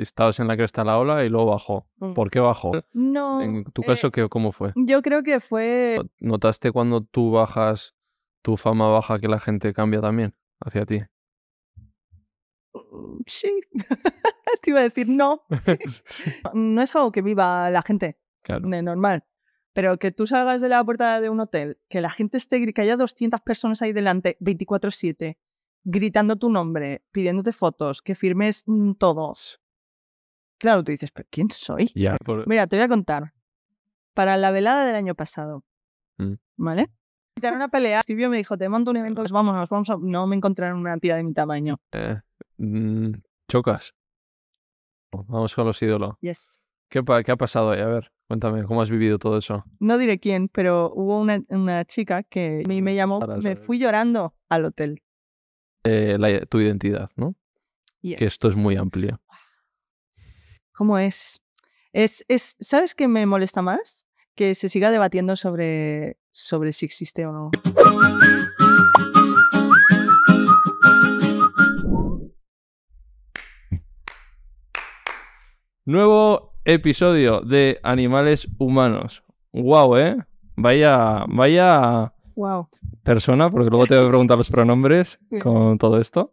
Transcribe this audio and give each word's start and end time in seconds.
estabas 0.00 0.40
en 0.40 0.48
la 0.48 0.56
cresta 0.56 0.82
de 0.82 0.86
la 0.86 0.98
ola 0.98 1.24
y 1.24 1.28
luego 1.28 1.50
bajó. 1.52 1.86
Mm. 1.96 2.14
¿Por 2.14 2.30
qué 2.30 2.40
bajó? 2.40 2.72
No. 2.92 3.40
En 3.40 3.64
tu 3.64 3.82
eh, 3.82 3.86
caso, 3.86 4.10
¿qué, 4.10 4.28
¿cómo 4.28 4.52
fue? 4.52 4.72
yo 4.76 5.02
creo 5.02 5.22
que 5.22 5.40
fue. 5.40 6.00
¿Notaste 6.18 6.72
cuando 6.72 7.02
tú 7.02 7.30
bajas, 7.30 7.94
tu 8.42 8.56
fama 8.56 8.88
baja, 8.88 9.18
que 9.18 9.28
la 9.28 9.40
gente 9.40 9.72
cambia 9.72 10.00
también 10.00 10.34
hacia 10.60 10.86
ti? 10.86 11.00
Sí. 13.26 13.60
Te 14.62 14.70
iba 14.70 14.80
a 14.80 14.82
decir 14.82 15.08
no. 15.10 15.42
No 16.52 16.82
es 16.82 16.94
algo 16.96 17.12
que 17.12 17.22
viva 17.22 17.70
la 17.70 17.82
gente, 17.82 18.18
Claro. 18.42 18.68
de 18.68 18.82
normal. 18.82 19.24
Pero 19.72 19.98
que 19.98 20.10
tú 20.10 20.26
salgas 20.26 20.60
de 20.60 20.68
la 20.68 20.82
puerta 20.84 21.20
de 21.20 21.28
un 21.28 21.40
hotel, 21.40 21.78
que 21.88 22.00
la 22.00 22.10
gente 22.10 22.36
esté, 22.36 22.72
que 22.72 22.80
haya 22.80 22.96
200 22.96 23.40
personas 23.40 23.80
ahí 23.82 23.92
delante, 23.92 24.36
24-7, 24.40 25.38
gritando 25.84 26.36
tu 26.36 26.50
nombre, 26.50 27.04
pidiéndote 27.12 27.52
fotos, 27.52 28.02
que 28.02 28.14
firmes 28.14 28.64
mm, 28.66 28.92
todo. 28.94 29.32
Claro, 30.60 30.84
tú 30.84 30.92
dices, 30.92 31.10
¿pero 31.10 31.26
quién 31.30 31.50
soy? 31.50 31.90
Ya. 31.94 32.16
por- 32.24 32.46
Mira, 32.46 32.66
te 32.66 32.76
voy 32.76 32.84
a 32.84 32.88
contar. 32.88 33.32
Para 34.14 34.36
la 34.36 34.50
velada 34.50 34.84
del 34.86 34.94
año 34.94 35.14
pasado, 35.14 35.64
Mm. 36.18 36.34
¿vale? 36.58 36.90
Invitaron 37.36 37.56
una 37.56 37.68
pelea, 37.68 38.00
escribió 38.00 38.26
y 38.26 38.30
me 38.30 38.36
dijo, 38.36 38.58
te 38.58 38.68
monto 38.68 38.90
un 38.90 38.98
evento, 38.98 39.22
pues 39.22 39.32
vámonos, 39.32 39.70
vamos 39.70 39.88
a... 39.88 39.96
No 39.98 40.26
me 40.26 40.36
encontraron 40.36 40.78
una 40.78 40.98
tía 40.98 41.16
de 41.16 41.24
mi 41.24 41.32
tamaño. 41.32 41.80
eh, 41.92 42.20
mm, 42.58 43.12
chocas. 43.48 43.94
Vamos 45.12 45.54
con 45.54 45.64
los 45.66 45.80
ídolos. 45.82 46.14
Yes. 46.20 46.60
¿Qué, 46.90 47.02
pa- 47.02 47.22
¿Qué 47.22 47.32
ha 47.32 47.36
pasado 47.36 47.70
ahí? 47.70 47.80
A 47.80 47.86
ver, 47.86 48.12
cuéntame, 48.28 48.64
¿cómo 48.64 48.82
has 48.82 48.90
vivido 48.90 49.18
todo 49.18 49.38
eso? 49.38 49.64
No 49.78 49.96
diré 49.96 50.18
quién, 50.20 50.48
pero 50.48 50.92
hubo 50.94 51.18
una, 51.20 51.40
una 51.48 51.84
chica 51.84 52.22
que 52.22 52.62
me, 52.68 52.82
me 52.82 52.94
llamó, 52.94 53.18
Para 53.20 53.36
me 53.36 53.42
saber. 53.42 53.58
fui 53.58 53.78
llorando 53.78 54.34
al 54.48 54.66
hotel. 54.66 55.02
Eh, 55.84 56.16
la- 56.18 56.44
tu 56.46 56.60
identidad, 56.60 57.08
¿no? 57.16 57.34
Yes. 58.02 58.18
Que 58.18 58.26
esto 58.26 58.48
es 58.48 58.56
muy 58.56 58.76
amplio. 58.76 59.20
¿Cómo 60.80 60.96
es? 60.96 61.42
Es, 61.92 62.24
es? 62.26 62.56
¿Sabes 62.58 62.94
qué 62.94 63.06
me 63.06 63.26
molesta 63.26 63.60
más? 63.60 64.06
Que 64.34 64.54
se 64.54 64.70
siga 64.70 64.90
debatiendo 64.90 65.36
sobre, 65.36 66.16
sobre 66.30 66.72
si 66.72 66.86
existe 66.86 67.26
o 67.26 67.32
no. 67.32 67.50
Nuevo 75.84 76.54
episodio 76.64 77.42
de 77.42 77.78
Animales 77.82 78.48
Humanos. 78.58 79.22
Guau, 79.52 79.98
¿eh? 79.98 80.16
Vaya, 80.56 81.26
vaya 81.28 82.14
Wow. 82.36 82.68
persona, 83.02 83.50
porque 83.50 83.68
luego 83.68 83.86
te 83.86 83.96
voy 83.96 84.06
a 84.06 84.08
preguntar 84.08 84.38
los 84.38 84.50
pronombres 84.50 85.20
con 85.42 85.76
todo 85.76 86.00
esto. 86.00 86.32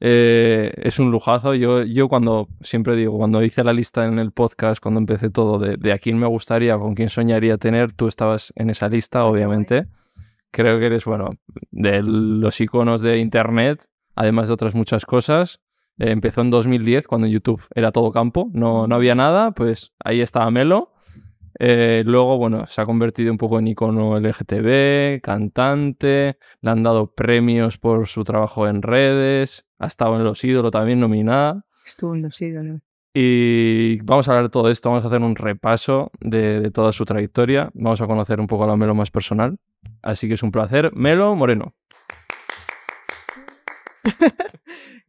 Eh, 0.00 0.72
es 0.76 0.98
un 0.98 1.10
lujazo. 1.10 1.54
Yo, 1.54 1.82
yo 1.84 2.08
cuando, 2.08 2.48
siempre 2.62 2.96
digo, 2.96 3.16
cuando 3.18 3.42
hice 3.42 3.62
la 3.62 3.72
lista 3.72 4.06
en 4.06 4.18
el 4.18 4.32
podcast, 4.32 4.82
cuando 4.82 5.00
empecé 5.00 5.30
todo, 5.30 5.58
de, 5.58 5.76
de 5.76 5.92
a 5.92 5.98
quién 5.98 6.18
me 6.18 6.26
gustaría, 6.26 6.78
con 6.78 6.94
quién 6.94 7.10
soñaría 7.10 7.58
tener, 7.58 7.92
tú 7.92 8.08
estabas 8.08 8.52
en 8.56 8.70
esa 8.70 8.88
lista, 8.88 9.24
obviamente. 9.24 9.86
Creo 10.50 10.78
que 10.78 10.86
eres, 10.86 11.04
bueno, 11.04 11.30
de 11.70 12.02
los 12.02 12.60
iconos 12.60 13.02
de 13.02 13.18
Internet, 13.18 13.86
además 14.16 14.48
de 14.48 14.54
otras 14.54 14.74
muchas 14.74 15.04
cosas. 15.04 15.60
Eh, 15.98 16.10
empezó 16.10 16.40
en 16.40 16.50
2010, 16.50 17.06
cuando 17.06 17.26
YouTube 17.26 17.62
era 17.74 17.92
todo 17.92 18.10
campo, 18.10 18.50
no, 18.52 18.86
no 18.86 18.94
había 18.94 19.14
nada, 19.14 19.52
pues 19.52 19.92
ahí 20.02 20.20
estaba 20.20 20.50
Melo. 20.50 20.92
Eh, 21.58 22.02
luego, 22.06 22.38
bueno, 22.38 22.66
se 22.66 22.80
ha 22.80 22.86
convertido 22.86 23.30
un 23.30 23.38
poco 23.38 23.58
en 23.58 23.68
icono 23.68 24.18
LGTB, 24.18 25.20
cantante, 25.20 26.38
le 26.62 26.70
han 26.70 26.82
dado 26.82 27.12
premios 27.14 27.76
por 27.76 28.06
su 28.06 28.24
trabajo 28.24 28.66
en 28.66 28.80
redes, 28.80 29.66
ha 29.80 29.86
estado 29.86 30.14
en 30.16 30.22
Los 30.24 30.44
Ídolos 30.44 30.70
también 30.70 31.00
nominada. 31.00 31.64
Estuvo 31.84 32.14
en 32.14 32.22
los 32.22 32.40
ídolos. 32.40 32.80
Y 33.12 34.00
vamos 34.02 34.28
a 34.28 34.30
hablar 34.30 34.44
de 34.44 34.50
todo 34.50 34.70
esto, 34.70 34.88
vamos 34.90 35.04
a 35.04 35.08
hacer 35.08 35.20
un 35.20 35.34
repaso 35.34 36.12
de, 36.20 36.60
de 36.60 36.70
toda 36.70 36.92
su 36.92 37.04
trayectoria, 37.04 37.70
vamos 37.74 38.00
a 38.00 38.06
conocer 38.06 38.38
un 38.38 38.46
poco 38.46 38.62
a 38.62 38.66
la 38.68 38.76
Melo 38.76 38.94
más 38.94 39.10
personal. 39.10 39.58
Así 40.02 40.28
que 40.28 40.34
es 40.34 40.42
un 40.44 40.52
placer. 40.52 40.92
Melo 40.94 41.34
Moreno. 41.34 41.74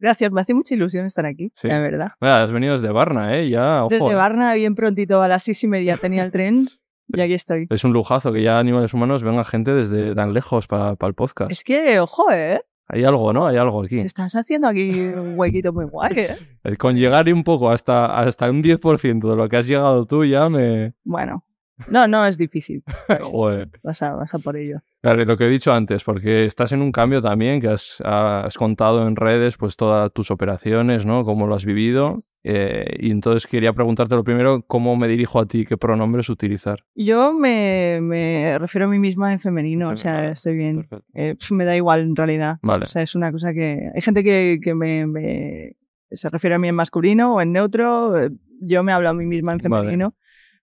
Gracias, 0.00 0.32
me 0.32 0.40
hace 0.40 0.54
mucha 0.54 0.74
ilusión 0.74 1.06
estar 1.06 1.26
aquí, 1.26 1.52
Sí. 1.54 1.68
la 1.68 1.78
verdad. 1.78 2.12
Mira, 2.20 2.42
has 2.42 2.52
venido 2.52 2.72
desde 2.72 2.90
Barna, 2.90 3.38
¿eh? 3.38 3.48
Ya, 3.48 3.84
ojo. 3.84 3.90
Desde 3.94 4.10
¿eh? 4.10 4.14
Varna, 4.14 4.54
bien 4.54 4.74
prontito, 4.74 5.22
a 5.22 5.28
las 5.28 5.44
seis 5.44 5.62
y 5.62 5.68
media 5.68 5.96
tenía 5.96 6.24
el 6.24 6.32
tren 6.32 6.66
y 7.08 7.20
aquí 7.20 7.34
estoy. 7.34 7.66
Es 7.70 7.84
un 7.84 7.92
lujazo 7.92 8.32
que 8.32 8.42
ya 8.42 8.58
Animales 8.58 8.92
Humanos 8.94 9.22
venga 9.22 9.44
gente 9.44 9.72
desde 9.72 10.14
tan 10.14 10.32
lejos 10.34 10.66
para, 10.66 10.96
para 10.96 11.08
el 11.08 11.14
podcast. 11.14 11.52
Es 11.52 11.62
que, 11.62 12.00
ojo, 12.00 12.32
¿eh? 12.32 12.60
Hay 12.92 13.04
algo, 13.04 13.32
¿no? 13.32 13.46
Hay 13.46 13.56
algo 13.56 13.82
aquí. 13.82 13.96
Te 13.96 14.06
estás 14.06 14.34
haciendo 14.34 14.68
aquí 14.68 14.90
un 14.90 15.38
huequito 15.38 15.72
muy 15.72 15.86
guay, 15.86 16.12
¿eh? 16.14 16.28
El 16.62 16.76
con 16.76 16.94
llegar 16.94 17.32
un 17.32 17.42
poco 17.42 17.70
hasta, 17.70 18.18
hasta 18.18 18.50
un 18.50 18.62
10% 18.62 19.30
de 19.30 19.36
lo 19.36 19.48
que 19.48 19.56
has 19.56 19.66
llegado 19.66 20.04
tú 20.04 20.26
ya 20.26 20.50
me... 20.50 20.92
Bueno, 21.02 21.42
no, 21.88 22.06
no 22.06 22.26
es 22.26 22.36
difícil. 22.36 22.84
Joder. 23.22 23.70
Vas 23.82 24.02
a, 24.02 24.14
vas 24.14 24.34
a 24.34 24.38
por 24.38 24.58
ello. 24.58 24.80
Claro, 25.00 25.24
lo 25.24 25.38
que 25.38 25.46
he 25.46 25.48
dicho 25.48 25.72
antes, 25.72 26.04
porque 26.04 26.44
estás 26.44 26.72
en 26.72 26.82
un 26.82 26.92
cambio 26.92 27.22
también, 27.22 27.62
que 27.62 27.68
has, 27.68 28.02
has 28.04 28.58
contado 28.58 29.08
en 29.08 29.16
redes 29.16 29.56
pues 29.56 29.76
todas 29.76 30.12
tus 30.12 30.30
operaciones, 30.30 31.06
¿no? 31.06 31.24
Cómo 31.24 31.46
lo 31.46 31.54
has 31.54 31.64
vivido. 31.64 32.16
Eh, 32.44 32.96
y 32.98 33.10
entonces 33.10 33.48
quería 33.50 33.72
preguntarte 33.72 34.14
lo 34.16 34.24
primero, 34.24 34.62
¿cómo 34.66 34.96
me 34.96 35.06
dirijo 35.08 35.38
a 35.38 35.46
ti? 35.46 35.64
¿Qué 35.64 35.76
pronombres 35.76 36.28
utilizar? 36.28 36.84
Yo 36.94 37.32
me, 37.32 38.00
me 38.02 38.58
refiero 38.58 38.86
a 38.86 38.90
mí 38.90 38.98
misma 38.98 39.32
en 39.32 39.38
femenino, 39.40 39.90
o 39.90 39.96
sea, 39.96 40.30
estoy 40.30 40.56
bien. 40.56 40.88
Eh, 41.14 41.36
me 41.50 41.64
da 41.64 41.76
igual 41.76 42.00
en 42.00 42.16
realidad. 42.16 42.58
Vale. 42.62 42.84
O 42.84 42.88
sea, 42.88 43.02
es 43.02 43.14
una 43.14 43.30
cosa 43.30 43.52
que... 43.52 43.90
Hay 43.94 44.00
gente 44.00 44.24
que, 44.24 44.58
que 44.62 44.74
me, 44.74 45.06
me- 45.06 45.76
se 46.10 46.28
refiere 46.30 46.54
a 46.56 46.58
mí 46.58 46.68
en 46.68 46.74
masculino 46.74 47.34
o 47.36 47.40
en 47.40 47.52
neutro. 47.52 48.18
eh, 48.20 48.30
Yo 48.60 48.82
me 48.82 48.92
hablo 48.92 49.08
a 49.10 49.14
mí 49.14 49.24
misma 49.24 49.52
en 49.52 49.58
Vale. 49.58 49.84
femenino, 49.84 50.14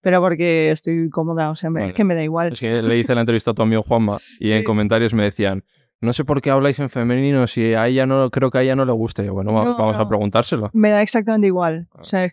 pero 0.02 0.22
porque 0.22 0.72
estoy 0.72 1.10
cómoda, 1.10 1.50
o 1.50 1.56
sea, 1.56 1.70
me- 1.70 1.80
Vale. 1.80 1.90
es 1.92 1.96
que 1.96 2.04
me 2.04 2.16
da 2.16 2.24
igual. 2.24 2.52
Es 2.54 2.60
que 2.60 2.82
le 2.82 2.98
hice 2.98 3.16
la 3.16 3.22
entrevista 3.22 3.52
a 3.52 3.54
tu 3.54 3.62
amigo 3.62 3.84
Juanma 3.84 4.18
y 4.40 4.52
en 4.52 4.60
Sí. 4.60 4.64
comentarios 4.66 5.14
me 5.14 5.24
decían, 5.24 5.64
no 6.02 6.14
sé 6.14 6.24
por 6.26 6.42
qué 6.42 6.50
habláis 6.50 6.80
en 6.80 6.90
femenino 6.90 7.46
si 7.48 7.74
a 7.74 7.88
ella 7.88 8.06
no, 8.06 8.30
creo 8.30 8.50
que 8.52 8.58
a 8.60 8.62
ella 8.64 8.76
no 8.76 8.86
le 8.86 8.92
guste. 8.94 9.26
Yo, 9.26 9.34
bueno, 9.34 9.54
va- 9.54 9.66
No, 9.66 9.78
vamos 9.78 9.98
a 9.98 10.08
preguntárselo. 10.08 10.70
Me 10.74 10.90
da 10.92 11.02
exactamente 11.02 11.48
igual. 11.48 11.88
Ah. 11.94 12.00
O 12.02 12.04
sea, 12.04 12.30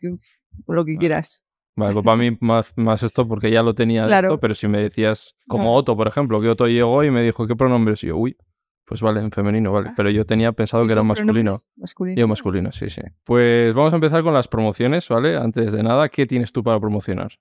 lo 0.66 0.84
que 0.84 0.97
quieras. 0.97 1.43
Vale, 1.77 1.93
pues 1.93 2.04
para 2.04 2.16
mí 2.16 2.37
más, 2.41 2.72
más 2.77 3.03
esto 3.03 3.27
porque 3.28 3.50
ya 3.50 3.62
lo 3.62 3.75
tenía 3.75 4.03
de 4.03 4.09
Claro. 4.09 4.28
esto, 4.28 4.41
pero 4.41 4.54
si 4.54 4.69
me 4.69 4.78
decías, 4.78 5.34
como. 5.49 5.75
Otto, 5.75 5.97
por 5.97 6.09
ejemplo, 6.09 6.41
que 6.41 6.49
Otto 6.49 6.66
llegó 6.69 7.04
y 7.04 7.10
me 7.10 7.22
dijo, 7.22 7.47
¿qué 7.47 7.54
pronombres? 7.56 8.03
Y 8.04 8.06
yo, 8.09 8.16
uy, 8.16 8.37
pues 8.87 9.03
vale, 9.03 9.21
en 9.21 9.31
femenino, 9.32 9.72
vale. 9.72 9.88
Ah. 9.91 9.94
Pero 9.97 10.10
yo 10.10 10.25
tenía 10.25 10.53
pensado 10.53 10.84
¿Y 10.84 10.87
que 10.87 10.93
era 10.93 11.03
masculino. 11.03 11.59
Masculino. 11.77 12.16
Yo 12.19 12.28
masculino, 12.28 12.72
sí, 12.72 12.88
sí. 12.88 13.03
Pues 13.25 13.75
vamos 13.75 13.93
a 13.93 13.97
empezar 13.97 14.22
con 14.22 14.33
las 14.33 14.47
promociones, 14.48 15.09
¿vale? 15.09 15.37
Antes 15.37 15.72
de 15.72 15.83
nada, 15.83 16.09
¿qué 16.09 16.25
tienes 16.27 16.53
tú 16.53 16.62
para 16.62 16.78
promocionar? 16.81 17.33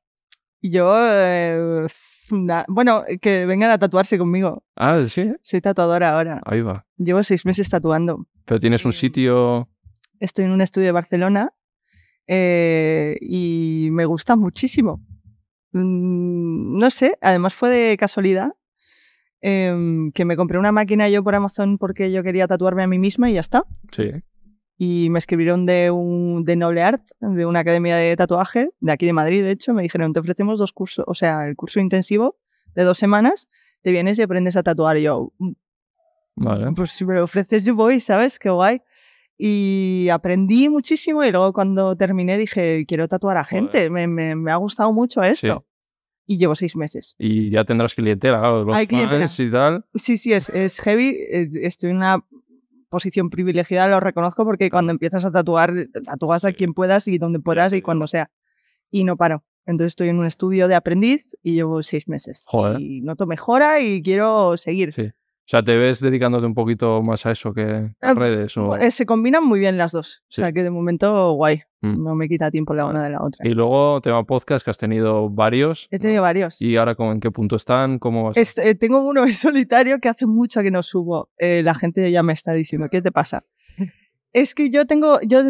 Yo, 0.62 0.92
eh, 0.98 1.86
na- 2.32 2.66
bueno, 2.68 3.04
que 3.22 3.46
vengan 3.46 3.72
a 3.72 3.78
tatuarse 3.78 4.18
conmigo. 4.18 4.64
Ah, 4.76 5.04
sí, 5.08 5.32
Soy 5.42 5.62
tatuadora 5.62 6.14
ahora. 6.16 6.42
ahí 6.46 6.62
va. 6.62 6.86
Llevo 6.98 7.24
seis 7.24 7.46
meses 7.46 7.70
tatuando. 7.70 8.28
Pero 8.46 8.60
tienes 8.60 8.86
un 8.86 8.92
Eh, 8.92 8.94
sitio... 8.94 9.70
Estoy 10.20 10.46
en 10.46 10.52
un 10.52 10.62
estudio 10.62 10.86
de 10.88 10.92
Barcelona 10.94 11.54
eh, 12.28 13.18
y 13.22 13.90
me 13.92 14.06
gusta 14.06 14.36
muchísimo. 14.36 15.02
Mm, 15.74 16.78
no 16.80 16.90
sé, 16.90 17.18
además 17.22 17.54
fue 17.54 17.70
de 17.70 17.98
casualidad 17.98 18.54
em, 19.42 20.12
que 20.14 20.26
me 20.26 20.36
compré 20.38 20.58
una 20.58 20.72
máquina 20.72 21.10
yo 21.10 21.24
por 21.24 21.36
Amazon 21.36 21.78
porque 21.78 22.12
yo 22.12 22.24
quería 22.24 22.48
tatuarme 22.48 22.84
a 22.84 22.88
mí 22.88 22.98
misma 22.98 23.30
y 23.30 23.34
ya 23.34 23.42
está. 23.42 23.66
Sí, 23.92 24.10
Y 24.78 25.10
me 25.10 25.20
escribieron 25.20 25.66
de, 25.66 25.90
un, 25.92 26.44
de 26.44 26.56
Noble 26.58 26.82
Art, 26.82 27.02
de 27.22 27.46
una 27.46 27.60
academia 27.60 27.96
de 27.96 28.16
tatuaje, 28.16 28.70
de 28.80 28.92
aquí 28.92 29.06
de 29.06 29.14
Madrid, 29.14 29.42
de 29.44 29.52
hecho. 29.52 29.74
Me 29.74 29.84
dijeron, 29.84 30.12
te 30.12 30.20
ofrecemos 30.20 30.60
dos 30.60 30.74
cursos, 30.74 31.06
o 31.08 31.16
sea, 31.16 31.48
el 31.48 31.56
curso 31.56 31.80
intensivo 31.80 32.38
de 32.76 32.84
dos 32.84 32.98
semanas, 32.98 33.48
te 33.82 33.92
vienes 33.92 34.20
y 34.20 34.22
aprendes 34.22 34.56
a 34.58 34.64
tatuar. 34.64 34.98
Y 34.98 35.04
yo, 35.04 35.32
"Mm, 35.38 35.52
vale. 36.36 36.72
pues 36.76 36.92
si 36.92 37.06
me 37.06 37.14
lo 37.14 37.24
ofreces 37.24 37.64
yo 37.64 37.74
voy, 37.76 38.00
¿sabes? 38.02 38.38
Qué 38.38 38.50
guay. 38.50 38.82
Y 39.38 40.08
aprendí 40.12 40.70
muchísimo 40.70 41.24
y 41.24 41.32
luego 41.32 41.52
cuando 41.54 41.96
terminé 41.96 42.38
dije, 42.38 42.86
quiero 42.88 43.08
tatuar 43.08 43.38
a 43.38 43.44
gente, 43.44 43.90
me, 43.90 44.08
me- 44.08 44.36
me 44.36 44.52
ha 44.52 44.56
gustado 44.58 44.92
mucho 44.94 45.24
esto. 45.24 45.66
Y 46.28 46.38
llevo 46.38 46.56
seis 46.56 46.76
meses. 46.76 47.16
Y 47.20 47.50
ya 47.50 47.64
tendrás 47.66 47.94
clientela, 47.94 48.40
claro, 48.40 48.64
los 48.64 48.76
Hay 48.76 48.88
clientela. 48.88 49.26
y 49.38 49.52
tal. 49.52 49.86
Sí, 49.94 50.18
sí, 50.18 50.34
es, 50.34 50.50
es 50.50 50.80
heavy. 50.80 51.16
Estoy 51.62 51.92
en 51.92 51.98
una 51.98 52.26
posición 52.90 53.30
privilegiada, 53.30 53.88
lo 53.88 54.00
reconozco, 54.00 54.46
porque 54.46 54.70
cuando 54.70 54.92
empiezas 54.92 55.26
a 55.26 55.32
tatuar, 55.32 55.74
tatúas 56.06 56.46
a 56.46 56.54
quien 56.54 56.74
puedas 56.74 57.08
y 57.08 57.18
donde 57.18 57.40
puedas 57.40 57.74
y 57.74 57.82
cuando 57.82 58.08
sea. 58.08 58.32
Y 58.92 59.04
no 59.04 59.18
paro. 59.18 59.44
Entonces 59.66 59.94
estoy 59.94 60.10
en 60.10 60.20
un 60.20 60.26
estudio 60.26 60.68
de 60.68 60.76
aprendiz 60.76 61.36
y 61.42 61.54
llevo 61.54 61.82
seis 61.84 62.08
meses. 62.08 62.46
Joder. 62.48 62.80
Y 62.80 63.02
noto 63.02 63.26
mejora 63.26 63.80
y 63.82 64.02
quiero 64.02 64.58
seguir. 64.58 64.94
Sí. 64.94 65.12
O 65.46 65.48
sea, 65.48 65.62
¿te 65.62 65.78
ves 65.78 66.00
dedicándote 66.00 66.48
un 66.48 66.56
poquito 66.56 67.04
más 67.08 67.24
a 67.28 67.32
eso 67.32 67.54
que 67.54 67.92
a 68.02 68.12
Eh, 68.12 68.14
redes? 68.16 68.58
O... 68.58 68.76
Eh, 68.78 68.90
Se 68.90 69.06
combinan 69.06 69.44
muy 69.46 69.60
bien 69.60 69.78
las 69.78 69.92
dos. 69.92 70.24
Sí. 70.28 70.42
O 70.42 70.44
sea 70.44 70.52
que 70.52 70.64
de 70.64 70.72
momento, 70.72 71.34
guay. 71.34 71.62
Mm. 71.82 72.04
No 72.04 72.16
me 72.16 72.28
quita 72.28 72.50
tiempo 72.50 72.74
la 72.74 72.88
una 72.88 73.04
de 73.04 73.12
la 73.12 73.22
otra. 73.22 73.48
Y 73.48 73.54
luego, 73.54 74.02
tema 74.02 74.24
podcast, 74.24 74.66
que 74.66 74.72
has 74.72 74.80
tenido 74.80 75.30
varios. 75.30 75.88
He 75.92 76.00
tenido 76.00 76.24
varios. 76.24 76.60
¿Y 76.64 76.76
ahora 76.78 76.96
en 76.98 77.20
qué 77.20 77.30
punto 77.30 77.58
están? 77.58 78.00
¿Cómo 78.00 78.24
vas? 78.24 78.38
Es- 78.38 78.58
eh, 78.58 78.74
tengo 78.74 79.06
uno 79.08 79.24
en 79.24 79.34
solitario 79.34 80.00
que 80.00 80.10
hace 80.10 80.26
mucho 80.26 80.64
que 80.64 80.72
no 80.72 80.82
subo. 80.82 81.30
Eh, 81.38 81.62
la 81.64 81.76
gente 81.76 82.10
ya 82.12 82.24
me 82.24 82.34
está 82.34 82.54
diciendo, 82.54 82.88
¿qué 82.90 83.04
te 83.04 83.12
pasa? 83.12 83.46
es 84.34 84.56
que 84.56 84.72
yo 84.72 84.88
tengo, 84.88 85.20
yo 85.22 85.44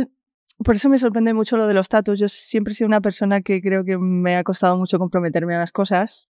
por 0.66 0.76
eso 0.76 0.90
me 0.90 0.98
sorprende 0.98 1.34
mucho 1.34 1.56
lo 1.56 1.68
de 1.68 1.74
los 1.74 1.88
tatus. 1.88 2.20
Yo 2.20 2.28
siempre 2.28 2.74
he 2.74 2.76
sido 2.76 2.90
una 2.90 3.00
persona 3.00 3.40
que 3.40 3.62
creo 3.62 3.86
que 3.86 3.98
me 3.98 4.36
ha 4.36 4.44
costado 4.44 4.78
mucho 4.78 5.00
comprometerme 5.00 5.56
a 5.56 5.60
las 5.60 5.72
cosas. 5.72 6.28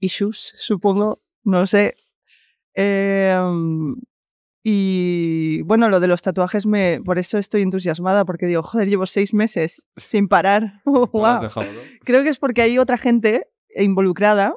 Issues, 0.00 0.52
supongo, 0.56 1.20
no 1.44 1.66
sé. 1.66 1.96
Em, 2.80 3.96
y 4.64 5.62
bueno, 5.62 5.88
lo 5.88 5.98
de 6.00 6.06
los 6.06 6.22
tatuajes, 6.22 6.64
me, 6.66 7.00
por 7.04 7.18
eso 7.18 7.38
estoy 7.38 7.62
entusiasmada, 7.62 8.24
porque 8.24 8.46
digo, 8.46 8.62
joder, 8.62 8.88
llevo 8.88 9.06
seis 9.06 9.34
meses 9.34 9.86
sin 9.96 10.28
parar. 10.28 10.80
Wow. 10.84 11.40
dejado, 11.42 11.66
¿no? 11.66 11.80
Creo 12.04 12.22
que 12.22 12.28
es 12.28 12.38
porque 12.38 12.62
hay 12.62 12.78
otra 12.78 12.98
gente 12.98 13.48
involucrada. 13.74 14.56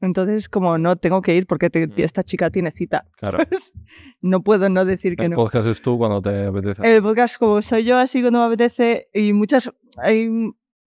Entonces, 0.00 0.48
como 0.48 0.78
no 0.78 0.96
tengo 0.96 1.22
que 1.22 1.36
ir 1.36 1.46
porque 1.46 1.70
te- 1.70 1.88
esta 2.02 2.24
chica 2.24 2.50
tiene 2.50 2.72
cita. 2.72 3.06
Claro. 3.16 3.38
¿sabes? 3.38 3.72
No 4.20 4.42
puedo 4.42 4.68
no 4.68 4.84
decir 4.84 5.14
que 5.16 5.26
El 5.26 5.30
no. 5.30 5.36
podcast 5.36 5.68
es 5.68 5.80
tú 5.82 5.96
cuando 5.98 6.20
te 6.20 6.46
apetece. 6.46 6.96
El 6.96 7.02
podcast, 7.02 7.38
como 7.38 7.62
soy 7.62 7.84
yo, 7.84 7.96
así 7.98 8.20
cuando 8.20 8.40
me 8.40 8.46
apetece, 8.46 9.08
y 9.14 9.32
muchas. 9.32 9.70
Hay, 9.98 10.28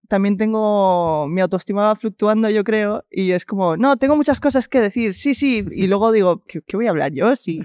también 0.08 0.36
tengo. 0.36 1.26
Mi 1.28 1.40
autoestima 1.40 1.82
va 1.82 1.96
fluctuando, 1.96 2.48
yo 2.50 2.64
creo, 2.64 3.04
y 3.10 3.32
es 3.32 3.44
como, 3.44 3.76
no, 3.76 3.96
tengo 3.96 4.16
muchas 4.16 4.40
cosas 4.40 4.68
que 4.68 4.80
decir, 4.80 5.14
sí, 5.14 5.34
sí, 5.34 5.66
y 5.70 5.86
luego 5.88 6.12
digo, 6.12 6.42
¿qué, 6.46 6.60
qué 6.62 6.76
voy 6.76 6.86
a 6.86 6.90
hablar 6.90 7.12
yo? 7.12 7.34
Sí. 7.36 7.62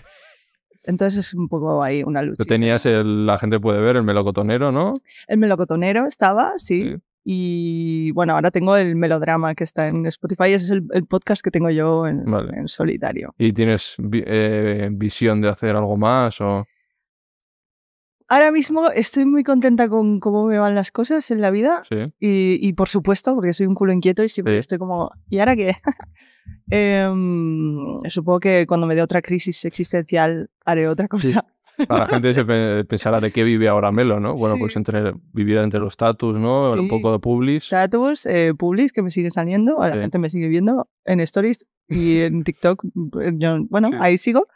Entonces 0.86 1.28
es 1.28 1.34
un 1.36 1.48
poco 1.48 1.84
ahí 1.84 2.02
una 2.04 2.24
lucha. 2.24 2.38
Tú 2.44 2.46
tenías 2.46 2.86
el, 2.88 3.26
la 3.28 3.38
gente 3.38 3.60
puede 3.60 3.80
ver, 3.82 3.98
el 3.98 4.04
melocotonero, 4.04 4.72
¿no? 4.72 4.94
El 5.28 5.38
melocotonero 5.38 6.08
estaba, 6.08 6.54
sí. 6.58 6.84
Sí. 6.84 6.96
Y 7.24 8.12
bueno, 8.14 8.34
ahora 8.34 8.50
tengo 8.50 8.76
el 8.76 8.96
melodrama 8.96 9.54
que 9.54 9.64
está 9.64 9.88
en 9.88 10.08
Spotify. 10.08 10.54
Ese 10.54 10.66
es 10.66 10.70
el, 10.72 10.88
el 10.92 11.06
podcast 11.06 11.44
que 11.44 11.52
tengo 11.52 11.70
yo 11.70 12.08
en, 12.08 12.26
Vale. 12.26 12.58
en 12.58 12.68
solitario. 12.68 13.36
¿Y 13.38 13.54
tienes 13.54 13.94
vi- 14.00 14.24
eh, 14.26 14.90
visión 14.92 15.40
de 15.40 15.50
hacer 15.50 15.76
algo 15.76 15.98
más? 15.98 16.42
O... 16.42 16.66
Ahora 18.34 18.50
mismo 18.52 18.90
estoy 18.92 19.26
muy 19.26 19.44
contenta 19.44 19.90
con 19.90 20.20
cómo 20.22 20.46
me 20.46 20.58
van 20.58 20.74
las 20.74 20.90
cosas 20.92 21.30
en 21.32 21.42
la 21.42 21.52
vida. 21.52 21.82
Sí. 21.90 21.98
Y, 22.20 22.58
y 22.66 22.74
por 22.74 22.88
supuesto, 22.88 23.36
porque 23.36 23.54
soy 23.54 23.66
un 23.68 23.76
culo 23.76 23.92
inquieto 23.92 24.24
y 24.24 24.30
siempre 24.30 24.54
Sí. 24.54 24.60
estoy 24.60 24.78
como, 24.78 25.12
¿y 25.30 25.40
ahora 25.40 25.56
qué? 25.58 25.76
Em, 26.70 28.00
supongo 28.10 28.40
que 28.40 28.66
cuando 28.68 28.88
me 28.88 28.96
dé 28.96 29.02
otra 29.02 29.22
crisis 29.22 29.64
existencial 29.66 30.50
haré 30.66 30.88
otra 30.88 31.08
cosa. 31.08 31.46
A 31.90 31.98
la 31.98 32.08
gente 32.08 32.34
se 32.34 32.46
pe- 32.46 32.86
pensará 32.86 33.20
de 33.20 33.32
qué 33.32 33.44
vive 33.44 33.68
ahora 33.68 33.92
Melo, 33.92 34.20
¿no? 34.20 34.36
Bueno, 34.36 34.56
pues 34.58 34.74
Sí. 34.74 34.80
entre, 34.80 35.14
vivir 35.34 35.58
entre 35.58 35.80
los 35.82 35.94
status, 35.94 36.40
¿no? 36.40 36.72
Un 36.72 36.84
Sí. 36.84 36.88
poco 36.88 37.12
de 37.12 37.20
publis. 37.20 37.64
Status, 37.66 38.26
eh, 38.26 38.54
Publis, 38.58 38.94
que 38.94 39.02
me 39.02 39.12
sigue 39.12 39.30
saliendo, 39.32 39.78
la 39.80 39.94
Sí. 39.94 40.00
gente 40.00 40.18
me 40.20 40.30
sigue 40.30 40.48
viendo 40.48 40.88
en 41.06 41.20
Stories 41.20 41.66
y 41.90 42.20
en 42.22 42.44
TikTok. 42.44 42.84
eh, 43.22 43.32
yo, 43.36 43.58
bueno, 43.70 43.90
Sí. 43.90 43.96
ahí 44.00 44.18
sigo. 44.18 44.48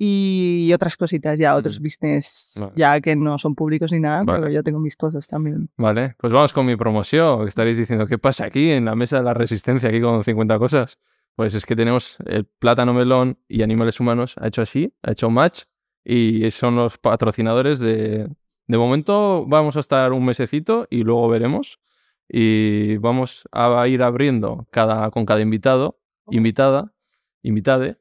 Y 0.00 0.70
otras 0.72 0.96
cositas 0.96 1.38
ya, 1.40 1.56
otros 1.56 1.80
Mm. 1.80 1.82
business 1.82 2.54
Vale. 2.60 2.72
ya 2.76 3.00
que 3.00 3.16
no 3.16 3.36
son 3.36 3.54
públicos 3.56 3.90
ni 3.90 3.98
nada, 3.98 4.22
Vale. 4.22 4.38
pero 4.40 4.52
yo 4.52 4.62
tengo 4.62 4.78
mis 4.78 4.94
cosas 4.96 5.26
también. 5.26 5.68
Vale, 5.76 6.14
pues 6.18 6.32
vamos 6.32 6.52
con 6.52 6.64
mi 6.66 6.76
promoción. 6.76 7.46
Estaréis 7.48 7.76
diciendo, 7.78 8.06
¿qué 8.06 8.16
pasa 8.16 8.46
aquí 8.46 8.70
en 8.70 8.84
la 8.84 8.94
mesa 8.94 9.18
de 9.18 9.24
la 9.24 9.34
resistencia, 9.34 9.88
aquí 9.88 10.00
con 10.00 10.22
50 10.22 10.56
cosas? 10.58 10.98
Pues 11.34 11.54
es 11.54 11.66
que 11.66 11.74
tenemos 11.74 12.18
el 12.26 12.44
plátano 12.46 12.94
melón 12.94 13.38
y 13.48 13.62
animales 13.62 13.98
humanos. 13.98 14.36
Ha 14.38 14.46
hecho 14.48 14.62
así, 14.62 14.94
ha 15.02 15.12
hecho 15.12 15.30
match 15.30 15.62
y 16.04 16.48
son 16.52 16.76
los 16.76 16.96
patrocinadores 16.98 17.80
de... 17.80 18.28
De 18.68 18.76
momento 18.76 19.46
vamos 19.46 19.76
a 19.76 19.80
estar 19.80 20.12
un 20.12 20.24
mesecito 20.24 20.86
y 20.90 21.02
luego 21.02 21.28
veremos. 21.28 21.80
Y 22.28 22.98
vamos 22.98 23.48
a 23.52 23.88
ir 23.88 24.02
abriendo 24.02 24.66
cada, 24.70 25.10
con 25.10 25.24
cada 25.24 25.40
invitado, 25.40 25.98
invitada, 26.30 26.92
invitade, 27.42 27.96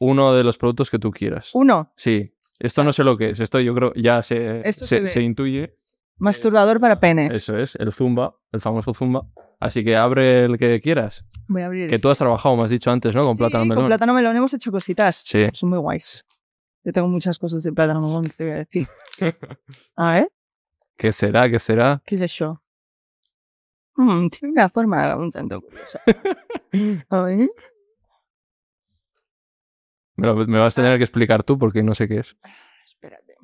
uno 0.00 0.34
de 0.34 0.42
los 0.42 0.58
productos 0.58 0.90
que 0.90 0.98
tú 0.98 1.10
quieras. 1.12 1.50
Uno, 1.54 1.92
Sí, 1.96 2.34
esto 2.58 2.82
no 2.82 2.92
sé 2.92 3.04
lo 3.04 3.16
que 3.16 3.30
es. 3.30 3.40
Esto 3.40 3.60
yo 3.60 3.74
creo 3.74 3.92
ya 3.94 4.20
se, 4.22 4.60
Esto 4.68 4.84
se, 4.84 4.96
se 4.96 5.00
ve. 5.02 5.06
se 5.06 5.22
intuye. 5.22 5.76
masturbador 6.18 6.80
para 6.80 6.98
pene. 7.00 7.28
Eso 7.32 7.56
es, 7.56 7.76
el 7.76 7.92
Zumba, 7.92 8.34
el 8.52 8.60
famoso 8.60 8.92
Zumba. 8.92 9.26
Así 9.60 9.84
que 9.84 9.94
abre 9.96 10.44
el 10.46 10.56
que 10.58 10.80
quieras. 10.80 11.24
Voy 11.46 11.62
a 11.62 11.66
abrir. 11.66 11.88
Que 11.88 11.96
este. 11.96 12.02
tú 12.02 12.08
has 12.10 12.18
trabajado, 12.18 12.56
me 12.56 12.62
has 12.64 12.70
dicho 12.70 12.90
antes, 12.90 13.14
¿no? 13.14 13.24
Con 13.24 13.36
Sí, 13.36 13.38
plátano 13.38 13.64
melón. 13.66 13.76
Con 13.84 13.86
plátano 13.88 14.14
melón 14.14 14.34
hemos 14.36 14.52
hecho 14.54 14.72
cositas. 14.72 15.16
Sí. 15.26 15.46
Son 15.52 15.68
muy 15.68 15.78
guays. 15.78 16.24
Yo 16.82 16.92
tengo 16.92 17.08
muchas 17.08 17.38
cosas 17.38 17.62
de 17.62 17.72
plátano 17.72 18.00
melón 18.00 18.24
que 18.24 18.30
te 18.30 18.44
voy 18.44 18.52
a 18.54 18.56
decir. 18.56 18.88
A 19.96 20.12
ver, 20.12 20.32
¿Qué 20.96 21.12
será? 21.12 21.48
¿Qué 21.50 21.58
será? 21.58 22.02
¿qué 22.06 22.14
es 22.14 22.20
eso? 22.22 22.62
Mm, 23.96 24.28
tiene 24.28 24.52
una 24.52 24.68
forma 24.70 25.14
un 25.16 25.30
tanto 25.30 25.60
curiosa. 25.60 26.00
A 27.10 27.20
ver. 27.22 27.50
Me, 30.20 30.26
lo- 30.26 30.46
me 30.46 30.58
vas 30.58 30.78
a 30.78 30.82
tener 30.82 30.98
que 30.98 31.04
explicar 31.04 31.42
tú 31.42 31.58
porque 31.58 31.82
no 31.82 31.94
sé 31.94 32.06
qué 32.08 32.18
es. 32.18 32.36
Espérate. 32.84 33.34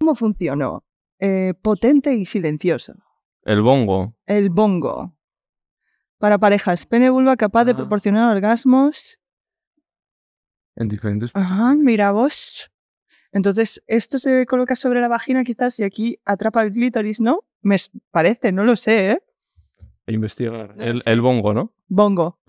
¿Cómo 0.00 0.14
funcionó? 0.14 0.84
Eh, 1.18 1.54
potente 1.62 2.14
y 2.14 2.24
silencioso. 2.24 2.94
El 3.44 3.62
bongo. 3.62 4.16
El 4.26 4.50
bongo. 4.50 5.16
Para 6.18 6.38
parejas, 6.38 6.84
pene 6.86 7.10
vulva 7.10 7.36
capaz 7.36 7.64
de 7.64 7.72
Ah. 7.72 7.76
proporcionar 7.76 8.34
orgasmos. 8.34 9.18
En 10.74 10.88
diferentes. 10.88 11.30
Ajá, 11.34 11.74
mira 11.74 12.12
vos. 12.12 12.70
Entonces, 13.32 13.82
esto 13.86 14.18
se 14.18 14.46
coloca 14.46 14.76
sobre 14.76 15.00
la 15.00 15.08
vagina 15.08 15.44
quizás 15.44 15.78
y 15.80 15.84
aquí 15.84 16.18
atrapa 16.24 16.62
el 16.62 16.70
clítoris, 16.72 17.20
¿no? 17.20 17.44
Me 17.62 17.76
parece, 18.10 18.52
no 18.52 18.64
lo 18.64 18.76
sé, 18.76 19.10
¿eh? 19.12 19.22
E 20.06 20.12
investigar. 20.12 20.76
No 20.76 20.82
El, 20.82 21.02
sé. 21.02 21.10
el 21.10 21.20
bongo, 21.20 21.52
¿no? 21.52 21.72
Bongo. 21.88 22.40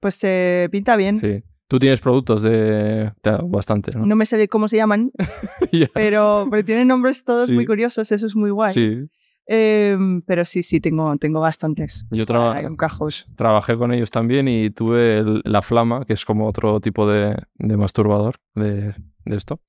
Pues 0.00 0.14
se 0.14 0.68
pinta 0.72 0.96
bien. 0.96 1.20
Sí. 1.20 1.42
Tú 1.70 1.78
tienes 1.78 2.00
productos 2.00 2.42
de. 2.42 3.12
te- 3.22 3.38
Bastantes, 3.44 3.94
¿no? 3.94 4.04
No 4.04 4.16
me 4.16 4.26
sé 4.26 4.48
cómo 4.48 4.66
se 4.66 4.76
llaman, 4.76 5.12
pero, 5.94 6.48
pero 6.50 6.64
tienen 6.64 6.88
nombres 6.88 7.22
todos 7.22 7.46
Sí. 7.48 7.54
muy 7.54 7.64
curiosos, 7.64 8.10
eso 8.10 8.26
es 8.26 8.34
muy 8.34 8.50
guay. 8.50 8.74
Sí. 8.74 9.08
Em, 9.46 10.20
pero 10.22 10.44
sí, 10.44 10.64
sí, 10.64 10.80
tengo, 10.80 11.16
tengo 11.18 11.38
bastantes. 11.40 12.04
Yo 12.10 12.26
traba- 12.26 12.60
cajón. 12.76 13.10
trabajé 13.36 13.76
con 13.76 13.92
ellos 13.92 14.10
también 14.10 14.48
y 14.48 14.70
tuve 14.70 15.18
el- 15.18 15.42
la 15.44 15.62
flama, 15.62 16.04
que 16.04 16.12
es 16.14 16.24
como 16.24 16.48
otro 16.48 16.80
tipo 16.80 17.08
de, 17.08 17.36
de 17.54 17.76
masturbador 17.76 18.34
de, 18.56 18.94
de 19.24 19.36
esto. 19.36 19.60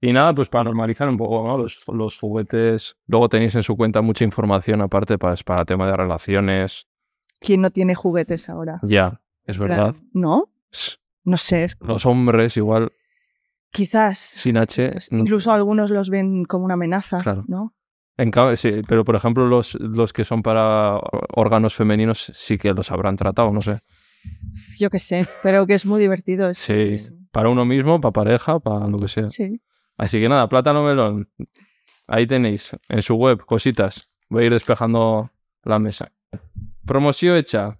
Y 0.00 0.12
nada, 0.12 0.34
pues 0.34 0.48
para 0.48 0.64
normalizar 0.64 1.08
un 1.08 1.16
poco 1.16 1.46
¿no? 1.46 1.58
los, 1.58 1.80
los 1.92 2.18
juguetes. 2.18 2.96
Luego 3.06 3.28
tenéis 3.28 3.54
en 3.54 3.62
su 3.62 3.76
cuenta 3.76 4.02
mucha 4.02 4.24
información 4.24 4.80
aparte 4.82 5.16
para, 5.16 5.36
para 5.44 5.64
tema 5.64 5.86
de 5.86 5.96
relaciones. 5.96 6.88
¿Quién 7.40 7.62
no 7.62 7.70
tiene 7.70 7.94
juguetes 7.94 8.48
ahora? 8.48 8.80
Ya, 8.82 9.20
es 9.44 9.58
verdad. 9.58 9.94
¿No? 10.12 10.50
No 11.26 11.36
sé, 11.36 11.64
es- 11.64 11.76
Los 11.80 12.06
hombres 12.06 12.56
igual 12.56 12.92
quizás. 13.70 14.18
sin 14.18 14.56
H. 14.56 14.94
Incluso 15.10 15.52
algunos 15.52 15.90
los 15.90 16.08
ven 16.08 16.44
como 16.46 16.64
una 16.64 16.74
amenaza, 16.74 17.20
Claro. 17.20 17.44
¿no? 17.48 17.74
En 18.16 18.30
cambio, 18.30 18.56
sí, 18.56 18.80
pero 18.88 19.04
por 19.04 19.14
ejemplo 19.16 19.46
los, 19.46 19.74
los 19.74 20.14
que 20.14 20.24
son 20.24 20.40
para 20.42 20.98
órganos 21.34 21.74
femeninos 21.74 22.32
sí 22.34 22.56
que 22.56 22.72
los 22.72 22.90
habrán 22.90 23.16
tratado, 23.16 23.52
no 23.52 23.60
sé. 23.60 23.80
Yo 24.78 24.88
qué 24.88 24.98
sé, 24.98 25.26
pero 25.42 25.66
que 25.66 25.74
es 25.74 25.84
muy 25.84 26.00
divertido. 26.00 26.48
es- 26.48 26.56
Sí, 26.58 26.72
es- 26.72 27.12
para 27.30 27.50
uno 27.50 27.66
mismo, 27.66 28.00
para 28.00 28.12
pareja, 28.12 28.58
para 28.58 28.86
lo 28.86 28.98
que 28.98 29.08
sea. 29.08 29.28
sí. 29.28 29.60
Así 29.98 30.18
que 30.20 30.28
nada, 30.28 30.48
plátano 30.48 30.82
melón. 30.84 31.28
Ahí 32.06 32.26
tenéis, 32.26 32.74
en 32.88 33.02
su 33.02 33.14
web, 33.16 33.44
cositas. 33.44 34.08
Voy 34.28 34.44
a 34.44 34.46
ir 34.46 34.52
despejando 34.52 35.30
la 35.64 35.78
mesa. 35.78 36.12
Promoción 36.84 37.36
hecha. 37.36 37.78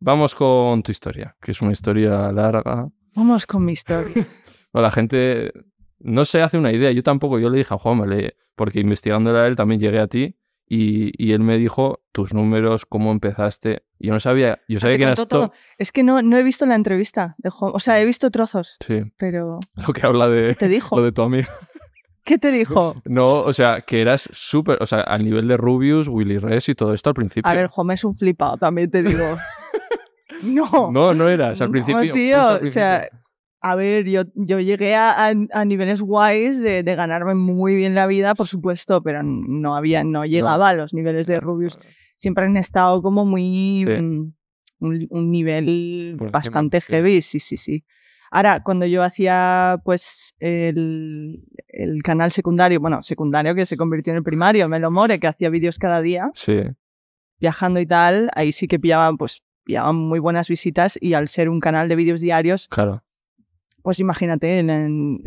Vamos 0.00 0.34
con 0.34 0.82
tu 0.82 0.92
historia, 0.92 1.36
que 1.40 1.52
es 1.52 1.60
una 1.62 1.72
historia 1.72 2.30
larga. 2.32 2.88
Vamos 3.14 3.46
con 3.46 3.64
mi 3.64 3.72
historia. 3.72 4.26
Bueno, 4.72 4.88
la 4.88 4.92
gente 4.92 5.52
no 6.00 6.26
se 6.26 6.42
hace 6.42 6.58
una 6.58 6.70
idea. 6.70 6.90
Yo 6.92 7.02
tampoco, 7.02 7.38
yo 7.38 7.48
le 7.48 7.56
dije 7.58 7.72
a 7.72 7.78
Juan, 7.78 8.06
le- 8.10 8.36
porque 8.56 8.80
investigándola 8.80 9.44
a 9.44 9.46
él 9.46 9.56
también 9.56 9.80
llegué 9.80 9.98
a 10.00 10.06
ti 10.06 10.36
y, 10.68 11.12
y 11.16 11.32
él 11.32 11.40
me 11.40 11.56
dijo 11.56 12.02
tus 12.12 12.34
números, 12.34 12.84
cómo 12.84 13.10
empezaste. 13.10 13.84
Yo 13.98 14.12
no 14.12 14.20
sabía, 14.20 14.60
yo 14.68 14.78
sabía 14.78 14.94
Te 14.96 14.98
que 14.98 15.04
eras 15.04 15.28
todo. 15.28 15.52
Es 15.78 15.92
que 15.92 16.02
no, 16.02 16.20
no 16.20 16.36
he 16.36 16.42
visto 16.42 16.66
la 16.66 16.74
entrevista 16.74 17.36
de 17.38 17.48
Juan. 17.48 17.72
O 17.74 17.80
sea, 17.80 17.98
he 18.02 18.04
visto 18.04 18.30
trozos, 18.30 18.76
Sí, 18.86 19.00
pero 19.16 19.60
lo 19.76 19.92
que 19.94 20.06
habla 20.06 20.28
de 20.28 20.48
¿qué 20.48 20.54
te 20.56 20.68
dijo? 20.68 20.98
lo 20.98 21.04
de 21.04 21.12
tu 21.12 21.22
amigo. 21.22 21.48
¿Qué 22.22 22.36
te 22.36 22.50
dijo? 22.50 22.96
No, 23.06 23.36
o 23.40 23.52
sea, 23.54 23.80
que 23.80 24.02
eras 24.02 24.28
súper, 24.30 24.76
o 24.82 24.84
sea, 24.84 25.00
al 25.00 25.24
nivel 25.24 25.48
de 25.48 25.56
Rubius, 25.56 26.06
Willy 26.08 26.36
Res 26.36 26.68
y 26.68 26.74
todo 26.74 26.92
esto 26.92 27.08
al 27.08 27.14
principio. 27.14 27.50
A 27.50 27.54
ver, 27.54 27.68
Juan 27.68 27.92
es 27.92 28.04
un 28.04 28.14
flipado, 28.14 28.58
también 28.58 28.90
te 28.90 29.02
digo. 29.02 29.38
no. 30.42 30.90
No, 30.92 31.14
no 31.14 31.28
eras 31.28 31.60
al 31.60 31.68
No, 31.68 31.72
principio. 31.72 32.12
tío, 32.12 32.38
justo 32.38 32.54
al 32.56 32.66
o 32.66 32.70
sea, 32.70 33.08
a 33.60 33.74
ver, 33.74 34.04
yo, 34.06 34.22
yo 34.34 34.60
llegué 34.60 34.94
a, 34.94 35.28
a- 35.28 35.64
niveles 35.64 36.00
guays 36.00 36.60
de, 36.60 36.82
de 36.82 36.94
ganarme 36.94 37.34
muy 37.34 37.74
bien 37.74 37.94
la 37.94 38.06
vida, 38.06 38.34
por 38.34 38.46
supuesto, 38.46 39.02
pero 39.02 39.22
no 39.22 39.76
había, 39.76 40.04
no 40.04 40.24
llegaba 40.24 40.68
a 40.68 40.74
los 40.74 40.94
niveles 40.94 41.26
de 41.26 41.40
Rubius. 41.40 41.78
Siempre 42.14 42.44
han 42.44 42.56
estado 42.56 43.02
como 43.02 43.24
muy 43.24 43.84
Sí. 43.86 44.02
mm, 44.02 44.32
un, 44.80 45.06
un 45.10 45.30
nivel 45.30 46.16
Por 46.18 46.30
bastante 46.30 46.80
heavy, 46.80 47.22
sí, 47.22 47.40
sí, 47.40 47.56
sí. 47.56 47.84
Ahora, 48.30 48.62
cuando 48.62 48.86
yo 48.86 49.02
hacía 49.02 49.80
pues 49.84 50.34
el, 50.38 51.44
el 51.68 52.02
canal 52.02 52.30
secundario, 52.32 52.78
bueno, 52.80 53.02
secundario 53.02 53.54
que 53.54 53.64
se 53.66 53.76
convirtió 53.76 54.12
en 54.12 54.18
el 54.18 54.22
primario, 54.22 54.68
Melo 54.68 54.90
More, 54.90 55.18
que 55.18 55.26
hacía 55.28 55.48
vídeos 55.48 55.78
cada 55.78 56.02
día, 56.02 56.30
Sí, 56.34 56.60
viajando 57.40 57.80
y 57.80 57.86
tal, 57.86 58.30
ahí 58.34 58.52
sí 58.52 58.66
que 58.68 58.78
pillaban, 58.78 59.16
pues, 59.16 59.42
pillaban 59.66 59.96
muy 59.96 60.20
buenas 60.20 60.48
visitas 60.48 60.96
y 61.00 61.12
al 61.14 61.28
ser 61.28 61.48
un 61.50 61.60
canal 61.60 61.88
de 61.88 61.96
vídeos 61.96 62.20
diarios, 62.20 62.68
claro. 62.68 63.02
pues 63.82 63.98
imagínate, 63.98 64.60
en- 64.60 64.70
en- 64.70 65.22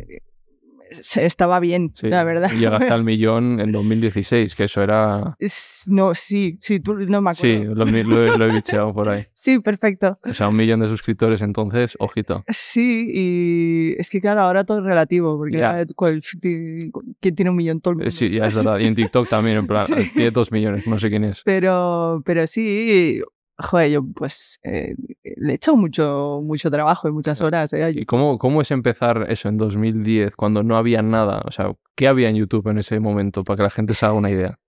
se- 0.91 1.23
estaba 1.23 1.59
bien, 1.59 1.91
Sí. 1.93 2.07
la 2.07 2.23
verdad. 2.23 2.49
Llegaste 2.51 2.91
al 2.91 3.03
millón 3.11 3.59
en 3.59 3.71
2016, 3.71 4.55
que 4.55 4.63
eso 4.63 4.81
era... 4.81 5.35
Es- 5.37 5.83
No, 5.87 6.15
sí, 6.15 6.57
sí, 6.61 6.79
tú 6.79 6.95
no 6.95 7.21
me 7.21 7.29
acuerdo. 7.29 7.59
Sí, 7.59 7.63
lo, 7.63 7.85
he- 7.85 8.37
lo 8.37 8.45
he 8.47 8.53
bicheado 8.55 8.91
por 8.91 9.07
ahí. 9.09 9.23
Sí, 9.33 9.59
perfecto. 9.59 10.17
O 10.23 10.33
sea, 10.33 10.47
un 10.49 10.55
millón 10.55 10.79
de 10.79 10.87
suscriptores 10.87 11.43
entonces, 11.43 11.95
ojito. 11.99 12.43
Sí, 12.47 13.07
y 13.13 13.95
es 13.99 14.09
que 14.09 14.19
claro, 14.19 14.41
ahora 14.41 14.63
todo 14.63 14.79
es 14.79 14.83
relativo, 14.83 15.37
porque 15.37 15.85
cual- 15.95 16.21
ti- 16.41 16.91
¿quién 17.19 17.35
tiene 17.35 17.51
un 17.51 17.57
millón? 17.57 17.81
Todo 17.81 17.91
el 17.91 17.97
mundo. 17.97 18.09
Sí, 18.09 18.31
ya 18.31 18.47
es 18.47 18.55
verdad. 18.55 18.79
Y 18.79 18.85
en 18.85 18.95
TikTok 18.95 19.29
también, 19.29 19.57
en 19.57 19.67
plan, 19.67 19.85
Sí. 19.95 20.09
tiene 20.15 20.31
dos 20.31 20.51
millones, 20.51 20.87
no 20.87 20.97
sé 20.97 21.09
quién 21.11 21.23
es. 21.23 21.43
Pero, 21.45 22.23
pero 22.25 22.47
sí, 22.47 23.21
joder, 23.59 23.91
yo 23.91 24.03
pues 24.03 24.59
eh, 24.63 24.95
le 25.23 25.51
he 25.51 25.55
echado 25.55 25.77
mucho, 25.77 26.41
mucho 26.43 26.71
trabajo 26.71 27.07
y 27.07 27.11
muchas 27.11 27.41
horas. 27.41 27.73
eh, 27.73 27.91
¿Y 27.93 28.05
cómo, 28.05 28.37
cómo 28.37 28.61
es 28.61 28.71
empezar 28.71 29.25
eso 29.29 29.49
en 29.49 29.57
2010, 29.57 30.35
cuando 30.35 30.63
no 30.63 30.77
había 30.77 31.01
nada? 31.01 31.41
O 31.45 31.51
sea, 31.51 31.73
¿qué 31.95 32.07
había 32.07 32.29
en 32.29 32.37
YouTube 32.37 32.67
en 32.69 32.77
ese 32.79 32.99
momento 32.99 33.43
para 33.43 33.57
que 33.57 33.63
la 33.63 33.69
gente 33.69 33.93
se 33.93 34.05
haga 34.05 34.15
una 34.15 34.31
idea? 34.31 34.59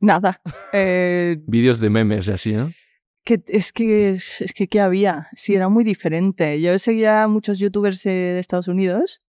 Nada. 0.00 0.40
Eh, 0.72 1.38
Vídeos 1.46 1.80
de 1.80 1.90
memes 1.90 2.26
y 2.28 2.30
así, 2.32 2.52
¿no? 2.52 2.70
que, 3.24 3.42
es 3.46 3.72
que, 3.72 4.10
es, 4.10 4.40
es 4.40 4.52
que, 4.52 4.66
¿qué 4.66 4.80
había? 4.80 5.28
Sí, 5.34 5.54
era 5.54 5.68
muy 5.68 5.84
diferente. 5.84 6.60
Yo 6.60 6.78
seguía 6.78 7.22
a 7.22 7.28
muchos 7.28 7.58
youtubers 7.58 8.04
eh, 8.06 8.10
de 8.10 8.40
Estados 8.40 8.68
Unidos 8.68 9.20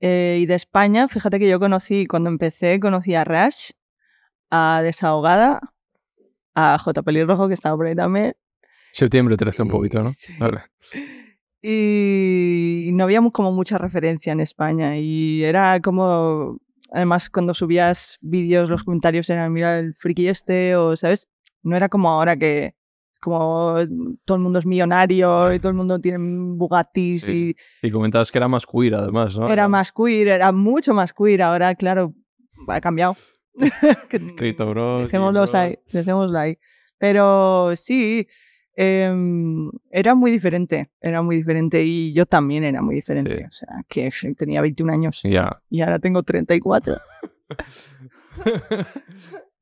y 0.00 0.46
de 0.46 0.54
España. 0.54 1.08
Fíjate 1.08 1.40
que 1.40 1.48
yo 1.48 1.58
conocí, 1.58 2.06
cuando 2.06 2.30
empecé, 2.30 2.78
conocí 2.78 3.16
a 3.16 3.24
Rash, 3.24 3.70
a 4.48 4.80
Desahogada, 4.84 5.60
a 6.58 6.78
J. 6.78 7.02
Pelirrojo, 7.02 7.48
que 7.48 7.54
estaba 7.54 7.76
por 7.76 7.86
ahí 7.86 7.94
también. 7.94 8.34
Septiembre 8.92 9.36
13 9.36 9.62
un 9.62 9.68
poquito, 9.68 10.02
¿no? 10.02 10.08
Sí. 10.08 10.32
Vale. 10.38 10.62
Y 11.62 12.90
no 12.92 13.04
había 13.04 13.20
como 13.32 13.52
mucha 13.52 13.78
referencia 13.78 14.32
en 14.32 14.40
España. 14.40 14.96
Y 14.98 15.44
era 15.44 15.80
como. 15.80 16.58
Además, 16.90 17.28
cuando 17.28 17.52
subías 17.52 18.18
vídeos, 18.20 18.70
los 18.70 18.82
comentarios 18.82 19.28
eran: 19.30 19.52
mira 19.52 19.78
el 19.78 19.94
friki 19.94 20.28
este, 20.28 20.74
o 20.76 20.96
¿sabes? 20.96 21.28
No 21.62 21.76
era 21.76 21.88
como 21.88 22.10
ahora 22.10 22.36
que. 22.36 22.74
Como 23.20 23.74
todo 24.24 24.36
el 24.36 24.42
mundo 24.44 24.60
es 24.60 24.66
millonario 24.66 25.52
y 25.52 25.58
todo 25.58 25.70
el 25.70 25.76
mundo 25.76 26.00
tiene 26.00 26.18
Bugattis 26.56 27.24
Sí. 27.24 27.56
Y 27.82 27.90
comentabas 27.90 28.30
que 28.30 28.38
era 28.38 28.46
más 28.46 28.64
queer, 28.64 28.94
además, 28.94 29.36
¿no? 29.36 29.48
y 29.48 29.52
era 29.52 29.66
más 29.66 29.90
queer, 29.90 30.28
era 30.28 30.52
mucho 30.52 30.94
más 30.94 31.12
queer. 31.12 31.42
Ahora, 31.42 31.74
claro, 31.74 32.14
ha 32.68 32.80
cambiado. 32.80 33.16
Que- 34.08 34.16
Escrito, 34.16 34.68
bro. 34.70 35.00
Dejémoslo 35.00 35.44
ahí, 35.54 35.78
dejémoslo 35.92 36.38
ahí. 36.38 36.58
Pero 36.98 37.74
sí, 37.76 38.26
em, 38.74 39.70
era 39.90 40.14
muy 40.14 40.30
diferente, 40.30 40.90
era 41.00 41.22
muy 41.22 41.36
diferente 41.36 41.82
y 41.84 42.12
yo 42.12 42.26
también 42.26 42.64
era 42.64 42.82
muy 42.82 42.94
diferente. 42.94 43.36
Sí. 43.38 43.44
O 43.44 43.52
sea, 43.52 43.68
que 43.88 44.10
tenía 44.36 44.60
21 44.60 44.92
años 44.92 45.20
Ya. 45.24 45.60
y 45.70 45.80
ahora 45.82 45.98
tengo 45.98 46.22
34. 46.22 46.96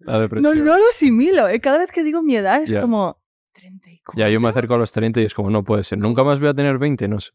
La 0.00 0.12
No, 0.12 0.20
depresión. 0.20 0.64
no 0.64 0.78
lo 0.78 0.88
asimilo, 0.88 1.48
¿eh? 1.48 1.60
cada 1.60 1.78
vez 1.78 1.90
que 1.90 2.04
digo 2.04 2.22
mi 2.22 2.36
edad 2.36 2.62
es 2.62 2.70
Ya. 2.70 2.80
como 2.82 3.18
34. 3.52 4.18
Ya, 4.20 4.28
yo 4.28 4.40
me 4.40 4.48
acerco 4.48 4.74
a 4.74 4.78
los 4.78 4.92
30 4.92 5.20
y 5.20 5.24
es 5.24 5.34
como, 5.34 5.50
no 5.50 5.64
puede 5.64 5.82
ser. 5.84 5.98
Nunca 5.98 6.22
más 6.22 6.38
voy 6.40 6.50
a 6.50 6.54
tener 6.54 6.78
20, 6.78 7.08
no 7.08 7.20
sé. 7.20 7.30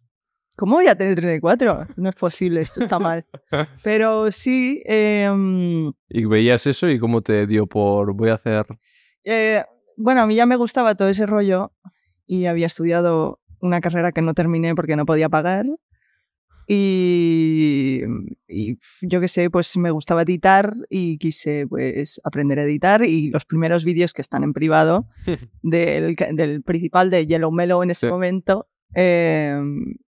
¿Cómo 0.56 0.76
voy 0.76 0.88
a 0.88 0.96
tener 0.96 1.16
34? 1.16 1.88
No 1.96 2.10
es 2.10 2.16
posible, 2.16 2.62
esto 2.62 2.82
está 2.84 3.00
mal. 3.00 3.26
Pero 3.84 4.32
sí, 4.32 4.82
em, 4.86 5.92
Y 6.10 6.26
veías 6.26 6.68
eso 6.68 6.90
y 6.90 7.00
cómo 7.00 7.22
te 7.22 7.48
dio 7.48 7.68
por, 7.68 8.14
voy 8.14 8.30
a 8.30 8.36
hacer... 8.36 8.66
Eh, 9.24 9.64
bueno, 9.98 10.22
a 10.22 10.28
mí 10.28 10.36
ya 10.36 10.46
me 10.46 10.56
gustaba 10.56 10.96
todo 10.96 11.10
ese 11.10 11.26
rollo 11.26 11.74
y 12.28 12.46
había 12.46 12.68
estudiado 12.68 13.40
una 13.60 13.82
carrera 13.82 14.12
que 14.12 14.22
no 14.22 14.34
terminé 14.34 14.74
porque 14.76 14.96
no 14.96 15.06
podía 15.06 15.30
pagar. 15.30 15.66
Y, 16.68 18.02
y 18.48 18.78
yo 19.02 19.20
qué 19.20 19.28
sé, 19.28 19.50
pues 19.50 19.76
me 19.78 19.92
gustaba 19.92 20.22
editar 20.22 20.74
y 20.90 21.18
quise 21.18 21.66
pues 21.68 22.22
aprender 22.24 22.60
a 22.60 22.64
editar 22.64 23.04
y 23.04 23.30
los 23.30 23.44
primeros 23.46 23.84
vídeos 23.84 24.14
que 24.14 24.22
están 24.22 24.44
en 24.44 24.54
privado 24.54 25.08
del, 25.64 26.16
principal 26.64 27.10
de 27.10 27.28
Yellow 27.28 27.52
Mellow 27.52 27.84
en 27.84 27.92
ese 27.92 28.08
Sí. 28.08 28.12
momento 28.12 28.68
eh, 28.96 29.60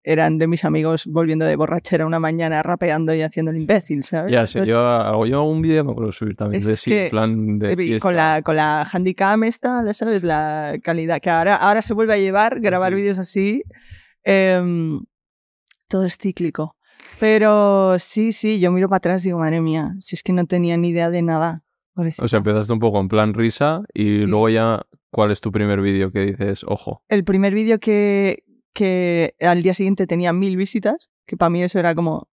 eran 0.02 0.38
de 0.38 0.46
mis 0.46 0.64
amigos 0.64 1.06
volviendo 1.06 1.44
de 1.44 1.56
borrachera 1.56 2.06
una 2.06 2.20
mañana 2.20 2.62
rapeando 2.62 3.14
y 3.14 3.22
haciendo 3.22 3.50
el 3.52 3.58
imbécil, 3.58 4.02
¿sabes? 4.04 4.32
Ya 4.32 4.46
sé, 4.46 4.58
Entonces, 4.58 4.72
yo 4.74 4.80
hago 4.86 5.26
yo 5.26 5.42
un 5.42 5.62
vídeo, 5.62 5.84
me 5.84 5.92
acuerdo 5.92 6.12
subir 6.12 6.36
también, 6.36 6.64
de 6.64 6.76
sí, 6.76 6.94
plan 7.10 7.58
de 7.58 7.76
fiesta. 7.76 8.06
con 8.08 8.16
la, 8.16 8.42
con 8.42 8.56
la 8.56 8.82
handicam 8.92 9.44
esta, 9.44 9.82
¿la 9.82 9.94
¿sabes? 9.94 10.22
La 10.24 10.76
calidad 10.82 11.20
que 11.20 11.30
ahora, 11.30 11.56
ahora 11.56 11.82
se 11.82 11.94
vuelve 11.94 12.14
a 12.14 12.18
llevar, 12.18 12.60
grabar 12.60 12.92
Sí. 12.92 12.96
vídeos 12.96 13.18
así. 13.18 13.62
em, 14.24 15.00
todo 15.88 16.04
es 16.06 16.16
cíclico. 16.18 16.76
Pero 17.20 17.96
sí, 17.98 18.32
sí, 18.32 18.58
yo 18.58 18.72
miro 18.72 18.88
para 18.88 18.96
atrás 18.98 19.22
y 19.24 19.28
digo, 19.28 19.38
madre 19.38 19.60
mía, 19.60 19.94
si 20.00 20.14
es 20.16 20.22
que 20.22 20.32
no 20.32 20.46
tenía 20.46 20.76
ni 20.76 20.88
idea 20.88 21.10
de 21.10 21.22
nada. 21.22 21.62
O 22.18 22.26
sea, 22.26 22.38
empezaste 22.38 22.72
un 22.72 22.80
poco 22.80 22.98
en 23.00 23.08
plan 23.08 23.34
risa 23.34 23.82
y 23.94 24.08
Sí. 24.20 24.26
luego 24.26 24.48
ya, 24.48 24.82
¿cuál 25.10 25.30
es 25.30 25.40
tu 25.40 25.52
primer 25.52 25.80
vídeo 25.80 26.10
que 26.10 26.20
dices, 26.26 26.64
ojo? 26.66 27.02
El 27.08 27.22
primer 27.22 27.54
vídeo 27.54 27.78
que, 27.78 28.42
que 28.74 29.34
al 29.40 29.62
día 29.62 29.72
siguiente 29.74 30.06
tenía 30.06 30.32
mil 30.34 30.56
visitas, 30.56 31.08
que 31.26 31.36
para 31.38 31.48
mí 31.50 31.62
eso 31.62 31.78
era 31.78 31.94
como, 31.94 32.28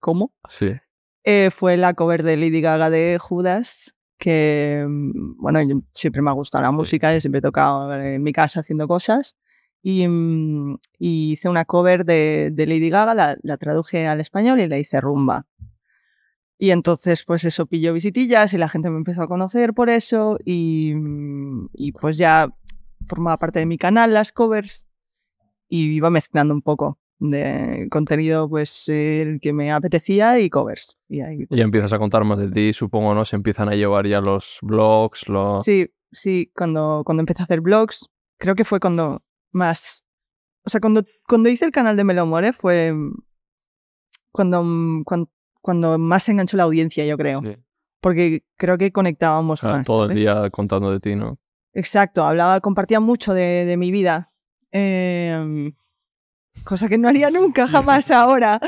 ¿cómo? 0.00 0.32
Sí. 0.48 0.72
Eh, 1.24 1.50
fue 1.50 1.76
la 1.76 1.94
cover 1.94 2.22
de 2.22 2.36
Lady 2.36 2.60
Gaga 2.60 2.90
de 2.90 3.18
Judas, 3.18 3.96
que, 4.18 4.84
mm, 4.86 5.36
bueno, 5.38 5.62
yo- 5.62 5.80
siempre 5.92 6.20
me 6.22 6.30
ha 6.30 6.34
gustado 6.34 6.62
la 6.62 6.70
música, 6.72 7.14
yo 7.14 7.20
siempre 7.20 7.38
he 7.38 7.42
tocado 7.42 7.94
en 7.94 8.22
mi 8.22 8.32
casa 8.32 8.60
haciendo 8.60 8.86
cosas. 8.88 9.36
Y, 9.82 10.06
mm, 10.06 10.76
y 10.98 11.32
hice 11.32 11.48
una 11.48 11.64
cover 11.64 12.04
de, 12.04 12.50
de 12.52 12.66
Lady 12.66 12.90
Gaga, 12.90 13.14
la, 13.14 13.36
la 13.42 13.56
traduje 13.56 14.06
al 14.06 14.20
español 14.20 14.60
y 14.60 14.68
la 14.68 14.76
hice 14.76 15.00
rumba. 15.00 15.46
Y 16.58 16.72
entonces, 16.72 17.24
pues 17.24 17.44
eso 17.44 17.64
pilló 17.64 17.94
visitillas 17.94 18.52
y 18.52 18.58
la 18.58 18.68
gente 18.68 18.90
me 18.90 18.98
empezó 18.98 19.22
a 19.22 19.28
conocer 19.28 19.72
por 19.72 19.88
eso. 19.88 20.36
Y, 20.44 20.92
mm, 20.94 21.68
y 21.72 21.92
pues 21.92 22.18
ya 22.18 22.52
formaba 23.08 23.38
parte 23.38 23.60
de 23.60 23.66
mi 23.66 23.78
canal 23.78 24.12
las 24.12 24.32
covers 24.32 24.86
y 25.70 25.94
iba 25.94 26.10
mezclando 26.10 26.52
un 26.52 26.60
poco 26.60 26.98
de 27.20 27.86
contenido 27.90 28.48
pues 28.48 28.88
el 28.88 29.40
que 29.40 29.52
me 29.52 29.70
apetecía 29.72 30.38
y 30.40 30.50
covers. 30.50 30.98
Y 31.08 31.20
ahí, 31.20 31.46
ya 31.48 31.64
empiezas 31.64 31.92
a 31.92 31.98
contar 31.98 32.24
más 32.24 32.38
de 32.38 32.50
ti, 32.50 32.72
supongo, 32.72 33.14
¿no? 33.14 33.24
Se 33.24 33.36
empiezan 33.36 33.68
a 33.68 33.76
llevar 33.76 34.06
ya 34.06 34.20
los 34.20 34.58
blogs, 34.62 35.28
los... 35.28 35.64
Sí, 35.64 35.90
sí, 36.10 36.50
cuando, 36.54 37.02
cuando 37.04 37.20
empecé 37.20 37.42
a 37.42 37.44
hacer 37.44 37.60
blogs, 37.60 38.10
creo 38.38 38.54
que 38.54 38.64
fue 38.64 38.80
cuando 38.80 39.22
más... 39.52 40.04
O 40.64 40.70
sea, 40.70 40.80
cuando, 40.80 41.04
cuando 41.26 41.48
hice 41.48 41.64
el 41.64 41.72
canal 41.72 41.96
de 41.96 42.04
Melomore 42.04 42.52
fue 42.52 42.92
cuando, 44.32 44.62
mm, 44.62 45.04
cuando, 45.04 45.30
cuando 45.60 45.98
más 45.98 46.24
se 46.24 46.32
enganchó 46.32 46.56
la 46.56 46.64
audiencia, 46.64 47.04
yo 47.06 47.16
creo. 47.16 47.42
Sí. 47.42 47.56
Porque 48.00 48.44
creo 48.56 48.78
que 48.78 48.92
conectábamos 48.92 49.62
más. 49.62 49.86
todo 49.86 50.06
el 50.06 50.16
día 50.16 50.48
contando 50.50 50.90
de 50.90 51.00
ti, 51.00 51.14
¿no? 51.16 51.38
Exacto, 51.72 52.24
hablaba, 52.24 52.60
compartía 52.60 52.98
mucho 52.98 53.34
de, 53.34 53.64
de 53.64 53.76
mi 53.76 53.90
vida. 53.90 54.29
Em, 54.72 55.72
cosa 56.64 56.88
que 56.88 56.98
no 56.98 57.08
haría 57.08 57.30
nunca, 57.30 57.66
jamás 57.68 58.10
ahora. 58.10 58.60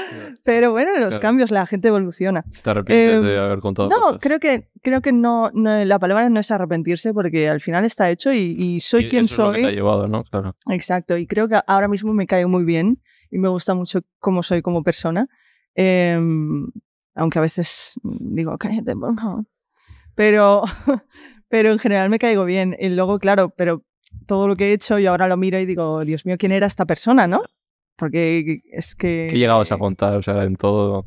Pero 0.44 0.72
bueno, 0.72 0.90
los 0.92 1.08
Claro. 1.08 1.20
cambios, 1.20 1.50
la 1.50 1.66
gente 1.66 1.88
evoluciona. 1.88 2.44
¿Te 2.62 2.70
arrepientes 2.70 3.22
Em, 3.22 3.28
de 3.28 3.38
haber 3.38 3.58
contado 3.60 3.88
No, 3.88 3.96
cosas? 4.00 4.20
creo 4.20 4.40
que, 4.40 4.68
creo 4.82 5.00
que 5.02 5.12
no, 5.12 5.50
no- 5.54 5.84
la 5.84 5.98
palabra 5.98 6.28
no 6.28 6.40
es 6.40 6.50
arrepentirse 6.50 7.12
porque 7.14 7.48
al 7.48 7.60
final 7.60 7.84
está 7.84 8.10
hecho 8.10 8.32
y, 8.32 8.56
y 8.58 8.80
soy 8.80 9.04
Y 9.04 9.08
quien 9.08 9.24
eso 9.24 9.34
es 9.34 9.38
lo 9.38 9.52
que 9.52 9.58
te 9.58 9.64
ha 9.66 9.68
soy. 9.70 9.74
llevado, 9.76 10.08
¿no? 10.08 10.24
Claro. 10.24 10.56
Exacto, 10.68 11.16
y 11.16 11.26
creo 11.26 11.48
que 11.48 11.60
ahora 11.66 11.88
mismo 11.88 12.12
me 12.12 12.26
cae 12.26 12.46
muy 12.46 12.64
bien 12.64 13.00
y 13.30 13.38
me 13.38 13.48
gusta 13.48 13.74
mucho 13.74 14.00
cómo 14.18 14.42
soy 14.42 14.62
como 14.62 14.82
persona. 14.82 15.26
Em, 15.74 16.70
aunque 17.14 17.38
a 17.38 17.42
veces 17.42 17.94
digo, 18.02 18.56
cállate, 18.58 18.94
por 18.96 19.18
favor. 19.18 19.44
Pero, 20.14 20.62
pero 21.48 21.72
en 21.72 21.78
general 21.78 22.10
me 22.10 22.18
caigo 22.18 22.44
bien. 22.44 22.76
Y 22.78 22.88
luego, 22.90 23.18
claro, 23.18 23.50
pero 23.56 23.82
todo 24.26 24.48
lo 24.48 24.56
que 24.56 24.70
he 24.70 24.72
hecho, 24.72 24.98
yo 24.98 25.10
ahora 25.10 25.28
lo 25.28 25.36
miro 25.36 25.58
y 25.58 25.66
digo, 25.66 26.04
Dios 26.04 26.24
mío, 26.26 26.36
¿quién 26.38 26.52
era 26.52 26.66
esta 26.66 26.86
persona, 26.86 27.26
no? 27.26 27.42
Porque 27.96 28.60
es 28.72 28.94
que... 28.94 29.28
¿Qué 29.30 29.38
llegabas 29.38 29.70
a 29.72 29.78
contar? 29.78 30.14
O 30.16 30.22
sea, 30.22 30.42
en 30.44 30.56
todo... 30.56 31.06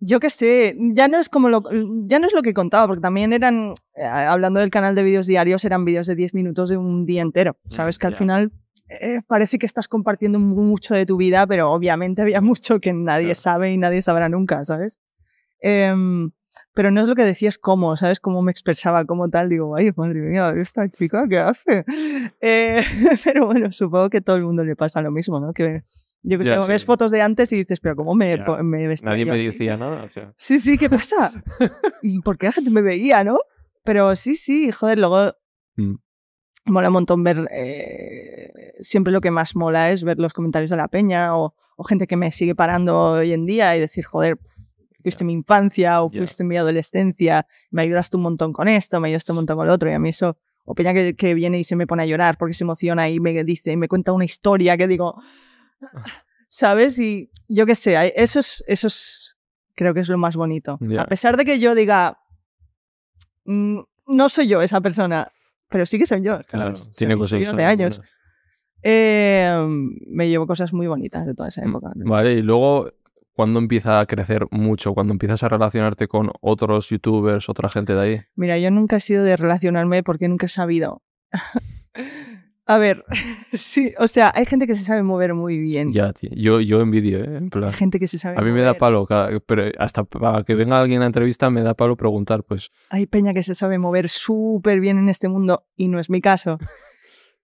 Yo 0.00 0.20
qué 0.20 0.30
sé, 0.30 0.76
ya 0.92 1.08
no 1.08 1.18
es 1.18 1.28
como 1.28 1.48
lo, 1.48 1.60
ya 2.06 2.20
no 2.20 2.28
es 2.28 2.32
lo 2.32 2.42
que 2.42 2.54
contaba, 2.54 2.86
porque 2.86 3.00
también 3.00 3.32
eran, 3.32 3.74
eh, 3.96 4.04
hablando 4.04 4.60
del 4.60 4.70
canal 4.70 4.94
de 4.94 5.02
vídeos 5.02 5.26
diarios, 5.26 5.64
eran 5.64 5.84
vídeos 5.84 6.06
de 6.06 6.14
10 6.14 6.34
minutos 6.34 6.68
de 6.70 6.76
un 6.76 7.04
día 7.04 7.22
entero. 7.22 7.56
Sabes 7.68 7.96
Mm, 7.96 8.00
que 8.00 8.06
al 8.06 8.14
final 8.16 8.52
eh, 8.88 9.20
parece 9.26 9.58
que 9.58 9.66
estás 9.66 9.88
compartiendo 9.88 10.38
mu- 10.38 10.62
mucho 10.62 10.94
de 10.94 11.04
tu 11.04 11.16
vida, 11.16 11.48
pero 11.48 11.72
obviamente 11.72 12.22
había 12.22 12.40
mucho 12.40 12.78
que 12.78 12.92
nadie 12.92 13.34
sabe 13.34 13.72
y 13.72 13.76
nadie 13.76 14.00
sabrá 14.02 14.28
nunca, 14.28 14.64
¿sabes? 14.64 15.00
Em, 15.60 16.30
pero 16.74 16.90
no 16.90 17.00
es 17.00 17.08
lo 17.08 17.14
que 17.14 17.24
decías 17.24 17.58
cómo, 17.58 17.96
¿sabes? 17.96 18.20
Cómo 18.20 18.42
me 18.42 18.50
expresaba 18.50 19.04
como 19.04 19.28
tal. 19.28 19.48
Digo, 19.48 19.76
ay, 19.76 19.90
madre 19.96 20.20
mía, 20.20 20.52
esta 20.56 20.88
chica, 20.88 21.24
¿qué 21.28 21.38
hace? 21.38 21.84
Eh, 22.40 22.82
pero 23.24 23.46
bueno, 23.46 23.72
supongo 23.72 24.10
que 24.10 24.18
a 24.18 24.20
todo 24.20 24.36
el 24.36 24.44
mundo 24.44 24.64
le 24.64 24.76
pasa 24.76 25.00
lo 25.02 25.10
mismo, 25.10 25.40
¿no? 25.40 25.52
Que 25.52 25.82
yo 26.22 26.38
que 26.38 26.44
sé, 26.44 26.56
ves 26.66 26.82
sí. 26.82 26.86
fotos 26.86 27.12
de 27.12 27.22
antes 27.22 27.52
y 27.52 27.56
dices, 27.56 27.80
pero 27.80 27.94
¿cómo 27.96 28.14
me, 28.14 28.36
me 28.62 28.88
vestía 28.88 29.10
Nadie 29.10 29.24
yo 29.24 29.32
me 29.32 29.38
así?". 29.38 29.46
decía 29.46 29.76
nada, 29.76 30.02
o 30.04 30.08
sea... 30.10 30.32
Sí, 30.36 30.58
sí, 30.58 30.76
¿qué 30.76 30.90
pasa? 30.90 31.30
¿Y 32.02 32.20
por 32.20 32.36
qué 32.38 32.46
la 32.46 32.52
gente 32.52 32.70
me 32.70 32.82
veía, 32.82 33.22
no? 33.24 33.38
Pero 33.84 34.14
sí, 34.16 34.36
sí, 34.36 34.70
joder, 34.72 34.98
luego 34.98 35.32
Mm. 35.76 35.94
mola 36.66 36.88
un 36.88 36.92
montón 36.94 37.22
ver. 37.24 37.48
eh, 37.52 38.74
siempre 38.80 39.12
lo 39.12 39.20
que 39.20 39.30
más 39.30 39.54
mola 39.56 39.90
es 39.92 40.02
ver 40.04 40.18
los 40.18 40.32
comentarios 40.32 40.70
de 40.70 40.76
la 40.76 40.88
peña 40.88 41.36
o, 41.36 41.54
o 41.76 41.84
gente 41.84 42.06
que 42.06 42.16
me 42.16 42.30
sigue 42.32 42.54
parando 42.54 42.98
hoy 43.12 43.32
en 43.32 43.46
día 43.46 43.76
y 43.76 43.80
decir, 43.80 44.04
joder, 44.04 44.38
fuiste 45.00 45.24
mi 45.24 45.32
infancia 45.32 46.02
o 46.02 46.10
fuiste 46.10 46.44
mi 46.44 46.56
adolescencia, 46.56 47.46
me 47.70 47.82
ayudaste 47.82 48.16
un 48.16 48.22
montón 48.24 48.52
con 48.52 48.68
esto, 48.68 49.00
me 49.00 49.08
ayudaste 49.08 49.32
un 49.32 49.36
montón 49.36 49.56
con 49.56 49.66
lo 49.66 49.72
otro, 49.72 49.88
y 49.90 49.92
a 49.94 49.98
mí 49.98 50.08
eso, 50.10 50.36
o 50.64 50.74
Peña 50.74 50.92
que, 50.92 51.14
que 51.16 51.34
viene 51.34 51.58
y 51.58 51.64
se 51.64 51.76
me 51.76 51.86
pone 51.86 52.02
a 52.02 52.06
llorar 52.06 52.36
porque 52.38 52.54
se 52.54 52.64
emociona 52.64 53.08
y 53.08 53.20
me 53.20 53.44
dice, 53.44 53.72
y 53.72 53.76
me 53.76 53.88
cuenta 53.88 54.12
una 54.12 54.24
historia 54.24 54.76
que 54.76 54.86
digo, 54.88 55.20
¿sabes? 56.48 56.98
Y 56.98 57.30
yo 57.48 57.66
qué 57.66 57.74
sé, 57.74 58.12
eso 58.16 58.40
es, 58.40 58.64
eso 58.66 58.86
es, 58.88 59.36
creo 59.74 59.94
que 59.94 60.00
es 60.00 60.08
lo 60.08 60.18
más 60.18 60.36
bonito. 60.36 60.78
Ya. 60.80 61.02
A 61.02 61.06
pesar 61.06 61.36
de 61.36 61.44
que 61.44 61.58
yo 61.58 61.74
diga, 61.74 62.18
"Mm, 63.44 63.80
no 64.08 64.28
soy 64.28 64.48
yo 64.48 64.60
esa 64.62 64.80
persona, 64.80 65.28
pero 65.68 65.86
sí 65.86 65.98
que 65.98 66.06
soy 66.06 66.22
yo. 66.22 66.40
Claro, 66.46 66.76
¿sabes? 66.76 66.96
tiene 66.96 67.16
cosas. 67.16 67.56
de 67.56 67.64
años. 67.64 68.00
Eh, 68.82 69.50
me 70.06 70.28
llevo 70.28 70.46
cosas 70.46 70.72
muy 70.72 70.86
bonitas 70.86 71.26
de 71.26 71.34
toda 71.34 71.48
esa 71.48 71.64
Mm, 71.64 71.68
época. 71.70 71.92
Vale, 71.96 72.32
y 72.34 72.42
luego, 72.42 72.90
cuando 73.38 73.60
empieza 73.60 74.00
a 74.00 74.06
crecer 74.06 74.48
mucho? 74.50 74.94
Cuando 74.94 75.12
empiezas 75.12 75.44
a 75.44 75.48
relacionarte 75.48 76.08
con 76.08 76.32
otros 76.40 76.88
youtubers, 76.88 77.48
otra 77.48 77.68
gente 77.68 77.94
de 77.94 78.00
ahí. 78.00 78.20
Mira, 78.34 78.58
yo 78.58 78.68
nunca 78.72 78.96
he 78.96 79.00
sido 79.00 79.22
de 79.22 79.36
relacionarme 79.36 80.02
porque 80.02 80.26
nunca 80.26 80.46
he 80.46 80.48
sabido. 80.48 81.04
A 82.66 82.78
ver, 82.78 83.04
sí, 83.52 83.94
o 83.96 84.08
sea, 84.08 84.32
hay 84.34 84.44
gente 84.44 84.66
que 84.66 84.74
se 84.74 84.82
sabe 84.82 85.04
mover 85.04 85.34
muy 85.34 85.56
bien. 85.56 85.92
Ya, 85.92 86.12
tío. 86.12 86.30
Yo, 86.34 86.60
yo 86.60 86.80
envidio, 86.80 87.20
¿eh? 87.22 87.36
En 87.36 87.48
plan, 87.48 87.68
Hay 87.70 87.74
gente 87.74 88.00
que 88.00 88.08
se 88.08 88.18
sabe 88.18 88.36
a 88.38 88.42
mí 88.42 88.50
me 88.50 88.60
da 88.62 88.74
palo, 88.74 89.06
cada- 89.06 89.38
pero 89.38 89.70
hasta 89.78 90.02
para 90.02 90.42
que 90.42 90.56
venga 90.56 90.80
alguien 90.80 90.98
a 90.98 91.04
la 91.04 91.06
entrevista 91.06 91.48
me 91.48 91.62
da 91.62 91.74
palo 91.74 91.96
preguntar, 91.96 92.42
pues, 92.42 92.72
Hay 92.90 93.06
peña 93.06 93.32
que 93.34 93.44
se 93.44 93.54
sabe 93.54 93.78
mover 93.78 94.08
súper 94.08 94.80
bien 94.80 94.98
en 94.98 95.08
este 95.08 95.28
mundo 95.28 95.64
y 95.76 95.86
no 95.86 96.00
es 96.00 96.10
mi 96.10 96.20
caso. 96.20 96.58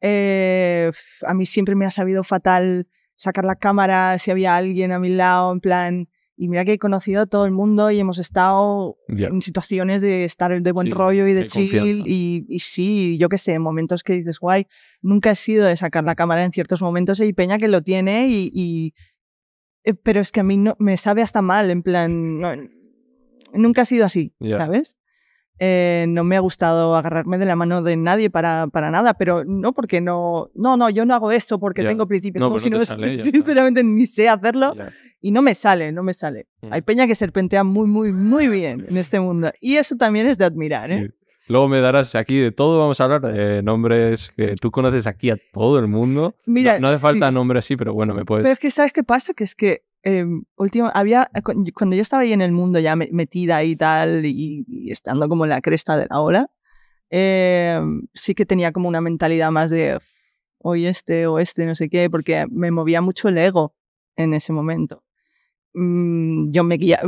Eh, 0.06 0.90
a 1.26 1.32
mí 1.32 1.46
siempre 1.46 1.74
me 1.76 1.86
ha 1.86 1.90
sabido 1.90 2.24
fatal 2.24 2.86
sacar 3.16 3.44
la 3.44 3.56
cámara 3.56 4.18
si 4.18 4.30
había 4.30 4.56
alguien 4.56 4.92
a 4.92 4.98
mi 4.98 5.10
lado, 5.10 5.52
en 5.52 5.60
plan. 5.60 6.08
Y 6.36 6.48
mira 6.48 6.64
que 6.64 6.72
he 6.72 6.78
conocido 6.78 7.22
a 7.22 7.26
todo 7.26 7.44
el 7.44 7.52
mundo 7.52 7.92
y 7.92 8.00
hemos 8.00 8.18
estado 8.18 8.96
ya. 9.08 9.28
en 9.28 9.40
situaciones 9.40 10.02
de 10.02 10.24
estar 10.24 10.60
de 10.60 10.72
buen 10.72 10.88
Sí, 10.88 10.92
rollo 10.92 11.28
y 11.28 11.32
de 11.32 11.46
chill. 11.46 12.02
Y, 12.06 12.44
y 12.48 12.58
sí, 12.58 13.16
yo 13.18 13.28
qué 13.28 13.38
sé, 13.38 13.56
momentos 13.60 14.02
que 14.02 14.14
dices, 14.14 14.40
guay, 14.40 14.66
nunca 15.00 15.30
he 15.30 15.36
sido 15.36 15.64
de 15.66 15.76
sacar 15.76 16.02
la 16.02 16.16
cámara 16.16 16.44
en 16.44 16.50
ciertos 16.50 16.82
momentos. 16.82 17.20
Hay 17.20 17.32
peña 17.32 17.56
que 17.58 17.68
lo 17.68 17.82
tiene 17.82 18.26
y. 18.28 18.50
y- 18.52 18.94
eh, 19.84 19.94
pero 19.94 20.20
es 20.20 20.32
que 20.32 20.40
a 20.40 20.44
mí 20.44 20.56
no, 20.56 20.74
me 20.80 20.96
sabe 20.96 21.22
hasta 21.22 21.40
mal, 21.42 21.70
en 21.70 21.82
plan. 21.82 22.40
no- 22.40 22.56
nunca 23.52 23.82
ha 23.82 23.84
sido 23.84 24.04
así. 24.04 24.34
¿sabes? 24.56 24.96
Eh, 25.60 26.06
no 26.08 26.24
me 26.24 26.36
ha 26.36 26.40
gustado 26.40 26.96
agarrarme 26.96 27.38
de 27.38 27.46
la 27.46 27.54
mano 27.54 27.80
de 27.82 27.96
nadie 27.96 28.28
para, 28.28 28.66
para 28.66 28.90
nada, 28.90 29.14
pero 29.14 29.44
no 29.44 29.72
porque 29.72 30.00
no, 30.00 30.50
no, 30.54 30.76
no, 30.76 30.90
yo 30.90 31.06
no 31.06 31.14
hago 31.14 31.30
esto 31.30 31.60
porque 31.60 31.84
tengo 31.84 32.08
principios, 32.08 32.40
No, 32.40 32.50
pues 32.50 32.64
si 32.64 32.70
no 32.70 32.78
no 32.78 32.84
sale, 32.84 33.14
está. 33.14 33.30
sinceramente 33.30 33.84
ni 33.84 34.06
sé 34.06 34.28
hacerlo 34.28 34.74
y 35.20 35.30
no 35.30 35.42
me 35.42 35.54
sale, 35.54 35.92
no 35.92 36.02
me 36.02 36.12
sale. 36.12 36.48
Mm. 36.62 36.72
Hay 36.72 36.82
peña 36.82 37.06
que 37.06 37.14
serpentea 37.14 37.62
muy, 37.62 37.86
muy, 37.86 38.12
muy 38.12 38.48
bien 38.48 38.84
en 38.88 38.96
este 38.96 39.20
mundo 39.20 39.52
y 39.60 39.76
eso 39.76 39.96
también 39.96 40.26
es 40.26 40.38
de 40.38 40.44
admirar, 40.44 40.90
¿eh? 40.90 41.10
Luego 41.46 41.68
me 41.68 41.80
darás 41.80 42.14
aquí 42.14 42.38
de 42.38 42.52
todo, 42.52 42.80
vamos 42.80 43.00
a 43.00 43.04
hablar 43.04 43.20
de 43.20 43.62
nombres 43.62 44.32
que 44.34 44.54
tú 44.56 44.70
conoces 44.70 45.06
aquí 45.06 45.28
a 45.28 45.36
todo 45.52 45.78
el 45.78 45.86
mundo. 45.86 46.34
Mira, 46.46 46.74
no, 46.74 46.80
no 46.80 46.88
hace 46.88 46.98
falta 46.98 47.28
sí. 47.28 47.34
nombre 47.34 47.58
así, 47.58 47.76
pero 47.76 47.92
bueno, 47.92 48.14
me 48.14 48.24
puedes... 48.24 48.44
Pero 48.44 48.54
es 48.54 48.58
que, 48.58 48.70
¿sabes 48.70 48.94
qué 48.94 49.04
pasa? 49.04 49.34
Que 49.34 49.44
es 49.44 49.54
que 49.54 49.82
eh, 50.04 50.24
último, 50.56 50.90
había, 50.94 51.30
cu- 51.42 51.64
cuando 51.74 51.96
yo 51.96 52.02
estaba 52.02 52.22
ahí 52.22 52.32
en 52.32 52.42
el 52.42 52.52
mundo 52.52 52.78
ya 52.78 52.94
me- 52.96 53.08
metida 53.12 53.62
y 53.64 53.74
tal, 53.76 54.24
y, 54.26 54.64
y 54.68 54.90
estando 54.92 55.28
como 55.28 55.44
en 55.44 55.50
la 55.50 55.60
cresta 55.60 55.96
de 55.96 56.06
la 56.08 56.20
ola, 56.20 56.50
eh, 57.10 57.80
sí 58.12 58.34
que 58.34 58.46
tenía 58.46 58.72
como 58.72 58.88
una 58.88 59.00
mentalidad 59.00 59.50
más 59.50 59.70
de 59.70 59.98
hoy 60.58 60.86
este 60.86 61.26
o 61.26 61.38
este, 61.38 61.66
no 61.66 61.74
sé 61.74 61.88
qué, 61.88 62.08
porque 62.10 62.46
me 62.50 62.70
movía 62.70 63.00
mucho 63.00 63.28
el 63.28 63.38
ego 63.38 63.74
en 64.16 64.34
ese 64.34 64.52
momento. 64.52 65.02
Mm, 65.74 66.50
yo 66.50 66.64
me 66.64 66.76
guía. 66.76 67.00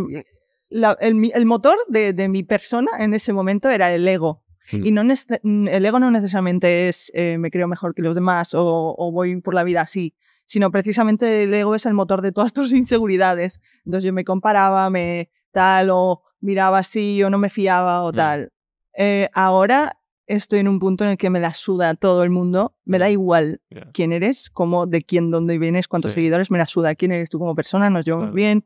la- 0.68 0.96
el, 1.00 1.46
motor 1.46 1.76
de, 1.88 2.12
de 2.12 2.28
mi 2.28 2.42
persona 2.42 2.90
en 2.98 3.14
ese 3.14 3.32
momento 3.32 3.70
era 3.70 3.92
el 3.92 4.06
ego. 4.08 4.42
Y 4.72 4.90
no 4.90 5.04
nece- 5.04 5.38
mm, 5.44 5.68
el 5.68 5.86
ego 5.86 6.00
no 6.00 6.10
necesariamente 6.10 6.88
es 6.88 7.12
eh, 7.14 7.38
me 7.38 7.52
creo 7.52 7.68
mejor 7.68 7.94
que 7.94 8.02
los 8.02 8.16
demás 8.16 8.52
o, 8.52 8.94
o 8.98 9.12
voy 9.12 9.40
por 9.40 9.54
la 9.54 9.62
vida 9.62 9.80
así, 9.82 10.12
sino 10.46 10.70
precisamente 10.70 11.42
el 11.44 11.52
ego 11.54 11.74
es 11.74 11.86
el 11.86 11.94
motor 11.94 12.22
de 12.22 12.32
todas 12.32 12.52
tus 12.54 12.72
inseguridades. 12.72 13.60
Entonces 13.84 14.04
yo 14.04 14.12
me 14.12 14.24
comparaba, 14.24 14.88
me 14.90 15.30
tal, 15.52 15.90
o 15.90 16.22
miraba 16.40 16.78
así, 16.78 17.22
o 17.22 17.30
no 17.30 17.38
me 17.38 17.50
fiaba, 17.50 18.02
o 18.04 18.12
Mm. 18.12 18.16
tal. 18.16 18.52
Eh, 18.96 19.28
ahora 19.34 19.98
estoy 20.26 20.58
en 20.60 20.68
un 20.68 20.78
punto 20.80 21.04
en 21.04 21.10
el 21.10 21.16
que 21.18 21.30
me 21.30 21.38
la 21.40 21.54
suda 21.54 21.94
todo 21.94 22.22
el 22.24 22.30
mundo, 22.30 22.76
me 22.84 22.98
da 22.98 23.06
Mm. 23.08 23.12
igual 23.12 23.60
Ya. 23.70 23.88
quién 23.92 24.12
eres, 24.12 24.50
cómo, 24.50 24.86
de 24.86 25.02
quién, 25.02 25.30
dónde 25.30 25.58
vienes, 25.58 25.86
cuántos 25.88 26.12
Sí. 26.12 26.16
seguidores, 26.16 26.50
me 26.50 26.58
la 26.58 26.66
suda 26.66 26.94
quién 26.94 27.12
eres 27.12 27.30
tú 27.30 27.38
como 27.38 27.54
persona, 27.54 27.90
nos 27.90 28.04
llevamos 28.04 28.26
Claro. 28.26 28.34
bien, 28.34 28.64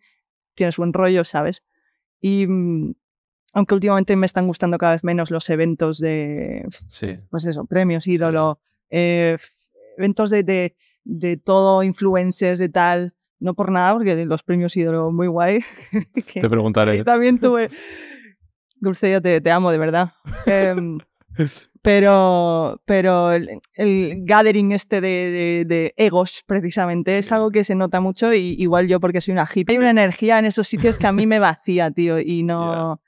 tienes 0.54 0.76
buen 0.78 0.92
rollo, 0.92 1.24
¿sabes? 1.24 1.62
Y 2.20 2.46
mm, 2.46 2.94
aunque 3.52 3.74
últimamente 3.74 4.14
me 4.16 4.26
están 4.26 4.46
gustando 4.46 4.78
cada 4.78 4.92
vez 4.92 5.04
menos 5.04 5.30
los 5.30 5.48
eventos 5.50 5.98
de, 5.98 6.66
Sí. 6.86 7.18
pues 7.30 7.44
eso, 7.46 7.64
premios, 7.66 8.06
ídolo, 8.06 8.60
eh, 8.90 9.36
eventos 9.98 10.30
de, 10.30 10.42
de, 10.42 10.76
de 11.04 11.36
todo, 11.36 11.82
influencers, 11.82 12.58
de 12.58 12.68
tal, 12.68 13.14
no 13.38 13.54
por 13.54 13.70
nada, 13.72 13.94
porque 13.94 14.24
los 14.26 14.42
premios 14.42 14.76
ídolo 14.76 15.10
muy 15.12 15.26
guay. 15.26 15.60
que- 16.14 16.40
Te 16.40 16.48
preguntaré. 16.50 17.02
también 17.04 17.38
tuve... 17.38 17.68
Dulce, 18.82 19.12
yo 19.12 19.20
te, 19.20 19.40
te 19.42 19.50
amo, 19.50 19.70
de 19.70 19.76
verdad. 19.78 20.12
Em, 20.46 20.98
pero 21.82 22.80
pero 22.84 23.32
el, 23.32 23.60
el 23.74 24.24
gathering 24.24 24.72
este 24.72 25.00
de, 25.00 25.08
de- 25.08 25.64
de 25.66 25.94
egos, 25.96 26.42
precisamente, 26.46 27.18
es 27.18 27.30
algo 27.32 27.50
que 27.50 27.64
se 27.64 27.74
nota 27.74 28.00
mucho 28.00 28.32
y 28.32 28.56
igual 28.58 28.88
yo 28.88 29.00
porque 29.00 29.20
soy 29.20 29.32
una 29.32 29.46
hippie. 29.52 29.74
Hay 29.74 29.78
una 29.78 29.90
energía 29.90 30.38
en 30.38 30.46
esos 30.46 30.66
sitios 30.68 30.98
que 30.98 31.06
a 31.06 31.12
mí 31.12 31.26
me 31.26 31.38
vacía, 31.38 31.90
tío, 31.90 32.18
y 32.20 32.42
no, 32.42 33.00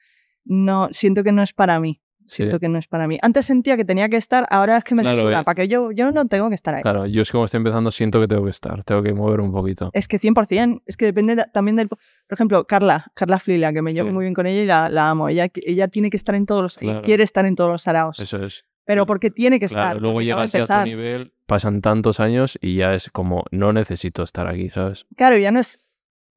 no 0.45 0.89
siento 0.93 1.23
que 1.25 1.33
no 1.33 1.43
es 1.43 1.53
para 1.53 1.81
mí. 1.81 2.01
Siento 2.33 2.57
Sí. 2.57 2.61
que 2.61 2.69
no 2.69 2.79
es 2.79 2.87
para 2.87 3.07
mí. 3.07 3.19
Antes 3.23 3.45
sentía 3.47 3.77
que 3.77 3.85
tenía 3.85 4.09
que 4.09 4.17
estar, 4.17 4.47
ahora 4.51 4.79
es 4.79 4.85
que 4.85 4.95
me 4.95 5.03
Claro, 5.03 5.21
suda, 5.23 5.41
eh. 5.41 5.45
para 5.45 5.55
que 5.55 5.69
yo, 5.69 5.91
yo 5.93 6.11
no 6.13 6.27
tengo 6.27 6.49
que 6.49 6.55
estar 6.55 6.75
ahí. 6.75 6.83
Claro, 6.83 7.07
yo 7.07 7.23
es 7.23 7.29
que 7.29 7.33
como 7.33 7.45
estoy 7.45 7.59
empezando 7.59 7.91
siento 7.91 8.21
que 8.21 8.29
tengo 8.29 8.45
que 8.45 8.51
estar, 8.51 8.83
tengo 8.85 9.03
que 9.03 9.13
mover 9.13 9.41
un 9.41 9.53
poquito. 9.53 9.91
Es 9.93 10.09
que 10.09 10.19
100%, 10.19 10.83
es 10.87 10.97
que 10.97 11.05
depende 11.05 11.37
de- 11.37 11.45
también 11.53 11.77
del... 11.77 11.89
Por 11.89 11.99
ejemplo, 12.31 12.65
Carla, 12.67 13.07
Carla 13.15 13.39
Flila, 13.39 13.73
que 13.73 13.83
me 13.83 13.93
llevo 13.93 14.09
Sí. 14.09 14.15
muy 14.15 14.25
bien 14.25 14.35
con 14.35 14.47
ella 14.47 14.63
y 14.63 14.67
la, 14.67 14.89
la 14.89 15.11
amo. 15.11 15.29
Ella, 15.29 15.49
ella 15.55 15.89
tiene 15.89 16.09
que 16.11 16.17
estar 16.17 16.35
en 16.35 16.47
todos 16.47 16.63
los... 16.63 16.79
Claro. 16.79 17.03
Quiere 17.03 17.23
estar 17.25 17.45
en 17.45 17.55
todos 17.55 17.71
los 17.71 17.83
saraos. 17.83 18.19
Eso 18.19 18.43
es. 18.45 18.65
pero 18.85 19.07
porque 19.07 19.31
tiene 19.31 19.61
que 19.61 19.69
Claro, 19.69 19.89
estar. 19.91 20.03
luego 20.03 20.23
llegas 20.23 20.53
ya 20.53 20.65
a 20.65 20.81
tu 20.81 20.87
nivel, 20.89 21.33
pasan 21.47 21.81
tantos 21.83 22.19
años 22.19 22.59
y 22.61 22.77
ya 22.77 22.95
es 22.95 23.11
como, 23.11 23.45
no 23.51 23.73
necesito 23.73 24.23
estar 24.23 24.49
aquí, 24.49 24.71
¿sabes? 24.71 25.07
Claro, 25.17 25.37
ya 25.37 25.53
no 25.53 25.61
es 25.61 25.85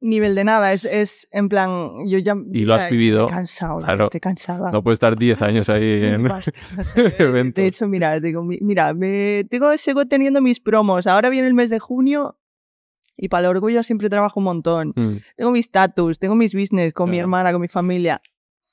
nivel 0.01 0.35
de 0.35 0.43
nada, 0.43 0.73
es, 0.73 0.85
es 0.85 1.27
en 1.31 1.49
plan, 1.49 2.05
yo 2.07 2.19
ya... 2.19 2.35
Y 2.53 2.65
lo 2.65 2.73
has 2.75 2.83
ya- 2.83 2.89
vivido, 2.89 3.21
Estoy 3.21 3.35
cansado, 3.35 3.77
claro. 3.79 4.03
estoy 4.05 4.19
cansada. 4.19 4.71
No 4.71 4.83
puedes 4.83 4.97
estar 4.97 5.17
10 5.17 5.41
años 5.41 5.69
ahí 5.69 6.03
en... 6.05 6.25
Eventos. 7.19 7.61
De 7.61 7.67
hecho, 7.67 7.87
mira, 7.87 8.19
digo, 8.19 8.43
mi- 8.43 8.59
mira, 8.61 8.93
me, 8.93 9.45
tengo, 9.49 9.75
sigo 9.77 10.05
teniendo 10.05 10.41
mis 10.41 10.59
promos. 10.59 11.07
Ahora 11.07 11.29
viene 11.29 11.47
el 11.47 11.53
mes 11.53 11.69
de 11.69 11.79
junio 11.79 12.37
y 13.17 13.29
para 13.29 13.45
el 13.45 13.49
orgullo 13.55 13.81
siempre 13.83 14.09
trabajo 14.09 14.39
un 14.39 14.43
montón. 14.45 14.93
Mm, 14.95 15.15
Tengo 15.37 15.51
mis 15.51 15.65
status, 15.65 16.19
tengo 16.19 16.35
mis 16.35 16.53
business 16.53 16.93
con 16.93 17.09
mi 17.09 17.17
hermana, 17.19 17.51
con 17.51 17.61
mi 17.61 17.67
familia. 17.67 18.21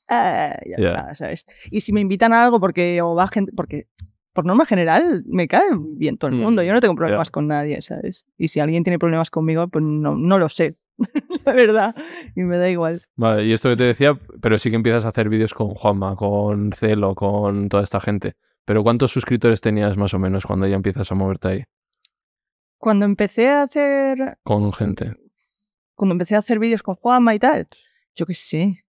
Ah, 0.09 0.57
ya 0.67 0.77
Ya. 0.79 0.89
está, 0.91 1.15
¿sabes? 1.15 1.47
Y 1.71 1.81
si 1.81 1.93
me 1.93 2.01
invitan 2.01 2.33
a 2.33 2.43
algo 2.45 2.61
porque 2.61 3.01
o 3.01 3.15
va 3.15 3.29
gente, 3.29 3.53
porque 3.57 3.87
por 4.33 4.45
norma 4.45 4.67
general 4.67 5.23
me 5.27 5.47
cae 5.47 5.63
bien 5.97 6.19
todo 6.19 6.31
el 6.31 6.37
Mm, 6.37 6.41
mundo. 6.41 6.63
Yo 6.63 6.73
no 6.73 6.81
tengo 6.81 6.95
problemas 6.97 7.31
con 7.31 7.47
nadie, 7.47 7.81
¿sabes? 7.83 8.27
Y 8.37 8.49
si 8.49 8.61
alguien 8.61 8.83
tiene 8.83 8.99
problemas 8.99 9.31
conmigo, 9.31 9.69
pues 9.69 9.85
no, 9.85 10.17
no 10.17 10.39
lo 10.39 10.49
sé. 10.49 10.77
La 11.45 11.53
verdad. 11.53 11.95
Y 12.35 12.43
me 12.43 12.59
da 12.59 12.69
igual. 12.69 13.03
Vale, 13.17 13.45
y 13.45 13.53
esto 13.53 13.71
que 13.71 13.77
te 13.77 13.85
decía, 13.85 14.19
pero 14.41 14.59
sí 14.59 14.71
que 14.71 14.77
empiezas 14.77 15.05
a 15.05 15.09
hacer 15.09 15.29
vídeos 15.29 15.55
con 15.55 15.69
Juanma, 15.75 16.17
con 16.17 16.73
Celo, 16.73 17.15
con 17.15 17.69
toda 17.69 17.83
esta 17.83 18.01
gente. 18.01 18.37
Pero 18.65 18.83
¿cuántos 18.83 19.11
suscriptores 19.11 19.61
tenías 19.61 19.97
más 19.97 20.15
o 20.15 20.19
menos 20.19 20.47
cuando 20.47 20.67
ya 20.67 20.77
empiezas 20.77 21.11
a 21.11 21.15
moverte 21.15 21.49
ahí? 21.49 21.65
Cuando 22.79 23.05
empecé 23.05 23.49
a 23.49 23.63
hacer. 23.63 24.39
Con 24.43 24.73
gente. 24.73 25.15
Cuando 25.95 26.13
empecé 26.13 26.37
a 26.37 26.39
hacer 26.39 26.59
vídeos 26.59 26.83
con 26.83 26.95
Juanma 26.95 27.35
y 27.35 27.39
tal, 27.39 27.69
yo 28.15 28.27
qué 28.27 28.35
sé. 28.35 28.85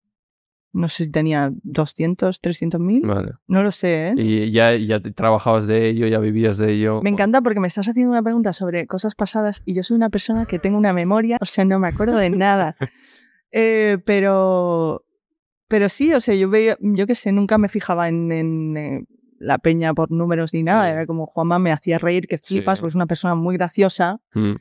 No 0.75 0.89
sé 0.89 1.05
si 1.05 1.11
tenía 1.11 1.53
200, 1.63 2.41
300 2.41 2.81
mil. 2.81 3.03
Vale. 3.07 3.33
No 3.47 3.63
lo 3.63 3.71
sé, 3.73 4.09
¿eh? 4.09 4.15
Y 4.17 4.51
ya, 4.51 4.75
ya 4.75 5.01
trabajabas 5.01 5.67
de 5.67 5.89
ello, 5.89 6.07
ya 6.07 6.19
vivías 6.19 6.57
de 6.57 6.73
ello. 6.73 7.03
Me 7.03 7.11
encanta 7.11 7.43
porque 7.43 7.61
me 7.61 7.69
estás 7.69 7.89
haciendo 7.89 8.11
una 8.13 8.23
pregunta 8.23 8.53
sobre 8.55 8.87
cosas 8.87 9.15
pasadas 9.15 9.63
y 9.67 9.75
yo 9.75 9.83
soy 9.83 9.97
una 9.97 10.09
persona 10.09 10.47
que 10.47 10.59
tengo 10.59 10.79
una 10.79 10.93
memoria, 10.95 11.37
o 11.41 11.45
sea, 11.45 11.65
no 11.67 11.79
me 11.79 11.89
acuerdo 11.89 12.17
de 12.17 12.31
nada. 12.31 12.77
Eh, 13.55 13.99
pero, 14.07 15.05
pero 15.69 15.91
sí, 15.91 16.15
o 16.15 16.21
sea, 16.21 16.35
yo 16.35 16.49
veía, 16.49 16.79
yo 16.81 17.07
qué 17.07 17.15
sé, 17.15 17.33
nunca 17.33 17.59
me 17.59 17.69
fijaba 17.69 18.09
en, 18.09 18.33
en, 18.33 18.77
eh, 18.79 19.05
la 19.39 19.59
peña 19.59 19.93
por 19.93 20.11
números 20.11 20.55
ni 20.55 20.63
nada. 20.63 20.87
Sí. 20.87 20.93
Era 20.93 21.05
como 21.07 21.27
Juanma 21.27 21.59
me 21.59 21.71
hacía 21.71 21.99
reír, 21.99 22.27
que 22.27 22.39
flipas, 22.39 22.79
Sí. 22.79 22.81
pues 22.83 22.93
es 22.93 22.95
una 22.95 23.05
persona 23.07 23.35
muy 23.35 23.57
graciosa. 23.59 24.21
Mm, 24.33 24.53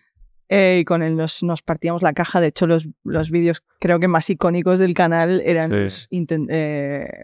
eh, 0.53 0.79
y 0.81 0.85
con 0.85 1.01
él 1.01 1.15
nos, 1.15 1.41
nos 1.43 1.61
partíamos 1.61 2.01
la 2.01 2.11
caja. 2.11 2.41
De 2.41 2.47
hecho, 2.47 2.67
los, 2.67 2.85
los 3.05 3.31
vídeos 3.31 3.63
creo 3.79 3.99
que 4.01 4.09
más 4.09 4.29
icónicos 4.29 4.79
del 4.79 4.93
canal 4.93 5.41
eran 5.45 5.69
Sí. 5.69 5.75
pues, 5.77 6.07
inten- 6.11 6.47
eh, 6.49 7.23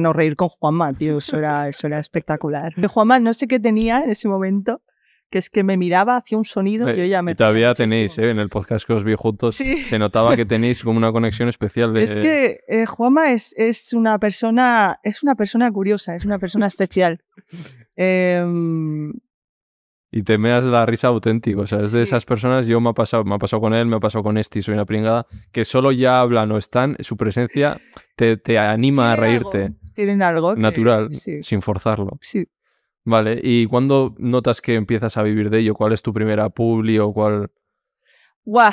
no 0.00 0.12
reír 0.12 0.34
con 0.34 0.48
Juanma, 0.48 0.92
tío. 0.92 1.18
Eso 1.18 1.38
era, 1.38 1.68
eso 1.68 1.86
era 1.86 2.00
espectacular. 2.00 2.74
De 2.76 2.88
Juanma 2.88 3.20
no 3.20 3.32
sé 3.34 3.46
qué 3.46 3.60
tenía 3.60 4.02
en 4.02 4.10
ese 4.10 4.26
momento, 4.26 4.82
que 5.30 5.38
es 5.38 5.48
que 5.48 5.62
me 5.62 5.76
miraba, 5.76 6.16
hacía 6.16 6.38
un 6.38 6.44
sonido 6.44 6.92
y 6.92 6.96
yo 6.96 7.04
ya 7.04 7.22
me... 7.22 7.32
Y 7.32 7.34
todavía 7.36 7.72
tenéis, 7.74 8.18
¿eh? 8.18 8.30
en 8.30 8.38
el 8.40 8.48
podcast 8.48 8.84
que 8.86 8.92
os 8.94 9.04
vi 9.04 9.14
juntos, 9.16 9.54
Sí. 9.56 9.84
se 9.84 9.98
notaba 9.98 10.34
que 10.36 10.44
tenéis 10.44 10.82
como 10.82 10.98
una 10.98 11.12
conexión 11.12 11.48
especial 11.48 11.92
de... 11.94 12.02
Es 12.04 12.12
que 12.18 12.60
eh, 12.68 12.86
Juanma 12.86 13.30
es, 13.32 13.54
es 13.56 13.92
una 13.92 14.18
persona, 14.18 14.98
es 15.04 15.22
una 15.22 15.34
persona 15.36 15.70
curiosa, 15.70 16.14
es 16.16 16.24
una 16.24 16.38
persona 16.40 16.66
especial. 16.66 17.20
Em, 17.98 19.12
Y 20.10 20.22
te 20.22 20.38
meas 20.38 20.64
de 20.64 20.70
la 20.70 20.86
risa 20.86 21.08
auténtico. 21.08 21.62
O 21.62 21.66
sea, 21.66 21.80
es 21.80 21.92
de 21.92 22.02
esas 22.02 22.24
personas, 22.24 22.66
yo 22.66 22.80
me 22.80 22.90
ha 22.90 22.92
pasado, 22.92 23.24
me 23.24 23.34
ha 23.34 23.38
pasado 23.38 23.60
con 23.60 23.74
él, 23.74 23.86
me 23.86 23.96
ha 23.96 24.00
pasado 24.00 24.22
con 24.22 24.38
este, 24.38 24.62
soy 24.62 24.74
una 24.74 24.84
pringada, 24.84 25.26
que 25.52 25.64
solo 25.64 25.90
ya 25.92 26.20
hablan 26.20 26.50
o 26.52 26.58
están, 26.58 26.96
su 27.00 27.16
presencia 27.16 27.78
te, 28.14 28.36
te 28.36 28.58
anima 28.58 29.12
a 29.12 29.16
reírte. 29.16 29.62
algo, 29.64 29.76
tienen 29.94 30.22
algo. 30.22 30.54
que- 30.54 30.60
Natural, 30.60 31.12
sí, 31.14 31.42
sin 31.42 31.60
forzarlo. 31.62 32.18
sí. 32.20 32.46
Vale, 33.08 33.38
¿y 33.40 33.66
cuándo 33.66 34.16
notas 34.18 34.60
que 34.60 34.74
empiezas 34.74 35.16
a 35.16 35.22
vivir 35.22 35.48
de 35.48 35.60
ello? 35.60 35.74
¿Cuál 35.74 35.92
es 35.92 36.02
tu 36.02 36.12
primera 36.12 36.48
publi 36.50 36.98
o 36.98 37.12
cuál...? 37.12 37.52
Guau, 38.44 38.72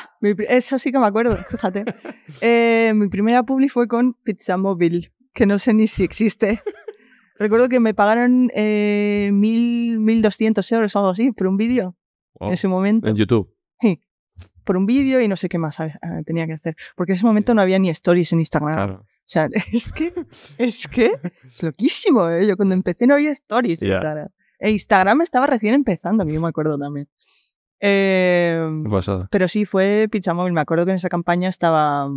eso 0.50 0.80
sí 0.80 0.91
que 0.91 0.98
me 1.00 1.06
acuerdo, 1.06 1.38
fíjate. 1.38 1.86
Eh, 2.41 2.93
mi 2.96 3.10
primera 3.10 3.43
publi 3.43 3.69
fue 3.69 3.88
con 3.88 4.13
Pizza 4.24 4.58
Móvil, 4.58 5.12
que 5.34 5.46
no 5.46 5.58
sé 5.60 5.74
ni 5.76 5.86
si 5.88 6.04
existe. 6.04 6.62
Recuerdo 7.43 7.67
que 7.67 7.82
me 7.82 7.93
pagaron 7.93 8.49
eh, 8.56 9.32
mil, 9.34 9.99
1.200 9.99 10.71
euros 10.75 10.95
o 10.95 10.99
algo 10.99 11.12
así 11.12 11.34
por 11.34 11.47
un 11.47 11.58
vídeo 11.58 11.97
Wow. 12.39 12.47
en 12.47 12.53
ese 12.53 12.69
momento. 12.69 13.08
En 13.10 13.15
YouTube. 13.17 13.53
Por 14.63 14.77
un 14.77 14.86
vídeo 14.86 15.19
y 15.19 15.27
no 15.27 15.36
sé 15.36 15.49
qué 15.49 15.58
más 15.58 15.77
ah, 15.82 15.89
tenía 16.25 16.47
que 16.47 16.53
hacer. 16.53 16.75
Porque 16.95 17.12
en 17.12 17.15
ese 17.17 17.25
momento 17.25 17.51
Sí. 17.51 17.56
no 17.58 17.62
había 17.62 17.79
ni 17.79 17.89
stories 17.89 18.32
en 18.32 18.39
Instagram. 18.39 18.73
Claro. 18.73 18.93
O 19.01 19.06
sea, 19.25 19.49
es 19.73 19.91
que, 19.91 20.13
es 20.58 20.88
que, 20.88 21.12
es 21.45 21.62
loquísimo, 21.63 22.29
¿eh? 22.29 22.47
Yo 22.47 22.56
cuando 22.56 22.73
empecé 22.75 23.06
no 23.06 23.15
había 23.15 23.32
stories 23.32 23.82
en 23.82 23.89
Ya. 23.89 23.93
Instagram. 23.95 24.29
E 24.60 24.71
Instagram 24.71 25.21
estaba 25.21 25.47
recién 25.47 25.73
empezando, 25.73 26.25
que 26.25 26.32
yo 26.32 26.39
me 26.39 26.47
acuerdo 26.47 26.77
también. 26.79 27.10
Eh, 27.82 28.58
pasada. 28.89 29.27
pero 29.29 29.49
sí, 29.49 29.65
fue 29.65 30.08
Pizza 30.10 30.34
Móvil. 30.34 30.53
Me 30.53 30.62
acuerdo 30.62 30.86
que 30.86 30.91
en 30.91 30.95
esa 30.95 31.10
campaña 31.10 31.49
estaba 31.49 32.10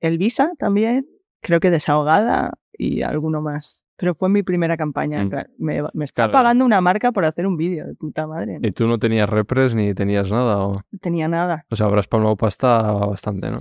Elvisa 0.00 0.50
también, 0.58 1.06
creo 1.40 1.60
que 1.60 1.70
Desahogada 1.70 2.54
y 2.76 3.02
alguno 3.02 3.40
más. 3.40 3.84
Pero 4.02 4.16
fue 4.16 4.28
mi 4.28 4.42
primera 4.42 4.76
campaña. 4.76 5.22
Mm. 5.22 5.30
Me, 5.58 5.80
me 5.94 6.04
está 6.04 6.24
Claro. 6.24 6.32
pagando 6.32 6.64
una 6.64 6.80
marca 6.80 7.12
por 7.12 7.24
hacer 7.24 7.46
un 7.46 7.56
vídeo, 7.56 7.86
de 7.86 7.94
puta 7.94 8.26
madre. 8.26 8.58
No 8.58 8.66
¿Y 8.66 8.72
tú 8.72 8.88
no 8.88 8.98
tenías 8.98 9.30
repres 9.30 9.76
ni 9.76 9.94
tenías 9.94 10.28
nada? 10.28 10.58
O, 10.58 10.72
tenía 11.00 11.28
nada. 11.28 11.64
o 11.70 11.76
sea, 11.76 11.86
habrás 11.86 12.08
palmado 12.08 12.34
pasta 12.36 12.82
bastante, 12.90 13.48
¿no? 13.52 13.60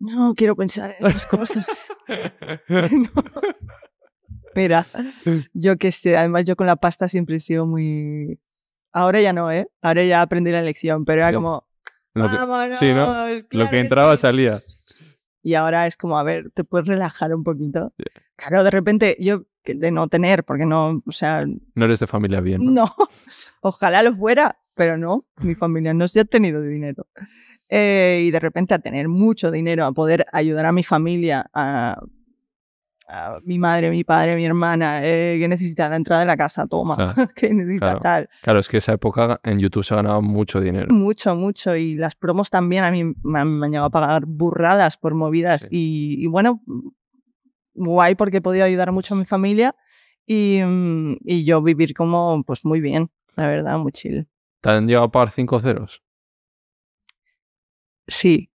No 0.00 0.34
quiero 0.34 0.54
pensar 0.54 0.94
en 1.00 1.06
esas 1.06 1.24
cosas. 1.24 1.64
No. 2.68 3.08
Mira, 4.54 4.84
yo 5.54 5.78
que 5.78 5.90
sé, 5.92 6.14
además 6.14 6.44
yo 6.44 6.56
con 6.56 6.66
la 6.66 6.76
pasta 6.76 7.08
siempre 7.08 7.36
he 7.36 7.40
sido 7.40 7.64
muy... 7.66 8.38
Ahora 8.92 9.22
ya 9.22 9.32
no, 9.32 9.50
¿eh? 9.50 9.66
Ahora 9.80 10.04
ya 10.04 10.20
aprendí 10.20 10.50
la 10.52 10.60
lección, 10.62 11.06
pero 11.06 11.22
era 11.22 11.32
como... 11.32 11.66
Lo 12.12 12.30
que- 12.30 12.36
"Vámonos, 12.36 12.76
sí, 12.78 12.92
¿no? 12.92 13.06
claro 13.06 13.40
Lo 13.50 13.70
que 13.70 13.78
entraba 13.78 14.14
sí". 14.16 14.20
salía. 14.20 14.52
Y 15.42 15.54
ahora 15.54 15.86
es 15.86 15.96
como, 15.96 16.18
a 16.18 16.22
ver, 16.22 16.50
te 16.52 16.64
puedes 16.64 16.86
relajar 16.86 17.34
un 17.34 17.42
poquito. 17.42 17.94
Claro, 18.36 18.62
de 18.62 18.70
repente 18.70 19.16
yo, 19.18 19.44
de 19.64 19.90
no 19.90 20.08
tener, 20.08 20.44
porque 20.44 20.66
no, 20.66 21.02
o 21.06 21.12
sea, 21.12 21.46
No 21.74 21.84
eres 21.86 22.00
de 22.00 22.06
familia 22.06 22.40
bien, 22.40 22.62
¿no? 22.64 22.70
no, 22.86 22.94
ojalá 23.60 24.02
lo 24.02 24.14
fuera, 24.14 24.58
pero 24.74 24.98
no, 24.98 25.24
mi 25.40 25.54
familia 25.54 25.94
no 25.94 26.06
se 26.08 26.20
ha 26.20 26.24
tenido 26.24 26.60
dinero. 26.60 27.06
Eh, 27.68 28.24
y 28.26 28.30
de 28.30 28.40
repente 28.40 28.74
a 28.74 28.78
tener 28.78 29.08
mucho 29.08 29.50
dinero, 29.50 29.86
a 29.86 29.92
poder 29.92 30.26
ayudar 30.32 30.66
a 30.66 30.72
mi 30.72 30.82
familia, 30.82 31.46
a, 31.54 31.98
a 33.08 33.38
mi 33.42 33.58
madre, 33.58 33.90
mi 33.90 34.04
padre, 34.04 34.36
mi 34.36 34.44
hermana, 34.44 35.00
eh, 35.02 35.36
que 35.40 35.48
necesita 35.48 35.88
la 35.88 35.96
entrada 35.96 36.20
de 36.20 36.26
la 36.26 36.36
casa, 36.36 36.66
toma, 36.66 36.94
Claro, 36.96 37.14
que 37.34 37.52
necesita 37.54 37.86
claro. 37.86 38.00
tal. 38.00 38.28
Claro, 38.42 38.58
es 38.60 38.68
que 38.68 38.76
esa 38.76 38.92
época 38.92 39.40
en 39.44 39.58
YouTube 39.58 39.82
se 39.84 39.94
ganaba 39.94 40.20
mucho 40.20 40.60
dinero. 40.60 40.92
Mucho, 40.92 41.34
mucho. 41.36 41.74
Y 41.74 41.94
las 41.96 42.14
promos 42.14 42.50
también 42.50 42.84
a 42.84 42.90
mí 42.90 43.02
me 43.22 43.38
han, 43.38 43.58
me 43.58 43.66
han 43.66 43.72
llegado 43.72 43.86
a 43.86 43.90
pagar 43.90 44.24
burradas 44.26 44.96
por 44.98 45.14
movidas. 45.14 45.62
Sí. 45.62 45.68
Y, 45.70 46.24
y 46.24 46.26
bueno, 46.26 46.62
guay 47.74 48.14
porque 48.14 48.38
he 48.38 48.40
podido 48.42 48.64
ayudar 48.64 48.92
mucho 48.92 49.14
a 49.14 49.18
mi 49.18 49.24
familia 49.24 49.74
y, 50.26 50.60
mm, 50.64 51.16
y 51.24 51.44
yo 51.44 51.62
vivir 51.62 51.94
como, 51.94 52.42
pues 52.46 52.64
muy 52.64 52.80
bien, 52.80 53.10
la 53.36 53.46
verdad, 53.46 53.78
muy 53.78 53.92
chill. 53.92 54.26
¿Te 54.60 54.70
han 54.70 54.86
llegado 54.86 55.06
a 55.06 55.10
pagar 55.10 55.30
cinco 55.30 55.60
ceros? 55.60 56.02
Sí. 58.06 58.50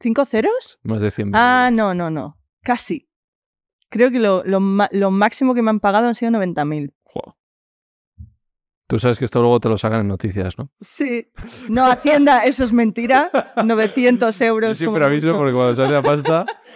¿Cinco 0.00 0.24
ceros? 0.24 0.78
Más 0.82 1.00
de 1.00 1.10
100 1.10 1.32
Ah, 1.34 1.70
no, 1.72 1.94
no, 1.94 2.10
no. 2.10 2.38
Casi. 2.62 3.08
Creo 3.90 4.10
que 4.10 4.18
lo, 4.18 4.44
lo, 4.44 4.60
lo 4.90 5.10
máximo 5.10 5.54
que 5.54 5.62
me 5.62 5.70
han 5.70 5.80
pagado 5.80 6.06
han 6.08 6.14
sido 6.14 6.30
90.000. 6.32 6.92
Joder. 7.04 7.34
Tú 8.86 8.98
sabes 8.98 9.18
que 9.18 9.26
esto 9.26 9.40
luego 9.40 9.60
te 9.60 9.68
lo 9.68 9.76
sacan 9.76 10.00
en 10.00 10.08
noticias, 10.08 10.56
¿no? 10.56 10.70
Sí. 10.80 11.30
No, 11.68 11.84
Hacienda, 11.86 12.44
eso 12.44 12.64
es 12.64 12.72
mentira. 12.72 13.30
900 13.64 14.40
euros. 14.42 14.70
Yo 14.70 14.74
siempre 14.74 15.00
como 15.00 15.06
aviso 15.12 15.26
mucho. 15.28 15.38
porque 15.38 15.52
cuando 15.54 15.74
sale 15.76 15.90
la 15.92 16.02
pasta 16.02 16.46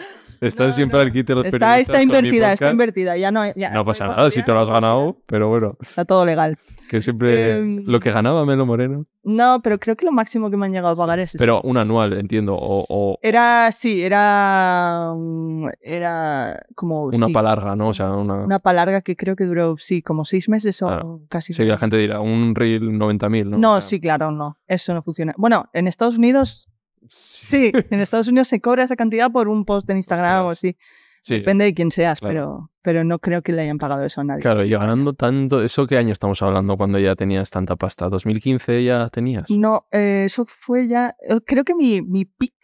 están 0.43 0.67
No, 0.69 0.73
siempre 0.73 0.99
no. 0.99 1.03
al 1.07 1.13
quite 1.13 1.35
los 1.35 1.43
periodistas 1.45 1.79
está 1.81 2.03
invertida, 2.03 2.53
está 2.53 2.71
invertida. 2.71 3.17
Ya 3.17 3.31
no, 3.31 3.43
ya 3.55 3.71
No 3.71 3.85
pasa 3.85 4.07
nada 4.09 4.31
si 4.31 4.43
te 4.43 4.53
lo 4.53 4.61
has 4.61 4.69
ganado, 4.71 5.17
pero 5.27 5.49
bueno. 5.49 5.77
Está 5.81 6.05
todo 6.05 6.25
legal. 6.27 6.59
que 6.89 7.01
siempre 7.01 7.59
Em, 7.59 7.85
lo 7.87 8.01
que 8.01 8.11
ganaba 8.11 8.45
Melo 8.45 8.67
Moreno. 8.67 9.07
No, 9.25 9.61
pero 9.63 9.79
creo 9.79 9.97
que 9.97 10.05
lo 10.05 10.11
máximo 10.13 10.51
que 10.51 10.57
me 10.57 10.67
han 10.67 10.73
llegado 10.73 10.95
a 10.95 10.97
pagar 10.97 11.21
es 11.21 11.35
eso. 11.35 11.39
Pero 11.39 11.61
un 11.63 11.77
anual, 11.77 12.13
entiendo, 12.15 12.55
o, 12.57 12.85
o 12.89 13.19
Era, 13.23 13.71
sí, 13.73 14.03
era. 14.03 15.13
mm, 15.17 15.69
Era 15.81 16.61
como. 16.75 17.05
una 17.05 17.27
sí, 17.29 17.33
palarga, 17.33 17.77
¿no? 17.77 17.89
O 17.89 17.95
sea, 17.95 18.11
una... 18.13 18.35
Una 18.45 18.59
palarga 18.59 19.01
que 19.03 19.15
creo 19.17 19.37
que 19.37 19.45
duró, 19.45 19.77
sí, 19.79 20.03
como 20.03 20.25
seis 20.25 20.49
meses 20.49 20.83
o 20.83 20.89
Claro. 20.89 21.21
casi. 21.29 21.53
Sí, 21.53 21.65
la 21.65 21.79
gente 21.79 21.97
dirá, 21.97 22.21
un 22.21 22.55
reel 22.55 22.83
90.000, 22.99 23.45
¿no? 23.51 23.59
No, 23.59 23.75
O 23.77 23.81
sea, 23.81 23.89
sí, 23.91 24.01
claro, 24.01 24.31
no. 24.33 24.59
Eso 24.67 24.93
no 24.93 25.03
funciona. 25.03 25.35
Bueno, 25.39 25.67
en 25.73 25.87
Estados 25.87 26.19
Unidos, 26.19 26.69
sí. 27.09 27.73
en 27.91 28.01
Estados 28.01 28.29
Unidos 28.29 28.49
se 28.49 28.61
cobra 28.61 28.85
esa 28.85 28.97
cantidad 28.97 29.31
por 29.31 29.49
un 29.49 29.65
post 29.65 29.89
en 29.91 29.97
Instagram 29.99 30.47
o 30.47 30.51
así. 30.51 30.77
Sí, 31.25 31.35
Depende 31.37 31.65
de 31.67 31.73
quién 31.75 31.93
seas, 31.93 32.19
claro. 32.19 32.33
pero, 32.35 32.71
pero 32.83 33.05
no 33.05 33.21
creo 33.21 33.43
que 33.43 33.53
le 33.53 33.63
hayan 33.63 33.79
pagado 33.79 34.05
eso 34.05 34.21
a 34.21 34.25
nadie. 34.25 34.43
Claro, 34.43 34.65
y 34.65 34.71
ganando 34.71 35.13
tanto, 35.15 35.63
¿eso 35.63 35.87
qué 35.87 35.97
año 35.97 36.11
estamos 36.13 36.43
hablando 36.43 36.77
cuando 36.77 36.99
ya 36.99 37.15
tenías 37.15 37.49
tanta 37.51 37.77
pasta? 37.77 38.09
¿2015 38.09 38.85
ya 38.85 39.09
tenías? 39.09 39.49
No, 39.49 39.87
eh, 39.93 40.25
eso 40.27 40.45
fue 40.45 40.89
ya. 40.89 41.15
eh, 41.29 41.39
Creo 41.47 41.63
que 41.65 41.77
mi, 41.77 42.03
mi 42.03 42.25
peak 42.25 42.55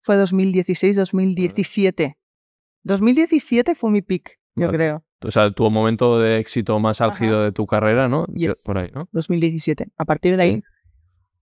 fue 0.00 0.16
2016-2017. 0.16 2.16
2017 2.84 3.74
fue 3.74 3.90
mi 3.90 4.02
peak, 4.02 4.38
yo 4.54 4.66
Vale. 4.66 4.78
creo. 4.78 5.04
O 5.24 5.30
sea, 5.30 5.50
tu 5.50 5.68
momento 5.70 6.18
de 6.20 6.38
éxito 6.38 6.78
más 6.78 7.00
álgido 7.00 7.42
de 7.42 7.52
tu 7.52 7.66
carrera, 7.66 8.08
¿no? 8.08 8.26
Yes. 8.28 8.62
Por 8.64 8.78
ahí, 8.78 8.90
¿no? 8.94 9.08
2017. 9.12 9.88
A 9.96 10.04
partir 10.04 10.36
de 10.36 10.42
ahí. 10.42 10.54
Sí. 10.56 10.62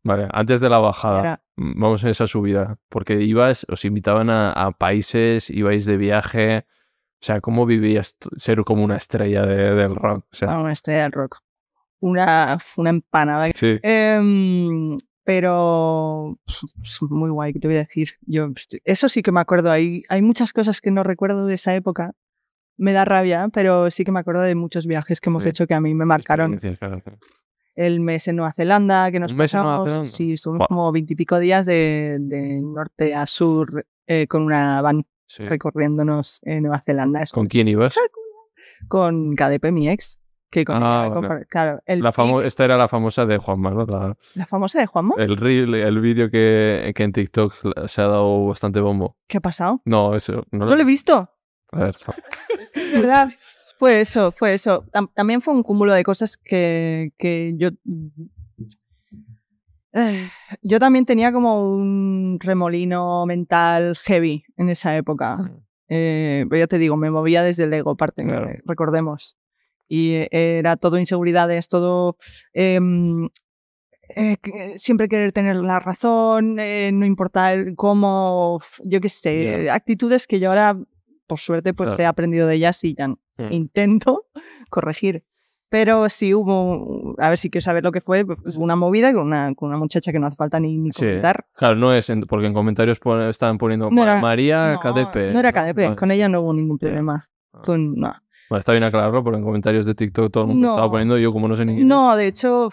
Vale, 0.04 0.28
antes 0.32 0.60
de 0.60 0.68
la 0.68 0.78
bajada, 0.78 1.20
era- 1.20 1.43
vamos 1.56 2.04
a 2.04 2.10
esa 2.10 2.26
subida, 2.26 2.78
porque 2.88 3.22
ibas, 3.22 3.66
os 3.70 3.84
invitaban 3.84 4.30
a, 4.30 4.52
a 4.52 4.72
países, 4.72 5.50
ibais 5.50 5.86
de 5.86 5.96
viaje, 5.96 6.58
o 6.58 7.24
sea, 7.26 7.40
¿cómo 7.40 7.64
vivías 7.66 8.16
ser 8.36 8.62
como 8.64 8.84
una 8.84 8.96
estrella 8.96 9.46
de- 9.46 9.74
del 9.74 9.94
rock? 9.94 10.26
O 10.32 10.34
sea, 10.36 10.52
ah, 10.52 10.60
una 10.60 10.72
estrella 10.72 11.02
del 11.02 11.12
rock. 11.12 11.38
Una, 12.00 12.58
una 12.76 12.90
empanada. 12.90 13.48
sí, 13.54 13.78
Em, 13.82 14.98
pero 15.24 16.36
es 16.46 17.00
muy 17.02 17.30
guay, 17.30 17.54
¿qué 17.54 17.60
te 17.60 17.68
voy 17.68 17.76
a 17.76 17.80
decir? 17.80 18.10
Yo, 18.26 18.50
eso 18.84 19.08
sí 19.08 19.22
que 19.22 19.32
me 19.32 19.40
acuerdo. 19.40 19.70
Hay, 19.70 20.02
hay 20.10 20.20
muchas 20.20 20.52
cosas 20.52 20.82
que 20.82 20.90
no 20.90 21.02
recuerdo 21.02 21.46
de 21.46 21.54
esa 21.54 21.74
época. 21.74 22.12
Me 22.76 22.92
da 22.92 23.04
rabia, 23.06 23.48
pero 23.52 23.90
sí 23.90 24.04
que 24.04 24.12
me 24.12 24.20
acuerdo 24.20 24.42
de 24.42 24.54
muchos 24.54 24.86
viajes 24.86 25.20
que 25.20 25.30
hemos 25.30 25.44
Sí. 25.44 25.48
hecho 25.50 25.66
que 25.66 25.72
a 25.74 25.80
mí 25.80 25.94
me 25.94 26.04
marcaron. 26.04 26.58
El 27.74 28.00
mes 28.00 28.28
en 28.28 28.36
Nueva 28.36 28.52
Zelanda, 28.52 29.10
que 29.10 29.18
nos 29.20 29.32
¿Un 29.32 29.38
mes 29.38 29.52
en 29.54 29.60
Nueva 29.62 29.76
pasamos. 29.78 29.88
Zelanda? 29.92 30.10
Sí, 30.10 30.32
estuvimos 30.34 30.68
como 30.68 30.92
veintipico 30.92 31.38
días 31.38 31.66
de, 31.66 32.18
de 32.20 32.60
norte 32.62 33.14
a 33.14 33.26
sur 33.26 33.84
eh, 34.06 34.26
con 34.28 34.42
una 34.42 34.80
van 34.82 35.04
Sí. 35.26 35.44
recorriéndonos 35.48 36.38
en 36.42 36.62
Nueva 36.62 36.80
Zelanda. 36.82 37.24
¿Con 37.32 37.46
quién 37.46 37.66
ibas? 37.68 37.96
con 38.88 39.34
KDP, 39.34 39.72
mi 39.72 39.88
ex. 39.88 40.20
Que 40.50 40.64
con 40.64 40.76
Ah, 40.82 41.08
vale. 41.08 41.46
claro, 41.46 41.80
el 41.86 42.00
La 42.00 42.12
pic- 42.12 42.44
esta 42.44 42.64
era 42.64 42.76
la 42.76 42.86
famosa 42.86 43.26
de 43.26 43.38
Juanma, 43.38 43.70
¿no? 43.72 43.86
La- 43.86 44.16
la 44.36 44.46
famosa 44.46 44.78
de 44.78 44.86
Juanma. 44.86 45.14
el 45.18 45.36
reel, 45.36 45.74
el 45.74 46.00
vídeo 46.00 46.30
que, 46.30 46.92
que 46.94 47.02
en 47.02 47.12
TikTok 47.12 47.54
se 47.88 48.00
ha 48.02 48.06
dado 48.06 48.46
bastante 48.46 48.78
bombo. 48.80 49.16
¿Qué 49.26 49.38
ha 49.38 49.40
pasado? 49.40 49.80
No, 49.84 50.14
eso, 50.14 50.44
no, 50.52 50.66
No 50.66 50.76
lo 50.76 50.80
he 50.80 50.84
visto. 50.84 51.28
A 51.72 51.78
ver, 51.78 51.96
Es 52.60 52.92
verdad. 52.92 53.30
Fue 53.84 54.00
eso, 54.00 54.32
fue 54.32 54.54
eso. 54.54 54.82
Tam- 54.92 55.10
también 55.12 55.42
fue 55.42 55.52
un 55.52 55.62
cúmulo 55.62 55.92
de 55.92 56.02
cosas 56.04 56.38
que, 56.38 57.12
que 57.18 57.52
yo. 57.58 57.68
Eh, 59.92 60.26
Yo 60.62 60.78
también 60.78 61.04
tenía 61.04 61.32
como 61.32 61.70
un 61.74 62.38
remolino 62.40 63.26
mental 63.26 63.94
heavy 64.06 64.42
en 64.56 64.70
esa 64.70 64.96
época. 64.96 65.36
Eh, 65.90 66.46
pero 66.48 66.60
ya 66.60 66.66
te 66.66 66.78
digo, 66.78 66.96
me 66.96 67.10
movía 67.10 67.42
desde 67.42 67.64
el 67.64 67.74
ego, 67.74 67.94
parte, 67.94 68.24
Claro. 68.24 68.48
eh, 68.48 68.62
recordemos. 68.64 69.36
Y 69.86 70.12
eh, 70.14 70.28
era 70.30 70.78
todo 70.78 70.98
inseguridades, 70.98 71.68
todo. 71.68 72.16
em, 72.54 73.28
eh, 74.16 74.38
siempre 74.76 75.08
querer 75.08 75.32
tener 75.32 75.56
la 75.56 75.78
razón, 75.78 76.58
eh, 76.58 76.90
no 76.90 77.04
importa 77.04 77.52
cómo, 77.76 78.60
yo 78.82 79.00
qué 79.02 79.10
sé, 79.10 79.70
actitudes 79.70 80.26
que 80.26 80.40
yo 80.40 80.48
ahora, 80.48 80.78
por 81.26 81.38
suerte, 81.38 81.74
pues 81.74 81.88
Claro. 81.90 82.02
he 82.02 82.06
aprendido 82.06 82.46
de 82.48 82.54
ellas 82.54 82.82
y 82.82 82.94
ya 82.94 83.14
Mm. 83.38 83.52
intento 83.52 84.26
corregir. 84.70 85.24
Pero 85.70 86.08
sí 86.08 86.32
hubo, 86.34 87.16
a 87.18 87.30
ver 87.30 87.38
si 87.38 87.50
quieres 87.50 87.64
saber 87.64 87.82
lo 87.82 87.90
que 87.90 88.00
fue, 88.00 88.24
pues, 88.24 88.40
hubo 88.56 88.62
una 88.64 88.76
movida 88.76 89.12
con 89.12 89.26
una, 89.26 89.52
con 89.56 89.70
una 89.70 89.78
muchacha 89.78 90.12
que 90.12 90.20
no 90.20 90.26
hace 90.28 90.36
falta 90.36 90.60
ni, 90.60 90.76
ni 90.78 90.92
Sí. 90.92 91.04
comentar. 91.04 91.46
Claro, 91.54 91.74
no 91.74 91.92
es 91.92 92.08
en- 92.10 92.20
porque 92.22 92.46
en 92.46 92.54
comentarios 92.54 93.00
pon- 93.00 93.22
estaban 93.22 93.58
poniendo 93.58 93.90
No 93.90 94.02
era- 94.04 94.20
María 94.20 94.74
no, 94.74 94.80
KDP. 94.80 95.32
No 95.32 95.40
era 95.40 95.52
KDP, 95.52 95.88
No, 95.88 95.96
con 95.96 96.10
ella 96.12 96.28
no 96.28 96.42
hubo 96.42 96.54
ningún 96.54 96.78
problema. 96.78 97.24
Ah. 97.52 97.62
Con- 97.64 97.94
no. 97.96 98.14
Bueno, 98.50 98.58
está 98.60 98.72
bien 98.72 98.84
aclararlo 98.84 99.24
porque 99.24 99.38
en 99.38 99.44
comentarios 99.44 99.86
de 99.86 99.94
TikTok 99.94 100.30
todo 100.30 100.44
el 100.44 100.48
mundo 100.50 100.66
No. 100.68 100.74
estaba 100.74 100.90
poniendo 100.90 101.18
yo 101.18 101.32
como 101.32 101.48
no 101.48 101.56
sé 101.56 101.64
ni. 101.64 101.82
No, 101.82 102.14
de 102.14 102.26
hecho, 102.28 102.68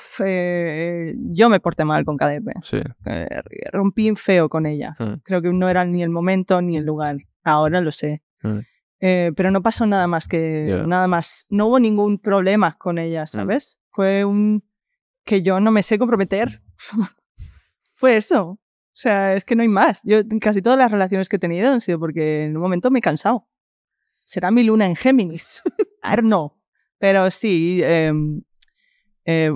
yo 1.34 1.50
me 1.50 1.60
porté 1.60 1.86
mal 1.86 2.06
con 2.06 2.18
KDP. 2.18 2.52
Sí. 2.62 2.78
Eh, 3.06 3.28
rompí 3.72 4.14
feo 4.16 4.50
con 4.50 4.66
ella. 4.66 4.96
Mm. 5.00 5.14
Creo 5.24 5.42
que 5.42 5.52
no 5.52 5.70
era 5.70 5.86
ni 5.86 6.04
el 6.04 6.10
momento 6.10 6.62
ni 6.62 6.78
el 6.78 6.86
lugar. 6.86 7.18
Ahora 7.44 7.82
lo 7.82 7.92
sé. 7.92 8.22
Mm. 8.44 8.60
Eh, 9.02 9.32
pero 9.36 9.50
no 9.52 9.62
pasó 9.64 9.86
nada 9.88 10.06
más 10.08 10.28
que 10.28 10.68
Ya. 10.70 10.84
nada 10.86 11.08
más. 11.08 11.46
No 11.50 11.68
hubo 11.68 11.80
ningún 11.80 12.20
problema 12.20 12.78
con 12.78 12.98
ella, 13.00 13.26
¿sabes? 13.26 13.80
Fue 13.90 14.24
un 14.26 14.64
que 15.26 15.42
yo 15.42 15.60
no 15.60 15.72
me 15.72 15.82
sé 15.84 15.98
comprometer. 15.98 16.62
Fue 17.94 18.16
eso. 18.18 18.44
O 18.50 18.60
sea, 18.94 19.36
es 19.36 19.44
que 19.44 19.56
no 19.56 19.62
hay 19.64 19.68
más. 19.70 20.02
Yo 20.04 20.18
casi 20.40 20.62
todas 20.62 20.78
las 20.78 20.92
relaciones 20.92 21.30
que 21.30 21.38
he 21.38 21.40
tenido 21.40 21.72
han 21.72 21.82
sido 21.82 22.00
porque 22.00 22.46
en 22.46 22.56
un 22.58 22.62
momento 22.62 22.92
me 22.92 23.00
he 23.00 23.02
cansado. 23.02 23.48
Será 24.26 24.52
mi 24.52 24.64
luna 24.64 24.86
en 24.86 24.96
Géminis. 24.96 25.62
No. 26.24 26.58
Pero 26.98 27.30
sí, 27.32 27.82
em, 27.84 28.42
eh, 29.26 29.52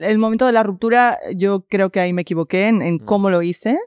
el 0.00 0.18
momento 0.18 0.46
de 0.46 0.52
la 0.52 0.62
ruptura, 0.64 1.18
yo 1.34 1.64
creo 1.68 1.90
que 1.90 2.00
ahí 2.00 2.12
me 2.12 2.22
equivoqué 2.22 2.66
en, 2.68 2.82
en 2.82 2.94
Mm. 2.96 3.04
cómo 3.04 3.30
lo 3.30 3.42
hice. 3.42 3.78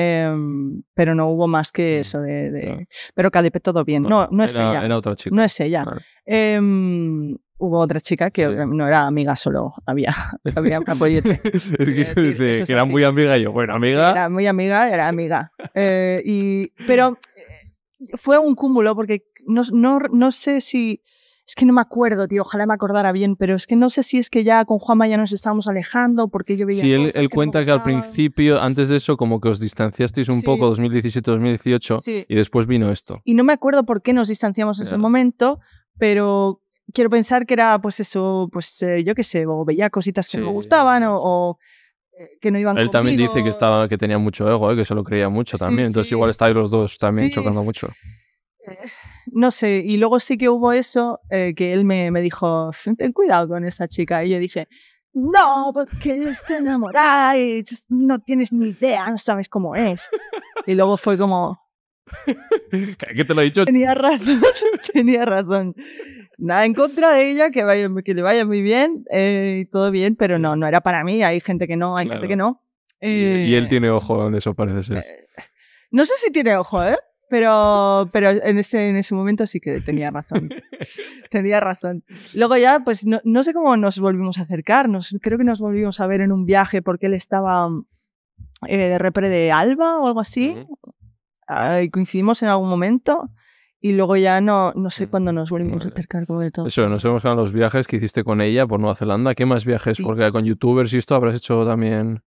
Em, 0.00 0.82
pero 0.94 1.14
no 1.14 1.28
hubo 1.28 1.46
más 1.46 1.72
que 1.72 1.98
Mm, 1.98 2.00
eso 2.00 2.20
de... 2.20 2.50
de- 2.50 2.60
claro. 2.60 2.84
Pero 3.14 3.30
KDP 3.30 3.60
todo 3.62 3.84
bien. 3.84 4.02
No, 4.04 4.28
no 4.30 4.44
es 4.44 4.54
era, 4.54 4.70
ella. 4.70 4.84
Era 4.84 4.96
otra 4.96 5.14
chica. 5.14 5.34
No 5.34 5.42
es 5.42 5.58
ella. 5.60 5.84
Em, 6.24 7.36
hubo 7.58 7.78
otra 7.78 8.00
chica 8.00 8.30
que 8.30 8.46
Sí. 8.46 8.54
no 8.68 8.86
era 8.86 9.02
amiga 9.06 9.36
solo, 9.36 9.74
había, 9.86 10.14
había 10.56 10.78
apoyete. 10.78 11.40
es 11.44 11.64
que, 11.90 12.20
dice 12.20 12.60
es 12.62 12.66
que 12.66 12.72
era 12.72 12.84
muy 12.84 13.04
amiga 13.04 13.36
y 13.36 13.42
yo, 13.42 13.52
bueno, 13.52 13.74
amiga. 13.74 14.10
Era 14.10 14.28
muy 14.28 14.46
amiga, 14.46 14.88
era 14.90 15.08
amiga. 15.08 15.52
Eh, 15.74 16.22
y, 16.24 16.68
pero 16.86 17.18
eh, 17.36 18.16
fue 18.16 18.38
un 18.38 18.54
cúmulo 18.54 18.94
porque 18.94 19.24
no, 19.46 19.62
no, 19.72 19.98
no 20.12 20.30
sé 20.32 20.60
si... 20.60 21.02
Es 21.50 21.56
que 21.56 21.66
no 21.66 21.72
me 21.72 21.80
acuerdo, 21.80 22.28
tío, 22.28 22.42
ojalá 22.42 22.64
me 22.64 22.74
acordara 22.74 23.10
bien, 23.10 23.34
pero 23.34 23.56
es 23.56 23.66
que 23.66 23.74
no 23.74 23.90
sé 23.90 24.04
si 24.04 24.18
es 24.18 24.30
que 24.30 24.44
ya 24.44 24.64
con 24.64 24.78
Juanma 24.78 25.08
ya 25.08 25.16
nos 25.16 25.32
estábamos 25.32 25.66
alejando 25.66 26.28
porque 26.28 26.56
yo 26.56 26.64
veía 26.64 26.80
Sí, 26.80 26.92
él, 26.92 27.12
que 27.12 27.28
cuenta 27.28 27.64
que 27.64 27.72
al 27.72 27.82
principio, 27.82 28.60
antes 28.60 28.88
de 28.88 28.98
eso, 28.98 29.16
como 29.16 29.40
que 29.40 29.48
os 29.48 29.58
distanciasteis 29.58 30.28
un 30.28 30.42
Sí. 30.42 30.46
poco 30.46 30.68
2017-2018 30.68 32.00
Sí. 32.02 32.24
y 32.28 32.36
después 32.36 32.68
vino 32.68 32.92
esto. 32.92 33.20
Y 33.24 33.34
no 33.34 33.42
me 33.42 33.52
acuerdo 33.52 33.84
por 33.84 34.00
qué 34.00 34.12
nos 34.12 34.28
distanciamos 34.28 34.78
en 34.78 34.84
ese 34.86 34.96
momento, 34.96 35.58
pero 35.98 36.60
quiero 36.94 37.10
pensar 37.10 37.44
que 37.46 37.54
era, 37.54 37.80
pues 37.80 37.98
eso, 37.98 38.48
pues 38.52 38.80
eh, 38.82 39.02
yo 39.02 39.16
qué 39.16 39.24
sé, 39.24 39.44
o 39.48 39.64
veía 39.64 39.90
cositas 39.90 40.28
que 40.30 40.38
no 40.38 40.44
me 40.44 40.50
Sí, 40.50 40.54
gustaban 40.54 41.02
sí, 41.02 41.06
o, 41.08 41.16
sí. 41.16 41.20
o, 41.24 41.58
eh, 42.16 42.28
que 42.40 42.52
no 42.52 42.60
iban 42.60 42.78
Él 42.78 42.90
también 42.90 43.16
dice 43.16 43.42
que 43.42 43.48
estaba 43.48 43.88
que 43.88 43.98
tenía 43.98 44.18
mucho 44.18 44.48
ego, 44.48 44.70
eh, 44.70 44.76
que 44.76 44.84
se 44.84 44.94
lo 44.94 45.02
creía 45.02 45.28
mucho 45.28 45.56
Sí, 45.58 45.64
también. 45.64 45.88
Entonces 45.88 46.10
sí. 46.10 46.14
igual 46.14 46.30
estáis 46.30 46.54
los 46.54 46.70
dos 46.70 46.96
también 46.96 47.26
Sí. 47.26 47.34
chocando 47.34 47.64
mucho. 47.64 47.88
No 49.32 49.50
sé, 49.50 49.82
y 49.84 49.96
luego 49.96 50.18
sí 50.20 50.36
que 50.38 50.48
hubo 50.48 50.72
eso, 50.72 51.20
eh, 51.30 51.54
que 51.56 51.72
él 51.72 51.84
me, 51.84 52.10
me 52.10 52.20
dijo, 52.22 52.70
ten 52.98 53.12
cuidado 53.12 53.48
con 53.48 53.64
esa 53.64 53.86
chica. 53.88 54.24
Y 54.24 54.30
yo 54.30 54.38
dije, 54.38 54.66
no, 55.12 55.70
porque 55.74 56.28
está 56.30 56.58
enamorada 56.58 57.36
y 57.38 57.62
no 57.88 58.18
tienes 58.20 58.52
ni 58.52 58.70
idea, 58.70 59.08
no 59.10 59.18
sabes 59.18 59.48
cómo 59.48 59.74
es. 59.76 60.08
Y 60.66 60.74
luego 60.74 60.96
fue 60.96 61.16
como, 61.16 61.60
¿Qué 62.70 63.24
te 63.24 63.34
lo 63.34 63.40
he 63.40 63.44
dicho? 63.44 63.64
tenía 63.64 63.94
razón, 63.94 64.40
tenía 64.92 65.24
razón. 65.24 65.74
Nada 66.38 66.64
en 66.64 66.74
contra 66.74 67.12
de 67.12 67.30
ella, 67.30 67.50
que, 67.50 67.62
vaya, 67.64 67.88
que 68.04 68.14
le 68.14 68.22
vaya 68.22 68.44
muy 68.46 68.62
bien, 68.62 69.04
eh, 69.10 69.58
y 69.60 69.64
todo 69.66 69.90
bien, 69.90 70.16
pero 70.16 70.38
no, 70.38 70.56
no 70.56 70.66
era 70.66 70.80
para 70.80 71.04
mí. 71.04 71.22
Hay 71.22 71.40
gente 71.40 71.66
que 71.68 71.76
no, 71.76 71.96
hay 71.96 72.06
Claro. 72.06 72.20
gente 72.20 72.32
que 72.32 72.36
no. 72.36 72.64
Y, 73.00 73.08
y 73.08 73.54
él 73.54 73.64
Eh, 73.64 73.68
tiene 73.68 73.90
ojo 73.90 74.26
en 74.28 74.34
eso, 74.34 74.54
parece 74.54 74.82
ser. 74.82 75.04
No 75.90 76.04
sé 76.06 76.12
si 76.16 76.30
tiene 76.30 76.56
ojo, 76.56 76.82
¿eh? 76.84 76.96
Pero, 77.30 78.10
pero 78.12 78.30
en, 78.30 78.58
ese, 78.58 78.90
en 78.90 78.96
ese 78.96 79.14
momento 79.14 79.46
sí 79.46 79.60
que 79.60 79.80
tenía 79.80 80.10
razón. 80.10 80.50
tenía 81.30 81.60
razón. 81.60 82.02
Luego 82.34 82.56
ya, 82.56 82.80
pues 82.80 83.06
no, 83.06 83.20
no 83.24 83.44
sé 83.44 83.54
cómo 83.54 83.76
nos 83.76 84.00
volvimos 84.00 84.38
a 84.38 84.42
acercar. 84.42 84.88
Nos, 84.88 85.16
creo 85.22 85.38
que 85.38 85.44
nos 85.44 85.60
volvimos 85.60 86.00
a 86.00 86.08
ver 86.08 86.22
en 86.22 86.32
un 86.32 86.44
viaje 86.44 86.82
porque 86.82 87.06
él 87.06 87.14
estaba 87.14 87.68
eh, 88.66 88.76
de 88.76 88.98
repre 88.98 89.28
de 89.28 89.52
Alba 89.52 90.00
o 90.00 90.08
algo 90.08 90.20
así. 90.20 90.56
Ah, 91.46 91.82
y 91.82 91.88
coincidimos 91.88 92.42
en 92.42 92.48
algún 92.48 92.68
momento. 92.68 93.30
Y 93.80 93.92
luego 93.92 94.16
ya 94.16 94.40
no, 94.40 94.72
no 94.74 94.90
sé 94.90 95.06
cuándo 95.06 95.32
nos 95.32 95.50
volvimos 95.50 95.78
vale. 95.78 95.90
a 95.90 95.92
acercar 95.92 96.26
como 96.26 96.40
de 96.40 96.50
todo. 96.50 96.66
Eso, 96.66 96.86
nos 96.88 97.04
hemos 97.04 97.22
quedado 97.22 97.36
los 97.36 97.52
viajes 97.52 97.86
que 97.86 97.96
hiciste 97.96 98.24
con 98.24 98.40
ella 98.40 98.66
por 98.66 98.80
Nueva 98.80 98.96
Zelanda. 98.96 99.36
¿Qué 99.36 99.46
más 99.46 99.64
viajes? 99.64 99.96
Sí. 99.98 100.02
Porque 100.02 100.30
con 100.32 100.44
youtubers 100.44 100.92
y 100.92 100.98
esto 100.98 101.14
habrás 101.14 101.36
hecho 101.36 101.64
también. 101.64 102.22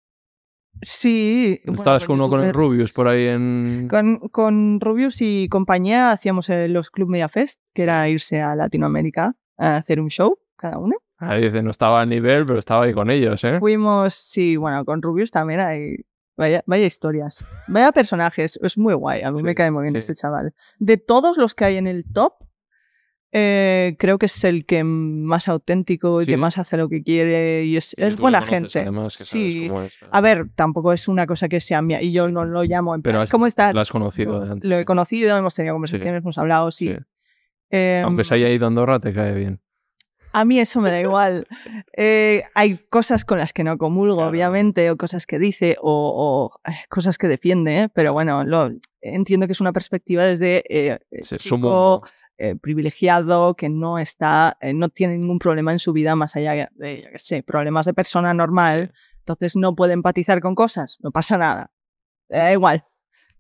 Sí. 0.83 1.61
bueno, 1.65 1.79
Estabas 1.79 2.05
con 2.05 2.21
uno 2.21 2.29
con. 2.29 2.53
Rubius 2.53 2.93
por 2.93 3.09
ahí 3.09 3.27
en. 3.27 3.89
Con, 3.89 4.19
con 4.31 4.81
Rubius 4.81 5.21
y 5.21 5.49
compañía 5.49 6.13
hacíamos 6.13 6.49
eh, 6.51 6.69
los 6.69 6.91
Club 6.91 7.09
Media 7.09 7.29
Fest, 7.29 7.61
que 7.75 7.83
era 7.83 8.09
irse 8.09 8.41
a 8.41 8.55
Latinoamérica 8.55 9.35
a 9.57 9.77
hacer 9.77 10.01
un 10.01 10.09
show 10.09 10.39
cada 10.57 10.79
uno. 10.79 10.97
Ahí 11.19 11.43
dice, 11.43 11.63
no 11.63 11.71
estaba 11.71 12.01
a 12.01 12.07
nivel, 12.07 12.47
pero 12.47 12.59
estaba 12.59 12.85
ahí 12.85 12.95
con 12.95 13.11
ellos, 13.11 13.43
¿eh? 13.43 13.59
Fuimos, 13.59 14.15
sí, 14.15 14.57
bueno, 14.57 14.85
con 14.85 15.03
Rubius 15.03 15.31
también 15.31 15.61
hay. 15.61 15.97
Vaya, 16.37 16.63
vaya 16.67 16.87
historias. 16.87 17.45
Vaya 17.67 17.91
personajes. 17.91 18.61
Es 18.63 18.79
muy 18.79 18.95
guay. 18.95 19.23
A 19.23 19.33
mí 19.33 19.43
me 19.43 19.57
cae 19.57 19.73
muy 19.73 19.83
bien 19.83 19.95
sí. 19.95 19.99
este 19.99 20.15
chaval. 20.15 20.55
De 20.79 20.97
todos 20.97 21.37
los 21.37 21.57
que 21.57 21.65
hay 21.65 21.77
en 21.79 21.89
el 21.89 22.05
top, 22.13 22.35
eh, 23.33 23.95
creo 23.99 24.19
que 24.19 24.27
es 24.27 24.45
el 24.45 24.65
que 24.65 24.85
más 24.85 25.49
auténtico 25.49 26.23
y 26.23 26.25
Sí. 26.25 26.31
que 26.33 26.37
más 26.39 26.57
hace 26.59 26.77
lo 26.77 26.89
que 26.89 27.03
quiere 27.03 27.65
y 27.65 27.77
es, 27.77 27.95
Y 27.99 28.03
es 28.05 28.17
tú 28.17 28.23
buena 28.23 28.41
conoces, 28.41 28.73
gente. 28.73 28.79
Además, 28.89 29.15
sí. 29.15 29.71
es. 29.85 29.99
A 30.11 30.21
ver, 30.21 30.47
tampoco 30.55 30.93
es 30.93 31.09
una 31.09 31.27
cosa 31.27 31.49
que 31.49 31.61
sea 31.61 31.83
mía 31.83 32.01
y 32.03 32.13
yo 32.13 32.29
no 32.31 32.45
lo 32.45 32.63
llamo 32.65 32.95
en 32.95 33.03
Pero 33.03 33.15
plan, 33.17 33.23
has- 33.25 33.31
¿cómo 33.31 33.47
estás? 33.47 33.75
Lo 33.75 33.81
has 33.81 33.91
conocido 33.91 34.41
de 34.41 34.53
antes. 34.53 34.69
Lo 34.71 34.79
he 34.79 34.85
conocido, 34.85 35.37
hemos 35.37 35.55
tenido 35.55 35.75
conversaciones, 35.75 36.23
hemos 36.23 36.39
hablado, 36.39 36.71
sí. 36.71 36.89
Sí. 36.89 36.97
Eh, 37.71 38.03
Aunque 38.05 38.25
se 38.25 38.35
haya 38.35 38.49
ido 38.49 38.65
a 38.65 38.69
Andorra, 38.69 38.99
te 38.99 39.13
cae 39.13 39.35
bien. 39.35 39.61
A 40.33 40.45
mí 40.45 40.59
eso 40.61 40.81
me 40.81 40.91
da 40.91 41.01
igual. 41.01 41.47
Eh, 42.01 42.45
hay 42.55 42.79
cosas 42.91 43.25
con 43.25 43.39
las 43.39 43.53
que 43.53 43.65
no 43.65 43.77
comulgo, 43.77 44.17
Claro. 44.17 44.31
obviamente, 44.31 44.89
o 44.91 44.97
cosas 44.97 45.27
que 45.27 45.39
dice, 45.41 45.77
o, 45.81 46.51
o, 46.55 46.71
eh, 46.71 46.75
cosas 46.89 47.19
que 47.19 47.27
defiende, 47.29 47.91
pero 47.93 48.13
bueno, 48.13 48.45
lo, 48.45 48.71
entiendo 49.01 49.47
que 49.47 49.53
es 49.53 49.61
una 49.61 49.73
perspectiva 49.73 50.25
desde 50.25 50.63
eh, 50.69 50.99
chico. 51.37 52.03
Eh, 52.39 52.55
privilegiado 52.57 53.55
que 53.55 53.69
no 53.69 53.99
está, 53.99 54.57
eh, 54.61 54.73
no 54.73 54.89
tiene 54.89 55.19
ningún 55.19 55.39
problema 55.39 55.73
en 55.73 55.79
su 55.79 55.93
vida 55.93 56.15
más 56.17 56.37
allá 56.37 56.69
de, 56.75 57.03
yo 57.03 57.11
qué 57.11 57.19
sé, 57.19 57.43
problemas 57.43 57.85
de 57.87 57.95
persona 57.95 58.33
normal, 58.33 58.93
entonces 59.19 59.57
no 59.57 59.75
puede 59.75 59.93
empatizar 59.93 60.41
con 60.41 60.55
cosas, 60.55 60.99
no 61.03 61.11
pasa 61.11 61.37
nada. 61.37 61.73
Da 62.29 62.53
igual, 62.53 62.85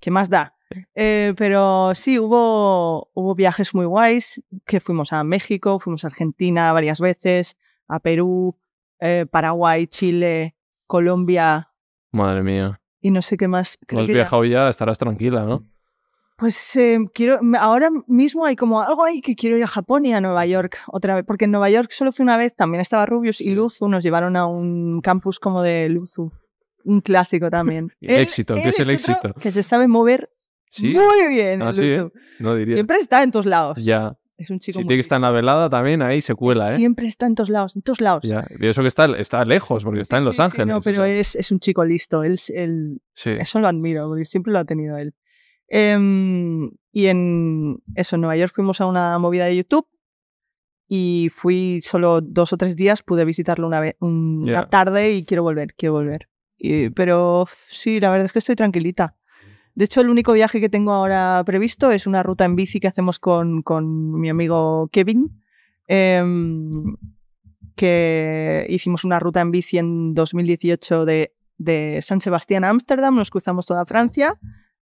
¿qué 0.00 0.10
más 0.10 0.28
da? 0.28 0.54
Eh, 0.94 1.32
pero 1.36 1.94
sí, 1.94 2.18
hubo, 2.18 3.10
hubo 3.14 3.34
viajes 3.34 3.74
muy 3.74 3.86
guays, 3.86 4.42
que 4.66 4.80
fuimos 4.80 5.12
a 5.12 5.24
México, 5.24 5.78
fuimos 5.78 6.04
a 6.04 6.08
Argentina 6.08 6.72
varias 6.72 7.00
veces, 7.00 7.56
a 7.88 8.00
Perú, 8.00 8.58
Paraguay, 9.30 9.86
Chile, 9.86 10.56
Colombia 10.86 11.70
Madre 12.10 12.42
mía. 12.42 12.80
y 13.00 13.10
no 13.12 13.22
sé 13.22 13.36
qué 13.36 13.46
más. 13.48 13.78
No 13.82 13.86
Creo 13.86 14.00
has 14.00 14.06
que 14.08 14.12
ya- 14.12 14.18
viajado 14.18 14.44
ya, 14.44 14.68
estarás 14.68 14.98
tranquila, 14.98 15.44
¿no? 15.44 15.64
Pues 16.38 16.76
eh, 16.76 16.98
quiero, 17.12 17.40
ahora 17.58 17.90
mismo 18.06 18.46
hay 18.46 18.54
como 18.54 18.80
algo 18.80 19.02
ahí 19.02 19.20
que 19.20 19.34
quiero 19.34 19.56
ir 19.58 19.64
a 19.64 19.66
Japón 19.66 20.06
y 20.06 20.14
a 20.14 20.20
Nueva 20.20 20.46
York 20.46 20.78
otra 20.86 21.16
vez, 21.16 21.24
porque 21.26 21.46
en 21.46 21.50
Nueva 21.50 21.68
York 21.68 21.90
solo 21.90 22.12
fui 22.12 22.22
una 22.22 22.36
vez, 22.36 22.54
también 22.54 22.80
estaba 22.80 23.06
Rubius 23.06 23.40
y 23.40 23.50
Luzu, 23.50 23.88
nos 23.88 24.04
llevaron 24.04 24.36
a 24.36 24.46
un 24.46 25.00
campus 25.00 25.40
como 25.40 25.62
de 25.62 25.88
Luzu, 25.88 26.30
un 26.84 27.00
clásico 27.00 27.50
también. 27.50 27.92
El 28.00 28.20
éxito, 28.20 28.54
¿qué 28.54 28.68
es 28.68 28.78
el 28.78 28.90
éxito? 28.90 29.34
Que 29.34 29.50
se 29.50 29.64
sabe 29.64 29.88
mover 29.88 30.30
Sí. 30.70 30.92
muy 30.94 31.26
bien. 31.28 31.60
Ah, 31.62 31.74
sí, 31.74 31.82
¿eh? 31.82 32.08
No 32.38 32.54
diría. 32.54 32.74
Siempre 32.74 32.98
está 32.98 33.22
en 33.22 33.30
todos 33.30 33.46
lados. 33.46 33.82
Ya. 33.82 34.16
Es 34.36 34.50
un 34.50 34.60
Si 34.60 34.66
chico 34.66 34.78
muy 34.80 34.86
tiene 34.86 34.98
que 34.98 35.00
estar 35.00 35.16
en 35.16 35.22
la 35.22 35.30
velada 35.32 35.68
también, 35.68 36.02
ahí 36.02 36.20
se 36.20 36.36
cuela, 36.36 36.72
¿eh? 36.74 36.76
Siempre 36.76 37.08
está 37.08 37.26
en 37.26 37.34
todos 37.34 37.48
lados, 37.48 37.74
en 37.74 37.82
todos 37.82 38.00
lados. 38.00 38.22
Ya. 38.22 38.46
Y 38.60 38.66
eso 38.66 38.82
que 38.82 38.88
está, 38.88 39.06
está 39.16 39.44
lejos, 39.44 39.82
porque 39.82 40.02
está 40.02 40.18
en 40.18 40.24
Los 40.24 40.38
Ángeles. 40.38 40.68
no, 40.68 40.76
o 40.76 40.80
pero 40.80 40.96
sea, 40.98 41.08
es, 41.08 41.34
es 41.34 41.50
un 41.50 41.58
chico 41.58 41.84
listo. 41.84 42.22
Él. 42.22 42.38
Eso 43.16 43.58
lo 43.58 43.66
admiro, 43.66 44.06
porque 44.06 44.24
siempre 44.24 44.52
lo 44.52 44.60
ha 44.60 44.64
tenido 44.64 44.96
él. 44.96 45.14
Em, 45.68 46.70
y 46.92 47.06
en 47.06 47.82
eso, 47.94 48.16
en 48.16 48.22
Nueva 48.22 48.36
York 48.36 48.52
fuimos 48.54 48.80
a 48.80 48.86
una 48.86 49.18
movida 49.18 49.44
de 49.44 49.56
YouTube 49.56 49.86
y 50.88 51.28
fui 51.30 51.80
solo 51.82 52.20
dos 52.22 52.52
o 52.52 52.56
tres 52.56 52.74
días, 52.74 53.02
pude 53.02 53.24
visitarlo 53.26 53.66
una, 53.66 53.80
vez, 53.80 53.96
una 54.00 54.52
Ya. 54.52 54.68
tarde 54.68 55.12
y 55.12 55.24
quiero 55.24 55.42
volver, 55.42 55.74
quiero 55.74 55.92
volver. 55.92 56.28
Y- 56.56 56.90
pero 56.90 57.46
sí, 57.68 58.00
la 58.00 58.10
verdad 58.10 58.24
es 58.24 58.32
que 58.32 58.38
estoy 58.38 58.56
tranquilita. 58.56 59.14
De 59.74 59.84
hecho, 59.84 60.00
el 60.00 60.08
único 60.08 60.32
viaje 60.32 60.60
que 60.60 60.68
tengo 60.70 60.92
ahora 60.92 61.42
previsto 61.46 61.90
es 61.92 62.06
una 62.06 62.22
ruta 62.22 62.44
en 62.46 62.56
bici 62.56 62.80
que 62.80 62.88
hacemos 62.88 63.18
con, 63.20 63.62
con 63.62 64.18
mi 64.18 64.28
amigo 64.28 64.88
Kevin, 64.90 65.40
em, 65.86 66.96
que 67.76 68.66
hicimos 68.70 69.04
una 69.04 69.20
ruta 69.20 69.40
en 69.40 69.50
bici 69.52 69.78
en 69.78 70.14
2018 70.14 71.04
de, 71.04 71.32
de 71.58 72.00
San 72.02 72.20
Sebastián 72.20 72.64
a 72.64 72.70
Ámsterdam, 72.70 73.14
nos 73.14 73.30
cruzamos 73.30 73.66
toda 73.66 73.84
Francia. 73.86 74.38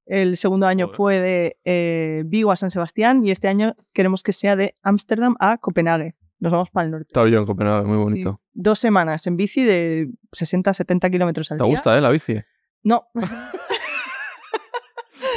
El 0.07 0.37
segundo 0.37 0.66
año 0.66 0.87
Joder. 0.87 0.97
fue 0.97 1.21
de 1.21 1.59
eh, 1.64 2.23
Vigo 2.27 2.53
a 2.53 2.57
San 2.57 2.71
Sebastián 2.71 3.25
y 3.27 3.31
este 3.33 3.49
año 3.49 3.75
queremos 3.92 4.23
que 4.23 4.33
sea 4.33 4.55
de 4.57 4.75
Ámsterdam 4.83 5.35
a 5.40 5.59
Copenhague. 5.59 6.14
Nos 6.38 6.53
vamos 6.53 6.71
para 6.71 6.85
el 6.85 6.90
norte. 6.92 7.07
Estaba 7.09 7.29
yo 7.29 7.38
en 7.38 7.47
Copenhague, 7.47 7.87
muy 7.87 7.97
Sí. 7.99 8.03
bonito. 8.05 8.40
Dos 8.53 8.79
semanas 8.79 9.27
en 9.27 9.37
bici 9.37 9.64
de 9.64 10.11
60, 10.33 10.75
70 10.75 11.11
kilómetros 11.11 11.51
al 11.51 11.59
¿Te 11.59 11.64
día. 11.64 11.73
gusta, 11.73 11.99
eh, 11.99 12.01
la 12.01 12.11
bici? 12.11 12.37
No, 12.85 13.09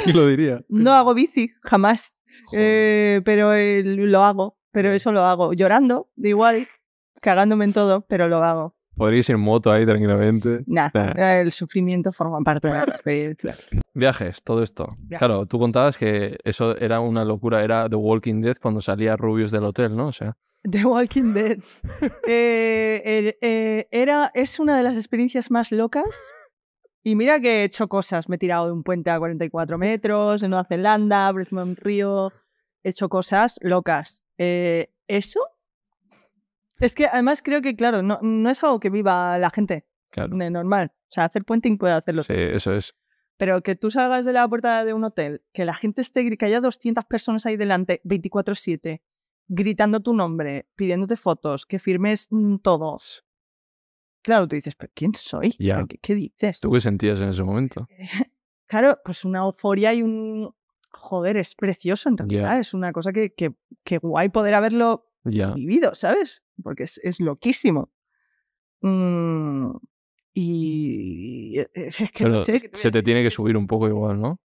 ¿Quién 0.04 0.16
lo 0.16 0.26
diría? 0.26 0.62
no 0.68 0.92
hago 0.94 1.14
bici, 1.14 1.52
jamás. 1.62 2.20
Eh, 2.52 3.20
pero 3.24 3.52
lo 3.54 4.24
hago, 4.24 4.58
pero 4.72 4.92
eso 4.92 5.12
lo 5.12 5.22
hago. 5.24 5.52
Llorando, 5.52 6.10
de 6.16 6.30
igual, 6.30 6.68
cagándome 7.20 7.64
en 7.64 7.72
todo, 7.72 8.06
pero 8.06 8.28
lo 8.28 8.42
hago. 8.42 8.76
Podríais 9.00 9.26
ir 9.30 9.36
en 9.36 9.40
moto 9.40 9.72
ahí 9.72 9.86
tranquilamente. 9.86 10.62
Nah, 10.66 10.90
Nah. 10.92 11.38
el 11.40 11.50
sufrimiento 11.52 12.12
forma 12.12 12.38
parte 12.42 12.68
de 12.68 12.74
la 12.74 12.84
experiencia. 12.84 13.54
Viajes, 13.94 14.42
todo 14.42 14.62
esto. 14.62 14.88
Viajes. 14.98 15.18
Claro, 15.26 15.46
tú 15.46 15.58
contabas 15.58 15.96
que 15.96 16.36
eso 16.44 16.76
era 16.76 17.00
una 17.00 17.24
locura, 17.24 17.64
era 17.64 17.88
The 17.88 17.96
Walking 17.96 18.42
Dead 18.42 18.56
cuando 18.60 18.82
salía 18.82 19.16
Rubius 19.16 19.52
del 19.52 19.64
hotel, 19.64 19.96
¿no? 19.96 20.08
O 20.08 20.12
sea, 20.12 20.36
The 20.70 20.84
Walking 20.84 21.32
Dead. 21.32 21.58
Eh, 22.28 23.38
eh, 23.40 23.88
era, 23.90 24.30
es 24.34 24.60
una 24.60 24.76
de 24.76 24.82
las 24.82 24.96
experiencias 24.98 25.50
más 25.50 25.72
locas. 25.72 26.34
Y 27.02 27.14
mira 27.16 27.40
que 27.40 27.62
he 27.62 27.64
hecho 27.64 27.88
cosas. 27.88 28.28
Me 28.28 28.36
he 28.36 28.38
tirado 28.38 28.66
de 28.66 28.72
un 28.72 28.82
puente 28.82 29.08
a 29.08 29.18
44 29.18 29.78
metros 29.78 30.42
en 30.42 30.50
Nueva 30.50 30.66
Zelanda, 30.66 31.32
Brisbane 31.32 31.74
Río. 31.74 32.34
He 32.84 32.90
hecho 32.90 33.08
cosas 33.08 33.58
locas. 33.62 34.26
Eh, 34.36 34.90
¿Eso? 35.08 35.40
Es 36.80 36.94
que 36.94 37.06
además 37.06 37.42
creo 37.42 37.62
que, 37.62 37.76
claro, 37.76 38.02
no, 38.02 38.18
no 38.22 38.50
es 38.50 38.62
algo 38.64 38.80
que 38.80 38.90
viva 38.90 39.38
la 39.38 39.50
gente 39.50 39.86
claro. 40.10 40.40
eh, 40.40 40.50
normal. 40.50 40.92
O 40.94 41.12
sea, 41.12 41.24
hacer 41.24 41.44
puenting 41.44 41.78
puede 41.78 41.94
hacerlo. 41.94 42.22
Sí, 42.22 42.34
eso 42.34 42.74
es. 42.74 42.94
Pero 43.36 43.62
que 43.62 43.74
tú 43.74 43.90
salgas 43.90 44.24
de 44.24 44.32
la 44.32 44.46
puerta 44.48 44.84
de 44.84 44.92
un 44.92 45.04
hotel, 45.04 45.42
que 45.52 45.64
la 45.64 45.74
gente 45.74 46.00
esté, 46.00 46.36
que 46.36 46.44
haya 46.44 46.60
200 46.60 47.04
personas 47.06 47.46
ahí 47.46 47.56
delante, 47.56 48.00
24-7, 48.04 49.00
gritando 49.48 50.00
tu 50.00 50.12
nombre, 50.14 50.68
pidiéndote 50.76 51.16
fotos, 51.16 51.64
que 51.66 51.78
firmes 51.78 52.26
mm, 52.30 52.56
todo. 52.56 52.96
Claro, 54.22 54.46
tú 54.46 54.56
dices, 54.56 54.74
¿pero 54.74 54.92
quién 54.94 55.14
soy? 55.14 55.56
Ya. 55.58 55.76
¿Pero 55.76 55.86
¿Qué, 55.88 55.98
qué 55.98 56.14
dices? 56.14 56.60
¿Tú 56.60 56.70
qué 56.70 56.80
sentías 56.80 57.20
en 57.20 57.30
ese 57.30 57.42
momento? 57.42 57.86
Claro, 58.66 59.00
pues 59.04 59.24
una 59.24 59.40
euforia 59.40 59.92
y 59.94 60.02
un... 60.04 60.54
Joder, 60.92 61.36
es 61.36 61.56
precioso 61.56 62.08
en 62.08 62.16
Ya. 62.18 62.24
realidad. 62.24 62.58
Es 62.60 62.72
una 62.72 62.92
cosa 62.92 63.12
que, 63.12 63.34
que, 63.34 63.52
que 63.82 63.98
guay 63.98 64.28
poder 64.28 64.54
haberlo 64.54 65.09
Ya. 65.24 65.52
vivido, 65.52 65.94
¿sabes? 65.94 66.42
Porque 66.62 66.84
es, 66.84 66.98
es 67.04 67.20
loquísimo. 67.20 67.90
Mm, 68.80 69.72
y 70.32 71.58
eh, 71.58 71.68
es 71.74 72.10
que 72.12 72.24
no 72.24 72.44
sé. 72.44 72.52
¿qué 72.52 72.60
te 72.60 72.68
voy 72.68 72.78
a 72.78 72.82
se 72.82 72.90
te 72.90 73.02
tiene 73.02 73.22
que 73.22 73.30
subir 73.30 73.56
un 73.56 73.66
poco 73.66 73.88
igual, 73.88 74.20
¿no? 74.20 74.40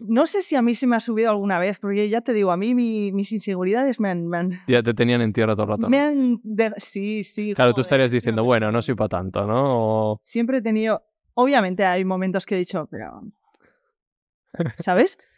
No 0.00 0.26
sé 0.26 0.40
si 0.42 0.56
a 0.56 0.62
mí 0.62 0.74
se 0.74 0.86
me 0.86 0.96
ha 0.96 1.00
subido 1.00 1.30
alguna 1.30 1.58
vez, 1.58 1.78
porque 1.78 2.08
ya 2.08 2.22
te 2.22 2.32
digo, 2.32 2.50
a 2.50 2.56
mí 2.56 2.74
mi- 2.74 3.12
mis 3.12 3.32
inseguridades 3.32 4.00
me 4.00 4.08
han... 4.08 4.26
Me 4.26 4.38
han, 4.38 4.60
Ya 4.66 4.82
te 4.82 4.94
tenían 4.94 5.20
en 5.20 5.32
tierra 5.34 5.52
todo 5.54 5.64
el 5.64 5.68
rato. 5.68 5.90
me 5.90 6.00
han 6.00 6.40
de- 6.42 6.72
Sí, 6.78 7.22
sí. 7.22 7.52
Claro, 7.54 7.74
tú 7.74 7.82
estarías 7.82 8.10
diciendo, 8.10 8.42
bueno, 8.42 8.72
no 8.72 8.80
soy 8.80 8.94
para 8.94 9.10
tanto, 9.10 9.46
¿no? 9.46 10.12
O- 10.12 10.20
Siempre 10.22 10.58
he 10.58 10.62
tenido... 10.62 11.04
Obviamente 11.34 11.84
hay 11.84 12.04
momentos 12.04 12.46
que 12.46 12.54
he 12.54 12.58
dicho, 12.58 12.88
pero... 12.90 13.22
¿Sabes? 14.76 15.18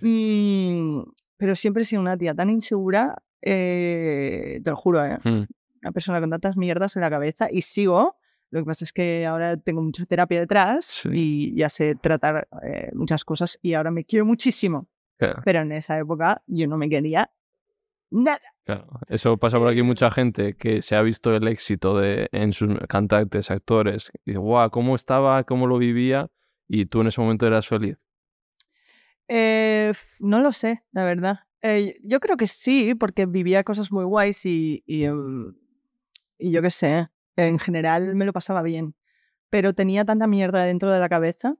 Mm, 0.00 1.02
pero 1.36 1.56
siempre 1.56 1.82
he 1.82 1.84
sido 1.84 2.00
una 2.00 2.16
tía 2.16 2.32
tan 2.34 2.50
insegura, 2.50 3.20
eh, 3.42 4.60
te 4.62 4.70
lo 4.70 4.76
juro, 4.76 5.04
¿eh? 5.04 5.18
Hmm, 5.24 5.44
una 5.82 5.92
persona 5.92 6.20
con 6.20 6.30
tantas 6.30 6.56
mierdas 6.56 6.96
en 6.96 7.02
la 7.02 7.10
cabeza 7.10 7.48
y 7.50 7.62
sigo. 7.62 8.16
Lo 8.50 8.60
que 8.60 8.66
pasa 8.66 8.84
es 8.84 8.92
que 8.92 9.24
ahora 9.26 9.56
tengo 9.56 9.80
mucha 9.80 10.04
terapia 10.06 10.40
detrás 10.40 10.84
Sí. 10.84 11.08
y 11.12 11.54
ya 11.54 11.68
sé 11.68 11.94
tratar 11.94 12.48
eh, 12.64 12.90
muchas 12.94 13.24
cosas 13.24 13.58
y 13.62 13.74
ahora 13.74 13.90
me 13.90 14.04
quiero 14.04 14.24
muchísimo. 14.26 14.88
claro, 15.16 15.40
Pero 15.44 15.60
en 15.60 15.72
esa 15.72 15.98
época 15.98 16.42
yo 16.46 16.66
no 16.66 16.76
me 16.76 16.88
quería 16.88 17.30
nada. 18.10 18.40
claro. 18.64 18.88
Eso 19.08 19.36
pasa 19.36 19.56
por 19.58 19.68
aquí 19.68 19.82
mucha 19.82 20.10
gente 20.10 20.56
que 20.56 20.82
se 20.82 20.96
ha 20.96 21.02
visto 21.02 21.34
el 21.34 21.46
éxito 21.46 21.96
de, 21.98 22.28
en 22.32 22.52
sus 22.52 22.76
cantantes, 22.88 23.50
actores. 23.52 24.10
Y 24.24 24.32
dice, 24.32 24.38
guau, 24.38 24.68
¿cómo 24.70 24.96
estaba? 24.96 25.44
¿Cómo 25.44 25.66
lo 25.68 25.78
vivía? 25.78 26.28
Y 26.66 26.86
tú 26.86 27.02
en 27.02 27.06
ese 27.06 27.20
momento 27.20 27.46
eras 27.46 27.68
feliz. 27.68 27.98
Eh, 29.28 29.92
no 30.18 30.40
lo 30.40 30.50
sé, 30.52 30.82
la 30.90 31.04
verdad. 31.04 31.40
Eh, 31.62 31.98
yo 32.02 32.20
creo 32.20 32.36
que 32.36 32.46
sí, 32.46 32.94
porque 32.94 33.26
vivía 33.26 33.64
cosas 33.64 33.92
muy 33.92 34.04
guays 34.04 34.44
y, 34.46 34.82
y, 34.86 35.04
em, 35.04 35.54
y 36.38 36.50
yo 36.50 36.62
qué 36.62 36.70
sé, 36.70 37.08
en 37.36 37.58
general 37.58 38.14
me 38.14 38.24
lo 38.24 38.32
pasaba 38.32 38.62
bien. 38.62 38.94
Pero 39.50 39.74
tenía 39.74 40.04
tanta 40.04 40.26
mierda 40.26 40.64
dentro 40.64 40.90
de 40.90 41.00
la 41.00 41.08
cabeza 41.08 41.56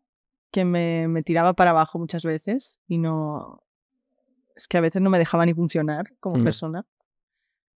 que 0.51 0.65
me, 0.65 1.07
me 1.09 1.23
tiraba 1.23 1.55
para 1.55 1.71
abajo 1.71 1.99
muchas 1.99 2.25
veces 2.25 2.81
y 2.89 2.99
no... 2.99 3.63
Es 4.57 4.69
que 4.69 4.79
a 4.79 4.81
veces 4.81 5.01
no 5.03 5.11
me 5.11 5.19
dejaba 5.19 5.47
ni 5.47 5.55
funcionar 5.55 6.13
como 6.21 6.37
Mm. 6.39 6.45
persona. 6.45 6.87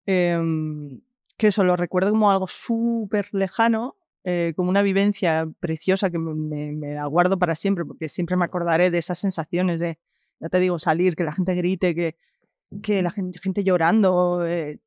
Em, 0.06 1.02
que 1.38 1.48
eso 1.48 1.64
lo 1.64 1.76
recuerdo 1.76 2.12
como 2.12 2.30
algo 2.32 2.48
súper 2.48 3.30
lejano, 3.32 3.96
eh, 4.24 4.54
como 4.56 4.70
una 4.70 4.82
vivencia 4.82 5.48
preciosa 5.60 6.10
que 6.10 6.20
me, 6.20 6.34
me- 6.34 6.72
me 6.74 6.94
la 6.96 7.06
guardo 7.08 7.38
para 7.40 7.56
siempre, 7.56 7.86
porque 7.86 8.10
siempre 8.10 8.36
me 8.38 8.46
acordaré 8.46 8.92
de 8.92 8.98
esas 8.98 9.20
sensaciones 9.20 9.80
de, 9.80 9.98
ya 10.44 10.50
te 10.50 10.60
digo, 10.60 10.80
salir, 10.80 11.16
que 11.16 11.24
la 11.24 11.34
gente 11.34 11.56
grite, 11.56 11.96
que, 11.96 12.18
que 12.84 13.02
la 13.04 13.12
gente, 13.12 13.40
gente 13.40 13.64
llorando, 13.64 14.46
eh, 14.48 14.80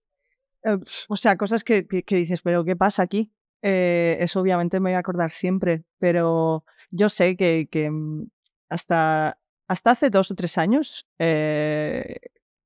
eh, 0.64 0.78
o 1.08 1.16
sea, 1.16 1.36
cosas 1.36 1.64
que, 1.64 1.86
que- 1.88 2.04
que 2.04 2.16
dices, 2.16 2.42
pero 2.42 2.64
¿qué 2.64 2.76
pasa 2.76 3.02
aquí? 3.02 3.32
Eh, 3.62 4.18
eso 4.20 4.40
obviamente 4.40 4.80
me 4.80 4.90
voy 4.90 4.96
a 4.96 5.00
acordar 5.00 5.32
siempre, 5.32 5.84
pero 5.98 6.64
yo 6.90 7.08
sé 7.08 7.36
que, 7.36 7.68
que, 7.70 7.90
mm, 7.90 8.28
hasta, 8.70 9.38
hasta 9.68 9.90
hace 9.92 10.10
dos 10.10 10.30
o 10.30 10.34
tres 10.36 10.58
años 10.58 11.06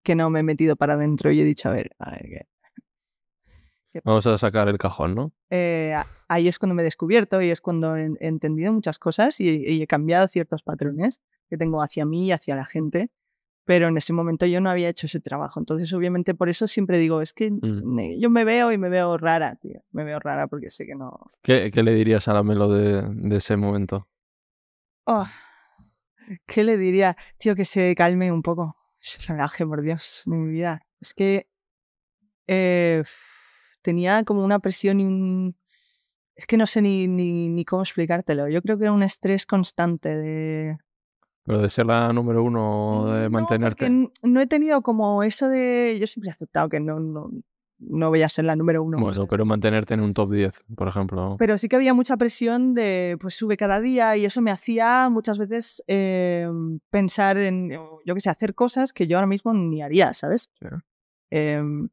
que 0.02 0.14
no 0.14 0.30
me 0.30 0.40
he 0.40 0.42
metido 0.42 0.76
para 0.76 0.94
adentro 0.94 1.30
y 1.32 1.40
he 1.40 1.44
dicho, 1.44 1.68
a 1.68 1.72
ver, 1.72 1.90
a 1.98 2.10
ver, 2.12 2.22
¿qué- 2.28 2.46
Vamos 4.04 4.26
a 4.26 4.38
sacar 4.38 4.68
el 4.68 4.78
cajón, 4.78 5.14
¿no? 5.14 5.32
eh, 5.50 5.94
ahí 6.28 6.46
es 6.48 6.58
cuando 6.58 6.74
me 6.74 6.82
he 6.82 6.84
descubierto 6.84 7.42
y 7.42 7.50
es 7.50 7.60
cuando 7.60 7.96
he, 7.96 8.06
he 8.20 8.28
entendido 8.28 8.72
muchas 8.72 8.98
cosas 8.98 9.40
y, 9.40 9.48
y 9.66 9.82
he 9.82 9.86
cambiado 9.86 10.28
ciertos 10.28 10.62
patrones 10.62 11.20
que 11.48 11.56
tengo 11.56 11.82
hacia 11.82 12.04
mí 12.06 12.26
y 12.28 12.32
hacia 12.32 12.54
la 12.54 12.64
gente, 12.64 13.10
pero 13.64 13.88
en 13.88 13.96
ese 13.96 14.12
momento 14.12 14.46
yo 14.46 14.60
no 14.60 14.70
había 14.70 14.88
hecho 14.88 15.06
ese 15.06 15.18
trabajo. 15.20 15.58
Entonces, 15.58 15.92
obviamente, 15.92 16.34
por 16.34 16.48
eso 16.48 16.66
siempre 16.68 16.98
digo, 16.98 17.20
es 17.20 17.32
que 17.32 17.50
Mm. 17.50 18.20
yo 18.20 18.30
me 18.30 18.44
veo 18.44 18.70
y 18.72 18.78
me 18.78 18.88
veo 18.88 19.16
rara, 19.18 19.56
tío. 19.56 19.82
Me 19.90 20.04
veo 20.04 20.18
rara 20.20 20.46
porque 20.46 20.70
sé 20.70 20.86
que 20.86 20.94
no... 20.94 21.18
¿Qué, 21.42 21.70
qué 21.72 21.82
le 21.82 21.92
dirías 21.94 22.28
a 22.28 22.34
la 22.34 22.42
Melo 22.44 22.68
de, 22.72 23.02
de 23.02 23.36
ese 23.36 23.56
momento? 23.56 24.06
Oh, 25.04 25.26
¿Qué 26.46 26.62
le 26.62 26.76
diría? 26.76 27.16
Tío, 27.38 27.56
que 27.56 27.64
se 27.64 27.94
calme 27.96 28.30
un 28.30 28.42
poco. 28.42 28.76
Se 29.00 29.20
relaje, 29.32 29.66
por 29.66 29.82
Dios, 29.82 30.22
de 30.26 30.36
mi 30.36 30.52
vida. 30.52 30.82
Es 31.00 31.14
que 31.14 31.48
eh, 32.46 33.02
tenía 33.82 34.24
como 34.24 34.44
una 34.44 34.58
presión 34.58 35.00
y 35.00 35.04
un... 35.04 35.56
Es 36.36 36.46
que 36.46 36.56
no 36.56 36.66
sé 36.66 36.80
ni, 36.80 37.06
ni, 37.06 37.48
ni 37.48 37.64
cómo 37.64 37.82
explicártelo. 37.82 38.48
Yo 38.48 38.62
creo 38.62 38.78
que 38.78 38.84
era 38.84 38.92
un 38.92 39.02
estrés 39.02 39.44
constante 39.46 40.08
de... 40.16 40.78
¿Pero 41.44 41.58
de 41.60 41.68
ser 41.68 41.86
la 41.86 42.12
número 42.12 42.42
uno 42.42 43.06
de 43.12 43.24
No, 43.24 43.30
mantenerte? 43.30 43.90
no 43.90 44.40
he 44.40 44.46
tenido 44.46 44.82
como 44.82 45.22
eso 45.22 45.48
de... 45.48 45.98
Yo 46.00 46.06
siempre 46.06 46.30
he 46.30 46.32
aceptado 46.32 46.68
que 46.68 46.80
no, 46.80 46.98
no, 47.00 47.30
no 47.78 48.08
voy 48.08 48.22
a 48.22 48.28
ser 48.28 48.44
la 48.44 48.56
número 48.56 48.82
uno. 48.82 48.98
Bueno, 48.98 49.26
pero 49.26 49.44
mantenerte 49.44 49.94
en 49.94 50.00
un 50.00 50.14
top 50.14 50.32
10, 50.32 50.64
por 50.76 50.86
ejemplo. 50.88 51.36
Pero 51.38 51.58
sí 51.58 51.68
que 51.68 51.76
había 51.76 51.92
mucha 51.94 52.16
presión 52.16 52.74
de, 52.74 53.16
pues 53.20 53.34
sube 53.34 53.56
cada 53.56 53.80
día 53.80 54.16
y 54.16 54.24
eso 54.24 54.40
me 54.40 54.50
hacía 54.50 55.08
muchas 55.10 55.38
veces 55.38 55.82
eh, 55.88 56.48
pensar 56.90 57.36
en, 57.38 57.70
yo 57.70 58.14
qué 58.14 58.20
sé, 58.20 58.30
hacer 58.30 58.54
cosas 58.54 58.92
que 58.92 59.06
yo 59.06 59.16
ahora 59.16 59.26
mismo 59.26 59.52
ni 59.52 59.82
haría, 59.82 60.14
¿sabes? 60.14 60.50
Sí. 60.60 60.68
Em, 61.30 61.88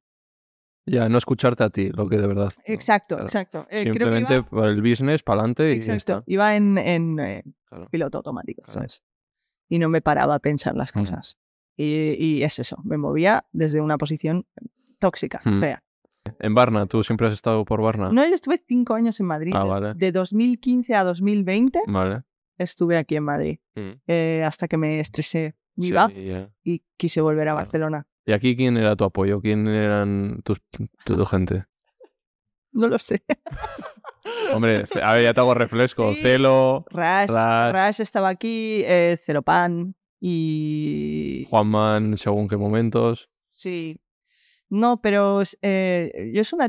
Ya, 0.88 1.10
no 1.10 1.18
escucharte 1.18 1.64
a 1.64 1.70
ti, 1.70 1.90
lo 1.90 2.08
que 2.08 2.18
de 2.18 2.26
verdad. 2.28 2.52
¿no? 2.58 2.64
exacto, 2.74 3.16
claro. 3.16 3.26
exacto. 3.28 3.60
Eh, 3.70 3.84
creo 3.84 3.84
que 3.84 4.00
Simplemente 4.00 4.34
iba, 4.36 4.44
por 4.46 4.68
el 4.68 4.82
business, 4.82 5.22
para 5.22 5.42
adelante 5.42 5.64
y 5.74 5.82
ya 5.82 5.94
exacto, 5.94 6.20
está. 6.20 6.24
iba 6.32 6.56
en, 6.56 6.78
en, 6.78 7.20
eh, 7.20 7.44
Claro. 7.66 7.88
piloto 7.90 8.18
automático, 8.20 8.62
Claro. 8.62 8.74
¿sabes? 8.80 9.04
Y 9.70 9.80
no 9.80 9.90
me 9.90 10.02
paraba 10.02 10.36
a 10.36 10.40
pensar 10.40 10.76
las 10.76 10.96
Mm. 10.96 11.00
cosas. 11.00 11.38
Y, 11.76 12.16
y 12.18 12.44
es 12.44 12.58
eso, 12.60 12.78
me 12.84 12.98
movía 12.98 13.46
desde 13.52 13.82
una 13.82 13.98
posición 13.98 14.46
tóxica, 15.00 15.42
Mm. 15.44 15.60
fea. 15.60 15.84
En 16.40 16.56
Varna, 16.56 16.86
tú 16.88 17.04
siempre 17.04 17.28
has 17.28 17.34
estado 17.34 17.64
por 17.66 17.82
Varna. 17.82 18.10
No, 18.12 18.26
yo 18.28 18.36
estuve 18.36 18.62
cinco 18.68 18.94
años 18.96 19.20
en 19.20 19.26
Madrid. 19.28 19.54
Ah, 19.56 19.64
vale. 19.66 19.94
De 19.94 20.12
2015 20.12 20.96
a 20.96 21.04
2020 21.04 21.80
Vale. 21.88 22.24
estuve 22.58 22.98
aquí 22.98 23.16
en 23.18 23.24
Madrid. 23.24 23.60
Mm. 23.76 23.92
eh, 24.08 24.44
hasta 24.46 24.68
que 24.68 24.78
me 24.78 25.00
estresé 25.00 25.56
Sí, 25.76 25.82
viva 25.92 26.10
ya. 26.12 26.50
y 26.64 26.84
quise 26.98 27.22
volver 27.22 27.48
a. 27.50 27.54
Barcelona. 27.54 28.08
¿Y 28.28 28.34
aquí 28.34 28.56
quién 28.56 28.78
era 28.78 28.96
tu 28.96 29.06
apoyo? 29.06 29.42
¿Quién 29.42 29.68
eran 29.68 30.42
tus, 30.44 30.60
tu, 30.70 30.88
tu 31.06 31.26
gente? 31.26 31.66
No 32.74 32.88
lo 32.88 33.00
sé. 33.00 33.24
Hombre, 34.54 34.84
a 35.02 35.14
ver, 35.14 35.24
ya 35.24 35.34
te 35.34 35.40
hago 35.40 35.54
refresco. 35.54 36.14
Sí. 36.14 36.22
Celo, 36.22 36.86
Rash, 36.92 37.30
Rash. 37.30 37.74
Rash 37.74 38.02
estaba 38.02 38.30
aquí, 38.30 38.84
eh, 38.86 39.16
Celopan 39.18 39.96
y... 40.20 41.48
Juanman, 41.50 42.18
según 42.18 42.48
qué 42.48 42.58
momentos. 42.58 43.30
Sí. 43.46 44.00
No, 44.70 45.02
pero 45.02 45.42
eh, 45.62 46.32
yo 46.34 46.42
es 46.42 46.52
una... 46.52 46.68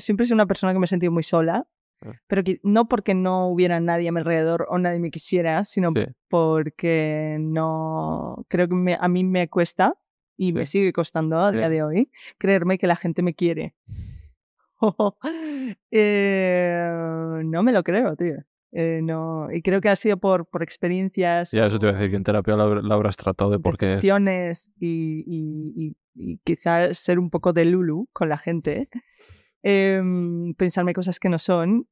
Siempre 0.00 0.24
he 0.24 0.26
sido 0.26 0.34
una 0.34 0.46
persona 0.46 0.72
que 0.72 0.80
me 0.80 0.84
he 0.86 0.88
sentido 0.88 1.12
muy 1.12 1.22
sola, 1.22 1.66
Ah. 2.04 2.14
pero 2.26 2.42
que, 2.42 2.58
no 2.64 2.88
porque 2.88 3.14
no 3.14 3.46
hubiera 3.46 3.78
nadie 3.78 4.08
a 4.08 4.12
mi 4.12 4.18
alrededor 4.18 4.66
o 4.68 4.76
nadie 4.76 4.98
me 4.98 5.12
quisiera, 5.12 5.64
sino 5.64 5.92
Sí. 5.94 6.04
porque 6.28 7.36
no... 7.38 8.44
Creo 8.48 8.66
que 8.66 8.74
me- 8.74 8.98
a 9.00 9.06
mí 9.06 9.22
me 9.22 9.48
cuesta 9.48 9.94
Y 10.36 10.52
me 10.52 10.66
sigue 10.66 10.92
costando 10.92 11.38
a 11.38 11.52
día 11.52 11.68
de 11.68 11.82
hoy 11.82 12.10
creerme 12.38 12.78
que 12.78 12.86
la 12.86 12.96
gente 12.96 13.22
me 13.22 13.34
quiere. 13.34 13.74
Eh, 15.90 17.40
no 17.44 17.62
me 17.62 17.72
lo 17.72 17.82
creo, 17.82 18.16
tío. 18.16 18.36
Eh, 18.72 19.00
no, 19.02 19.48
y 19.52 19.60
creo 19.62 19.80
que 19.82 19.90
ha 19.90 19.96
sido 19.96 20.16
por, 20.16 20.46
por 20.46 20.62
experiencias, 20.62 21.50
Ya, 21.52 21.66
eso 21.66 21.78
te 21.78 21.86
iba 21.86 21.94
a 21.94 21.98
decir 21.98 22.10
que 22.10 22.16
en 22.16 22.24
terapia 22.24 22.54
lo 22.56 22.94
habrás 22.94 23.16
tratado 23.18 23.50
de 23.50 23.58
por 23.58 23.76
qué. 23.76 23.98
y, 24.80 25.24
y- 25.26 25.96
y 26.14 26.38
quizás 26.44 26.96
ser 26.98 27.18
un 27.18 27.28
poco 27.30 27.52
de 27.52 27.64
Lulu 27.66 28.08
con 28.12 28.28
la 28.30 28.38
gente, 28.38 28.88
em, 29.62 30.54
pensarme 30.54 30.94
cosas 30.94 31.18
que 31.20 31.28
no 31.28 31.38
son, 31.38 31.86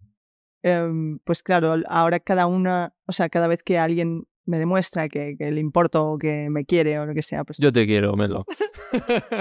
em, 0.62 1.18
pues 1.24 1.42
claro, 1.42 1.74
ahora 1.88 2.18
cada 2.20 2.46
una, 2.46 2.94
o 3.06 3.12
sea, 3.12 3.28
cada 3.28 3.46
vez 3.46 3.62
que 3.62 3.78
alguien 3.78 4.26
me 4.50 4.58
demuestra 4.58 5.08
que, 5.08 5.36
que 5.38 5.50
le 5.50 5.60
importo 5.60 6.04
o 6.12 6.18
que 6.18 6.48
me 6.50 6.64
quiere 6.64 6.98
o 6.98 7.06
lo 7.06 7.14
que 7.14 7.22
sea, 7.22 7.44
pues 7.44 7.58
Yo 7.58 7.72
te 7.72 7.86
quiero, 7.86 8.14
Melo. 8.16 8.44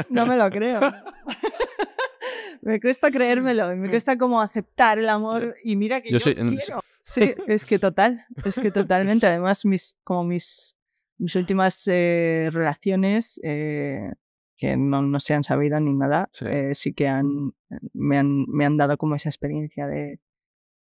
no 0.10 0.26
me 0.28 0.38
lo 0.38 0.50
creo. 0.50 0.80
me 2.62 2.80
cuesta 2.80 3.10
creérmelo, 3.12 3.76
me 3.76 3.90
cuesta 3.90 4.18
como 4.18 4.42
aceptar 4.42 5.00
el 5.00 5.10
amor 5.10 5.56
y 5.64 5.76
mira 5.76 6.02
que 6.02 6.10
yo, 6.12 6.18
Yo 6.18 6.24
soy- 6.24 6.36
quiero. 6.36 6.82
Sí, 7.02 7.34
es 7.48 7.66
que 7.66 7.80
total, 7.80 8.26
es 8.46 8.60
que 8.60 8.72
totalmente. 8.72 9.26
Además, 9.28 9.66
mis, 9.66 9.98
como 10.04 10.24
mis, 10.26 10.78
mis 11.18 11.36
últimas 11.36 11.84
eh, 11.88 12.50
relaciones, 12.52 13.40
eh, 13.44 14.12
que 14.58 14.76
no, 14.78 15.02
no 15.02 15.20
se 15.20 15.34
han 15.34 15.44
sabido 15.44 15.80
ni 15.80 15.94
nada, 15.94 16.30
Sí. 16.34 16.46
eh, 16.48 16.72
sí 16.74 16.94
que 16.94 17.08
han 17.08 17.54
me, 17.94 18.18
han, 18.18 18.46
me 18.48 18.66
han 18.66 18.78
dado 18.78 18.98
como 18.98 19.16
esa 19.16 19.30
experiencia 19.30 19.88
de... 19.88 20.20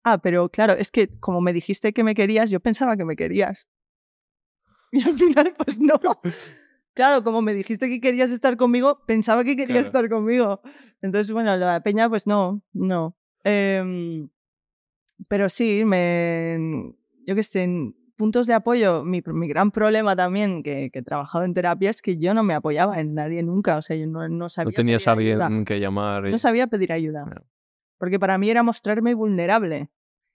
Ah, 0.03 0.19
pero 0.19 0.49
claro, 0.49 0.73
es 0.73 0.91
que 0.91 1.09
como 1.21 1.41
me 1.43 1.53
dijiste 1.53 1.93
que 1.93 2.03
me 2.03 2.15
querías, 2.15 2.51
yo 2.51 2.59
pensaba 2.61 2.97
que 2.97 3.05
me 3.05 3.17
querías. 3.17 3.69
Y 4.93 5.03
al 5.03 5.15
final, 5.17 5.55
pues 5.65 5.81
no. 5.81 5.95
Claro, 6.93 7.23
como 7.23 7.41
me 7.41 7.55
dijiste 7.55 7.89
que 7.89 8.01
querías 8.01 8.31
estar 8.33 8.57
conmigo, 8.57 9.05
pensaba 9.07 9.45
que 9.45 9.53
querías 9.57 9.69
Claro. 9.69 9.87
estar 9.87 10.09
conmigo. 10.11 10.61
Entonces, 11.01 11.33
bueno, 11.33 11.57
la 11.57 11.81
peña, 11.83 12.09
pues 12.09 12.27
no, 12.27 12.63
no. 12.73 13.17
Em, 13.45 14.29
pero 15.29 15.49
sí, 15.49 15.85
me, 15.85 16.59
yo 17.27 17.35
que 17.37 17.43
sé, 17.45 17.63
en 17.63 17.95
puntos 18.17 18.47
de 18.49 18.55
apoyo, 18.55 19.05
mi, 19.05 19.23
mi 19.25 19.49
gran 19.49 19.71
problema 19.71 20.17
también, 20.17 20.63
que, 20.63 20.91
que 20.93 20.99
he 20.99 21.03
trabajado 21.03 21.45
en 21.45 21.55
terapia, 21.55 21.91
es 21.91 22.03
que 22.03 22.17
yo 22.19 22.35
no 22.35 22.43
me 22.43 22.55
apoyaba 22.55 23.01
en 23.01 23.15
nadie 23.15 23.43
nunca. 23.45 23.77
O 23.79 23.83
sea, 23.83 23.97
yo 23.97 24.07
no, 24.09 24.29
no 24.29 24.49
sabía. 24.49 24.73
No 24.73 24.77
tenías 24.77 25.07
a 25.09 25.15
pedir 25.15 25.35
alguien 25.35 25.53
ayuda. 25.53 25.65
que 25.65 25.81
llamar. 25.81 26.27
y- 26.27 26.31
No 26.33 26.39
sabía 26.39 26.67
pedir 26.67 26.93
ayuda. 26.93 27.25
Porque 27.99 28.19
para 28.19 28.37
mí 28.37 28.51
era 28.51 28.63
mostrarme 28.63 29.15
vulnerable. 29.15 29.89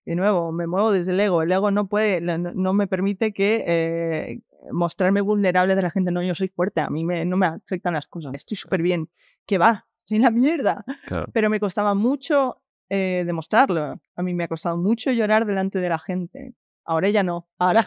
De 0.06 0.16
nuevo, 0.16 0.51
me 0.51 0.68
muevo 0.68 0.91
desde 0.91 1.12
el 1.12 1.20
ego. 1.20 1.41
El 1.41 1.51
ego 1.51 1.70
no 1.72 1.88
puede, 1.88 2.22
no, 2.22 2.38
no 2.38 2.74
me 2.74 2.88
permite 2.88 3.34
que 3.34 3.64
eh, 3.68 4.41
mostrarme 4.72 5.22
vulnerable 5.22 5.76
de 5.76 5.82
la 5.82 5.89
gente. 5.89 6.11
No, 6.11 6.22
yo 6.24 6.36
soy 6.36 6.47
fuerte, 6.47 6.82
a 6.82 6.89
mí 6.89 7.03
me, 7.05 7.26
no 7.26 7.38
me 7.38 7.47
afectan 7.47 7.93
las 7.93 8.07
cosas. 8.07 8.34
Estoy 8.34 8.57
súper 8.57 8.82
bien. 8.82 9.09
¿Qué 9.45 9.57
va? 9.57 9.88
Estoy 9.99 10.18
en 10.18 10.24
la 10.24 10.32
mierda. 10.32 10.84
Claro. 11.05 11.28
Pero 11.34 11.49
me 11.49 11.59
costaba 11.59 11.93
mucho 11.95 12.61
eh, 12.89 13.24
demostrarlo. 13.26 13.99
A 14.16 14.22
mí 14.24 14.34
me 14.34 14.43
ha 14.43 14.47
costado 14.47 14.78
mucho 14.78 15.11
llorar 15.11 15.45
delante 15.45 15.80
de 15.80 15.89
la 15.89 15.97
gente. 15.99 16.53
Ahora 16.84 17.09
ya 17.09 17.24
no. 17.24 17.47
Ahora, 17.57 17.84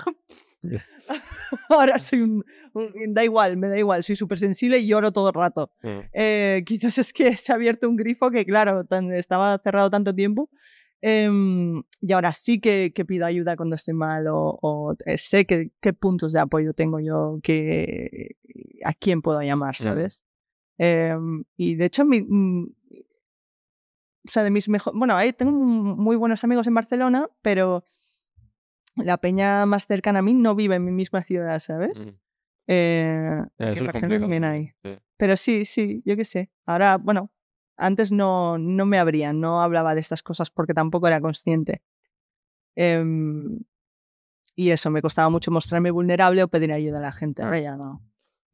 ahora 1.69 1.99
soy 1.99 2.21
un, 2.23 2.45
un- 2.73 3.15
Da 3.15 3.25
igual, 3.25 3.57
me 3.57 3.69
da 3.69 3.79
igual. 3.79 4.03
Soy 4.05 4.17
súper 4.17 4.39
sensible 4.39 4.79
y 4.79 4.87
lloro 4.87 5.13
todo 5.13 5.29
el 5.29 5.35
rato. 5.35 5.71
Mm. 5.83 5.99
Eh, 6.13 6.63
quizás 6.67 6.99
es 6.99 7.13
que 7.13 7.37
se 7.37 7.53
ha 7.53 7.55
abierto 7.55 7.89
un 7.89 7.97
grifo 7.97 8.31
que, 8.31 8.45
claro, 8.45 8.85
tan- 8.85 9.13
estaba 9.13 9.59
cerrado 9.59 9.91
tanto 9.91 10.15
tiempo. 10.15 10.51
Em, 11.01 11.83
y 12.01 12.13
ahora 12.13 12.33
sí 12.33 12.61
que, 12.61 12.93
que 12.95 13.05
pido 13.05 13.25
ayuda 13.27 13.57
cuando 13.57 13.77
estoy 13.77 13.95
mal 13.95 14.27
o, 14.29 14.59
o, 14.61 14.95
eh, 15.07 15.17
sé 15.19 15.47
que, 15.47 15.71
qué 15.81 15.93
puntos 15.93 16.33
de 16.33 16.41
apoyo 16.41 16.73
tengo 16.75 16.99
yo, 17.01 17.39
que, 17.43 18.37
a 18.85 18.93
quién 18.95 19.23
puedo 19.23 19.41
llamar. 19.43 19.77
¿sabes? 19.77 20.25
Em, 20.79 21.45
y 21.57 21.75
de 21.77 21.85
hecho, 21.85 22.05
mi, 22.05 22.23
mm, 22.23 22.65
o 24.27 24.31
sea, 24.31 24.43
de 24.43 24.51
mis 24.51 24.69
mejores... 24.69 24.99
Bueno, 24.99 25.15
ahí 25.17 25.33
tengo 25.33 25.53
mu- 25.53 25.97
muy 25.97 26.17
buenos 26.17 26.43
amigos 26.45 26.67
en 26.67 26.75
Barcelona, 26.75 27.29
pero 27.43 27.85
la 28.97 29.17
peña 29.19 29.65
más 29.67 29.87
cercana 29.87 30.19
a 30.19 30.23
mí 30.23 30.35
no 30.35 30.55
vive 30.55 30.77
en 30.77 30.85
mi 30.85 30.91
misma 30.91 31.23
ciudad, 31.23 31.59
¿sabes? 31.61 32.05
Mm. 32.05 32.09
Eh, 32.67 33.43
que 33.57 33.65
eso 33.71 33.85
en 33.85 33.87
es 34.13 34.21
también 34.21 34.45
hay. 34.45 34.73
Sí. 34.83 34.99
Pero 35.17 35.37
sí, 35.37 35.65
sí, 35.65 36.03
yo 36.05 36.17
qué 36.17 36.25
sé. 36.25 36.51
Ahora, 36.67 36.97
bueno, 36.99 37.31
antes 37.79 38.13
no, 38.13 38.59
no 38.59 38.85
me 38.85 38.99
abrían, 38.99 39.41
no 39.41 39.63
hablaba 39.63 39.95
de 39.95 40.01
estas 40.01 40.23
cosas 40.23 40.51
porque 40.51 40.75
tampoco 40.75 41.07
era 41.07 41.21
consciente. 41.21 41.83
Em, 42.75 43.61
y 44.55 44.71
eso, 44.71 44.91
me 44.91 45.01
costaba 45.01 45.31
mucho 45.31 45.51
mostrarme 45.51 45.91
vulnerable 45.91 46.43
o 46.43 46.49
pedir 46.49 46.73
ayuda 46.73 46.99
a 46.99 47.03
la 47.03 47.13
gente. 47.13 47.43
Ahora 47.43 47.61
ya 47.61 47.77
no. 47.77 48.03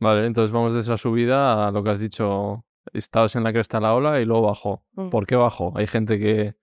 Vale, 0.00 0.26
entonces 0.26 0.52
vamos 0.52 0.74
de 0.74 0.80
esa 0.80 0.96
subida 0.98 1.66
a 1.66 1.70
lo 1.70 1.82
que 1.82 1.90
has 1.90 2.00
dicho. 2.00 2.64
Estabas 2.92 3.34
en 3.36 3.44
la 3.44 3.52
cresta 3.52 3.78
de 3.78 3.82
la 3.82 3.94
ola 3.94 4.20
y 4.20 4.26
luego 4.26 4.46
bajó. 4.48 4.84
Mm. 4.92 5.08
¿Por 5.08 5.26
qué 5.26 5.36
bajó? 5.36 5.72
Hay 5.76 5.86
gente 5.86 6.18
que, 6.18 6.54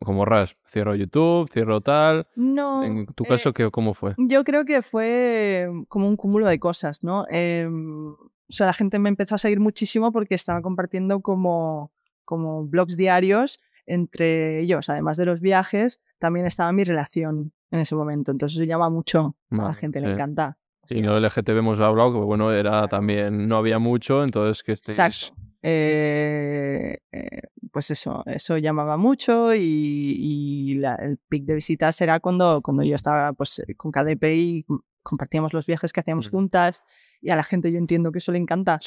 como 0.00 0.24
Ras, 0.24 0.56
cierro 0.66 0.96
YouTube, 0.96 1.48
cierro 1.48 1.80
tal. 1.80 2.26
No. 2.34 2.82
En 2.82 3.06
tu 3.06 3.22
eh, 3.24 3.28
caso, 3.28 3.52
¿qué, 3.52 3.70
¿cómo 3.70 3.94
fue? 3.94 4.14
Yo 4.18 4.42
creo 4.42 4.64
que 4.64 4.82
fue 4.82 5.68
como 5.88 6.08
un 6.08 6.16
cúmulo 6.16 6.48
de 6.48 6.58
cosas, 6.58 7.04
¿no? 7.04 7.24
Em, 7.30 8.16
o 8.48 8.52
sea, 8.52 8.66
la 8.66 8.72
gente 8.72 8.98
me 8.98 9.08
empezó 9.08 9.34
a 9.34 9.38
seguir 9.38 9.60
muchísimo 9.60 10.12
porque 10.12 10.34
estaba 10.34 10.62
compartiendo 10.62 11.20
como, 11.20 11.92
como 12.24 12.66
blogs 12.66 12.96
diarios 12.96 13.60
entre 13.86 14.60
ellos, 14.60 14.88
además 14.88 15.16
de 15.16 15.26
los 15.26 15.40
viajes, 15.40 16.00
también 16.18 16.44
estaba 16.46 16.72
mi 16.72 16.82
relación 16.84 17.52
en 17.70 17.80
ese 17.80 17.94
momento. 17.94 18.32
Entonces 18.32 18.58
eso 18.58 18.64
llama 18.66 18.90
mucho 18.90 19.36
a 19.50 19.56
la 19.56 19.74
gente, 19.74 20.00
le 20.00 20.08
sí. 20.08 20.12
encanta. 20.14 20.58
Y 20.88 21.02
no 21.02 21.16
LGTB 21.18 21.58
hemos 21.58 21.80
hablado, 21.80 22.12
que 22.12 22.18
bueno, 22.20 22.52
era 22.52 22.86
también, 22.88 23.48
no 23.48 23.56
había 23.56 23.78
mucho, 23.78 24.22
entonces 24.24 24.62
que 24.62 24.72
estéis... 24.72 24.98
Exacto. 24.98 25.40
Eh, 25.62 26.98
eh, 27.12 27.40
pues 27.72 27.90
eso, 27.90 28.22
eso 28.26 28.56
llamaba 28.58 28.96
mucho 28.96 29.52
y, 29.54 29.60
y 29.60 30.74
la- 30.76 30.94
el 30.96 31.18
pic 31.28 31.44
de 31.44 31.54
visitas 31.56 32.00
era 32.00 32.20
cuando, 32.20 32.60
cuando 32.62 32.82
yo 32.84 32.94
estaba 32.94 33.32
pues, 33.32 33.62
con 33.76 33.90
KDP 33.90 34.24
y 34.36 34.66
compartíamos 35.06 35.52
los 35.52 35.66
viajes 35.66 35.92
que 35.92 36.00
hacíamos 36.00 36.28
juntas 36.28 36.84
y 37.20 37.30
a 37.30 37.36
la 37.36 37.44
gente 37.44 37.70
yo 37.70 37.78
entiendo 37.78 38.12
que 38.12 38.18
eso 38.18 38.32
le 38.32 38.38
encanta. 38.38 38.80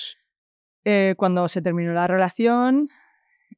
Eh, 0.84 1.16
cuando 1.18 1.48
se 1.48 1.62
terminó 1.62 1.94
la 1.94 2.08
relación, 2.08 2.90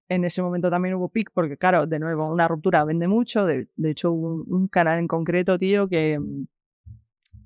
en 0.07 0.23
ese 0.23 0.41
momento 0.41 0.69
también 0.69 0.95
hubo 0.95 1.09
pic 1.09 1.31
porque 1.33 1.57
claro, 1.57 1.87
de 1.87 1.99
nuevo, 1.99 2.31
una 2.31 2.47
ruptura 2.47 2.83
vende 2.85 3.07
mucho. 3.07 3.45
De, 3.45 3.67
de 3.75 3.89
hecho, 3.91 4.11
hubo 4.11 4.27
un, 4.35 4.45
un 4.47 4.67
canal 4.67 4.99
en 4.99 5.07
concreto, 5.07 5.57
tío, 5.57 5.87
que 5.87 6.19
mm, 6.19 6.45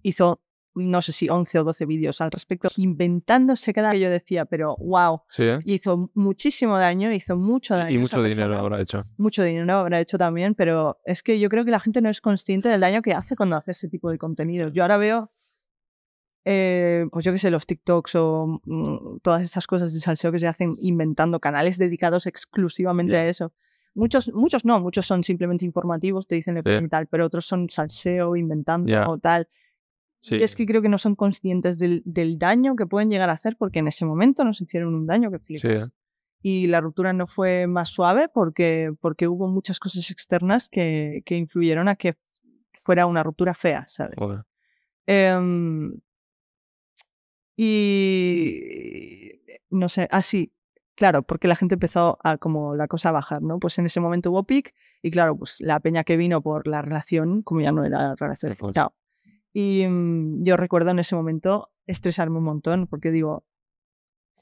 hizo 0.03 0.41
no 0.75 1.01
sé 1.01 1.13
si 1.13 1.29
11 1.29 1.59
o 1.59 1.63
12 1.63 1.85
vídeos 1.85 2.21
al 2.21 2.31
respecto, 2.31 2.67
inventándose 2.75 3.73
cada 3.73 3.91
que 3.93 4.01
yo 4.01 4.09
decía, 4.09 4.45
pero 4.45 4.75
wow, 4.77 5.21
Sí, 5.29 5.43
¿eh? 5.43 5.59
hizo 5.63 6.11
muchísimo 6.13 6.77
daño, 6.77 7.11
hizo 7.11 7.37
mucho 7.37 7.75
daño. 7.75 7.93
Y 7.93 7.97
mucho 7.97 8.21
dinero 8.21 8.49
persona. 8.49 8.59
habrá 8.59 8.81
hecho. 8.81 9.03
Mucho 9.17 9.43
dinero 9.43 9.73
habrá 9.73 9.99
hecho 10.01 10.17
también, 10.17 10.53
pero 10.53 10.99
es 11.05 11.23
que 11.23 11.39
yo 11.39 11.49
creo 11.49 11.63
que 11.65 11.71
la 11.71 11.79
gente 11.79 12.01
no 12.01 12.09
es 12.09 12.21
consciente 12.21 12.69
del 12.69 12.81
daño 12.81 13.01
que 13.01 13.13
hace 13.13 13.35
cuando 13.35 13.55
hace 13.55 13.71
ese 13.71 13.87
tipo 13.87 14.11
de 14.11 14.17
contenidos. 14.17 14.73
Yo 14.73 14.83
ahora 14.83 14.97
veo, 14.97 15.31
eh, 16.43 17.05
pues 17.11 17.23
yo 17.23 17.31
qué 17.31 17.39
sé, 17.39 17.49
los 17.49 17.65
TikToks 17.65 18.15
o 18.15 18.61
mm, 18.65 19.19
todas 19.21 19.41
estas 19.41 19.65
cosas 19.67 19.93
de 19.93 19.99
salseo 20.01 20.31
que 20.31 20.39
se 20.39 20.47
hacen 20.47 20.73
inventando 20.79 21.39
canales 21.39 21.77
dedicados 21.77 22.27
exclusivamente 22.27 23.15
a 23.15 23.27
eso. 23.27 23.53
Muchos, 23.93 24.33
muchos 24.33 24.65
no, 24.65 24.81
muchos 24.81 25.07
son 25.07 25.23
simplemente 25.23 25.63
informativos, 25.63 26.27
te 26.27 26.35
dicen 26.35 26.57
y 26.57 26.89
tal, 26.89 27.07
pero 27.07 27.25
otros 27.25 27.45
son 27.45 27.69
salseo, 27.69 28.35
inventando 28.35 29.09
o 29.09 29.17
tal. 29.17 29.47
Sí, 30.25 30.37
Y 30.37 30.43
es 30.43 30.55
que 30.55 30.65
creo 30.65 30.81
que 30.81 30.89
no 30.89 30.97
son 30.97 31.13
conscientes 31.13 31.77
del, 31.77 32.01
del 32.03 32.39
daño 32.39 32.75
que 32.75 32.87
pueden 32.87 33.11
llegar 33.11 33.29
a 33.29 33.33
hacer 33.33 33.57
porque 33.59 33.77
en 33.77 33.87
ese 33.87 34.05
momento 34.05 34.43
nos 34.43 34.59
hicieron 34.59 34.95
un 34.95 35.05
daño 35.05 35.29
que 35.29 35.37
flipas. 35.37 35.87
¿eh? 35.87 35.91
Y 36.41 36.65
la 36.65 36.81
ruptura 36.81 37.13
no 37.13 37.27
fue 37.27 37.67
más 37.67 37.89
suave 37.89 38.27
porque, 38.27 38.91
porque 39.01 39.27
hubo 39.27 39.47
muchas 39.47 39.77
cosas 39.77 40.09
externas 40.09 40.67
que, 40.67 41.21
que 41.27 41.37
influyeron 41.37 41.89
a 41.89 41.95
que 41.95 42.17
fuera 42.73 43.05
una 43.05 43.21
ruptura 43.21 43.53
fea, 43.53 43.85
¿sabes? 43.87 44.15
Em, 45.05 45.93
y 47.55 49.31
no 49.69 49.89
sé, 49.89 50.07
así, 50.09 50.51
claro, 50.95 51.21
porque 51.21 51.47
la 51.47 51.55
gente 51.55 51.75
empezó 51.75 52.17
a 52.23 52.39
como 52.39 52.73
la 52.73 52.87
cosa 52.87 53.09
a 53.09 53.11
bajar, 53.11 53.43
¿no? 53.43 53.59
Pues 53.59 53.77
en 53.77 53.85
ese 53.85 53.99
momento 53.99 54.31
hubo 54.31 54.43
pic 54.43 54.73
y 55.03 55.11
claro, 55.11 55.37
pues 55.37 55.61
la 55.61 55.79
peña 55.81 56.03
que 56.03 56.17
vino 56.17 56.41
por 56.41 56.65
la 56.65 56.81
relación, 56.81 57.43
como 57.43 57.61
ya 57.61 57.71
no 57.71 57.85
era 57.85 58.15
relación, 58.15 58.55
chao. 58.73 58.95
Y 59.57 59.87
mm, 59.87 60.43
yo 60.43 60.57
recuerdo 60.57 60.91
en 60.91 60.99
ese 60.99 61.15
momento 61.15 61.71
estresarme 61.87 62.39
un 62.39 62.43
montón 62.43 62.87
porque 62.87 63.09
digo, 63.09 63.45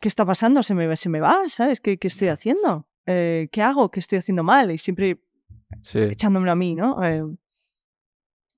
¿qué 0.02 0.08
está 0.08 0.26
pasando? 0.26 0.64
Se 0.64 0.74
me, 0.74 0.96
se 0.96 1.08
me 1.08 1.20
va, 1.20 1.44
¿sabes? 1.50 1.80
¿Qué, 1.80 2.00
qué 2.00 2.08
estoy 2.08 2.30
haciendo? 2.30 2.88
Eh, 3.06 3.48
¿Qué 3.52 3.62
hago? 3.62 3.92
¿Qué 3.92 4.00
estoy 4.00 4.18
haciendo 4.18 4.42
mal? 4.42 4.72
Y 4.72 4.80
siempre 4.80 5.22
Sí, 5.84 6.00
echándomelo 6.00 6.52
a 6.52 6.56
mí, 6.56 6.74
¿no? 6.74 7.04
Eh, 7.04 7.24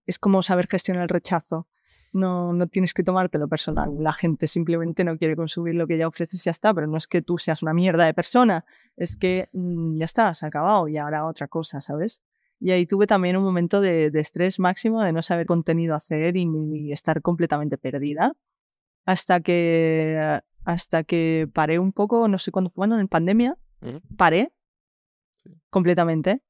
es 0.06 0.18
como 0.18 0.44
saber 0.44 0.68
gestionar 0.68 1.04
el 1.04 1.10
rechazo. 1.10 1.68
No, 2.14 2.54
no 2.54 2.68
tienes 2.68 2.94
que 2.94 3.04
tomártelo 3.04 3.50
personal. 3.50 3.92
La 4.00 4.14
gente 4.14 4.48
simplemente 4.48 5.04
no 5.04 5.18
quiere 5.18 5.36
consumir 5.36 5.76
lo 5.76 5.88
que 5.88 5.98
ya 5.98 6.08
ofreces 6.08 6.40
y 6.42 6.46
ya 6.46 6.52
está, 6.52 6.74
pero 6.74 6.88
no 6.88 6.98
es 6.98 7.08
que 7.08 7.22
tú 7.22 7.38
seas 7.38 7.64
una 7.64 7.74
mierda 7.74 8.06
de 8.06 8.14
persona, 8.14 8.64
es 8.96 9.18
que 9.18 9.50
mm, 9.52 9.98
ya 9.98 10.06
está, 10.06 10.34
se 10.36 10.46
ha 10.46 10.48
acabado 10.48 10.88
y 10.88 10.96
ahora 10.96 11.26
otra 11.26 11.50
cosa, 11.50 11.82
¿sabes? 11.82 12.24
Y 12.66 12.72
ahí 12.72 12.88
tuve 12.88 13.06
también 13.06 13.38
un 13.38 13.44
momento 13.44 13.80
de, 13.80 14.10
de 14.10 14.20
estrés 14.20 14.60
máximo, 14.60 15.04
de 15.04 15.12
no 15.14 15.22
saber 15.22 15.46
contenido 15.46 15.94
hacer 15.94 16.36
y, 16.36 16.48
y 16.74 16.92
estar 16.92 17.22
completamente 17.22 17.78
perdida. 17.78 18.34
Hasta 19.06 19.40
que 19.42 20.40
hasta 20.64 21.04
que 21.04 21.48
paré 21.54 21.78
un 21.78 21.92
poco, 21.92 22.28
no 22.28 22.40
sé 22.40 22.50
cuándo 22.52 22.72
fue, 22.72 22.88
bueno, 22.88 23.00
en 23.00 23.08
pandemia, 23.08 23.56
paré 24.18 24.52
completamente. 25.70 26.42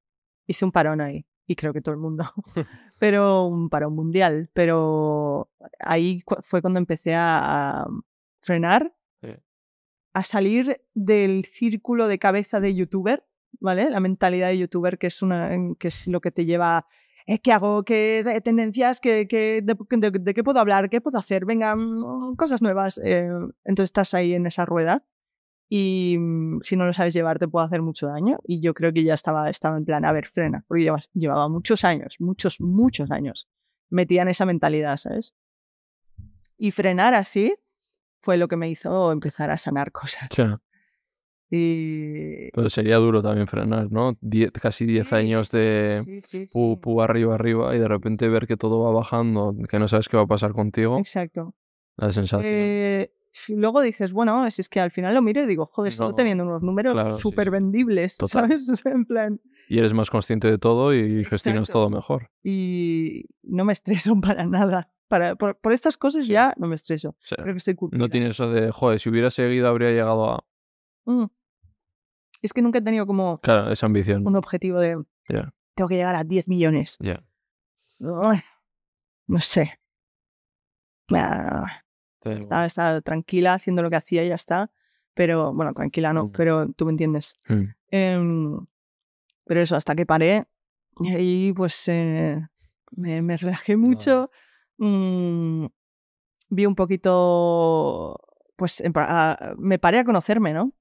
Hice 0.48 0.64
un 0.64 0.72
parón 0.72 1.02
ahí, 1.02 1.26
y 1.48 1.56
creo 1.56 1.74
que 1.74 1.82
todo 1.82 1.94
el 1.96 2.00
mundo. 2.00 2.24
pero 3.00 3.46
un 3.46 3.70
parón 3.70 3.94
mundial. 3.94 4.50
Pero 4.54 5.50
ahí 5.80 6.22
cu- 6.22 6.38
fue 6.42 6.62
cuando 6.62 6.80
empecé 6.80 7.14
a, 7.16 7.82
a 7.82 7.88
frenar, 8.42 8.94
Sí. 9.22 9.32
a 10.14 10.24
salir 10.24 10.82
del 10.94 11.44
círculo 11.46 12.08
de 12.08 12.20
cabeza 12.20 12.60
de 12.62 12.74
youtuber, 12.76 13.26
¿vale? 13.60 13.90
La 13.90 14.00
mentalidad 14.00 14.48
de 14.50 14.58
youtuber, 14.60 14.98
que 14.98 15.08
es, 15.08 15.22
una, 15.22 15.50
que 15.80 15.88
es 15.90 16.08
lo 16.08 16.22
que 16.22 16.32
te 16.32 16.46
lleva... 16.46 16.86
eh, 17.28 17.40
¿Qué 17.40 17.52
hago? 17.52 17.84
¿Qué 17.84 18.22
re- 18.24 18.42
tendencias? 18.42 19.00
¿Qué, 19.00 19.28
qué- 19.28 19.62
de, 19.64 20.34
qué 20.34 20.44
puedo 20.44 20.60
hablar? 20.60 20.90
¿Qué 20.90 21.02
puedo 21.02 21.18
hacer? 21.18 21.46
Venga, 21.46 21.76
mm, 21.76 22.36
cosas 22.36 22.62
nuevas. 22.62 23.00
eh, 23.04 23.28
entonces 23.64 23.86
estás 23.90 24.14
ahí 24.14 24.34
en 24.34 24.46
esa 24.46 24.66
rueda 24.66 25.04
y 25.68 26.18
mm, 26.20 26.60
si 26.62 26.76
no 26.78 26.86
lo 26.86 26.94
sabes 26.94 27.14
llevar 27.16 27.40
te 27.40 27.48
puede 27.48 27.66
hacer 27.66 27.82
mucho 27.82 28.08
daño. 28.08 28.38
Y 28.44 28.60
yo 28.62 28.74
creo 28.74 28.94
que 28.94 29.04
ya 29.04 29.14
estaba, 29.16 29.50
estaba 29.50 29.78
en 29.78 29.86
plan, 29.86 30.06
a 30.06 30.12
ver, 30.12 30.28
frena, 30.28 30.64
porque 30.68 30.84
llevas- 30.84 31.10
llevaba 31.14 31.48
muchos 31.50 31.84
años, 31.84 32.16
muchos, 32.20 32.62
muchos 32.62 33.10
años 33.12 33.48
metida 33.90 34.22
en 34.24 34.28
esa 34.30 34.46
mentalidad, 34.46 34.98
¿sabes? 34.98 35.34
Y 36.58 36.72
frenar 36.72 37.14
así 37.14 37.56
fue 38.22 38.38
lo 38.38 38.48
que 38.48 38.56
me 38.56 38.70
hizo 38.70 39.12
empezar 39.12 39.52
a 39.52 39.58
sanar 39.58 39.92
cosas. 39.92 40.28
Y... 41.52 42.50
Pero 42.52 42.70
sería 42.70 42.98
duro 42.98 43.22
también 43.22 43.48
frenar, 43.48 43.92
¿no? 43.92 44.18
Die- 44.22 44.52
casi 44.52 44.86
10 44.86 45.08
Sí, 45.08 45.16
años 45.16 45.52
de 45.52 46.02
Sí, 46.06 46.22
sí, 46.22 46.46
pu, 46.52 46.80
pu 46.80 47.02
arriba, 47.02 47.36
arriba 47.36 47.76
y 47.76 47.80
de 47.80 47.88
repente 47.88 48.28
ver 48.30 48.48
que 48.48 48.58
todo 48.58 48.82
va 48.82 48.92
bajando, 48.92 49.56
que 49.70 49.80
no 49.80 49.88
sabes 49.88 50.10
qué 50.10 50.18
va 50.18 50.24
a 50.24 50.28
pasar 50.28 50.54
contigo, 50.54 50.98
Exacto. 50.98 51.54
la 51.98 52.12
sensación. 52.12 52.52
Eh, 52.54 53.12
y 53.50 53.56
luego 53.56 53.82
dices, 53.82 54.12
bueno, 54.14 54.50
si 54.50 54.62
es 54.62 54.70
que 54.70 54.80
al 54.80 54.92
final 54.92 55.14
lo 55.14 55.22
miro 55.22 55.44
y 55.44 55.46
digo, 55.46 55.66
joder, 55.66 55.94
No, 56.00 56.16
teniendo 56.16 56.46
unos 56.46 56.62
números 56.64 56.94
claro, 56.94 57.18
súper 57.18 57.52
vendibles. 57.52 58.18
¿sabes? 58.28 58.70
O 58.70 58.76
sea, 58.76 58.92
en 58.94 59.06
plan... 59.06 59.42
Y 59.68 59.80
eres 59.80 59.94
más 59.94 60.10
consciente 60.10 60.50
de 60.50 60.58
todo 60.58 60.94
y 60.94 61.26
gestionas 61.26 61.70
Exacto. 61.70 61.80
todo 61.80 61.90
mejor. 61.90 62.30
Y 62.44 63.26
no 63.44 63.66
me 63.66 63.74
estreso 63.74 64.16
para 64.22 64.46
nada. 64.46 64.90
Para, 65.08 65.36
por, 65.36 65.58
por 65.60 65.72
estas 65.74 65.98
cosas 65.98 66.28
ya 66.28 66.54
no 66.58 66.68
me 66.68 66.76
estreso. 66.76 67.16
Creo 67.30 67.54
que 67.54 67.58
estoy 67.58 67.76
curtida. 67.76 68.00
no 68.00 68.10
tienes 68.10 68.30
eso 68.32 68.50
de, 68.52 68.72
joder, 68.72 69.00
si 69.00 69.10
hubiera 69.10 69.30
seguido 69.30 69.68
habría 69.68 69.90
llegado 69.92 70.30
a... 70.32 70.44
Mm. 71.06 71.26
Es 72.42 72.54
que 72.54 72.62
nunca 72.62 72.80
he 72.80 72.82
tenido 72.82 73.06
como 73.08 73.40
Claro, 73.40 73.72
esa 73.72 73.86
ambición. 73.86 74.26
un 74.28 74.36
objetivo 74.36 74.80
de 74.80 75.04
tengo 75.76 75.90
que 75.90 75.96
llegar 75.96 76.16
a 76.16 76.24
10 76.24 76.48
millones. 76.48 76.98
ya. 77.00 77.24
No 78.00 79.40
sé. 79.40 79.80
Ah. 81.12 81.66
Estaba, 82.24 82.66
estaba 82.66 83.02
tranquila 83.02 83.54
haciendo 83.56 83.82
lo 83.84 83.90
que 83.90 83.96
hacía 83.98 84.24
y 84.24 84.30
ya 84.30 84.36
está. 84.36 84.72
Pero, 85.14 85.54
bueno, 85.54 85.74
tranquila 85.74 86.12
no, 86.14 86.24
Ujú. 86.26 86.32
pero 86.34 86.68
tú 86.74 86.86
me 86.86 86.92
entiendes. 86.92 87.38
Mm. 87.48 87.64
Em, 87.90 88.66
pero 89.46 89.62
eso, 89.62 89.76
hasta 89.76 89.96
que 89.96 90.06
paré, 90.06 90.46
y 91.00 91.10
ahí 91.14 91.54
pues 91.54 91.88
eh, 91.88 92.42
me, 92.92 93.22
me 93.22 93.38
relajé 93.38 93.78
mucho. 93.78 94.30
mm, 94.78 95.66
vi 96.50 96.66
un 96.66 96.76
poquito, 96.76 98.18
pues 98.56 98.82
en 98.82 98.94
pa- 98.94 99.08
a- 99.34 99.54
me 99.58 99.80
paré 99.80 100.00
a 100.00 100.04
conocerme, 100.06 100.54
¿no? 100.54 100.72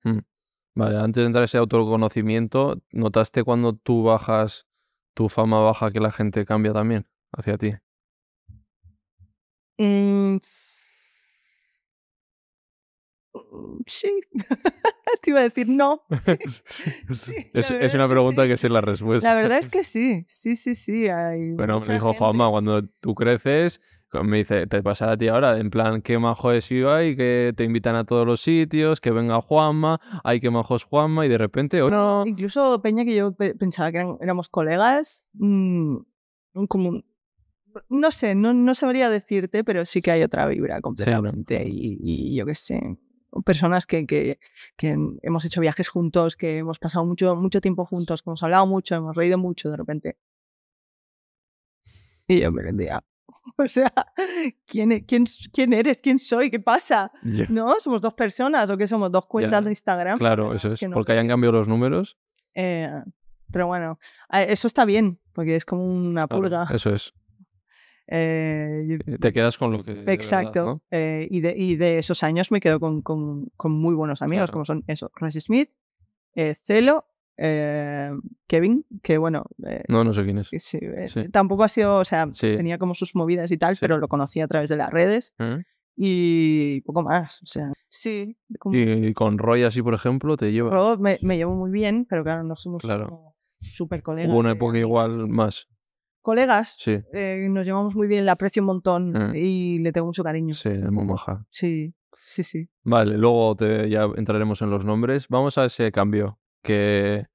Vale, 0.77 0.99
antes 0.99 1.21
de 1.23 1.27
entrar 1.27 1.43
a 1.43 1.45
ese 1.45 1.59
autoconocimiento, 1.59 2.81
¿notaste 2.91 3.45
cuando 3.45 3.75
tú 3.77 4.03
bajas, 4.03 4.67
tu 5.15 5.29
fama 5.29 5.61
baja, 5.61 5.91
que 5.93 6.01
la 6.01 6.11
gente 6.11 6.45
cambia 6.45 6.73
también 6.73 7.07
hacia 7.33 7.57
ti? 7.59 7.73
Mm, 9.79 10.39
Sí. 13.87 14.21
Te 15.23 15.31
iba 15.31 15.41
a 15.41 15.43
decir 15.45 15.69
no. 15.69 16.03
Sí, 16.67 17.35
es, 17.53 17.71
una 17.71 17.81
es 17.81 17.93
que 17.93 18.09
pregunta 18.09 18.43
sí. 18.43 18.49
que 18.49 18.57
sé 18.57 18.69
la 18.69 18.81
respuesta. 18.81 19.29
La 19.29 19.35
verdad 19.35 19.59
es 19.59 19.69
que 19.71 19.85
sí, 19.85 20.25
sí, 20.29 20.57
sí, 20.57 20.75
sí. 20.75 21.09
Hay 21.09 21.53
Bueno, 21.53 21.81
me 21.81 21.95
dijo 21.95 22.07
gente- 22.09 22.19
Juanma, 22.19 22.51
cuando 22.51 22.83
tú 23.01 23.15
creces, 23.15 23.81
me 24.23 24.39
dice, 24.39 24.67
te 24.67 24.83
pasa 24.83 25.11
a 25.13 25.17
ti 25.17 25.29
ahora, 25.29 25.59
en 25.59 25.71
plan, 25.71 26.03
qué 26.03 26.19
majo 26.19 26.53
es 26.53 26.71
Ibai, 26.71 27.17
que 27.17 27.53
te 27.57 27.65
invitan 27.65 27.97
a 27.97 28.05
todos 28.05 28.27
los 28.27 28.41
sitios, 28.41 29.01
que 29.01 29.11
venga 29.11 29.41
Juanma, 29.41 30.01
ay, 30.23 30.41
qué 30.41 30.51
majo 30.51 30.77
es 30.77 30.85
Juanma, 30.85 31.27
y 31.27 31.29
de 31.29 31.39
repente, 31.39 31.83
oh, 31.83 31.89
no, 31.91 32.25
Incluso 32.27 32.81
Peña, 32.83 33.05
que 33.05 33.15
yo 33.15 33.33
pe- 33.33 33.55
pensaba 33.55 33.91
que 33.91 33.99
eran- 33.99 34.19
éramos 34.21 34.49
colegas, 34.49 35.25
mm, 35.33 35.97
como 36.69 37.03
no 37.89 38.11
sé, 38.13 38.37
no, 38.37 38.55
no 38.55 38.75
sabría 38.77 39.11
decirte, 39.11 39.65
pero 39.65 39.85
sí 39.85 40.01
que 40.01 40.13
hay 40.13 40.23
otra 40.23 40.47
vibra 40.47 40.81
completamente. 40.81 41.65
y, 41.67 41.99
y 42.01 42.37
yo 42.37 42.47
qué 42.47 42.55
sé, 42.55 42.81
personas 43.45 43.85
que, 43.87 44.07
que, 44.07 44.39
que 44.77 44.97
hemos 45.23 45.45
hecho 45.45 45.61
viajes 45.61 45.89
juntos, 45.89 46.37
que 46.37 46.59
hemos 46.59 46.79
pasado 46.79 47.05
mucho, 47.05 47.35
mucho 47.35 47.61
tiempo 47.61 47.85
juntos, 47.85 48.23
que 48.23 48.31
hemos 48.31 48.43
hablado 48.45 48.67
mucho, 48.69 48.95
hemos 48.95 49.17
reído 49.17 49.39
mucho 49.39 49.71
de 49.71 49.77
repente. 49.77 50.17
Y 52.29 52.41
yo 52.41 52.53
me 52.53 52.63
rendía. 52.63 53.03
O 53.57 53.69
sea, 53.69 53.93
¿quién, 54.67 54.91
e- 54.93 55.05
quién, 55.07 55.25
quién 55.53 55.73
eres? 55.73 56.01
¿Quién 56.03 56.19
soy? 56.19 56.51
¿Qué 56.51 56.59
pasa? 56.61 57.13
¿No? 57.49 57.79
¿Somos 57.79 58.01
dos 58.01 58.15
personas 58.15 58.69
o 58.71 58.77
qué 58.77 58.87
somos? 58.87 59.13
¿Dos 59.13 59.27
cuentas 59.27 59.65
de 59.65 59.71
Instagram? 59.71 60.19
claro, 60.19 60.53
eso 60.55 60.69
es, 60.69 60.81
que 60.81 60.89
no 60.89 60.95
porque 60.95 61.13
hayan 61.13 61.29
cambiado 61.29 61.53
los 61.53 61.69
números, 61.69 62.19
Eh, 62.55 62.91
pero 63.53 63.67
bueno, 63.69 63.99
eso 64.33 64.67
está 64.67 64.85
bien, 64.85 65.21
porque 65.33 65.55
es 65.57 65.65
como 65.65 65.85
una 65.87 66.27
claro, 66.27 66.43
purga. 66.43 66.67
eso 66.75 66.93
es, 66.95 67.13
Eh, 68.07 68.99
te 69.21 69.33
quedas 69.33 69.57
con 69.57 69.73
lo 69.73 69.83
que... 69.83 69.93
de 69.93 70.01
verdad, 70.01 70.15
Exacto. 70.15 70.65
¿no? 70.67 70.83
eh, 70.91 71.27
y, 71.31 71.41
de, 71.41 71.55
y 71.57 71.77
de 71.77 71.99
esos 71.99 72.23
años 72.23 72.51
me 72.51 72.61
quedo 72.61 72.79
con, 72.81 73.01
con- 73.03 73.47
con 73.57 73.73
muy 73.73 73.95
buenos 73.95 74.21
amigos, 74.21 74.47
Claro. 74.51 74.53
como 74.53 74.65
son 74.65 74.85
eso, 74.89 75.11
Rice 75.17 75.41
Smith, 75.41 75.71
Celo, 76.55 77.07
eh, 77.37 78.11
Kevin, 78.47 78.85
que 79.03 79.19
bueno, 79.19 79.45
eh, 79.67 79.83
No, 79.89 80.05
no 80.05 80.13
sé 80.13 80.25
quién 80.25 80.39
es. 80.39 80.49
sí, 80.57 80.79
eh, 80.81 81.09
Sí. 81.09 81.29
tampoco 81.31 81.65
ha 81.65 81.69
sido, 81.69 81.97
o 81.99 82.05
sea, 82.05 82.29
Sí. 82.33 82.57
tenía 82.57 82.79
como 82.79 82.95
sus 82.95 83.15
movidas 83.15 83.51
y 83.51 83.59
tal, 83.59 83.75
Sí. 83.77 83.81
pero 83.81 83.99
lo 83.99 84.09
conocí 84.09 84.41
a 84.41 84.47
través 84.47 84.71
de 84.71 84.77
las 84.77 84.91
redes 84.91 85.35
¿Eh? 85.39 85.63
y 85.97 86.81
poco 86.83 87.03
más. 87.03 87.43
O 87.43 87.47
sea, 87.47 87.73
sí, 87.89 88.37
como- 88.59 88.77
Y 88.77 89.13
con 89.15 89.39
Roy 89.39 89.63
así, 89.65 89.83
por 89.83 89.95
ejemplo, 89.95 90.37
te 90.37 90.53
lleva... 90.53 90.71
Rob 90.71 91.01
me, 91.01 91.19
me 91.23 91.37
llevo 91.37 91.55
muy 91.55 91.71
bien, 91.71 92.07
pero 92.09 92.23
claro, 92.25 92.43
no 92.45 92.57
somos 92.57 92.83
Claro. 92.83 93.09
como 93.09 93.37
súper 93.59 94.03
colegas. 94.03 94.31
Hubo 94.31 94.39
una 94.41 94.53
época 94.53 94.79
igual 94.79 95.29
más, 95.29 95.69
Colegas, 96.23 96.77
sí, 96.79 96.97
eh, 97.13 97.47
nos 97.51 97.67
llevamos 97.67 97.95
muy 97.95 98.07
bien, 98.09 98.25
le 98.25 98.31
aprecio 98.31 98.63
un 98.63 98.67
montón 98.67 99.11
Mm. 99.13 99.33
y 99.37 99.79
le 99.81 99.93
tengo 99.93 100.07
mucho 100.07 100.25
cariño. 100.25 100.55
sí, 100.55 100.71
es 100.71 100.91
muy 100.91 101.05
maja. 101.05 101.45
Sí, 101.51 101.93
sí, 102.13 102.43
sí. 102.43 102.67
Vale, 102.83 103.19
luego 103.19 103.55
te, 103.57 103.91
ya 103.91 104.05
entraremos 104.17 104.63
en 104.63 104.71
los 104.71 104.87
nombres. 104.87 105.29
Vamos 105.29 105.59
a 105.59 105.67
ese 105.67 105.93
cambio 105.93 106.39
que, 106.65 107.27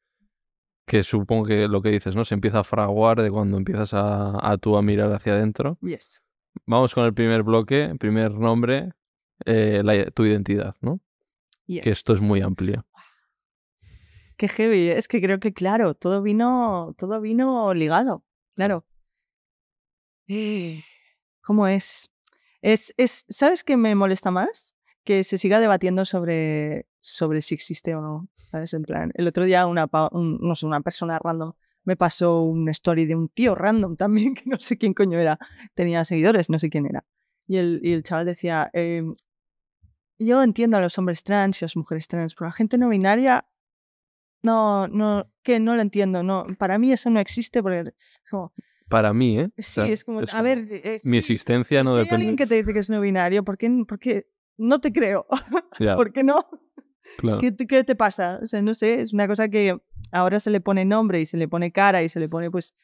que 0.86 1.04
supongo 1.04 1.46
que 1.46 1.68
lo 1.70 1.82
que 1.82 1.90
dices, 1.92 2.16
¿no? 2.16 2.26
Se 2.26 2.34
empieza 2.34 2.60
a 2.60 2.64
fraguar 2.66 3.22
de 3.22 3.32
cuando 3.32 3.56
empiezas 3.58 3.94
a, 3.94 4.46
a 4.52 4.58
tú 4.58 4.76
a 4.76 4.82
mirar 4.82 5.14
hacia 5.14 5.34
adentro. 5.34 5.78
Yes. 5.82 6.22
Vamos 6.66 6.94
con 6.94 7.06
el 7.06 7.14
primer 7.14 7.44
bloque, 7.44 7.96
primer 8.00 8.32
nombre, 8.34 8.92
eh, 9.46 9.82
la- 9.84 10.10
tu 10.12 10.26
identidad, 10.26 10.76
¿no? 10.82 11.00
yes. 11.68 11.84
Que 11.84 11.92
esto 11.92 12.14
es 12.14 12.20
muy 12.22 12.42
amplio. 12.42 12.86
Qué 14.36 14.48
heavy. 14.48 14.90
Es 14.90 15.08
que 15.08 15.22
creo 15.22 15.40
que, 15.40 15.54
claro, 15.54 15.94
todo 15.94 16.22
vino, 16.22 16.96
todo 16.98 17.22
vino 17.22 17.74
ligado. 17.74 18.24
Claro. 18.56 18.86
Eh, 20.28 20.84
¿Cómo 21.42 21.68
es? 21.68 22.10
Es, 22.62 22.94
es, 22.98 23.26
¿sabes 23.30 23.64
qué 23.64 23.78
me 23.78 23.96
molesta 23.96 24.32
más? 24.32 24.76
Que 25.04 25.24
se 25.24 25.38
siga 25.38 25.60
debatiendo 25.60 26.04
sobre, 26.06 26.88
sobre 27.00 27.42
si 27.42 27.56
existe 27.56 27.96
o 27.96 28.02
no. 28.02 28.28
¿Sabes? 28.52 28.74
En 28.74 28.82
plan, 28.84 29.12
el 29.14 29.28
otro 29.28 29.46
día 29.46 29.68
una, 29.68 29.88
un- 30.12 30.40
no 30.42 30.56
sé, 30.56 30.66
una 30.66 30.82
persona 30.82 31.20
random 31.20 31.54
me 31.84 31.96
pasó 31.96 32.42
una 32.42 32.72
story 32.72 33.06
de 33.06 33.16
un 33.16 33.30
tío 33.30 33.54
random 33.56 33.96
también, 33.98 34.34
que 34.34 34.44
no 34.46 34.60
sé 34.60 34.78
quién 34.78 34.94
coño 34.94 35.20
era. 35.20 35.38
Tenía 35.76 36.04
seguidores, 36.06 36.50
no 36.50 36.58
sé 36.60 36.70
quién 36.70 36.86
era. 36.88 37.06
Y 37.48 37.58
el, 37.58 37.80
y 37.84 37.94
el 37.94 38.04
chaval 38.04 38.26
decía, 38.26 38.70
em, 38.74 39.16
yo 40.20 40.44
entiendo 40.44 40.78
a 40.78 40.82
los 40.82 40.98
hombres 40.98 41.24
trans 41.24 41.62
y 41.62 41.66
a 41.66 41.68
las 41.68 41.76
mujeres 41.78 42.08
trans, 42.08 42.36
pero 42.36 42.48
la 42.48 42.54
gente 42.54 42.78
no 42.78 42.90
binaria 42.90 43.46
no, 44.42 44.88
no, 44.88 45.30
que 45.44 45.60
no 45.60 45.76
lo 45.76 45.82
entiendo, 45.82 46.24
no, 46.24 46.46
para 46.58 46.78
mí 46.78 46.92
eso 46.94 47.10
no 47.10 47.20
existe 47.20 47.62
porque 47.62 47.92
como, 48.30 48.54
Para 48.88 49.14
mí, 49.14 49.40
¿eh? 49.40 49.46
O 49.58 49.62
sí, 49.62 49.74
sea, 49.74 49.86
es 49.88 50.04
como, 50.04 50.20
a 50.20 50.26
como 50.26 50.44
ver, 50.44 50.66
eh, 50.70 51.00
Mi 51.04 51.12
sí, 51.12 51.18
existencia 51.18 51.84
no 51.84 51.94
si 51.94 52.00
hay 52.00 52.04
depende... 52.06 52.16
alguien 52.26 52.36
que 52.38 52.48
te 52.48 52.56
dice 52.56 52.74
que 52.74 52.80
es 52.80 52.90
no 52.90 53.02
binario, 53.02 53.44
¿por 53.44 53.58
qué, 53.58 53.70
por 53.88 54.00
qué 54.00 54.28
no 54.58 54.80
te 54.80 54.92
creo? 54.92 55.28
Ya, 55.80 55.96
¿Por 55.96 56.12
qué 56.14 56.24
no? 56.24 56.46
Claro. 57.18 57.40
¿Qué, 57.40 57.52
te- 57.52 57.68
qué 57.68 57.84
te 57.84 57.96
pasa? 57.96 58.40
O 58.42 58.46
sea, 58.48 58.62
no 58.62 58.74
sé, 58.74 59.02
es 59.02 59.14
una 59.14 59.28
cosa 59.28 59.50
que 59.50 59.78
ahora 60.12 60.40
se 60.40 60.50
le 60.50 60.62
pone 60.62 60.86
nombre 60.86 61.20
y 61.22 61.26
se 61.26 61.38
le 61.38 61.48
pone 61.48 61.72
cara 61.72 62.04
y 62.04 62.10
se 62.10 62.20
le 62.20 62.30
pone, 62.30 62.50
pues, 62.52 62.76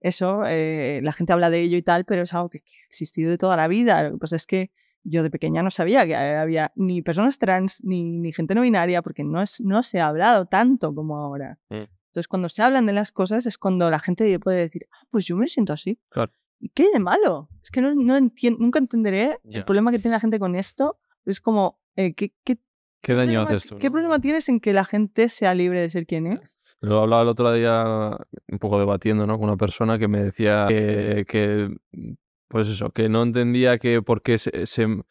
eso, 0.00 0.42
eh, 0.46 1.00
la 1.02 1.12
gente 1.12 1.32
habla 1.32 1.50
de 1.50 1.60
ello 1.60 1.76
y 1.76 1.82
tal, 1.82 2.04
pero 2.06 2.22
es 2.22 2.32
algo 2.32 2.48
que, 2.48 2.60
que 2.60 2.72
ha 2.84 2.86
existido 2.88 3.30
de 3.30 3.36
toda 3.38 3.56
la 3.56 3.68
vida. 3.68 4.02
Lo 4.04 4.12
que 4.12 4.18
pasa 4.18 4.36
es 4.36 4.46
que 4.46 4.70
yo 5.02 5.22
de 5.22 5.30
pequeña 5.30 5.62
no 5.62 5.70
sabía 5.70 6.06
que 6.06 6.14
había 6.16 6.72
ni 6.74 7.02
personas 7.02 7.38
trans 7.38 7.82
ni, 7.84 8.02
ni 8.04 8.32
gente 8.32 8.54
no 8.54 8.62
binaria 8.62 9.02
porque 9.02 9.24
no, 9.24 9.42
es, 9.42 9.60
no 9.60 9.82
se 9.82 10.00
ha 10.00 10.06
hablado 10.08 10.46
tanto 10.46 10.94
como 10.94 11.16
ahora. 11.18 11.58
Mm. 11.68 11.84
Entonces, 12.10 12.28
cuando 12.28 12.48
se 12.48 12.62
hablan 12.62 12.86
de 12.86 12.92
las 12.92 13.12
cosas 13.12 13.46
es 13.46 13.56
cuando 13.58 13.88
la 13.90 13.98
gente 13.98 14.38
puede 14.40 14.58
decir, 14.58 14.86
ah, 14.90 15.06
pues 15.10 15.26
yo 15.26 15.36
me 15.36 15.46
siento 15.48 15.72
así. 15.72 15.98
Claro. 16.08 16.32
¿Y 16.58 16.68
qué 16.70 16.84
hay 16.84 16.92
de 16.92 16.98
malo? 16.98 17.48
Es 17.62 17.70
que 17.70 17.80
no, 17.80 17.94
no 17.94 18.18
nunca 18.58 18.78
entenderé 18.78 19.38
Ya. 19.44 19.60
el 19.60 19.64
problema 19.64 19.90
que 19.90 19.98
tiene 19.98 20.16
la 20.16 20.20
gente 20.20 20.38
con 20.38 20.54
esto. 20.56 20.98
Es 21.24 21.40
como, 21.40 21.78
eh, 21.96 22.14
¿qué, 22.14 22.34
qué, 22.44 22.58
¿Qué 23.02 23.14
daño 23.14 23.42
haces 23.42 23.66
tú? 23.68 23.78
¿Qué 23.78 23.88
no? 23.88 23.92
problema 23.92 24.20
tienes 24.20 24.48
en 24.48 24.60
que 24.60 24.72
la 24.72 24.84
gente 24.84 25.28
sea 25.28 25.54
libre 25.54 25.80
de 25.80 25.90
ser 25.90 26.06
quien 26.06 26.26
es? 26.26 26.76
Lo 26.80 27.00
hablaba 27.00 27.22
el 27.22 27.28
otro 27.28 27.52
día 27.52 28.16
un 28.48 28.58
poco 28.58 28.78
debatiendo, 28.78 29.26
¿no? 29.26 29.38
Con 29.38 29.48
una 29.48 29.56
persona 29.56 29.98
que 29.98 30.08
me 30.08 30.22
decía 30.22 30.66
que, 30.68 31.24
que, 31.26 31.74
pues 32.48 32.68
eso, 32.68 32.90
que 32.90 33.08
no 33.08 33.22
entendía 33.22 33.78
que 33.78 34.02
por 34.02 34.22
qué 34.22 34.38
se, 34.38 34.66
se- 34.66 35.02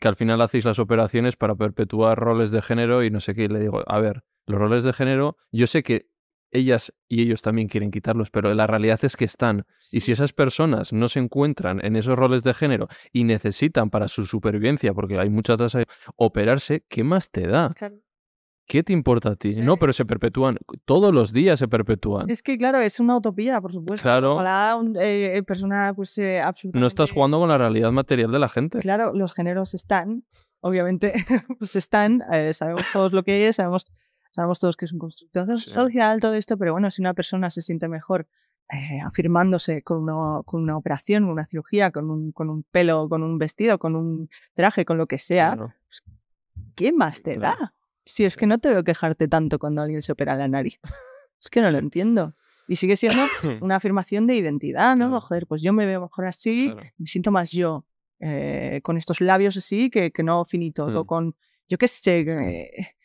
que 0.00 0.08
al 0.08 0.16
final 0.16 0.40
hacéis 0.40 0.64
las 0.64 0.78
operaciones 0.78 1.36
para 1.36 1.54
perpetuar 1.54 2.18
roles 2.18 2.50
de 2.50 2.62
género 2.62 3.04
y 3.04 3.10
no 3.10 3.20
sé 3.20 3.34
qué. 3.34 3.44
Y 3.44 3.48
le 3.48 3.60
digo, 3.60 3.82
a 3.86 4.00
ver, 4.00 4.24
los 4.46 4.58
roles 4.58 4.82
de 4.84 4.92
género, 4.92 5.36
yo 5.52 5.66
sé 5.66 5.82
que 5.82 6.08
ellas 6.50 6.92
y 7.08 7.22
ellos 7.22 7.42
también 7.42 7.68
quieren 7.68 7.90
quitarlos, 7.90 8.30
pero 8.30 8.52
la 8.54 8.66
realidad 8.66 8.98
es 9.02 9.16
que 9.16 9.24
están. 9.24 9.66
Y 9.92 10.00
si 10.00 10.12
esas 10.12 10.32
personas 10.32 10.92
no 10.92 11.08
se 11.08 11.20
encuentran 11.20 11.84
en 11.84 11.96
esos 11.96 12.18
roles 12.18 12.42
de 12.42 12.54
género 12.54 12.88
y 13.12 13.24
necesitan 13.24 13.90
para 13.90 14.08
su 14.08 14.26
supervivencia, 14.26 14.92
porque 14.94 15.18
hay 15.18 15.30
mucha 15.30 15.56
tasa 15.56 15.80
de 15.80 15.86
operarse, 16.16 16.84
¿qué 16.88 17.04
más 17.04 17.30
te 17.30 17.46
da? 17.46 17.74
¿Qué 18.66 18.82
te 18.82 18.92
importa 18.92 19.30
a 19.30 19.36
ti? 19.36 19.54
Sí. 19.54 19.60
No, 19.60 19.76
pero 19.76 19.92
se 19.92 20.04
perpetúan. 20.04 20.58
Todos 20.84 21.14
los 21.14 21.32
días 21.32 21.58
se 21.58 21.68
perpetúan. 21.68 22.28
Es 22.28 22.42
que, 22.42 22.58
claro, 22.58 22.80
es 22.80 22.98
una 22.98 23.16
utopía, 23.16 23.60
por 23.60 23.72
supuesto. 23.72 24.02
Claro. 24.02 24.34
Ojalá 24.34 24.76
un, 24.76 24.96
eh, 24.98 25.40
persona, 25.46 25.92
pues, 25.94 26.18
eh, 26.18 26.40
absolutamente... 26.40 26.80
No 26.80 26.86
estás 26.88 27.12
jugando 27.12 27.38
con 27.38 27.48
la 27.48 27.58
realidad 27.58 27.92
material 27.92 28.32
de 28.32 28.38
la 28.40 28.48
gente. 28.48 28.80
Claro, 28.80 29.12
los 29.14 29.32
géneros 29.34 29.74
están, 29.74 30.24
obviamente, 30.60 31.12
pues 31.60 31.76
están, 31.76 32.24
eh, 32.32 32.52
sabemos 32.52 32.82
todos 32.92 33.12
lo 33.12 33.22
que 33.22 33.46
es, 33.46 33.56
sabemos, 33.56 33.86
sabemos 34.36 34.58
todos 34.60 34.76
que 34.76 34.84
es 34.84 34.92
un 34.92 34.98
constructor 35.00 35.58
Sí. 35.60 35.70
social, 35.70 36.20
todo 36.20 36.34
esto, 36.34 36.56
pero 36.56 36.72
bueno, 36.72 36.90
si 36.90 37.02
una 37.02 37.14
persona 37.14 37.50
se 37.50 37.62
siente 37.62 37.88
mejor 37.88 38.28
eh, 38.72 39.00
afirmándose 39.04 39.82
con 39.82 39.98
una, 40.02 40.42
con 40.44 40.62
una 40.62 40.76
operación, 40.76 41.24
una 41.24 41.46
cirugía, 41.46 41.90
con 41.92 42.10
un, 42.10 42.32
con 42.32 42.50
un 42.50 42.64
pelo, 42.64 43.08
con 43.08 43.22
un 43.22 43.38
vestido, 43.38 43.78
con 43.78 43.94
un 43.96 44.28
traje, 44.54 44.84
con 44.84 44.98
lo 44.98 45.06
que 45.06 45.18
sea, 45.18 45.52
Claro. 45.54 45.74
¿qué 46.74 46.92
más 46.92 47.22
te 47.22 47.36
Claro. 47.36 47.56
da? 47.60 47.74
Si 48.04 48.24
es 48.24 48.36
que 48.36 48.46
no 48.46 48.58
te 48.58 48.68
veo 48.70 48.84
quejarte 48.84 49.28
tanto 49.28 49.58
cuando 49.58 49.82
alguien 49.82 50.02
se 50.02 50.12
opera 50.12 50.34
la 50.36 50.48
nariz. 50.48 50.78
Es 51.40 51.50
que 51.50 51.60
no 51.60 51.70
lo 51.70 51.78
entiendo. 51.78 52.34
Y 52.66 52.76
sigue 52.76 52.96
siendo 52.96 53.22
una 53.62 53.76
afirmación 53.76 54.26
de 54.26 54.34
identidad, 54.36 54.96
¿no? 54.96 55.08
Claro. 55.08 55.20
Joder, 55.20 55.46
pues 55.46 55.62
yo 55.62 55.72
me 55.72 55.86
veo 55.86 56.00
mejor 56.00 56.26
así, 56.26 56.74
me 56.98 57.06
siento 57.06 57.30
más 57.30 57.52
yo, 57.52 57.84
eh, 58.20 58.80
con 58.82 58.96
estos 58.96 59.20
labios 59.20 59.56
así 59.56 59.90
que, 59.90 60.10
que 60.10 60.22
no 60.22 60.44
finitos, 60.44 60.94
o 60.94 61.04
Mm. 61.04 61.06
con, 61.06 61.36
yo 61.68 61.78
qué 61.78 61.86
sé. 61.88 62.20
eh, 62.20 62.95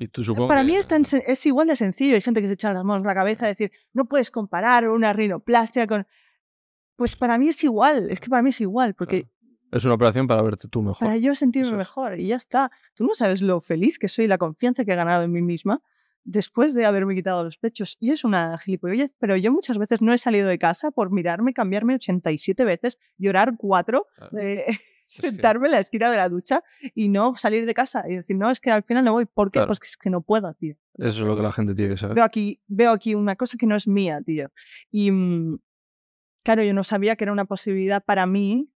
Y 0.00 0.08
tú 0.08 0.22
Para 0.48 0.62
que- 0.62 0.66
mí 0.66 0.74
es, 0.76 0.86
tan 0.86 1.02
es 1.26 1.46
igual 1.46 1.68
de 1.68 1.76
sencillo. 1.76 2.14
Hay 2.14 2.22
gente 2.22 2.40
que 2.40 2.48
se 2.48 2.54
echa 2.54 2.72
las 2.72 2.82
manos 2.84 3.02
en 3.02 3.06
la 3.06 3.14
cabeza 3.14 3.44
y 3.46 3.50
decir, 3.50 3.70
no 3.92 4.06
puedes 4.06 4.30
comparar 4.30 4.88
una 4.88 5.12
rinoplastia 5.12 5.86
con... 5.86 6.06
Pues 6.96 7.16
para 7.16 7.36
mí 7.38 7.48
es 7.48 7.62
igual, 7.64 8.10
es 8.10 8.18
que 8.18 8.28
para 8.30 8.42
mí 8.42 8.48
es 8.50 8.60
igual, 8.62 8.94
porque 8.94 9.28
Es 9.72 9.84
una 9.84 9.94
operación 9.94 10.26
para 10.26 10.42
verte 10.42 10.68
tú 10.68 10.80
mejor. 10.82 10.98
para 11.06 11.16
yo 11.18 11.34
sentirme 11.34 11.70
es. 11.72 11.76
mejor 11.76 12.18
y 12.18 12.28
ya 12.28 12.36
está. 12.36 12.70
Tú 12.94 13.04
no 13.06 13.14
sabes 13.14 13.40
lo 13.42 13.60
feliz 13.60 13.98
que 13.98 14.08
soy, 14.08 14.26
la 14.26 14.38
confianza 14.38 14.84
que 14.84 14.92
he 14.92 14.96
ganado 14.96 15.22
en 15.22 15.32
mí 15.32 15.42
misma 15.42 15.82
después 16.24 16.74
de 16.74 16.84
haberme 16.86 17.14
quitado 17.14 17.44
los 17.44 17.56
pechos. 17.58 17.96
Y 18.00 18.10
es 18.10 18.24
una 18.24 18.56
gilipollez, 18.58 19.14
pero 19.18 19.36
yo 19.36 19.52
muchas 19.52 19.78
veces 19.78 20.00
no 20.02 20.12
he 20.14 20.18
salido 20.18 20.48
de 20.48 20.58
casa 20.58 20.90
por 20.90 21.10
mirarme, 21.10 21.52
cambiarme 21.54 21.94
87 21.94 22.64
veces, 22.64 22.98
llorar 23.18 23.54
cuatro, 23.58 24.06
Claro. 24.16 24.38
eh, 24.38 24.64
sentarme 25.10 25.66
en 25.68 25.72
la 25.72 25.78
esquina 25.80 26.10
de 26.10 26.16
la 26.16 26.28
ducha 26.28 26.62
y 26.94 27.08
no 27.08 27.36
salir 27.36 27.66
de 27.66 27.74
casa 27.74 28.04
y 28.08 28.16
decir, 28.16 28.36
no, 28.36 28.50
es 28.50 28.60
que 28.60 28.70
al 28.70 28.82
final 28.84 29.04
no 29.04 29.12
voy. 29.12 29.26
¿Por 29.26 29.50
qué? 29.50 29.58
Claro. 29.58 29.66
Pues 29.68 29.80
que 29.80 29.86
es 29.86 29.96
que 29.96 30.10
no 30.10 30.20
puedo, 30.22 30.52
tío. 30.54 30.76
Eso 30.94 31.08
es 31.08 31.18
lo 31.20 31.36
que 31.36 31.42
la 31.42 31.52
gente 31.52 31.74
tiene 31.74 31.94
que 31.94 31.98
saber. 31.98 32.14
Veo 32.14 32.24
aquí, 32.24 32.60
veo 32.66 32.92
aquí 32.92 33.14
una 33.14 33.36
cosa 33.36 33.56
que 33.58 33.66
no 33.66 33.76
es 33.76 33.86
mía, 33.88 34.20
tío. 34.24 34.50
Y 34.90 35.10
mm, 35.10 35.58
claro, 36.44 36.62
yo 36.62 36.72
no 36.74 36.84
sabía 36.84 37.16
que 37.16 37.24
era 37.24 37.32
una 37.32 37.44
posibilidad 37.44 38.04
para 38.04 38.26
mí 38.26 38.70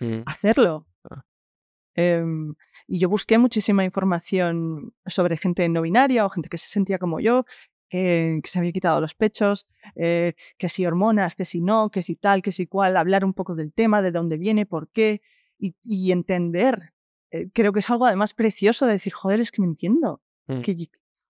Mm. 0.00 0.22
hacerlo. 0.26 0.86
Ah. 1.10 1.24
Em, 1.94 2.54
y 2.86 2.98
yo 2.98 3.08
busqué 3.08 3.38
muchísima 3.38 3.84
información 3.84 4.92
sobre 5.06 5.38
gente 5.38 5.66
no 5.70 5.82
binaria 5.82 6.26
o 6.26 6.28
gente 6.28 6.50
que 6.50 6.58
se 6.58 6.68
sentía 6.68 6.98
como 6.98 7.20
yo, 7.20 7.44
que, 7.88 8.40
que 8.42 8.50
se 8.50 8.58
había 8.58 8.72
quitado 8.72 9.00
los 9.00 9.14
pechos, 9.14 9.66
eh, 9.94 10.34
que 10.58 10.68
si 10.68 10.84
hormonas, 10.84 11.34
que 11.34 11.44
si 11.46 11.60
no, 11.62 11.90
que 11.90 12.02
si 12.02 12.16
tal, 12.16 12.42
que 12.42 12.52
si 12.52 12.66
cual, 12.66 12.96
hablar 12.96 13.24
un 13.24 13.32
poco 13.32 13.54
del 13.54 13.72
tema, 13.72 14.02
de 14.02 14.10
dónde 14.10 14.36
viene, 14.36 14.66
por 14.66 14.88
qué, 14.90 15.22
y, 15.58 15.74
y 15.82 16.12
entender. 16.12 16.92
Eh, 17.30 17.48
creo 17.52 17.72
que 17.72 17.80
es 17.80 17.90
algo 17.90 18.06
además 18.06 18.34
precioso 18.34 18.86
de 18.86 18.92
decir, 18.92 19.12
joder, 19.12 19.40
es 19.40 19.50
que 19.52 19.60
me 19.62 19.66
entiendo. 19.68 20.20
Es 20.48 20.58
Mm. 20.58 20.62
que, 20.62 20.76
yo- 20.76 20.86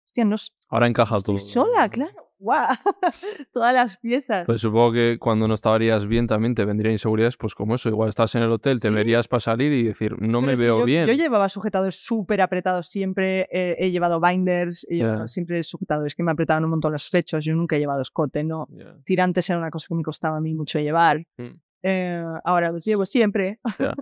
hostia, 0.07 0.25
no 0.25 0.37
Ahora 0.69 0.87
encaja 0.87 1.21
todo. 1.21 1.39
sola, 1.39 1.89
claro. 1.89 2.13
¡Guau! 2.39 2.69
Todas 3.53 3.73
las 3.75 3.97
piezas. 3.97 4.45
Pues 4.45 4.61
supongo 4.61 4.93
que 4.93 5.17
cuando 5.19 5.49
no 5.49 5.55
estarías 5.55 6.07
bien 6.07 6.27
también 6.27 6.55
te 6.55 6.67
vendrían 6.67 6.93
inseguridades, 6.93 7.39
pues 7.39 7.55
como 7.55 7.75
eso, 7.77 7.89
igual 7.89 8.11
estás 8.11 8.35
en 8.35 8.43
el 8.43 8.51
hotel, 8.53 8.79
te 8.79 8.89
Sí. 8.89 8.95
verías 8.95 9.27
para 9.27 9.41
salir 9.41 9.73
y 9.73 9.85
decir, 9.85 10.21
no 10.21 10.43
me 10.43 10.49
Pero 10.49 10.57
si 10.59 10.63
veo 10.65 10.79
yo, 10.81 10.85
bien. 10.85 11.07
Yo 11.07 11.15
llevaba 11.15 11.49
sujetadores 11.49 11.95
súper 12.05 12.43
apretados 12.43 12.89
siempre, 12.89 13.49
eh, 13.51 13.77
he 13.79 13.91
llevado 13.91 14.21
binders, 14.21 14.87
he 14.91 14.97
llevado 14.97 15.29
siempre 15.29 15.63
sujetadores 15.63 16.15
que 16.15 16.23
me 16.23 16.31
apretaban 16.33 16.63
un 16.65 16.71
montón 16.71 16.93
los 16.93 17.09
pechos, 17.09 17.43
yo 17.43 17.55
nunca 17.55 17.77
he 17.77 17.79
llevado 17.79 18.03
escote, 18.03 18.45
no. 18.45 18.69
Ya, 18.71 18.95
Tirantes 19.05 19.49
era 19.49 19.59
una 19.59 19.71
cosa 19.71 19.87
que 19.89 19.95
me 19.95 20.03
costaba 20.03 20.37
a 20.37 20.41
mí 20.43 20.53
mucho 20.55 20.79
llevar. 20.79 21.25
Mm. 21.39 21.59
Eh, 21.89 22.21
ahora 22.45 22.73
los 22.73 22.85
llevo 22.85 23.07
siempre, 23.07 23.61
pero- 23.79 23.95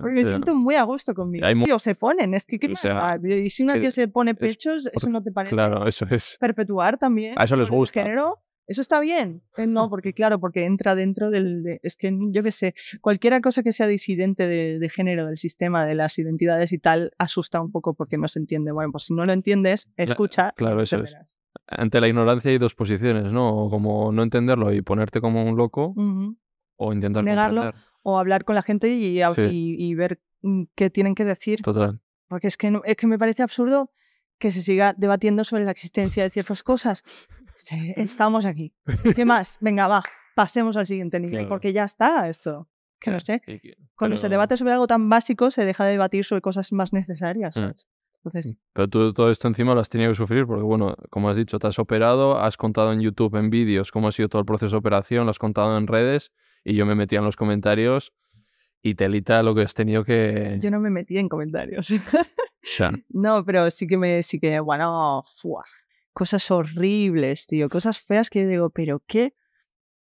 porque 0.00 0.14
me 0.14 0.24
siento 0.24 0.54
muy 0.54 0.74
a 0.74 0.82
gusto 0.82 1.14
conmigo. 1.14 1.46
Hay 1.46 1.54
Tío, 1.62 1.78
se 1.78 1.94
ponen, 1.94 2.34
es 2.34 2.44
que 2.44 2.58
¿qué 2.58 2.70
O 2.70 2.76
sea, 2.76 3.18
tío? 3.18 3.38
Y 3.38 3.48
si 3.48 3.62
una 3.62 3.80
tía 3.80 3.90
se 3.90 4.08
pone 4.08 4.32
es 4.32 4.36
pechos, 4.36 4.84
¿eso 4.86 4.90
porque- 4.92 5.10
no 5.10 5.22
te 5.22 5.32
parece 5.32 5.54
Claro, 5.54 5.86
eso 5.86 6.06
es. 6.10 6.36
perpetuar 6.38 6.98
también? 6.98 7.34
A 7.38 7.44
eso 7.44 7.56
les 7.56 7.70
gusta. 7.70 8.02
género? 8.02 8.40
Eso 8.66 8.82
está 8.82 9.00
bien. 9.00 9.42
Eh, 9.56 9.66
no, 9.66 9.88
porque 9.88 10.12
claro, 10.12 10.38
porque 10.38 10.64
entra 10.66 10.94
dentro 10.94 11.30
del... 11.30 11.62
de- 11.62 11.80
es 11.82 11.96
que 11.96 12.14
yo 12.30 12.42
qué 12.42 12.52
sé, 12.52 12.74
cualquier 13.00 13.40
cosa 13.40 13.62
que 13.62 13.72
sea 13.72 13.86
disidente 13.86 14.46
de, 14.46 14.78
de 14.78 14.88
género, 14.90 15.26
del 15.26 15.38
sistema, 15.38 15.86
de 15.86 15.94
las 15.94 16.18
identidades 16.18 16.70
y 16.72 16.78
tal, 16.78 17.10
asusta 17.18 17.60
un 17.60 17.72
poco 17.72 17.94
porque 17.94 18.18
no 18.18 18.28
se 18.28 18.38
entiende. 18.38 18.70
Bueno, 18.70 18.92
pues 18.92 19.04
si 19.06 19.14
no 19.14 19.24
lo 19.24 19.32
entiendes, 19.32 19.88
escucha. 19.96 20.52
claro, 20.56 20.82
eso 20.82 21.02
es. 21.02 21.16
Ante 21.66 22.00
la 22.00 22.06
ignorancia 22.08 22.50
hay 22.50 22.58
dos 22.58 22.74
posiciones, 22.76 23.32
¿no? 23.32 23.68
Como 23.70 24.12
no 24.12 24.22
entenderlo 24.22 24.72
y 24.72 24.82
ponerte 24.82 25.20
como 25.20 25.42
un 25.44 25.56
loco. 25.56 25.94
O 26.80 26.92
intentar 26.92 27.22
Negarlo. 27.24 27.62
comprender. 27.62 27.90
O 28.02 28.18
hablar 28.18 28.44
con 28.44 28.54
la 28.54 28.62
gente 28.62 28.88
y, 28.88 29.20
Sí. 29.34 29.42
y- 29.50 29.76
y 29.90 29.94
ver 29.94 30.20
mm, 30.42 30.64
qué 30.74 30.88
tienen 30.88 31.14
que 31.14 31.24
decir. 31.26 31.60
Total. 31.60 32.00
Porque 32.28 32.46
es 32.48 32.56
que, 32.56 32.70
no- 32.70 32.80
es 32.84 32.96
que 32.96 33.06
me 33.06 33.18
parece 33.18 33.42
absurdo 33.42 33.90
que 34.38 34.50
se 34.50 34.62
siga 34.62 34.94
debatiendo 34.96 35.44
sobre 35.44 35.64
la 35.64 35.70
existencia 35.70 36.22
de 36.22 36.30
ciertas 36.30 36.62
cosas. 36.62 37.04
Sí, 37.54 37.92
estamos 37.96 38.46
aquí. 38.46 38.72
¿Qué 39.14 39.24
más? 39.26 39.58
Venga, 39.60 39.86
va, 39.86 40.02
pasemos 40.34 40.76
al 40.76 40.86
siguiente 40.86 41.20
nivel, 41.20 41.40
Claro. 41.40 41.48
porque 41.50 41.72
ya 41.74 41.84
está 41.84 42.26
esto. 42.28 42.68
Que 42.98 43.10
no 43.10 43.20
sé. 43.20 43.40
Que- 43.44 43.76
Cuando 43.96 44.16
se 44.16 44.22
pero- 44.22 44.30
debate 44.32 44.56
sobre 44.56 44.72
algo 44.72 44.86
tan 44.86 45.08
básico, 45.10 45.50
se 45.50 45.64
deja 45.66 45.84
de 45.84 45.90
debatir 45.92 46.24
sobre 46.24 46.40
cosas 46.40 46.72
más 46.72 46.92
necesarias. 46.94 47.54
Mm. 47.56 47.60
¿sabes? 47.60 47.86
Entonces, 48.24 48.56
Pero 48.74 48.88
tú 48.88 49.12
todo 49.14 49.30
esto 49.30 49.48
encima 49.48 49.74
lo 49.74 49.80
has 49.80 49.88
tenido 49.90 50.10
que 50.10 50.14
sufrir 50.14 50.46
porque, 50.46 50.62
bueno, 50.62 50.94
como 51.10 51.28
has 51.30 51.36
dicho, 51.36 51.58
te 51.58 51.66
has 51.66 51.78
operado, 51.78 52.38
has 52.38 52.56
contado 52.56 52.92
en 52.92 53.00
YouTube, 53.00 53.34
en 53.36 53.48
vídeos, 53.50 53.90
cómo 53.92 54.08
ha 54.08 54.12
sido 54.12 54.28
todo 54.30 54.40
el 54.40 54.46
proceso 54.46 54.76
de 54.76 54.78
operación, 54.78 55.24
lo 55.24 55.30
has 55.30 55.38
contado 55.38 55.76
en 55.76 55.86
redes 55.86 56.30
y 56.64 56.74
yo 56.74 56.86
me 56.86 56.94
metía 56.94 57.18
en 57.18 57.24
los 57.24 57.36
comentarios 57.36 58.12
y 58.82 58.94
telita 58.94 59.42
lo 59.42 59.54
que 59.54 59.62
has 59.62 59.74
tenido 59.74 60.04
que... 60.04 60.58
yo 60.60 60.70
no 60.70 60.80
me 60.80 60.90
metí 60.90 61.18
en 61.18 61.28
comentarios. 61.28 61.88
No, 63.08 63.42
pero 63.44 63.70
sí 63.70 63.86
que 63.86 63.96
me, 63.96 64.22
sí 64.22 64.38
que, 64.38 64.60
bueno, 64.60 65.22
¡fua! 65.26 65.64
cosas 66.12 66.50
horribles, 66.50 67.46
tío, 67.46 67.68
cosas 67.68 67.98
feas 67.98 68.30
que 68.30 68.42
yo 68.42 68.48
digo, 68.48 68.70
pero 68.70 69.02
¿qué? 69.06 69.34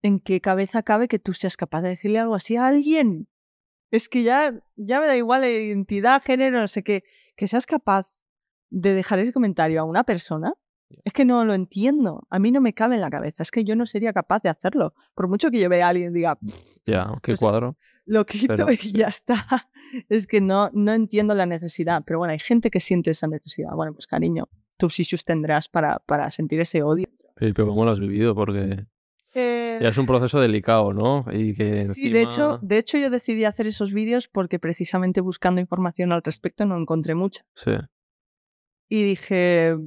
¿En 0.02 0.20
qué 0.20 0.42
cabeza 0.42 0.84
cabe 0.84 1.08
que 1.08 1.20
tú 1.20 1.34
seas 1.34 1.58
capaz 1.58 1.82
de 1.82 1.90
decirle 1.90 2.20
algo 2.20 2.36
así 2.36 2.56
a 2.56 2.68
alguien? 2.68 3.28
Es 3.92 4.10
que 4.10 4.24
ya, 4.24 4.54
ya 4.76 5.00
me 5.00 5.08
da 5.08 5.16
igual 5.16 5.42
la 5.42 5.50
identidad, 5.50 6.22
género, 6.24 6.60
no 6.60 6.68
sé 6.68 6.84
qué, 6.84 7.04
que 7.36 7.48
seas 7.48 7.66
capaz 7.66 8.18
de 8.70 8.94
dejar 8.94 9.20
ese 9.20 9.34
comentario 9.34 9.82
a 9.82 9.84
una 9.84 10.04
persona. 10.04 10.54
Es 11.04 11.14
que 11.14 11.26
no 11.26 11.44
lo 11.46 11.54
entiendo. 11.54 12.26
A 12.30 12.40
mí 12.40 12.52
no 12.52 12.62
me 12.62 12.74
cabe 12.74 12.96
en 12.96 13.02
la 13.02 13.10
cabeza. 13.10 13.44
Es 13.44 13.52
que 13.52 13.64
yo 13.64 13.76
no 13.76 13.86
sería 13.86 14.14
capaz 14.14 14.42
de 14.44 14.50
hacerlo. 14.50 14.94
Por 15.16 15.28
mucho 15.28 15.50
que 15.52 15.60
yo 15.60 15.70
vea 15.70 15.86
a 15.88 15.90
alguien 15.90 16.12
y 16.12 16.14
diga, 16.16 16.38
Ya, 16.86 17.14
qué 17.24 17.36
cuadro. 17.36 17.78
lo 18.06 18.26
quito 18.26 18.56
Pero- 18.56 18.68
y 18.84 18.92
ya 18.92 19.08
está. 19.08 19.46
Es 20.10 20.28
que 20.28 20.42
no, 20.42 20.70
no 20.74 20.94
entiendo 20.94 21.34
la 21.34 21.46
necesidad. 21.46 22.04
Pero 22.06 22.20
bueno, 22.20 22.32
hay 22.34 22.40
gente 22.40 22.70
que 22.70 22.80
siente 22.80 23.12
esa 23.12 23.28
necesidad. 23.28 23.70
Bueno, 23.76 23.94
pues 23.94 24.08
cariño, 24.08 24.50
tus 24.78 25.00
issues 25.00 25.24
tendrás 25.26 25.68
para, 25.70 26.00
para 26.00 26.30
sentir 26.32 26.60
ese 26.60 26.84
odio. 26.84 27.08
Sí, 27.40 27.54
pero 27.54 27.68
¿cómo 27.68 27.86
lo 27.86 27.92
has 27.92 28.00
vivido? 28.00 28.36
Porque 28.36 28.86
Eh, 29.34 29.80
ya 29.82 29.88
es 29.90 29.98
un 29.98 30.06
proceso 30.06 30.40
delicado, 30.42 30.94
¿no? 30.94 31.26
Y 31.32 31.54
que 31.56 31.82
Sí, 31.84 32.10
de 32.10 32.22
hecho, 32.22 32.60
de 32.62 32.78
hecho 32.78 32.98
yo 32.98 33.10
decidí 33.10 33.46
hacer 33.46 33.66
esos 33.66 33.94
vídeos 33.94 34.28
porque 34.28 34.60
precisamente 34.60 35.22
buscando 35.22 35.62
información 35.62 36.12
al 36.12 36.22
respecto 36.22 36.66
no 36.66 36.78
encontré 36.78 37.16
mucha. 37.16 37.46
Sí, 37.56 37.72
Y 38.90 39.04
dije, 39.04 39.78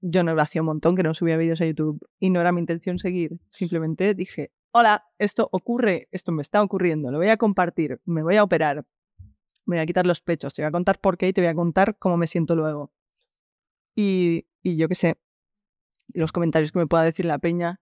yo 0.00 0.22
no 0.22 0.40
hacía 0.40 0.62
un 0.62 0.66
montón 0.66 0.94
que 0.96 1.02
no 1.02 1.12
subía 1.14 1.36
vídeos 1.36 1.60
a 1.60 1.66
YouTube 1.66 1.98
y 2.18 2.30
no 2.30 2.40
era 2.40 2.52
mi 2.52 2.60
intención 2.60 2.98
seguir. 2.98 3.38
Simplemente 3.48 4.14
dije, 4.14 4.52
hola, 4.70 5.06
esto 5.18 5.48
ocurre, 5.52 6.08
esto 6.12 6.30
me 6.32 6.42
está 6.42 6.62
ocurriendo, 6.62 7.10
lo 7.10 7.18
voy 7.18 7.28
a 7.28 7.36
compartir, 7.36 8.00
me 8.04 8.22
voy 8.22 8.36
a 8.36 8.44
operar, 8.44 8.84
me 9.66 9.76
voy 9.76 9.78
a 9.78 9.86
quitar 9.86 10.06
los 10.06 10.20
pechos, 10.20 10.54
te 10.54 10.62
voy 10.62 10.68
a 10.68 10.72
contar 10.72 11.00
por 11.00 11.16
qué 11.18 11.28
y 11.28 11.32
te 11.32 11.40
voy 11.40 11.48
a 11.48 11.54
contar 11.54 11.96
cómo 11.98 12.16
me 12.16 12.26
siento 12.26 12.54
luego. 12.54 12.92
Y, 13.96 14.46
y 14.62 14.76
yo 14.76 14.88
qué 14.88 14.94
sé, 14.94 15.18
los 16.14 16.32
comentarios 16.32 16.72
que 16.72 16.78
me 16.78 16.86
pueda 16.86 17.02
decir 17.02 17.24
la 17.26 17.38
peña, 17.38 17.80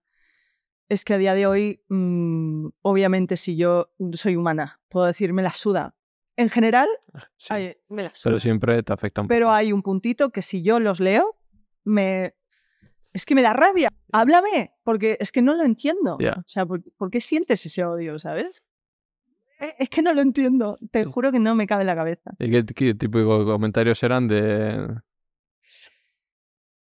es 0.89 1.03
que 1.05 1.13
a 1.13 1.17
día 1.17 1.33
de 1.33 1.45
hoy, 1.45 1.83
mm, 1.89 2.67
obviamente 2.81 3.37
si 3.37 3.55
yo 3.57 3.91
soy 4.13 4.35
humana, 4.35 4.79
puedo 4.87 5.05
decirme 5.05 5.41
la 5.43 5.53
suda, 5.53 5.93
En 6.39 6.49
general, 6.49 6.87
Sí. 7.35 7.47
ay, 7.49 7.77
me 7.89 8.03
la 8.03 8.09
Pero 8.09 8.15
suda. 8.37 8.39
siempre 8.39 8.83
te 8.83 8.93
afecta 8.93 9.21
un 9.21 9.27
Pero 9.27 9.49
hay 9.51 9.73
un 9.73 9.81
puntito 9.81 10.29
que 10.29 10.41
si 10.43 10.61
yo 10.61 10.79
los 10.79 10.99
leo, 10.99 11.35
me... 11.87 12.33
Es 13.13 13.25
que 13.25 13.33
me 13.35 13.41
da 13.41 13.53
rabia. 13.53 13.89
Háblame, 14.11 14.73
porque 14.83 15.17
es 15.19 15.31
que 15.31 15.41
no 15.41 15.55
lo 15.55 15.63
entiendo. 15.63 16.17
O 16.17 16.43
sea, 16.45 16.65
¿por, 16.65 16.83
por 16.97 17.09
qué 17.09 17.19
sientes 17.21 17.65
ese 17.65 17.83
odio, 17.83 18.19
sabes? 18.19 18.63
Eh, 19.59 19.73
Es 19.79 19.89
que 19.89 20.01
no 20.03 20.13
lo 20.13 20.21
entiendo. 20.21 20.77
Te 20.91 21.03
juro 21.05 21.31
que 21.31 21.39
no 21.39 21.55
me 21.55 21.65
cabe 21.65 21.81
en 21.81 21.87
la 21.87 21.95
cabeza. 21.95 22.31
¿Y 22.37 22.51
qué, 22.51 22.65
qué 22.65 22.93
tipo 22.93 23.17
de 23.17 23.45
comentarios 23.45 24.03
eran 24.03 24.27
de...? 24.27 24.97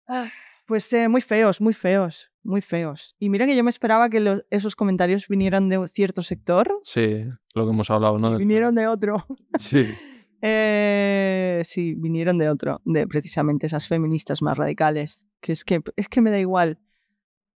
Ah, 0.07 0.29
Pues 0.65 0.91
eh, 0.93 1.07
muy 1.07 1.21
feos, 1.21 1.61
muy 1.61 1.73
feos, 1.73 2.31
muy 2.43 2.61
feos. 2.61 3.15
Y 3.19 3.29
mira 3.29 3.45
que 3.45 3.55
yo 3.55 3.63
me 3.63 3.69
esperaba 3.69 4.09
que 4.09 4.41
esos 4.49 4.75
comentarios 4.75 5.27
vinieran 5.27 5.69
de 5.69 5.77
un 5.77 5.87
cierto 5.87 6.21
sector 6.21 6.79
Sí, 6.81 7.23
lo 7.55 7.65
que 7.65 7.71
hemos 7.71 7.89
hablado, 7.89 8.17
¿no? 8.19 8.37
vinieron 8.37 8.75
de 8.75 8.87
otro. 8.87 9.25
Sí. 9.57 9.87
Eh, 10.41 11.61
sí, 11.65 11.95
vinieron 11.95 12.37
de 12.37 12.49
otro, 12.49 12.81
de 12.85 13.07
precisamente 13.07 13.67
esas 13.67 13.87
feministas 13.87 14.41
más 14.41 14.57
radicales. 14.57 15.27
Que 15.41 15.51
es 15.51 15.63
que, 15.63 15.81
es 15.95 16.09
que 16.09 16.21
me 16.21 16.31
da 16.31 16.39
igual. 16.39 16.79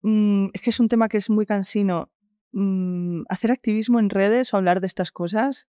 Mm, 0.02 0.48
es 0.52 0.62
que 0.62 0.70
es 0.70 0.80
un 0.80 0.88
tema 0.88 1.08
que 1.08 1.18
es 1.18 1.30
muy 1.30 1.46
cansino. 1.46 2.10
Mm, 2.52 3.22
hacer 3.28 3.50
activismo 3.50 3.98
en 3.98 4.10
redes 4.10 4.52
o 4.52 4.56
hablar 4.56 4.80
de 4.80 4.86
estas 4.86 5.12
cosas. 5.12 5.68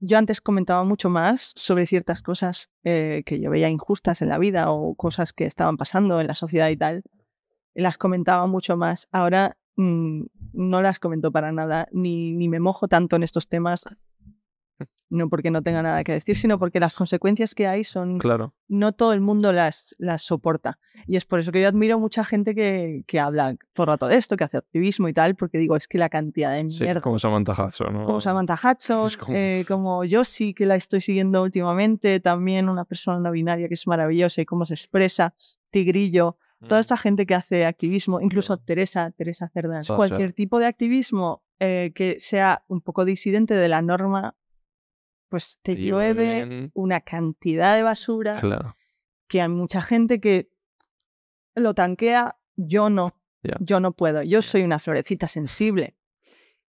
Yo 0.00 0.18
antes 0.18 0.40
comentaba 0.40 0.84
mucho 0.84 1.10
más 1.10 1.52
sobre 1.56 1.86
ciertas 1.86 2.22
cosas 2.22 2.70
eh, 2.84 3.22
que 3.26 3.40
yo 3.40 3.50
veía 3.50 3.68
injustas 3.68 4.22
en 4.22 4.28
la 4.28 4.38
vida 4.38 4.70
o 4.70 4.94
cosas 4.94 5.32
que 5.32 5.44
estaban 5.44 5.76
pasando 5.76 6.20
en 6.20 6.28
la 6.28 6.34
sociedad 6.34 6.68
y 6.68 6.76
tal. 6.76 7.02
Las 7.74 7.98
comentaba 7.98 8.46
mucho 8.46 8.76
más. 8.76 9.08
Ahora 9.10 9.56
mm, 9.76 10.22
no 10.52 10.82
las 10.82 10.98
comento 11.00 11.32
para 11.32 11.52
nada, 11.52 11.88
ni, 11.92 12.32
ni 12.32 12.48
me 12.48 12.60
mojo 12.60 12.86
tanto 12.86 13.16
en 13.16 13.22
estos 13.22 13.48
temas. 13.48 13.84
No 15.10 15.28
porque 15.30 15.50
no 15.50 15.62
tenga 15.62 15.82
nada 15.82 16.04
que 16.04 16.12
decir, 16.12 16.36
sino 16.36 16.58
porque 16.58 16.80
las 16.80 16.94
consecuencias 16.94 17.54
que 17.54 17.66
hay 17.66 17.82
son 17.82 18.18
Claro. 18.18 18.54
no 18.68 18.92
todo 18.92 19.12
el 19.14 19.20
mundo 19.20 19.52
las, 19.52 19.96
las 19.98 20.22
soporta. 20.22 20.78
Y 21.06 21.16
es 21.16 21.24
por 21.24 21.40
eso 21.40 21.50
que 21.50 21.62
yo 21.62 21.68
admiro 21.68 21.98
mucha 21.98 22.24
gente 22.24 22.54
que, 22.54 23.04
que 23.06 23.18
habla 23.18 23.56
todo 23.72 23.84
el 23.84 23.88
rato 23.88 24.06
de 24.06 24.16
esto, 24.16 24.36
que 24.36 24.44
hace 24.44 24.58
activismo 24.58 25.08
y 25.08 25.14
tal, 25.14 25.34
porque 25.34 25.56
digo, 25.58 25.76
es 25.76 25.88
que 25.88 25.96
la 25.98 26.08
cantidad 26.10 26.52
de 26.52 26.70
Sí, 26.70 26.82
mierda. 26.84 27.00
como 27.00 27.18
Samantha 27.18 27.54
Hudson, 27.54 27.92
¿no? 27.94 28.04
Como 28.04 28.20
Samantha 28.20 28.54
Hudson, 28.62 29.08
como- 29.18 29.36
eh, 29.36 29.64
como 29.66 30.04
yo 30.04 30.24
sí 30.24 30.52
que 30.52 30.66
la 30.66 30.76
estoy 30.76 31.00
siguiendo 31.00 31.42
últimamente, 31.42 32.20
también 32.20 32.68
una 32.68 32.84
persona 32.84 33.18
no 33.18 33.30
binaria 33.30 33.66
que 33.68 33.74
es 33.74 33.86
maravillosa 33.86 34.42
y 34.42 34.44
cómo 34.44 34.64
se 34.66 34.74
expresa, 34.74 35.34
Tigrillo, 35.70 36.36
toda 36.66 36.80
Mm. 36.80 36.82
esta 36.82 36.96
gente 36.96 37.26
que 37.26 37.34
hace 37.34 37.64
activismo, 37.66 38.20
incluso 38.20 38.56
Teresa, 38.58 39.10
Teresa 39.12 39.48
Cerdán, 39.48 39.82
cualquier 39.96 40.32
tipo 40.32 40.58
de 40.58 40.66
activismo 40.66 41.42
eh, 41.60 41.92
que 41.94 42.16
sea 42.20 42.64
un 42.68 42.80
poco 42.80 43.04
disidente 43.04 43.54
de 43.54 43.68
la 43.68 43.82
norma, 43.82 44.34
pues 45.28 45.58
te 45.62 45.74
Te 45.74 45.82
llueve 45.82 46.70
una 46.74 47.00
cantidad 47.00 47.74
de 47.76 47.82
basura 47.82 48.38
Claro. 48.40 48.76
que 49.28 49.40
hay 49.42 49.48
mucha 49.48 49.82
gente 49.82 50.20
que 50.20 50.48
lo 51.54 51.74
tanquea, 51.74 52.36
yo 52.56 52.90
no. 52.90 53.14
Yo 53.60 53.80
no 53.80 53.92
puedo. 53.92 54.22
Yo 54.22 54.42
soy 54.42 54.62
una 54.62 54.78
florecita 54.78 55.28
sensible. 55.28 55.96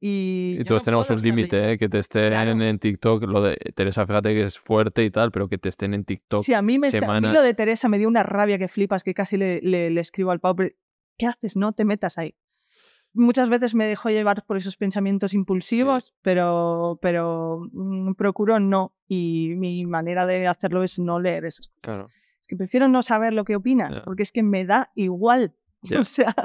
Y, 0.01 0.63
todos 0.63 0.81
no 0.83 0.85
tenemos 0.85 1.09
un 1.09 1.21
límite. 1.21 1.71
¿eh? 1.73 1.77
Que 1.77 1.89
te 1.89 1.99
estén 1.99 2.29
Claro. 2.29 2.51
en 2.51 2.79
TikTok, 2.79 3.23
lo 3.23 3.41
de 3.41 3.57
Teresa, 3.75 4.07
fíjate 4.07 4.29
que 4.33 4.43
es 4.43 4.57
fuerte 4.57 5.03
y 5.03 5.11
tal, 5.11 5.31
pero 5.31 5.49
que 5.49 5.57
te 5.57 5.67
estén 5.67 5.93
en 5.93 6.05
TikTok. 6.05 6.41
Sí, 6.43 6.53
a 6.53 6.61
mí, 6.61 6.79
me 6.79 6.87
está- 6.87 6.99
a 6.99 7.01
mí 7.01 7.05
semanas. 7.07 7.33
lo 7.33 7.41
de 7.41 7.53
Teresa 7.53 7.89
me 7.89 7.97
dio 7.97 8.07
una 8.07 8.23
rabia 8.23 8.57
que 8.57 8.69
flipas, 8.69 9.03
que 9.03 9.13
casi 9.13 9.35
le, 9.35 9.59
le- 9.61 9.89
le 9.89 9.99
escribo 10.01 10.31
al 10.31 10.39
Pau. 10.39 10.55
¿Qué 11.17 11.25
haces? 11.25 11.57
No 11.57 11.73
te 11.73 11.83
metas 11.83 12.17
ahí. 12.17 12.35
Muchas 13.13 13.49
veces 13.49 13.73
me 13.73 13.85
dejo 13.85 14.09
llevar 14.09 14.45
por 14.45 14.57
esos 14.57 14.77
pensamientos 14.77 15.33
impulsivos, 15.33 16.13
pero, 16.21 16.99
pero 17.01 17.67
mm, 17.71 18.13
procuro 18.13 18.59
no. 18.59 18.93
Y 19.07 19.53
mi 19.57 19.85
manera 19.85 20.25
de 20.25 20.47
hacerlo 20.47 20.83
es 20.83 20.99
no 20.99 21.19
leer 21.19 21.45
esas 21.45 21.67
cosas. 21.67 21.81
Claro. 21.81 22.09
Es 22.41 22.47
que 22.47 22.55
prefiero 22.55 22.87
no 22.87 23.01
saber 23.01 23.33
lo 23.33 23.45
que 23.45 23.55
opinas, 23.55 23.99
porque 24.01 24.23
es 24.23 24.31
que 24.31 24.43
me 24.43 24.65
da 24.65 24.91
igual. 24.95 25.55
O 25.97 26.03
sea, 26.03 26.35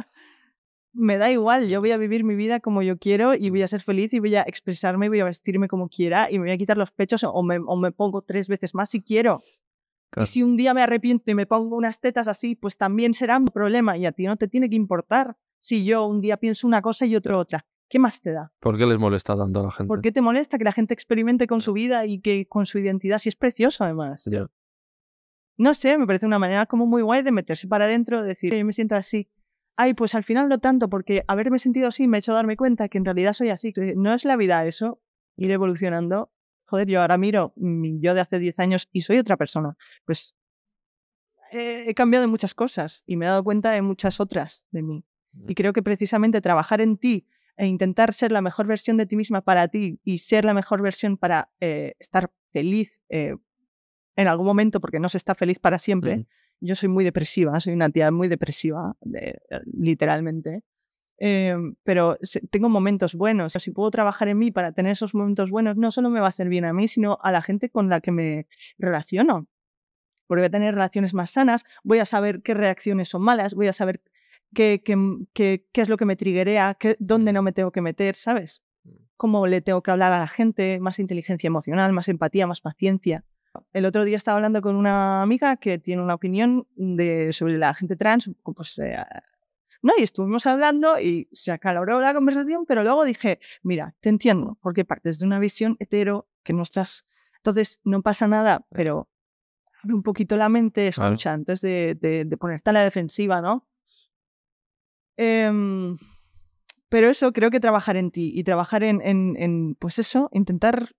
me 0.92 1.18
da 1.18 1.30
igual. 1.30 1.68
Yo 1.68 1.80
voy 1.80 1.90
a 1.90 1.96
vivir 1.96 2.22
mi 2.22 2.36
vida 2.36 2.60
como 2.60 2.82
yo 2.82 2.98
quiero 2.98 3.34
y 3.34 3.50
voy 3.50 3.62
a 3.62 3.66
ser 3.66 3.82
feliz 3.82 4.14
y 4.14 4.20
voy 4.20 4.36
a 4.36 4.42
expresarme 4.42 5.06
y 5.06 5.08
voy 5.08 5.20
a 5.20 5.24
vestirme 5.24 5.66
como 5.66 5.88
quiera 5.88 6.30
y 6.30 6.38
me 6.38 6.44
voy 6.44 6.52
a 6.52 6.56
quitar 6.56 6.78
los 6.78 6.92
pechos 6.92 7.24
o 7.24 7.42
me, 7.42 7.58
o 7.58 7.76
me 7.76 7.90
pongo 7.90 8.22
tres 8.22 8.46
veces 8.46 8.74
más 8.74 8.90
si 8.90 9.02
quiero. 9.02 9.42
Claro. 10.10 10.24
Y 10.24 10.26
si 10.28 10.42
un 10.44 10.56
día 10.56 10.72
me 10.72 10.82
arrepiento 10.82 11.30
y 11.32 11.34
me 11.34 11.46
pongo 11.46 11.76
unas 11.76 12.00
tetas 12.00 12.28
así, 12.28 12.54
pues 12.54 12.78
también 12.78 13.12
será 13.12 13.36
un 13.36 13.46
problema 13.46 13.98
y 13.98 14.06
a 14.06 14.12
ti 14.12 14.24
no 14.26 14.36
te 14.36 14.46
tiene 14.46 14.70
que 14.70 14.76
importar 14.76 15.36
si 15.64 15.82
yo 15.82 16.04
un 16.04 16.20
día 16.20 16.36
pienso 16.36 16.66
una 16.66 16.82
cosa 16.82 17.06
y 17.06 17.16
otro 17.16 17.38
otra. 17.38 17.64
¿Qué 17.88 17.98
más 17.98 18.20
te 18.20 18.32
da? 18.32 18.52
¿Por 18.60 18.76
qué 18.76 18.84
les 18.84 18.98
molesta 18.98 19.34
tanto 19.34 19.60
a 19.60 19.62
la 19.62 19.70
gente? 19.70 19.88
¿Por 19.88 20.02
qué 20.02 20.12
te 20.12 20.20
molesta 20.20 20.58
que 20.58 20.64
la 20.64 20.72
gente 20.72 20.92
experimente 20.92 21.46
con 21.46 21.62
su 21.62 21.72
vida 21.72 22.04
y 22.04 22.20
que 22.20 22.46
con 22.46 22.66
su 22.66 22.78
identidad? 22.78 23.18
Si 23.18 23.30
es 23.30 23.36
precioso, 23.36 23.82
además. 23.82 24.28
No 25.56 25.72
sé, 25.72 25.96
me 25.96 26.06
parece 26.06 26.26
una 26.26 26.38
manera 26.38 26.66
como 26.66 26.84
muy 26.84 27.00
guay 27.00 27.22
de 27.22 27.32
meterse 27.32 27.66
para 27.66 27.86
adentro, 27.86 28.20
de 28.20 28.28
decir, 28.28 28.54
yo 28.54 28.62
me 28.62 28.74
siento 28.74 28.94
así. 28.94 29.30
Ay, 29.74 29.94
pues 29.94 30.14
al 30.14 30.22
final 30.22 30.50
no 30.50 30.58
tanto, 30.58 30.90
porque 30.90 31.24
haberme 31.28 31.58
sentido 31.58 31.88
así 31.88 32.08
me 32.08 32.18
ha 32.18 32.20
hecho 32.20 32.34
darme 32.34 32.58
cuenta 32.58 32.90
que 32.90 32.98
en 32.98 33.06
realidad 33.06 33.32
soy 33.32 33.48
así. 33.48 33.72
No 33.96 34.12
es 34.12 34.26
la 34.26 34.36
vida 34.36 34.66
eso, 34.66 35.00
ir 35.38 35.50
evolucionando. 35.50 36.30
Joder, 36.66 36.88
yo 36.88 37.00
ahora 37.00 37.16
miro 37.16 37.54
mi 37.56 38.00
yo 38.00 38.12
de 38.12 38.20
hace 38.20 38.38
10 38.38 38.58
años 38.58 38.88
y 38.92 39.00
soy 39.00 39.16
otra 39.16 39.38
persona. 39.38 39.78
Pues 40.04 40.36
eh, 41.52 41.84
he 41.86 41.94
cambiado 41.94 42.24
en 42.24 42.30
muchas 42.30 42.52
cosas 42.54 43.02
y 43.06 43.16
me 43.16 43.24
he 43.24 43.28
dado 43.28 43.42
cuenta 43.44 43.70
de 43.70 43.80
muchas 43.80 44.20
otras 44.20 44.66
de 44.70 44.82
mí. 44.82 45.04
Y 45.46 45.54
creo 45.54 45.72
que 45.72 45.82
precisamente 45.82 46.40
trabajar 46.40 46.80
en 46.80 46.96
ti 46.96 47.26
e 47.56 47.66
intentar 47.66 48.12
ser 48.12 48.32
la 48.32 48.42
mejor 48.42 48.66
versión 48.66 48.96
de 48.96 49.06
ti 49.06 49.16
misma 49.16 49.40
para 49.42 49.68
ti 49.68 50.00
y 50.04 50.18
ser 50.18 50.44
la 50.44 50.54
mejor 50.54 50.82
versión 50.82 51.16
para 51.16 51.50
eh, 51.60 51.94
estar 51.98 52.30
feliz 52.52 53.00
eh, 53.08 53.36
en 54.16 54.28
algún 54.28 54.46
momento, 54.46 54.80
porque 54.80 55.00
no 55.00 55.08
se 55.08 55.18
está 55.18 55.34
feliz 55.34 55.58
para 55.58 55.78
siempre. 55.78 56.26
Yo 56.60 56.76
soy 56.76 56.88
muy 56.88 57.04
depresiva, 57.04 57.58
soy 57.60 57.72
una 57.72 57.90
tía 57.90 58.10
muy 58.10 58.28
depresiva, 58.28 58.96
de- 59.00 59.38
literalmente. 59.72 60.62
Eh, 61.18 61.54
pero 61.84 62.18
tengo 62.50 62.68
momentos 62.68 63.14
buenos. 63.14 63.52
Si 63.52 63.70
puedo 63.70 63.90
trabajar 63.90 64.28
en 64.28 64.38
mí 64.38 64.50
para 64.50 64.72
tener 64.72 64.92
esos 64.92 65.14
momentos 65.14 65.50
buenos, 65.50 65.76
no 65.76 65.90
solo 65.90 66.10
me 66.10 66.20
va 66.20 66.26
a 66.26 66.30
hacer 66.30 66.48
bien 66.48 66.64
a 66.64 66.72
mí, 66.72 66.88
sino 66.88 67.18
a 67.22 67.30
la 67.32 67.42
gente 67.42 67.70
con 67.70 67.88
la 67.88 68.00
que 68.00 68.12
me 68.12 68.46
relaciono. 68.78 69.46
Porque 70.26 70.40
voy 70.40 70.46
a 70.46 70.50
tener 70.50 70.74
relaciones 70.74 71.12
más 71.12 71.30
sanas, 71.32 71.64
voy 71.82 71.98
a 71.98 72.04
saber 72.06 72.42
qué 72.42 72.54
reacciones 72.54 73.10
son 73.10 73.22
malas, 73.22 73.54
voy 73.54 73.68
a 73.68 73.72
saber 73.72 74.00
qué, 74.54 74.82
qué, 74.84 74.96
qué- 75.32 75.66
qué 75.72 75.80
es 75.82 75.88
lo 75.88 75.96
que 75.96 76.04
me 76.04 76.16
triguea, 76.16 76.76
dónde 76.98 77.32
no 77.32 77.42
me 77.42 77.52
tengo 77.52 77.70
que 77.72 77.80
meter, 77.80 78.16
¿sabes? 78.16 78.62
Cómo 79.16 79.46
le 79.46 79.60
tengo 79.60 79.82
que 79.82 79.90
hablar 79.90 80.12
a 80.12 80.18
la 80.20 80.26
gente, 80.28 80.78
más 80.80 80.98
inteligencia 80.98 81.46
emocional, 81.48 81.92
más 81.92 82.08
empatía, 82.08 82.46
más 82.46 82.60
paciencia. 82.60 83.24
El 83.72 83.84
otro 83.86 84.04
día 84.04 84.16
estaba 84.16 84.36
hablando 84.36 84.60
con 84.62 84.74
una 84.74 85.22
amiga 85.22 85.56
que 85.56 85.78
tiene 85.78 86.02
una 86.02 86.14
opinión 86.14 86.66
de, 86.74 87.32
sobre 87.32 87.56
la 87.58 87.72
gente 87.74 87.94
trans, 87.96 88.30
pues, 88.42 88.78
eh, 88.78 88.96
no, 89.82 89.92
y 89.98 90.02
estuvimos 90.02 90.46
hablando 90.46 90.98
y 90.98 91.28
se 91.32 91.52
acaloró 91.52 92.00
la 92.00 92.14
conversación, 92.14 92.64
pero 92.66 92.82
luego 92.82 93.04
dije, 93.04 93.38
mira, 93.62 93.94
te 94.00 94.08
entiendo, 94.08 94.58
porque 94.62 94.84
partes 94.84 95.18
de 95.18 95.26
una 95.26 95.38
visión 95.38 95.76
hetero 95.78 96.28
que 96.42 96.52
no 96.52 96.62
estás... 96.62 97.04
Entonces, 97.36 97.80
no 97.84 98.02
pasa 98.02 98.26
nada, 98.26 98.66
pero 98.70 99.08
abre 99.82 99.94
un 99.94 100.02
poquito 100.02 100.36
la 100.36 100.48
mente, 100.48 100.88
escucha, 100.88 101.32
antes 101.32 101.60
de, 101.60 101.94
de- 102.00 102.24
de 102.24 102.36
ponerte 102.36 102.70
a 102.70 102.72
la 102.72 102.82
defensiva, 102.82 103.40
¿no? 103.42 103.68
Em, 105.16 105.96
pero 106.88 107.08
eso, 107.08 107.32
creo 107.32 107.50
que 107.50 107.60
trabajar 107.60 107.96
en 107.96 108.10
ti 108.10 108.32
y 108.34 108.44
trabajar 108.44 108.82
en, 108.82 109.00
en- 109.02 109.36
en, 109.36 109.74
pues 109.76 109.98
eso, 109.98 110.28
intentar 110.32 110.90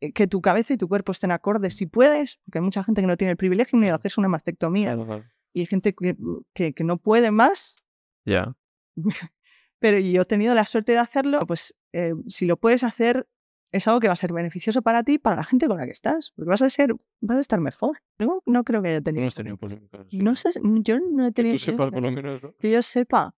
eh, 0.00 0.12
que 0.12 0.26
tu 0.26 0.40
cabeza 0.40 0.72
y 0.74 0.76
tu 0.76 0.88
cuerpo 0.88 1.12
estén 1.12 1.30
acordes 1.30 1.76
si 1.76 1.86
puedes, 1.86 2.38
porque 2.44 2.58
hay 2.58 2.64
mucha 2.64 2.82
gente 2.84 3.00
que 3.00 3.06
no 3.06 3.16
tiene 3.16 3.32
el 3.32 3.36
privilegio 3.36 3.78
ni 3.78 3.86
de 3.86 3.92
hacerse 3.92 4.20
una 4.20 4.28
mastectomía 4.28 4.94
Claro, 4.94 5.06
claro. 5.06 5.24
y 5.52 5.60
hay 5.60 5.66
gente 5.66 5.94
que, 5.94 6.16
que, 6.54 6.72
que 6.72 6.84
no 6.84 6.96
puede 6.98 7.30
más, 7.30 7.76
Ya. 8.24 8.54
pero 9.78 9.98
yo 9.98 10.22
he 10.22 10.24
tenido 10.26 10.54
la 10.54 10.64
suerte 10.66 10.92
de 10.92 10.98
hacerlo, 10.98 11.40
pues 11.46 11.74
eh, 11.92 12.12
si 12.28 12.46
lo 12.46 12.56
puedes 12.58 12.82
hacer 12.84 13.28
es 13.72 13.86
algo 13.88 14.00
que 14.00 14.08
va 14.08 14.14
a 14.14 14.16
ser 14.16 14.32
beneficioso 14.32 14.82
para 14.82 15.02
ti 15.04 15.14
y 15.14 15.18
para 15.18 15.36
la 15.36 15.44
gente 15.44 15.66
con 15.68 15.76
la 15.78 15.84
que 15.84 15.92
estás, 15.92 16.32
porque 16.34 16.48
vas 16.48 16.62
a 16.62 16.70
ser, 16.70 16.94
vas 17.20 17.36
a 17.38 17.40
estar 17.40 17.60
mejor. 17.60 17.98
No, 18.18 18.42
no 18.46 18.64
creo 18.64 18.82
que 18.82 18.88
haya 18.88 19.00
tenido. 19.00 19.20
no 19.22 19.26
has 19.28 19.34
tenido 19.34 19.56
polémicas. 19.56 20.06
sí. 20.08 20.18
No 20.18 20.34
sé, 20.36 20.50
yo 20.82 20.98
no 20.98 21.24
he 21.24 21.28
Que 21.28 21.32
tenido. 21.34 21.54
tú 21.54 21.58
sepas 21.60 21.90
por 21.90 22.02
lo 22.02 22.10
menos, 22.10 22.42
¿no? 22.42 22.54
que 22.58 22.70
yo 22.70 22.82
sepa. 22.82 23.34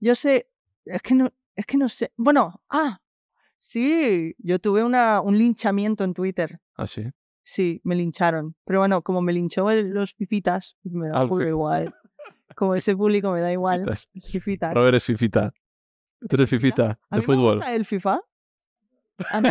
Yo 0.00 0.14
sé, 0.14 0.48
es 0.84 1.02
que 1.02 1.14
no, 1.14 1.32
es 1.54 1.66
que 1.66 1.76
no 1.76 1.88
sé. 1.88 2.12
Bueno, 2.16 2.60
ah, 2.68 3.00
sí, 3.58 4.34
yo 4.38 4.58
tuve 4.58 4.82
una, 4.84 5.20
un 5.20 5.38
linchamiento 5.38 6.04
en 6.04 6.14
Twitter. 6.14 6.60
Ah, 6.76 6.86
sí. 6.86 7.04
Sí, 7.42 7.80
me 7.84 7.94
lincharon. 7.94 8.56
Pero 8.64 8.80
bueno, 8.80 9.02
como 9.02 9.22
me 9.22 9.32
linchó 9.32 9.70
el- 9.70 9.90
los 9.90 10.14
fifitas, 10.14 10.76
me 10.82 11.08
da 11.08 11.20
Ah, 11.22 11.28
fi- 11.28 11.44
igual. 11.44 11.94
Como 12.56 12.74
ese 12.74 12.96
público 12.96 13.30
me 13.30 13.40
da 13.40 13.52
igual. 13.52 13.80
Fifitas. 13.84 14.08
Fifitas. 14.32 14.74
Robert 14.74 14.96
es 14.96 15.04
fifita. 15.04 15.52
Tú 16.28 16.34
eres 16.36 16.50
fifita 16.50 16.98
A 17.10 17.16
de 17.16 17.20
mí 17.20 17.26
me 17.28 17.34
fútbol. 17.34 17.54
gusta 17.56 17.74
el 17.74 17.84
FIFA. 17.84 18.20
A 19.30 19.40
mí, 19.40 19.48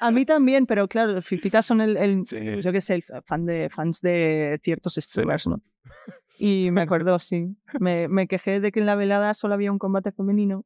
a 0.00 0.10
mí 0.10 0.24
también, 0.26 0.66
pero 0.66 0.88
claro, 0.88 1.20
fifitas 1.22 1.64
son 1.66 1.80
el, 1.80 1.96
el- 1.96 2.26
Sí. 2.26 2.38
yo 2.60 2.72
qué 2.72 2.80
sé, 2.80 2.94
el 2.96 3.02
fan 3.24 3.46
de, 3.46 3.68
fans 3.70 4.00
de 4.00 4.58
ciertos 4.62 4.94
streamers, 4.96 5.46
¿no? 5.46 5.60
Y 6.38 6.70
me 6.70 6.82
acuerdo, 6.82 7.18
sí. 7.18 7.56
Me, 7.80 8.08
me 8.08 8.26
quejé 8.28 8.60
de 8.60 8.70
que 8.70 8.80
en 8.80 8.86
la 8.86 8.94
velada 8.94 9.32
solo 9.32 9.54
había 9.54 9.72
un 9.72 9.78
combate 9.78 10.12
femenino. 10.12 10.64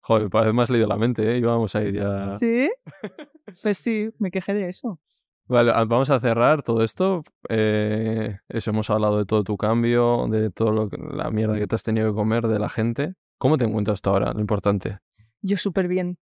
Joder, 0.00 0.28
parece 0.30 0.52
más 0.52 0.68
leído 0.68 0.88
la 0.88 0.96
mente, 0.96 1.32
¿eh? 1.32 1.38
Y 1.38 1.42
vamos 1.42 1.74
a 1.76 1.82
ir 1.84 1.94
ya. 1.94 2.36
¿Sí? 2.38 2.68
Pues 3.62 3.78
sí, 3.78 4.10
me 4.18 4.32
quejé 4.32 4.52
de 4.54 4.68
eso. 4.68 4.98
Vale, 5.46 5.70
a- 5.70 5.84
vamos 5.84 6.10
a 6.10 6.18
cerrar 6.18 6.64
todo 6.64 6.82
esto. 6.82 7.22
Eh, 7.48 8.36
eso, 8.48 8.70
hemos 8.72 8.90
hablado 8.90 9.18
de 9.18 9.24
todo 9.26 9.44
tu 9.44 9.56
cambio, 9.56 10.26
de 10.28 10.50
todo 10.50 10.72
lo 10.72 10.88
que- 10.88 10.96
la 10.98 11.30
mierda 11.30 11.56
que 11.56 11.68
te 11.68 11.76
has 11.76 11.84
tenido 11.84 12.10
que 12.10 12.16
comer, 12.16 12.48
de 12.48 12.58
la 12.58 12.68
gente. 12.68 13.14
¿Cómo 13.38 13.56
te 13.56 13.64
encuentras 13.64 14.02
tú 14.02 14.10
ahora? 14.10 14.32
Lo 14.32 14.40
importante. 14.40 14.98
Yo 15.42 15.56
súper 15.56 15.86
bien. 15.86 16.18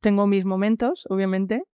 Tengo 0.00 0.26
mis 0.26 0.44
momentos, 0.44 1.06
obviamente, 1.08 1.64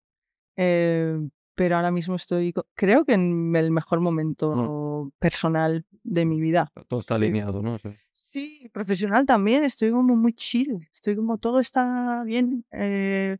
eh, 0.57 1.19
pero 1.55 1.77
ahora 1.77 1.91
mismo 1.91 2.17
estoy, 2.17 2.53
creo 2.75 3.05
que 3.05 3.15
en 3.15 3.55
el 3.57 3.71
mejor 3.71 4.01
momento 4.01 5.13
personal 5.19 5.85
de 6.03 6.25
mi 6.25 6.41
vida. 6.41 6.73
Todo 6.89 7.01
está 7.01 7.15
alineado, 7.15 7.63
¿no? 7.63 7.79
Sí. 7.79 7.89
Sí, 8.37 8.69
profesional 8.71 9.25
también, 9.25 9.65
estoy 9.65 9.91
como 9.91 10.15
muy 10.15 10.35
chill, 10.35 10.87
estoy 10.93 11.17
como 11.17 11.39
todo 11.39 11.59
está 11.59 12.23
bien, 12.25 12.67
eh, 12.71 13.39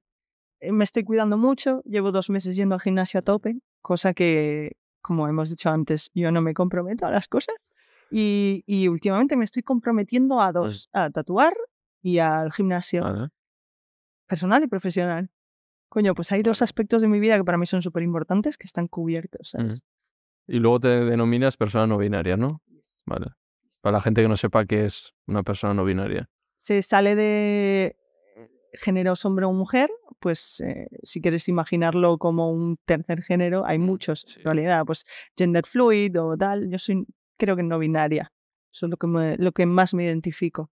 eh, 0.61 0.73
me 0.73 0.85
estoy 0.85 1.05
cuidando 1.05 1.37
mucho, 1.37 1.83
llevo 1.85 2.13
dos 2.13 2.31
meses 2.31 2.57
yendo 2.57 2.77
al 2.77 2.81
gimnasio 2.81 3.21
a 3.21 3.23
tope, 3.23 3.59
cosa 3.83 4.15
que, 4.15 4.73
como 5.03 5.29
hemos 5.29 5.51
dicho 5.51 5.69
antes, 5.69 6.11
yo 6.15 6.33
no 6.33 6.41
me 6.41 6.55
comprometo 6.55 7.05
a 7.05 7.11
las 7.11 7.29
cosas 7.29 7.57
y, 8.11 8.65
y 8.67 8.89
últimamente 8.89 9.37
me 9.37 9.45
estoy 9.45 9.63
comprometiendo 9.63 10.41
a 10.41 10.51
dos, 10.53 10.89
a 10.95 11.11
tatuar 11.11 11.55
y 12.01 12.19
al 12.19 12.51
gimnasio. 12.51 13.31
Personal 14.27 14.63
y 14.63 14.67
profesional. 14.67 15.31
Coño, 15.89 16.15
pues 16.15 16.33
hay 16.33 16.43
dos 16.43 16.63
aspectos 16.63 17.01
de 17.03 17.09
mi 17.09 17.21
vida 17.21 17.37
que 17.37 17.45
para 17.45 17.59
mí 17.59 17.67
son 17.67 17.81
súper 17.83 18.03
importantes 18.03 18.59
que 18.59 18.67
están 18.67 18.89
cubiertos, 18.89 19.51
¿sabes? 19.51 19.85
Y 20.49 20.59
luego 20.59 20.81
te 20.81 20.89
denominas 20.89 21.57
persona 21.57 21.87
no 21.87 21.99
binaria, 21.99 22.37
¿no? 22.37 22.63
Vale. 23.05 23.27
Para 23.83 23.99
la 23.99 24.03
gente 24.03 24.23
que 24.23 24.29
no 24.29 24.37
sepa 24.37 24.65
qué 24.65 24.85
es 24.85 25.15
una 25.27 25.43
persona 25.43 25.75
no 25.75 25.85
binaria. 25.85 26.29
se 26.57 26.83
sale 26.83 27.15
de 27.15 27.97
género 28.75 29.15
hombre 29.25 29.47
o 29.47 29.53
mujer, 29.53 29.91
pues 30.19 30.61
eh, 30.61 30.89
si 31.03 31.21
quieres 31.21 31.49
imaginarlo 31.49 32.19
como 32.19 32.51
un 32.51 32.77
tercer 32.85 33.23
género, 33.23 33.65
hay 33.65 33.79
muchos 33.79 34.23
sí. 34.27 34.41
en 34.41 34.45
realidad, 34.45 34.85
pues 34.85 35.05
gender 35.37 35.65
fluid 35.67 36.21
o 36.21 36.37
tal, 36.37 36.69
yo 36.69 36.79
soy 36.79 37.07
creo 37.39 37.57
que 37.57 37.63
no 37.63 37.79
binaria, 37.79 38.33
eso 38.73 38.87
es 38.87 38.91
lo 38.91 38.97
que, 38.97 39.07
me- 39.07 39.37
lo 39.37 39.53
que 39.53 39.67
más 39.67 39.95
me 39.95 40.05
identifico. 40.05 40.71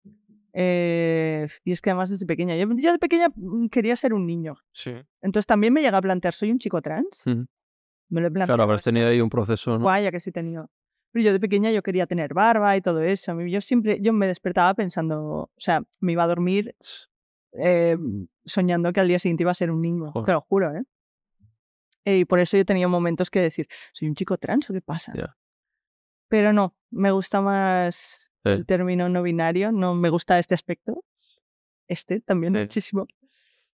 Eh, 0.55 1.47
y 1.63 1.71
es 1.71 1.81
que 1.81 1.89
además 1.89 2.09
desde 2.11 2.25
pequeña, 2.27 2.55
yo, 2.55 2.67
yo 2.77 2.91
de 2.91 2.99
pequeña 2.99 3.29
mm, 3.35 3.67
quería 3.67 3.95
ser 3.95 4.13
un 4.13 4.25
niño, 4.27 4.55
Sí. 4.71 4.93
entonces 5.21 5.47
también 5.47 5.73
me 5.73 5.81
llega 5.81 5.97
a 5.97 6.01
plantear, 6.01 6.33
¿soy 6.33 6.51
un 6.51 6.59
chico 6.59 6.81
trans? 6.81 7.23
Me 7.25 8.21
lo 8.21 8.27
he 8.27 8.31
planteado. 8.31 8.47
Claro, 8.47 8.63
habrás 8.63 8.83
tenido 8.83 9.07
ahí 9.07 9.19
un 9.19 9.29
proceso, 9.29 9.71
¿no? 9.77 9.83
Guay, 9.83 10.03
ya 10.03 10.11
que 10.11 10.19
sí 10.19 10.29
he 10.29 10.33
tenido. 10.33 10.69
Pero 11.11 11.25
yo 11.25 11.31
de 11.33 11.39
pequeña 11.39 11.71
yo 11.71 11.81
quería 11.81 12.05
tener 12.05 12.33
barba 12.33 12.75
y 12.77 12.81
todo 12.81 13.01
eso. 13.01 13.39
Yo 13.41 13.61
siempre, 13.61 13.99
yo 14.01 14.13
me 14.13 14.27
despertaba 14.27 14.73
pensando, 14.75 15.21
o 15.23 15.51
sea, 15.57 15.83
me 15.99 16.11
iba 16.11 16.23
a 16.23 16.27
dormir 16.27 16.75
eh, 17.53 17.97
soñando 18.45 18.91
que 18.93 18.99
al 18.99 19.07
día 19.07 19.19
siguiente 19.19 19.43
iba 19.43 19.51
a 19.51 19.55
ser 19.55 19.71
un 19.71 19.81
niño. 19.81 20.11
Joder. 20.11 20.25
Te 20.25 20.31
lo 20.33 20.41
juro, 20.41 20.75
¿eh? 20.75 20.83
Y 22.05 22.25
por 22.25 22.39
eso 22.39 22.57
yo 22.57 22.65
tenía 22.65 22.87
momentos 22.87 23.29
que 23.31 23.39
decir, 23.39 23.67
¿soy 23.93 24.07
un 24.09 24.15
chico 24.15 24.37
trans 24.37 24.69
o 24.69 24.73
qué 24.73 24.81
pasa? 24.81 25.13
Ya. 25.15 25.37
Pero 26.27 26.51
no, 26.51 26.75
me 26.91 27.11
gusta 27.11 27.41
más 27.41 28.31
Sí. 28.43 28.49
el 28.51 28.65
término 28.65 29.09
no 29.09 29.23
binario, 29.23 29.71
no 29.71 29.95
me 29.95 30.09
gusta 30.09 30.37
este 30.39 30.53
aspecto. 30.55 31.03
Este 31.87 32.19
también 32.21 32.53
Sí. 32.53 32.59
muchísimo. 32.61 33.07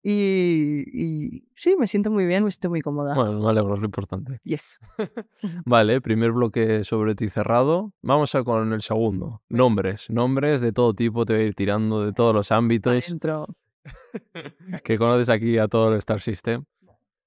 Y, 0.07 0.83
y 0.93 1.43
sí, 1.55 1.75
me 1.79 1.87
siento 1.87 2.11
muy 2.11 2.27
bien, 2.27 2.43
me 2.43 2.51
siento 2.51 2.69
muy 2.69 2.81
cómoda. 2.81 3.15
Bueno, 3.15 3.39
me 3.39 3.49
alegro, 3.49 3.73
es 3.73 3.79
lo 3.79 3.85
importante. 3.85 4.39
Yes. 4.43 4.79
Vale, 5.65 5.99
primer 5.99 6.31
bloque 6.31 6.83
sobre 6.83 7.15
ti 7.15 7.29
cerrado. 7.29 7.91
Vamos 8.03 8.35
a 8.35 8.43
con 8.43 8.71
el 8.73 8.81
segundo. 8.83 9.41
Nombres. 9.49 10.11
Nombres 10.11 10.61
de 10.61 10.71
todo 10.71 10.93
tipo, 10.93 11.25
te 11.25 11.33
voy 11.33 11.41
a 11.41 11.45
ir 11.47 11.55
tirando 11.55 12.05
de 12.05 12.13
todos 12.13 12.35
los 12.35 12.51
ámbitos. 12.51 12.91
Adentro. 12.93 13.47
que 14.83 14.97
conoces 14.97 15.29
aquí 15.29 15.57
a 15.57 15.67
todo 15.67 15.89
el 15.91 15.97
Star 15.97 16.21
System. 16.21 16.65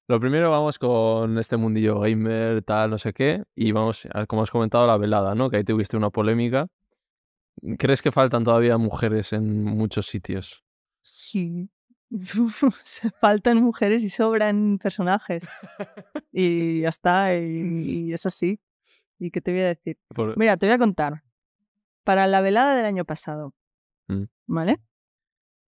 Lo 0.06 0.20
primero 0.20 0.50
vamos 0.50 0.78
con 0.78 1.36
este 1.38 1.56
mundillo 1.56 2.00
gamer, 2.00 2.62
tal, 2.62 2.90
no 2.90 2.96
sé 2.98 3.12
qué, 3.12 3.42
y 3.54 3.72
vamos, 3.72 4.08
como 4.26 4.42
has 4.42 4.50
comentado, 4.50 4.86
la 4.86 4.96
velada, 4.96 5.34
¿no? 5.34 5.50
Que 5.50 5.58
ahí 5.58 5.64
tuviste 5.64 5.96
una 5.96 6.08
polémica. 6.10 6.66
¿Crees 7.78 8.02
que 8.02 8.12
faltan 8.12 8.44
todavía 8.44 8.76
mujeres 8.78 9.32
en 9.32 9.62
muchos 9.64 10.06
sitios? 10.06 10.64
Sí. 11.02 11.68
Se 12.82 13.10
faltan 13.20 13.62
mujeres 13.62 14.02
y 14.02 14.10
sobran 14.10 14.78
personajes. 14.82 15.48
Y 16.32 16.80
ya 16.82 16.88
está, 16.88 17.36
y, 17.36 18.08
y 18.08 18.12
es 18.12 18.24
así. 18.26 18.60
¿Y 19.18 19.30
qué 19.30 19.40
te 19.40 19.52
voy 19.52 19.60
a 19.62 19.66
decir? 19.68 19.98
Por- 20.14 20.36
Mira, 20.38 20.56
te 20.56 20.66
voy 20.66 20.74
a 20.74 20.78
contar. 20.78 21.22
Para 22.04 22.26
la 22.26 22.40
velada 22.40 22.74
del 22.76 22.86
año 22.86 23.04
pasado, 23.04 23.54
Mm. 24.10 24.24
¿vale? 24.46 24.78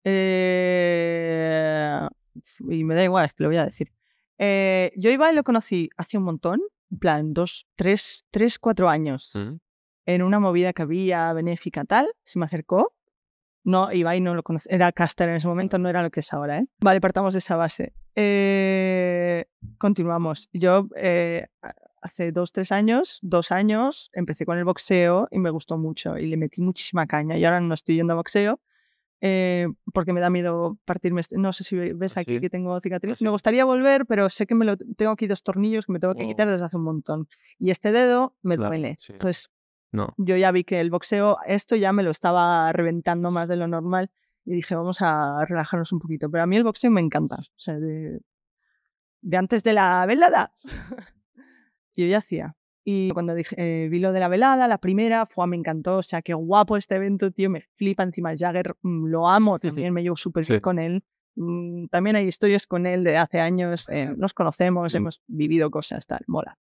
Eh, 0.06 2.00
y 2.70 2.84
me 2.86 2.96
da 2.96 3.04
igual, 3.04 3.26
es 3.26 3.34
que 3.34 3.44
lo 3.44 3.50
voy 3.50 3.58
a 3.58 3.66
decir. 3.66 3.92
Eh, 4.38 4.92
yo 4.96 5.10
Ibai 5.12 5.36
lo 5.36 5.44
conocí 5.44 5.90
hace 5.98 6.18
un 6.18 6.24
montón, 6.24 6.62
en 6.92 7.00
plan, 7.00 7.34
dos, 7.34 7.68
tres, 7.76 8.24
tres, 8.32 8.58
cuatro 8.58 8.88
años 8.90 9.34
¿Mm? 9.36 9.56
En 10.16 10.22
una 10.24 10.40
movida 10.40 10.74
que 10.74 10.82
había 10.82 11.32
benéfica 11.34 11.86
tal, 11.86 12.08
se 12.24 12.40
me 12.40 12.46
acercó. 12.46 12.94
No, 13.64 13.92
Ibai 13.92 14.22
no 14.22 14.34
lo 14.36 14.42
conocía, 14.44 14.74
era 14.76 14.92
caster 14.92 15.30
en 15.30 15.36
ese 15.36 15.48
momento, 15.48 15.78
no 15.78 15.90
era 15.90 16.02
lo 16.02 16.10
que 16.10 16.22
es 16.22 16.34
ahora, 16.34 16.58
¿eh? 16.60 16.66
Vale, 16.80 17.00
partamos 17.02 17.34
de 17.34 17.40
esa 17.40 17.56
base. 17.56 17.94
Eh, 18.16 19.46
continuamos. 19.78 20.50
Yo 20.54 20.88
eh, 20.96 21.48
hace 22.02 22.32
dos, 22.32 22.52
tres 22.54 22.72
años, 22.72 23.20
dos 23.22 23.52
años, 23.52 24.10
empecé 24.14 24.46
con 24.46 24.58
el 24.58 24.64
boxeo 24.66 25.28
y 25.30 25.40
me 25.40 25.50
gustó 25.52 25.78
mucho 25.78 26.18
y 26.18 26.28
le 26.28 26.38
metí 26.38 26.62
muchísima 26.62 27.06
caña 27.06 27.38
y 27.38 27.46
ahora 27.46 27.60
no 27.60 27.74
estoy 27.74 27.96
yendo 27.96 28.14
a 28.14 28.16
boxeo. 28.18 28.60
eh, 29.22 29.68
porque 29.94 30.14
me 30.14 30.22
da 30.22 30.30
miedo 30.30 30.78
partirme. 30.86 31.20
este- 31.20 31.38
No 31.38 31.52
sé 31.52 31.66
si 31.66 31.76
ves 31.76 32.16
¿Ah, 32.16 32.22
aquí 32.22 32.36
sí? 32.36 32.40
que 32.40 32.50
tengo 32.50 32.80
cicatriz. 32.80 33.18
sí? 33.18 33.26
Me 33.26 33.30
gustaría 33.32 33.66
volver, 33.66 34.06
pero 34.06 34.30
sé 34.30 34.48
que 34.48 34.56
me 34.56 34.64
lo, 34.64 34.78
tengo 34.78 35.12
aquí 35.12 35.28
dos 35.28 35.44
tornillos 35.44 35.86
que 35.86 35.92
me 35.92 36.00
tengo 36.00 36.16
que 36.16 36.22
Wow. 36.24 36.30
quitar 36.30 36.48
desde 36.48 36.64
hace 36.64 36.78
un 36.78 36.84
montón. 36.84 37.28
Y 37.58 37.70
este 37.72 37.92
dedo 37.92 38.34
me 38.44 38.56
Claro, 38.56 38.70
duele. 38.70 38.96
sí. 38.98 39.12
Entonces, 39.12 39.52
No. 39.92 40.14
yo 40.18 40.36
ya 40.38 40.52
vi 40.52 40.64
que 40.64 40.80
el 40.80 40.90
boxeo, 40.92 41.38
esto 41.48 41.76
ya 41.76 41.92
me 41.94 42.04
lo 42.04 42.12
estaba 42.12 42.72
reventando 42.74 43.32
más 43.32 43.50
de 43.50 43.56
lo 43.56 43.68
normal 43.68 44.12
y 44.46 44.54
dije, 44.54 44.76
vamos 44.76 45.02
a 45.02 45.44
relajarnos 45.46 45.92
un 45.92 46.00
poquito. 46.00 46.30
Pero 46.30 46.44
a 46.44 46.48
mí 46.48 46.58
el 46.58 46.64
boxeo 46.64 46.92
me 46.92 47.02
encanta. 47.02 47.36
O 47.38 47.44
sea, 47.58 47.80
de, 47.80 48.20
de 49.22 49.38
antes 49.38 49.64
de 49.64 49.74
la 49.74 50.06
velada. 50.06 50.52
yo 51.96 52.06
ya 52.06 52.20
hacía. 52.20 52.56
Y 52.84 53.12
cuando 53.12 53.36
dije, 53.36 53.56
eh, 53.58 53.90
vi 53.90 54.00
lo 54.00 54.12
de 54.14 54.20
la 54.20 54.28
velada, 54.30 54.68
la 54.68 54.80
primera, 54.80 55.26
fue, 55.26 55.46
me 55.48 55.56
encantó. 55.58 55.98
O 55.98 56.04
sea, 56.04 56.22
qué 56.22 56.34
guapo 56.34 56.78
este 56.78 56.96
evento, 56.96 57.30
tío. 57.32 57.50
Me 57.50 57.62
flipa 57.76 58.04
encima 58.04 58.32
Jagger. 58.36 58.76
mm, 58.82 59.06
Lo 59.08 59.28
amo 59.30 59.58
Sí, 59.62 59.70
sí. 59.70 59.76
también, 59.76 59.94
me 59.94 60.02
llevo 60.04 60.16
súper 60.16 60.46
bien 60.46 60.58
Sí. 60.58 60.62
con 60.62 60.80
él. 60.80 61.04
Mm, 61.36 61.88
También 61.88 62.16
hay 62.16 62.26
historias 62.28 62.66
con 62.66 62.86
él 62.88 63.04
de 63.04 63.18
hace 63.18 63.40
años. 63.40 63.88
eh, 63.90 64.12
nos 64.18 64.34
conocemos, 64.34 64.96
hemos 64.96 65.22
vivido 65.28 65.70
cosas, 65.70 66.06
tal. 66.08 66.22
Mola. 66.28 66.58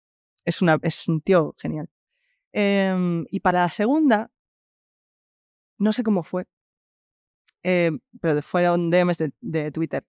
Es, 0.45 0.63
una, 0.63 0.79
es 0.83 1.09
un 1.09 1.21
tío 1.21 1.53
genial. 1.61 1.89
Em, 2.57 3.27
y 3.31 3.41
para 3.41 3.63
la 3.63 3.71
segunda, 3.71 4.31
no 5.77 5.93
sé 5.93 6.05
cómo 6.05 6.23
fue, 6.23 6.47
eh, 7.65 7.91
pero 8.21 8.41
fueron 8.43 8.91
DMs 8.91 9.19
de, 9.19 9.33
de 9.41 9.73
Twitter. 9.73 10.05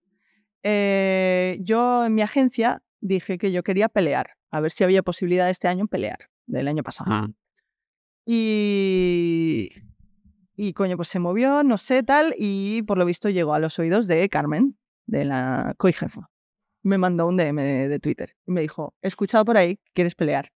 Eh, 0.62 1.58
yo 1.60 2.06
en 2.06 2.14
mi 2.14 2.22
agencia 2.22 2.84
dije 3.00 3.36
que 3.36 3.50
yo 3.50 3.64
quería 3.64 3.88
pelear, 3.88 4.36
a 4.52 4.60
ver 4.60 4.70
si 4.70 4.84
había 4.84 5.02
posibilidad 5.02 5.50
este 5.50 5.66
año 5.66 5.82
en 5.82 5.88
pelear, 5.88 6.30
del 6.46 6.68
año 6.68 6.84
pasado. 6.84 7.10
Mm. 7.10 7.34
Y, 8.26 9.70
y 10.54 10.72
coño, 10.72 10.96
pues 10.96 11.08
se 11.08 11.18
movió, 11.18 11.64
no 11.64 11.78
sé, 11.78 12.04
tal, 12.04 12.32
y 12.38 12.82
por 12.82 12.96
lo 12.96 13.04
visto 13.04 13.28
llegó 13.28 13.54
a 13.54 13.58
los 13.58 13.76
oídos 13.80 14.06
de 14.06 14.28
Carmen, 14.28 14.78
de 15.06 15.24
la 15.24 15.74
coijefa. 15.78 16.30
Me 16.84 16.96
mandó 16.96 17.26
un 17.26 17.36
DM 17.36 17.56
de, 17.56 17.88
de 17.88 17.98
Twitter 17.98 18.36
y 18.46 18.52
me 18.52 18.60
dijo, 18.60 18.94
he 19.02 19.08
escuchado 19.08 19.44
por 19.44 19.56
ahí 19.56 19.80
quieres 19.94 20.14
pelear. 20.14 20.52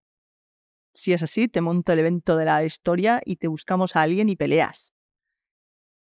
Si 0.98 1.12
es 1.12 1.22
así, 1.22 1.46
te 1.46 1.60
monto 1.60 1.92
el 1.92 2.00
evento 2.00 2.36
de 2.36 2.44
la 2.44 2.64
historia 2.64 3.20
y 3.24 3.36
te 3.36 3.46
buscamos 3.46 3.94
a 3.94 4.02
alguien 4.02 4.28
y 4.28 4.34
peleas. 4.34 4.92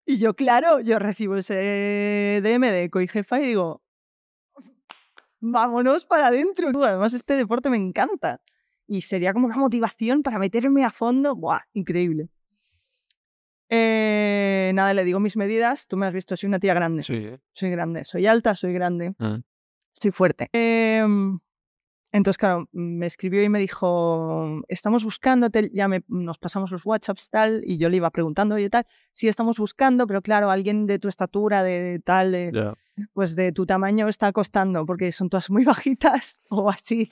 Y 0.08 0.18
yo, 0.18 0.34
claro, 0.34 0.80
yo 0.80 0.98
recibo 0.98 1.36
ese 1.36 2.42
DM 2.42 2.72
de 2.72 2.90
coijefa 2.90 3.40
y 3.40 3.46
digo, 3.46 3.84
vámonos 5.40 6.08
para 6.08 6.28
adentro. 6.28 6.72
Además, 6.84 7.14
este 7.14 7.36
deporte 7.36 7.70
me 7.70 7.78
encanta. 7.78 8.42
Y 8.88 9.02
sería 9.02 9.34
como 9.34 9.46
una 9.46 9.58
motivación 9.58 10.24
para 10.24 10.40
meterme 10.40 10.84
a 10.84 10.90
fondo. 10.90 11.36
¡Buah! 11.36 11.62
Increíble. 11.74 12.30
Eh, 13.70 14.72
nada, 14.74 14.96
le 14.96 15.04
digo 15.04 15.20
mis 15.20 15.38
medidas. 15.38 15.86
Tú 15.86 15.96
me 15.96 16.08
has 16.08 16.14
visto, 16.14 16.36
soy 16.36 16.48
una 16.48 16.60
tía 16.60 16.74
grande. 16.74 17.04
Sí. 17.04 17.18
¿eh? 17.18 17.40
Soy 17.54 17.70
grande. 17.70 18.04
Soy 18.04 18.26
alta, 18.26 18.56
soy 18.56 18.74
grande. 18.74 19.14
Mm. 19.20 19.44
Soy 19.94 20.10
fuerte. 20.10 20.50
Em, 20.52 21.40
entonces, 22.12 22.38
claro, 22.38 22.68
me 22.74 23.06
escribió 23.06 23.42
y 23.42 23.50
me 23.50 23.60
dijo, 23.60 24.62
estamos 24.68 25.04
buscándote, 25.04 25.72
ya 25.74 25.88
me, 25.88 26.04
nos 26.10 26.38
pasamos 26.38 26.70
los 26.72 26.86
WhatsApps 26.86 27.30
tal, 27.30 27.62
y 27.66 27.78
yo 27.78 27.90
le 27.90 27.98
iba 27.98 28.10
preguntando, 28.10 28.56
oye, 28.56 28.70
tal, 28.70 28.86
sí 29.12 29.30
estamos 29.30 29.58
buscando, 29.58 30.06
pero 30.08 30.22
claro, 30.22 30.52
alguien 30.52 30.88
de 30.88 31.00
tu 31.00 31.08
estatura, 31.08 31.64
de 31.64 32.02
tal, 32.04 32.34
de, 32.34 32.74
pues 33.14 33.36
de 33.36 33.54
tu 33.54 33.66
tamaño 33.66 34.10
está 34.10 34.32
costando, 34.34 34.86
porque 34.86 35.12
son 35.14 35.30
todas 35.30 35.50
muy 35.50 35.64
bajitas 35.96 36.42
o 36.50 36.70
así. 36.70 37.10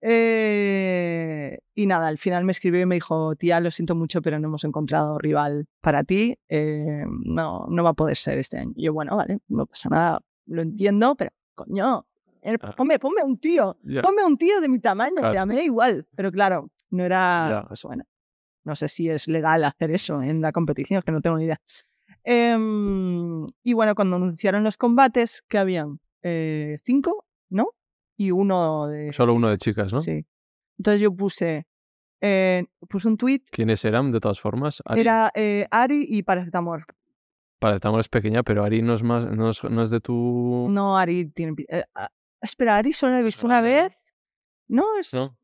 Eh, 0.00 1.58
y 1.74 1.86
nada, 1.86 2.08
al 2.08 2.18
final 2.18 2.44
me 2.44 2.52
escribió 2.52 2.80
y 2.80 2.86
me 2.86 2.96
dijo, 2.96 3.36
tía, 3.36 3.60
lo 3.60 3.70
siento 3.70 3.94
mucho, 3.94 4.20
pero 4.20 4.38
no 4.40 4.48
hemos 4.48 4.64
encontrado 4.64 5.18
rival 5.18 5.66
para 5.80 6.02
ti. 6.02 6.36
eh, 6.48 7.04
no, 7.24 7.66
no 7.68 7.84
va 7.84 7.90
a 7.90 7.94
poder 7.94 8.16
ser 8.16 8.38
este 8.38 8.58
año. 8.58 8.72
Y 8.74 8.84
yo, 8.84 8.92
bueno, 8.92 9.16
vale, 9.16 9.38
no 9.48 9.66
pasa 9.66 9.88
nada, 9.88 10.20
lo 10.46 10.62
entiendo, 10.62 11.14
pero 11.14 11.30
coño, 11.54 12.06
Ah. 12.44 12.72
ponme, 12.76 12.98
ponme 12.98 13.22
un 13.22 13.38
tío, 13.38 13.76
Ya. 13.82 14.02
ponme 14.02 14.24
un 14.24 14.36
tío 14.36 14.60
de 14.60 14.68
mi 14.68 14.78
tamaño, 14.78 15.16
Claro. 15.16 15.34
ya 15.34 15.46
me 15.46 15.54
da 15.56 15.62
igual. 15.62 16.06
Pero 16.16 16.30
claro, 16.32 16.70
no 16.90 17.04
era, 17.04 17.64
pues 17.68 17.82
bueno, 17.82 18.04
no 18.64 18.76
sé 18.76 18.88
si 18.88 19.08
es 19.08 19.28
legal 19.28 19.64
hacer 19.64 19.90
eso 19.90 20.22
en 20.22 20.40
la 20.40 20.52
competición, 20.52 21.02
que 21.02 21.12
no 21.12 21.20
tengo 21.20 21.36
ni 21.38 21.44
idea. 21.44 21.60
Em, 22.24 23.46
y 23.62 23.72
bueno, 23.72 23.94
cuando 23.94 24.16
anunciaron 24.16 24.62
los 24.64 24.76
combates, 24.76 25.42
que 25.48 25.58
habían 25.58 26.00
Eh, 26.22 26.78
cinco, 26.82 27.24
¿no? 27.48 27.68
Y 28.16 28.32
uno 28.32 28.88
de... 28.88 29.12
Solo 29.12 29.34
uno 29.34 29.48
de 29.48 29.56
chicas, 29.56 29.92
¿no? 29.92 30.00
Sí. 30.00 30.26
Entonces 30.76 31.00
yo 31.00 31.14
puse, 31.14 31.66
eh, 32.20 32.64
puse 32.88 33.06
un 33.06 33.16
tweet, 33.16 33.42
¿Quiénes 33.52 33.84
eran, 33.84 34.10
de 34.10 34.18
todas 34.18 34.40
formas? 34.40 34.82
Ari, 34.84 35.00
era 35.00 35.30
eh, 35.34 35.66
Ari 35.70 36.04
y 36.08 36.24
Paracetamol. 36.24 36.84
Paracetamol 37.60 38.00
es 38.00 38.08
pequeña, 38.08 38.42
pero 38.42 38.64
Ari 38.64 38.82
no 38.82 38.94
es, 38.94 39.02
más, 39.04 39.26
no 39.30 39.48
es, 39.50 39.62
no 39.62 39.80
es 39.82 39.90
de 39.90 40.00
tu... 40.00 40.66
No, 40.70 40.98
Ari 40.98 41.26
tiene... 41.30 41.54
eh, 41.68 41.84
espera, 42.40 42.76
Ari 42.76 42.92
solo 42.92 43.12
la 43.14 43.20
he 43.20 43.22
visto 43.22 43.46
una 43.46 43.60
vez. 43.60 43.92
No, 44.68 44.84
es, 44.98 45.14
¿No? 45.14 45.36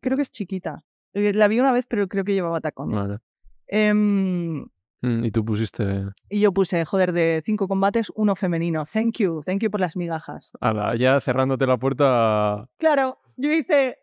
Creo 0.00 0.16
que 0.16 0.22
es 0.22 0.30
chiquita. 0.30 0.84
Eh, 1.14 1.32
La 1.32 1.48
vi 1.48 1.58
una 1.60 1.72
vez, 1.72 1.86
pero 1.86 2.06
creo 2.06 2.24
que 2.24 2.34
llevaba 2.34 2.60
tacones. 2.60 2.96
Vale. 2.96 3.18
Em, 3.66 4.66
Mm, 5.00 5.24
y 5.26 5.30
tú 5.30 5.44
pusiste... 5.44 6.06
y 6.28 6.40
yo 6.40 6.52
puse, 6.52 6.84
joder, 6.84 7.12
de 7.12 7.40
cinco 7.46 7.68
combates, 7.68 8.10
uno 8.16 8.34
femenino. 8.34 8.84
Thank 8.84 9.18
you, 9.18 9.40
thank 9.44 9.60
you 9.62 9.70
por 9.70 9.78
las 9.78 9.96
migajas. 9.96 10.50
Ala, 10.60 10.96
ya 10.96 11.20
cerrándote 11.20 11.66
la 11.68 11.76
puerta... 11.76 12.68
Claro, 12.78 13.20
yo 13.36 13.52
hice, 13.52 13.98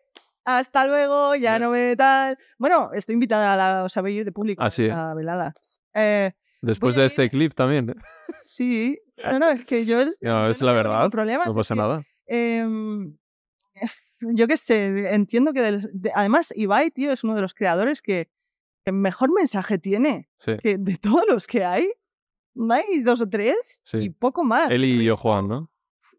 hasta 0.46 0.86
luego, 0.86 1.34
ya 1.34 1.58
no 1.58 1.70
me 1.70 1.94
tal. 1.96 2.38
Bueno, 2.58 2.90
estoy 2.94 3.12
invitada 3.12 3.52
a 3.52 3.82
la, 3.92 4.10
ir 4.10 4.24
de 4.24 4.32
público 4.32 4.62
Ah, 4.62 4.70
sí. 4.70 4.88
a 4.88 5.12
velada. 5.12 5.52
Eh, 5.92 6.32
Después 6.62 6.94
de 6.94 7.04
este 7.04 7.28
clip 7.28 7.52
también. 7.52 7.94
sí, 8.40 8.98
no, 9.22 9.38
no, 9.38 9.50
es 9.50 9.66
que 9.66 9.84
yo... 9.84 9.98
No, 10.22 10.48
es 10.48 10.62
no 10.62 10.66
la 10.66 10.72
verdad, 10.72 11.10
problema, 11.10 11.44
No 11.44 11.54
pasa 11.54 11.74
nada. 11.74 12.02
Em, 12.26 13.16
yo 14.20 14.46
qué 14.46 14.56
sé, 14.56 15.12
entiendo 15.14 15.52
que... 15.52 15.60
del- 15.62 15.90
de- 15.92 16.12
además, 16.14 16.52
Ibai, 16.56 16.90
tío, 16.90 17.12
es 17.12 17.24
uno 17.24 17.34
de 17.34 17.42
los 17.42 17.54
creadores 17.54 18.02
que, 18.02 18.28
que 18.84 18.92
mejor 18.92 19.32
mensaje 19.32 19.78
tiene. 19.78 20.28
Sí. 20.36 20.56
que 20.62 20.78
de 20.78 20.96
todos 20.98 21.24
los 21.28 21.46
que 21.46 21.64
hay, 21.64 21.90
hay 22.70 23.00
dos 23.02 23.20
o 23.20 23.28
tres 23.28 23.80
Sí. 23.84 23.98
y 23.98 24.10
poco 24.10 24.44
más. 24.44 24.70
Él 24.70 24.84
y 24.84 25.04
yo, 25.04 25.16
Juan, 25.16 25.48
¿no? 25.48 25.70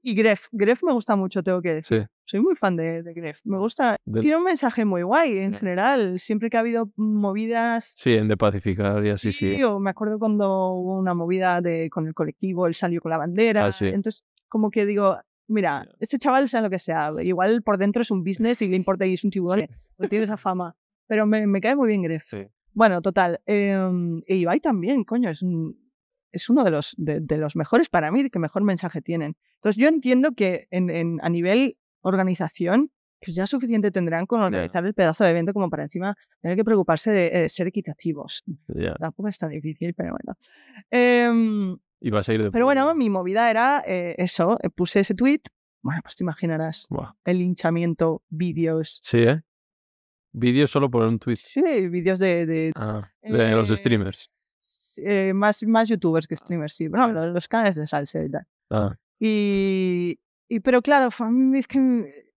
Y 0.04 0.14
Gref. 0.14 0.48
Gref 0.52 0.84
me 0.84 0.94
gusta 0.94 1.16
mucho, 1.18 1.44
tengo 1.44 1.62
que 1.62 1.74
decir. 1.74 2.02
Sí. 2.04 2.08
Soy 2.24 2.40
muy 2.42 2.56
fan 2.56 2.76
de, 2.78 3.04
de 3.04 3.14
Gref. 3.14 3.40
Me 3.44 3.58
gusta. 3.58 3.98
Del- 4.06 4.22
Tiene 4.22 4.38
un 4.38 4.44
mensaje 4.44 4.86
muy 4.86 5.02
guay 5.02 5.38
en 5.40 5.54
general. 5.56 6.20
Siempre 6.20 6.50
que 6.50 6.56
ha 6.58 6.62
habido 6.62 6.92
movidas. 6.96 7.94
Sí, 7.98 8.14
en 8.14 8.28
de 8.28 8.38
pacificar 8.38 9.04
y 9.06 9.10
así, 9.10 9.32
sí. 9.32 9.62
o 9.64 9.80
me 9.80 9.90
acuerdo 9.90 10.20
cuando 10.20 10.70
hubo 10.74 10.98
una 10.98 11.14
movida 11.14 11.60
de, 11.62 11.90
con 11.90 12.08
el 12.08 12.14
colectivo, 12.14 12.68
él 12.68 12.76
salió 12.76 13.02
con 13.02 13.10
la 13.12 13.18
bandera. 13.18 13.66
Ah, 13.66 13.72
sí. 13.72 13.88
Entonces, 13.88 14.24
como 14.48 14.70
que 14.72 14.86
digo, 14.86 15.18
mira, 15.48 15.88
este 16.00 16.18
chaval 16.18 16.48
sea 16.48 16.62
lo 16.62 16.70
que 16.70 16.80
sea. 16.80 17.12
Igual 17.22 17.62
por 17.64 17.78
dentro 17.78 18.02
es 18.02 18.12
un 18.12 18.24
business 18.24 18.62
y 18.62 18.68
le 18.68 18.76
importa 18.76 19.06
y 19.06 19.14
es 19.14 19.24
un 19.24 19.32
tiburón. 19.32 19.68
no 19.98 20.08
tiene 20.08 20.24
esa 20.26 20.38
fama. 20.38 20.76
Pero 21.08 21.26
me, 21.26 21.48
me 21.48 21.62
cae 21.62 21.76
muy 21.76 21.88
bien 21.88 22.02
Gref. 22.04 22.26
Sí. 22.26 22.46
Bueno, 22.74 23.02
total. 23.02 23.40
Eh, 23.46 23.76
e 24.28 24.36
Ibai 24.36 24.60
también, 24.60 25.04
coño, 25.04 25.30
es, 25.30 25.42
un- 25.42 25.76
es 26.32 26.50
uno 26.50 26.64
de 26.64 26.72
los, 26.72 26.94
de, 26.98 27.20
de 27.22 27.38
los 27.38 27.56
mejores 27.56 27.90
para 27.90 28.12
mí, 28.12 28.30
que 28.30 28.38
mejor 28.40 28.64
mensaje 28.64 29.02
tienen. 29.02 29.36
Entonces 29.56 29.82
yo 29.82 29.88
entiendo 29.88 30.34
que 30.34 30.68
en, 30.70 30.90
en- 30.90 31.20
a 31.24 31.30
nivel 31.30 31.78
organización, 32.02 32.92
pues 33.20 33.36
ya 33.36 33.48
suficiente 33.48 33.90
tendrán 33.90 34.28
con 34.28 34.42
organizar 34.42 34.86
el 34.86 34.94
pedazo 34.94 35.24
de 35.24 35.32
evento 35.32 35.52
como 35.54 35.70
para 35.72 35.84
encima 35.84 36.16
tener 36.40 36.56
que 36.56 36.64
preocuparse 36.64 37.10
de 37.12 37.46
eh, 37.46 37.50
ser 37.50 37.66
equitativos. 37.68 38.44
Ya. 38.68 38.94
Tampoco 38.94 39.28
es 39.30 39.38
tan 39.40 39.50
difícil, 39.50 39.96
pero 39.96 40.12
bueno. 40.12 40.38
Em, 40.92 41.78
A 42.00 42.22
de 42.32 42.52
pero 42.52 42.66
bueno, 42.66 42.94
mi 42.94 43.10
movida 43.10 43.50
era 43.50 43.84
eh, 43.86 44.16
eso, 44.20 44.58
eh, 44.62 44.70
puse 44.70 45.00
ese 45.00 45.16
tweet, 45.16 45.42
bueno, 45.82 46.00
pues 46.04 46.16
te 46.16 46.24
imaginarás, 46.24 46.86
Buah. 46.90 47.14
el 47.26 47.40
linchamiento, 47.40 48.22
vídeos, 48.30 49.00
Sí, 49.04 49.20
¿eh? 49.20 49.42
Vídeo 50.32 50.68
solo 50.68 50.92
por 50.92 51.04
un 51.04 51.18
tweet. 51.18 51.38
sí, 51.38 51.62
vídeos 51.88 52.20
de, 52.20 52.46
de 52.46 52.72
Ah, 52.76 53.10
de 53.24 53.52
los 53.52 53.72
Eh, 53.72 53.76
streamers. 53.78 54.30
eh, 54.98 55.32
más, 55.34 55.64
más 55.64 55.90
youtubers 55.90 56.28
que 56.28 56.36
streamers, 56.36 56.74
sí. 56.74 56.88
Bueno, 56.88 57.08
los, 57.10 57.34
los 57.34 57.48
canales 57.48 57.76
de 57.76 57.88
salsa 57.88 58.24
y 58.24 58.30
tal. 58.30 58.46
Ah, 58.70 58.96
Y, 59.20 60.20
y 60.48 60.60
pero 60.60 60.82
claro, 60.84 61.10
a 61.18 61.32
mí 61.32 61.58
es 61.58 61.68
que, 61.68 62.32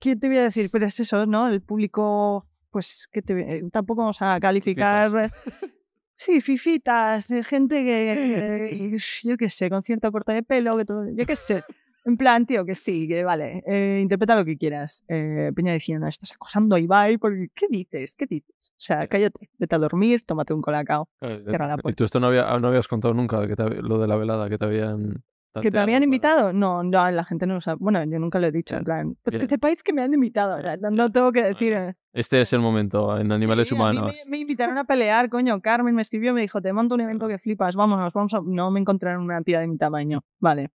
¿qué 0.00 0.16
te 0.16 0.26
voy 0.28 0.38
a 0.38 0.42
decir? 0.42 0.68
Pero 0.72 0.86
es 0.86 0.98
eso, 0.98 1.24
¿no? 1.26 1.48
El 1.48 1.60
público, 1.60 2.46
pues, 2.70 3.08
que 3.12 3.22
te, 3.22 3.62
tampoco 3.70 4.00
vamos 4.02 4.20
a 4.20 4.40
calificar. 4.40 5.30
Sí, 6.20 6.40
fifitas, 6.40 7.28
gente 7.46 7.84
que, 7.84 8.98
yo 9.22 9.36
qué 9.36 9.48
sé, 9.48 9.70
con 9.70 9.84
cierto 9.84 10.10
corte 10.10 10.32
de 10.32 10.42
pelo, 10.42 10.76
que 10.76 10.84
todo, 10.84 11.04
yo 11.14 11.24
qué 11.24 11.36
sé. 11.36 11.62
En 12.04 12.16
plan, 12.16 12.44
tío, 12.44 12.64
que 12.64 12.74
sí, 12.74 13.06
que 13.06 13.22
vale, 13.22 13.62
eh, 13.66 14.00
interpreta 14.02 14.34
lo 14.34 14.44
que 14.44 14.56
quieras. 14.56 15.04
Eh, 15.06 15.52
Peña 15.54 15.74
diciendo, 15.74 16.08
estás 16.08 16.32
acosando 16.32 16.74
a 16.74 16.80
Ibai, 16.80 17.18
porque 17.18 17.48
¿qué 17.54 17.66
dices? 17.70 18.16
¿Qué 18.16 18.26
dices? 18.26 18.70
O 18.70 18.80
sea, 18.80 19.06
cállate, 19.06 19.48
vete 19.58 19.74
a 19.76 19.78
dormir, 19.78 20.24
tómate 20.26 20.54
un 20.54 20.60
colacao. 20.60 21.08
eh, 21.20 21.44
Cierra 21.48 21.68
la 21.68 21.78
y 21.84 21.92
tú 21.92 22.02
esto 22.02 22.18
no, 22.18 22.26
había, 22.28 22.58
no 22.58 22.66
habías 22.68 22.88
contado 22.88 23.14
nunca 23.14 23.46
que 23.46 23.54
te 23.54 23.80
lo 23.80 23.98
de 24.00 24.08
la 24.08 24.16
velada, 24.16 24.48
que 24.48 24.58
te 24.58 24.64
habían... 24.64 25.22
¿Que 25.60 25.68
te 25.68 25.72
tanteado 25.72 25.82
habían 25.84 26.02
invitado? 26.02 26.52
No, 26.52 26.82
no, 26.82 27.10
la 27.10 27.24
gente 27.24 27.46
no 27.46 27.54
lo 27.54 27.60
sabe. 27.60 27.78
Bueno, 27.80 28.02
yo 28.04 28.18
nunca 28.18 28.38
lo 28.38 28.46
he 28.46 28.52
dicho, 28.52 28.76
en 28.76 28.84
plan, 28.84 29.16
pues 29.22 29.32
bien. 29.32 29.46
que 29.46 29.54
sepáis 29.54 29.82
que 29.82 29.92
me 29.92 30.02
han 30.02 30.12
invitado, 30.14 30.58
no, 30.80 30.90
no 30.90 31.10
tengo 31.12 31.32
que 31.32 31.42
decir... 31.42 31.72
eh, 31.72 31.94
Este 32.12 32.40
es 32.40 32.52
el 32.52 32.60
momento 32.60 33.18
en 33.18 33.30
animales 33.32 33.68
sí, 33.68 33.74
a 33.74 33.78
mí 33.78 33.80
humanos. 33.82 34.14
me, 34.26 34.30
me 34.30 34.38
invitaron 34.38 34.78
a 34.78 34.84
pelear, 34.84 35.28
coño. 35.28 35.60
Carmen 35.60 35.94
me 35.94 36.02
escribió, 36.02 36.32
me 36.34 36.40
dijo, 36.40 36.60
te 36.60 36.72
monto 36.72 36.94
un 36.94 37.00
evento 37.02 37.28
que 37.28 37.38
flipas, 37.38 37.76
vámonos, 37.76 38.12
vamos 38.12 38.34
a... 38.34 38.40
No 38.44 38.70
me 38.70 38.80
encontraron 38.80 39.22
una 39.24 39.42
tía 39.42 39.60
de 39.60 39.68
mi 39.68 39.76
tamaño. 39.78 40.22
Vale. 40.40 40.70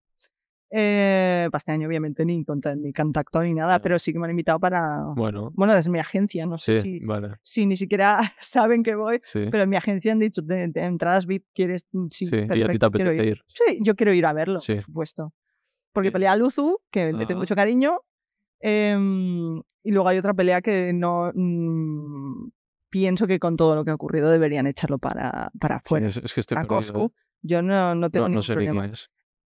Eh, 0.72 1.48
para 1.52 1.58
este 1.58 1.72
año, 1.72 1.88
obviamente, 1.88 2.24
ni, 2.26 2.44
conta- 2.46 2.76
ni 2.76 2.94
contacto 2.94 3.42
ni 3.42 3.54
nada, 3.54 3.82
pero 3.82 3.98
sí 3.98 4.14
que 4.14 4.20
me 4.20 4.26
han 4.26 4.32
invitado 4.32 4.60
para... 4.60 5.04
Bueno, 5.16 5.52
Bueno, 5.56 5.74
desde 5.74 5.90
mi 5.90 5.98
agencia, 6.00 6.46
no 6.46 6.58
sé 6.60 6.82
sí, 6.84 7.00
si, 7.00 7.06
vale. 7.06 7.36
si 7.42 7.66
ni 7.66 7.76
siquiera 7.76 8.20
saben 8.40 8.84
que 8.84 8.94
voy, 8.96 9.18
Sí, 9.22 9.48
pero 9.50 9.64
en 9.64 9.70
mi 9.70 9.76
agencia 9.78 10.12
han 10.12 10.20
dicho, 10.20 10.42
de, 10.44 10.68
de 10.68 10.82
entradas 10.82 11.26
VIP, 11.26 11.46
¿quieres? 11.56 11.88
Mm, 11.92 12.08
Sí. 12.12 12.26
Y 12.32 12.62
a 12.64 12.68
ti 12.70 12.78
te 12.80 12.86
apetece 12.86 13.26
ir. 13.26 13.42
Sí, 13.48 13.80
yo 13.82 13.96
quiero 13.96 14.14
ir 14.14 14.26
a 14.26 14.34
verlo, 14.34 14.60
por 14.60 14.82
supuesto. 14.82 15.34
Porque 15.92 16.12
pelea 16.12 16.34
a 16.34 16.36
Luzu, 16.36 16.80
que 16.92 17.06
le 17.14 17.26
tengo 17.26 17.32
Ajá. 17.32 17.40
mucho 17.40 17.56
cariño. 17.56 18.02
em, 18.62 19.58
y 19.84 19.92
luego 19.92 20.08
hay 20.10 20.18
otra 20.18 20.34
pelea 20.34 20.62
que 20.62 20.92
no. 20.94 21.32
mm, 21.34 22.50
pienso 22.90 23.28
que 23.28 23.40
con 23.40 23.56
todo 23.56 23.76
lo 23.76 23.86
que 23.86 23.92
ha 23.92 23.96
ocurrido 23.96 24.30
deberían 24.30 24.68
echarlo 24.68 24.98
para, 25.00 25.52
para 25.60 25.78
afuera. 25.78 26.08
es, 26.08 26.34
que 26.34 26.40
estoy 26.42 26.58
a. 26.58 26.62
¿eh? 26.62 27.10
Yo 27.42 27.62
no, 27.62 27.96
no 27.96 28.10
tengo 28.10 28.26
No, 28.26 28.30
no 28.30 28.30
ningún 28.30 28.44
sé 28.44 28.56
ni 28.56 28.66
problema. 28.66 28.86
es. 28.88 29.10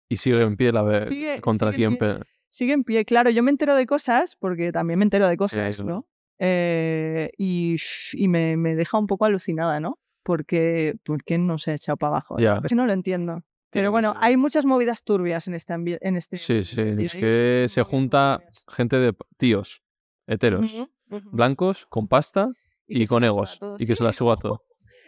Y 0.09 0.17
sigue 0.17 0.41
en 0.41 0.55
pie 0.57 0.71
la 0.71 0.83
ve 0.83 1.05
Sigue- 1.07 1.41
contra 1.41 1.71
sigue 1.71 1.85
en 1.85 1.95
quién. 1.97 1.99
pie. 2.15 2.19
pe- 2.19 2.29
Sigue 2.49 2.73
en 2.73 2.83
pie, 2.83 3.03
claro. 3.05 3.29
Yo 3.31 3.41
me 3.41 3.49
entero 3.51 3.75
de 3.75 3.85
cosas, 3.87 4.35
porque 4.35 4.71
también 4.71 4.99
me 4.99 5.03
entero 5.05 5.27
de 5.27 5.37
cosas. 5.37 5.83
¿no? 5.83 6.07
Eh, 6.39 7.31
y 7.37 7.77
y 8.13 8.27
me, 8.27 8.57
me 8.57 8.75
deja 8.75 8.97
un 8.99 9.07
poco 9.07 9.25
alucinada, 9.25 9.79
¿no? 9.79 9.99
Porque, 10.23 10.95
¿por 11.03 11.23
qué 11.23 11.37
no 11.37 11.57
se 11.57 11.71
ha 11.71 11.75
echado 11.75 11.97
para 11.97 12.09
abajo? 12.09 12.37
Ya. 12.37 12.57
Es 12.63 12.69
que 12.69 12.75
no 12.75 12.85
lo 12.85 12.93
entiendo. 12.93 13.43
Pero 13.71 13.89
bueno, 13.89 14.13
hay 14.19 14.37
muchas 14.37 14.65
movidas 14.65 15.03
turbias 15.03 15.47
en 15.47 15.55
este 15.55 15.73
ambiente. 15.73 16.07
En 16.07 16.15
este 16.15 16.37
Sí, 16.37 16.63
sí. 16.63 16.75
tío, 16.75 17.05
Es 17.07 17.15
que 17.15 17.65
se 17.67 17.81
junta 17.81 18.37
turbias. 18.37 18.65
gente 18.69 18.97
de 18.99 19.15
tíos, 19.37 19.81
heteros, 20.27 20.87
blancos, 21.31 21.87
con 21.89 22.07
pasta 22.07 22.49
y, 22.87 23.07
con 23.07 23.23
egos. 23.23 23.59
Y 23.79 23.87
que 23.87 23.95
se 23.95 24.03
la 24.03 24.13
suba 24.13 24.35
todo. 24.37 24.63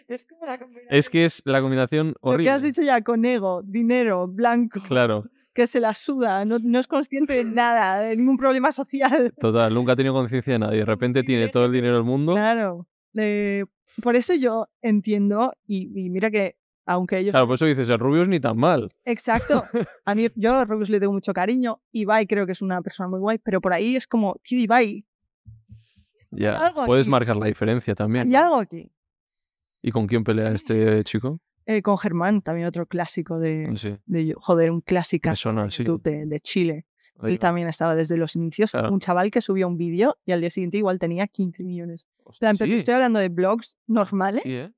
Es 0.08 0.26
como 0.26 0.46
la 0.46 0.58
combinación. 0.58 0.88
Es 0.94 1.10
que 1.10 1.24
es 1.24 1.42
la 1.44 1.60
combinación 1.60 2.08
Lo 2.08 2.30
horrible. 2.30 2.44
que 2.44 2.50
has 2.50 2.62
dicho 2.62 2.82
ya 2.82 3.02
con 3.02 3.24
ego, 3.24 3.62
dinero, 3.64 4.28
blanco, 4.28 4.80
Claro, 4.86 5.24
que 5.52 5.66
se 5.66 5.80
la 5.80 5.94
suda, 5.94 6.44
no, 6.44 6.58
no 6.62 6.78
es 6.78 6.86
consciente 6.86 7.32
de 7.32 7.44
nada, 7.44 7.98
de 8.00 8.16
ningún 8.16 8.36
problema 8.36 8.70
social. 8.72 9.32
total. 9.40 9.72
Nunca 9.74 9.92
ha 9.92 9.96
tenido 9.96 10.14
conciencia 10.14 10.52
de 10.52 10.58
nada. 10.60 10.74
Y 10.74 10.78
de 10.78 10.84
repente 10.84 11.22
tiene 11.22 11.48
todo 11.48 11.64
el 11.64 11.72
dinero 11.72 11.94
del 11.94 12.04
mundo. 12.04 12.34
Claro. 12.34 12.86
Eh, 13.14 13.64
por 14.02 14.14
eso 14.16 14.34
yo 14.34 14.68
entiendo, 14.82 15.54
y, 15.66 15.90
y 16.06 16.10
mira 16.10 16.30
que, 16.30 16.56
aunque 16.84 17.18
ellos. 17.18 17.32
Claro, 17.32 17.46
por 17.46 17.54
eso 17.54 17.64
dices, 17.66 17.88
el 17.88 17.98
rubio 17.98 18.22
es 18.22 18.28
ni 18.28 18.38
tan 18.38 18.56
mal. 18.58 18.88
Exacto. 19.06 19.64
A 20.04 20.14
mí, 20.14 20.28
yo 20.36 20.54
a 20.54 20.64
Rubius 20.66 20.90
le 20.90 21.00
tengo 21.00 21.14
mucho 21.14 21.32
cariño. 21.32 21.80
Ibai 21.92 22.26
creo 22.26 22.44
que 22.46 22.52
es 22.52 22.60
una 22.62 22.80
persona 22.82 23.08
muy 23.08 23.18
guay, 23.18 23.38
pero 23.38 23.60
por 23.60 23.72
ahí 23.72 23.96
es 23.96 24.06
como, 24.06 24.36
tío, 24.44 24.58
Ibai, 24.60 25.04
Ya. 26.30 26.58
algo 26.58 26.84
Puedes 26.84 27.06
aquí. 27.06 27.10
marcar 27.10 27.36
la 27.36 27.46
diferencia 27.46 27.94
también. 27.94 28.28
hay 28.28 28.34
algo 28.36 28.56
aquí. 28.56 28.90
¿Y 29.86 29.92
con 29.92 30.06
quién 30.08 30.24
pelea 30.24 30.48
Sí. 30.48 30.54
este 30.56 31.04
chico? 31.04 31.40
Eh, 31.64 31.80
con 31.80 31.96
Germán, 31.96 32.42
también 32.42 32.66
otro 32.66 32.86
clásico 32.86 33.38
de, 33.38 33.70
Sí. 33.76 33.96
de 34.06 34.34
joder, 34.36 34.70
un 34.72 34.80
clásico 34.80 35.30
sí. 35.70 35.84
de, 36.02 36.26
de 36.26 36.40
Chile. 36.40 36.86
Ahí 37.20 37.32
Él 37.32 37.36
va. 37.36 37.40
también 37.40 37.68
estaba 37.68 37.94
desde 37.94 38.16
los 38.16 38.34
inicios. 38.36 38.72
Claro. 38.72 38.92
Un 38.92 38.98
chaval 38.98 39.30
que 39.30 39.40
subió 39.40 39.68
un 39.68 39.76
vídeo 39.76 40.16
y 40.26 40.32
al 40.32 40.40
día 40.40 40.50
siguiente 40.50 40.76
igual 40.78 40.98
tenía 40.98 41.26
15 41.28 41.62
millones. 41.62 42.06
Hostia, 42.24 42.52
sí. 42.54 42.72
estoy 42.74 42.94
hablando 42.94 43.20
de 43.20 43.28
blogs 43.28 43.76
normales. 43.86 44.42
Sí, 44.42 44.54
¿eh? 44.54 44.72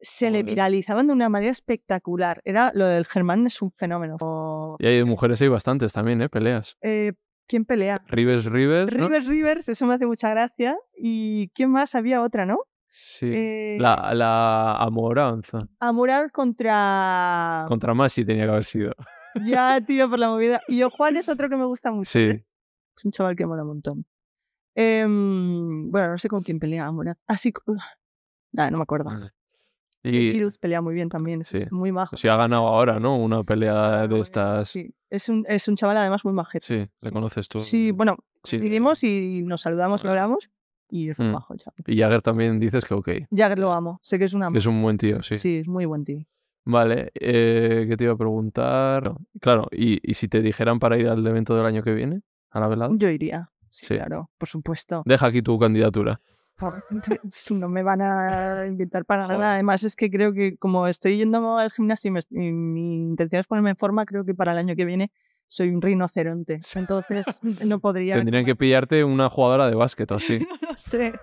Se 0.00 0.30
le 0.30 0.42
viralizaban 0.42 1.06
de 1.06 1.12
una 1.12 1.28
manera 1.28 1.52
espectacular. 1.52 2.40
Era 2.44 2.70
lo 2.74 2.86
del 2.86 3.06
Germán 3.06 3.46
es 3.46 3.60
un 3.62 3.70
fenómeno. 3.72 4.16
O, 4.20 4.76
Y 4.78 4.86
hay 4.86 5.04
mujeres 5.04 5.40
hay 5.42 5.48
bastantes 5.48 5.92
también, 5.92 6.20
¿eh? 6.22 6.28
Peleas. 6.28 6.76
eh, 6.80 7.12
¿Quién 7.48 7.64
pelea? 7.64 8.02
Rivers 8.08 8.44
Rivers. 8.46 8.92
¿no? 8.94 9.06
Rivers 9.08 9.26
Rivers, 9.26 9.68
eso 9.68 9.86
me 9.86 9.94
hace 9.94 10.04
mucha 10.06 10.30
gracia. 10.30 10.76
¿Y 10.96 11.48
quién 11.54 11.70
más? 11.70 11.94
Había 11.94 12.22
otra, 12.22 12.44
¿no? 12.44 12.58
Sí. 12.88 13.30
Eh, 13.32 13.76
La, 13.80 14.12
la 14.14 14.76
Amoranza. 14.76 15.58
Amurad 15.80 16.28
contra. 16.30 17.64
Contra 17.68 17.94
Masi 17.94 18.24
tenía 18.24 18.44
que 18.44 18.50
haber 18.50 18.64
sido. 18.64 18.92
Ya, 19.44 19.80
tío, 19.86 20.08
por 20.08 20.18
la 20.18 20.28
movida. 20.28 20.60
Y 20.68 20.78
yo, 20.78 20.90
Juan 20.90 21.16
es 21.16 21.28
otro 21.28 21.48
que 21.48 21.56
me 21.56 21.64
gusta 21.66 21.90
mucho. 21.92 22.10
Sí. 22.10 22.26
¿ves? 22.28 22.52
Es 22.96 23.04
un 23.04 23.10
chaval 23.10 23.36
que 23.36 23.44
mola 23.46 23.62
un 23.62 23.68
montón. 23.68 24.06
Em, 24.74 25.90
bueno, 25.90 26.12
no 26.12 26.18
sé 26.18 26.28
con 26.28 26.42
quién 26.42 26.58
pelea 26.58 26.86
Amurad. 26.86 27.16
Así. 27.26 27.52
Nada, 28.52 28.70
no 28.70 28.78
me 28.78 28.82
acuerdo. 28.82 29.06
Vale. 29.10 29.30
Sí, 30.04 30.16
Y 30.18 30.36
Iruz 30.36 30.56
pelea 30.58 30.80
muy 30.80 30.94
bien 30.94 31.08
también. 31.08 31.40
Es 31.40 31.48
Sí. 31.48 31.64
muy 31.70 31.90
majo. 31.90 32.14
si 32.16 32.28
ha 32.28 32.36
ganado 32.36 32.68
ahora, 32.68 33.00
¿no? 33.00 33.16
Una 33.18 33.42
pelea 33.42 34.06
de 34.06 34.20
estas. 34.20 34.68
Sí, 34.68 34.82
Sí, 34.84 34.94
es 35.10 35.28
un, 35.28 35.44
es 35.48 35.66
un 35.66 35.74
chaval 35.76 35.96
además 35.96 36.24
muy 36.24 36.32
majete. 36.32 36.90
le 37.00 37.10
conoces 37.10 37.48
tú. 37.48 37.62
Sí, 37.62 37.90
bueno, 37.90 38.16
Sí. 38.44 38.56
coincidimos 38.58 39.02
y 39.02 39.42
nos 39.44 39.62
saludamos, 39.62 40.04
lo 40.04 40.10
hablamos 40.10 40.48
y 40.88 41.10
es 41.10 41.18
un 41.18 41.28
Mm. 41.28 41.32
majo 41.32 41.52
el 41.54 41.58
chaval. 41.60 41.76
Y 41.86 41.98
Jagger 41.98 42.22
también 42.22 42.58
dices 42.60 42.84
que 42.84 42.94
ok. 42.94 43.08
Jagger 43.34 43.58
lo 43.58 43.72
amo, 43.72 43.98
sé 44.02 44.18
que 44.18 44.24
es 44.26 44.34
una 44.34 44.50
Que 44.50 44.58
es 44.58 44.66
un 44.66 44.80
buen 44.82 44.96
tío, 44.98 45.22
sí. 45.22 45.38
Sí, 45.38 45.56
es 45.58 45.68
muy 45.68 45.84
buen 45.84 46.04
tío. 46.04 46.24
Vale, 46.64 47.12
eh, 47.14 47.86
¿qué 47.88 47.96
te 47.96 48.04
iba 48.04 48.12
a 48.14 48.16
preguntar? 48.16 49.14
Claro, 49.40 49.68
¿y, 49.70 49.98
y 50.02 50.14
si 50.14 50.26
te 50.28 50.42
dijeran 50.42 50.78
para 50.80 50.98
ir 50.98 51.06
al 51.08 51.24
evento 51.26 51.56
del 51.56 51.64
año 51.66 51.82
que 51.82 51.94
viene? 51.94 52.22
¿A 52.50 52.58
la 52.60 52.68
velada? 52.68 52.92
Yo 52.96 53.08
iría. 53.08 53.50
Sí, 53.70 53.86
Sí. 53.86 53.94
claro, 53.96 54.30
por 54.38 54.48
supuesto. 54.48 55.02
Deja 55.04 55.26
aquí 55.26 55.42
tu 55.42 55.58
candidatura. 55.58 56.20
No 57.50 57.68
me 57.68 57.82
van 57.82 58.00
a 58.00 58.64
invitar 58.66 59.04
para 59.04 59.26
nada. 59.26 59.54
Además, 59.54 59.84
es 59.84 59.94
que 59.94 60.10
creo 60.10 60.32
que 60.32 60.56
como 60.56 60.86
estoy 60.86 61.18
yendo 61.18 61.58
al 61.58 61.70
gimnasio 61.70 62.08
y, 62.08 62.12
me 62.12 62.20
y 62.30 62.52
mi 62.52 62.96
intención 63.02 63.40
es 63.40 63.46
ponerme 63.46 63.70
en 63.70 63.76
forma, 63.76 64.06
creo 64.06 64.24
que 64.24 64.34
para 64.34 64.52
el 64.52 64.58
año 64.58 64.74
que 64.74 64.84
viene 64.84 65.10
soy 65.48 65.68
un 65.70 65.80
rinoceronte. 65.82 66.58
Entonces, 66.74 67.40
no 67.66 67.78
podría. 67.80 68.16
Tendrían 68.16 68.44
que 68.44 68.56
pillarte 68.56 69.04
una 69.04 69.28
jugadora 69.30 69.68
de 69.68 69.74
básquet 69.74 70.10
o 70.12 70.14
así. 70.16 70.38
No 70.62 70.76
sé. 70.76 71.12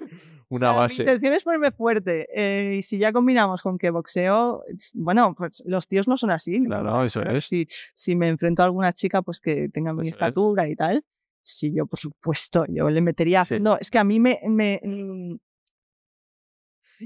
O 0.49 0.55
Una 0.57 0.67
sea, 0.67 0.74
Mi 0.74 0.80
base. 0.80 1.01
intención 1.03 1.34
es 1.34 1.43
ponerme 1.43 1.71
fuerte. 1.71 2.28
eh, 2.32 2.76
y 2.78 2.82
si 2.84 2.99
ya 2.99 3.11
combinamos 3.11 3.63
con 3.63 3.80
que 3.80 3.89
boxeo, 3.89 4.63
bueno, 4.93 5.34
pues 5.36 5.63
los 5.65 5.88
tíos 5.88 6.07
no 6.07 6.15
son 6.15 6.30
así. 6.30 6.59
¿no? 6.59 6.67
Claro, 6.69 7.03
eso 7.03 7.24
es. 7.24 7.45
Si, 7.45 7.65
si 7.95 8.15
me 8.15 8.28
enfrento 8.28 8.61
a 8.61 8.65
alguna 8.65 8.93
chica, 8.93 9.24
pues 9.24 9.39
que 9.39 9.69
tenga 9.69 9.93
mi 9.93 10.03
es. 10.07 10.09
estatura 10.13 10.67
y 10.67 10.76
tal. 10.76 11.03
Sí, 11.41 11.74
yo, 11.74 11.88
por 11.88 11.97
supuesto, 11.97 12.65
yo 12.69 12.88
le 12.89 13.01
metería. 13.01 13.45
Sí. 13.45 13.55
fondo. 13.55 13.80
es 13.80 13.89
que 13.89 13.97
a 13.97 14.03
mí 14.03 14.19
me. 14.19 14.41
me 14.47 14.80
mm, 14.84 15.36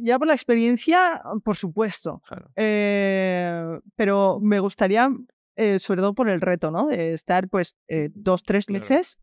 ya 0.03 0.17
por 0.19 0.27
la 0.27 0.33
experiencia, 0.33 1.21
por 1.43 1.55
supuesto. 1.55 2.21
Claro. 2.27 2.49
Eh, 2.55 3.79
pero 3.95 4.39
me 4.41 4.59
gustaría, 4.59 5.09
eh, 5.57 5.79
sobre 5.79 6.01
todo 6.01 6.13
por 6.13 6.29
el 6.29 6.39
reto, 6.39 6.71
¿no? 6.71 6.87
De 6.87 7.13
estar, 7.13 7.49
pues, 7.49 7.75
eh, 7.89 8.09
dos, 8.13 8.43
tres 8.43 8.69
meses 8.69 9.17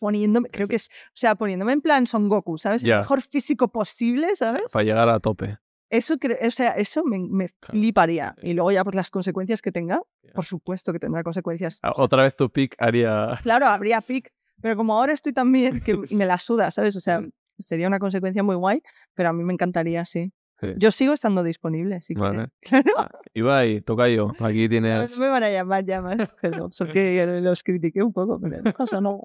poniéndome, 0.00 0.48
creo 0.50 0.66
que 0.68 0.76
es, 0.76 0.88
o 0.88 1.14
sea, 1.14 1.34
poniéndome 1.36 1.72
en 1.72 1.80
plan 1.80 2.06
Son 2.06 2.28
Goku, 2.28 2.58
¿sabes? 2.58 2.82
Ya. 2.82 2.94
El 2.96 3.00
mejor 3.00 3.22
físico 3.22 3.68
posible, 3.68 4.34
¿sabes? 4.36 4.72
Para 4.72 4.84
llegar 4.84 5.08
a 5.08 5.20
tope. 5.20 5.58
Eso, 5.88 6.16
cre- 6.16 6.44
o 6.46 6.50
sea, 6.50 6.72
eso 6.72 7.04
me, 7.04 7.18
me 7.20 7.48
Claro. 7.60 7.78
fliparía. 7.78 8.34
Sí. 8.40 8.48
Y 8.48 8.54
luego 8.54 8.72
ya, 8.72 8.82
pues, 8.82 8.96
las 8.96 9.10
consecuencias 9.10 9.62
que 9.62 9.70
tenga, 9.70 10.00
Ya. 10.22 10.32
por 10.32 10.44
supuesto 10.44 10.92
que 10.92 10.98
tendrá 10.98 11.22
consecuencias. 11.22 11.78
Ah, 11.82 11.92
Otra 11.96 12.22
vez 12.24 12.34
tu 12.34 12.50
pick 12.50 12.74
haría. 12.78 13.28
Claro, 13.42 13.66
habría 13.66 14.00
pic, 14.00 14.32
pero 14.60 14.76
como 14.76 14.94
ahora 14.98 15.12
estoy 15.12 15.32
tan 15.32 15.52
bien 15.52 15.80
que 15.80 15.94
me 16.10 16.26
la 16.26 16.38
suda, 16.38 16.70
¿sabes? 16.72 16.96
O 16.96 17.00
sea, 17.00 17.20
sería 17.58 17.86
una 17.86 18.00
consecuencia 18.00 18.42
muy 18.42 18.56
guay, 18.56 18.82
pero 19.14 19.28
a 19.28 19.32
mí 19.32 19.44
me 19.44 19.52
encantaría, 19.52 20.04
sí. 20.04 20.32
Sí. 20.60 20.68
Yo 20.78 20.90
sigo 20.90 21.12
estando 21.12 21.42
disponible, 21.42 22.00
sí. 22.00 22.14
Vale. 22.14 22.48
Claro. 22.60 22.90
Ah, 22.96 23.10
Ibai, 23.34 23.82
toca 23.82 24.08
yo. 24.08 24.32
Aquí 24.40 24.64
No 24.64 24.68
tienes. 24.70 25.18
me 25.18 25.28
van 25.28 25.44
a 25.44 25.50
llamar 25.50 25.84
ya 25.84 26.00
más, 26.00 26.34
porque 26.40 27.26
los 27.42 27.62
critiqué 27.62 28.02
un 28.02 28.12
poco, 28.12 28.40
pero 28.40 28.62
no. 29.02 29.20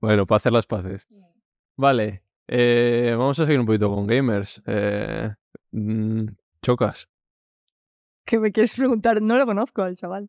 Bueno, 0.00 0.26
para 0.26 0.36
hacer 0.36 0.52
las 0.52 0.66
paces. 0.66 1.08
Vale. 1.76 2.22
eh, 2.48 3.14
vamos 3.16 3.38
a 3.38 3.44
seguir 3.46 3.60
un 3.60 3.66
poquito 3.66 3.88
con 3.94 4.06
gamers. 4.06 4.62
Eh, 4.66 5.32
mm, 5.70 6.26
chocas. 6.62 7.08
¿Qué 8.24 8.40
me 8.40 8.50
quieres 8.50 8.74
preguntar? 8.74 9.22
No 9.22 9.38
lo 9.38 9.46
conozco 9.46 9.82
al 9.82 9.94
chaval. 9.94 10.28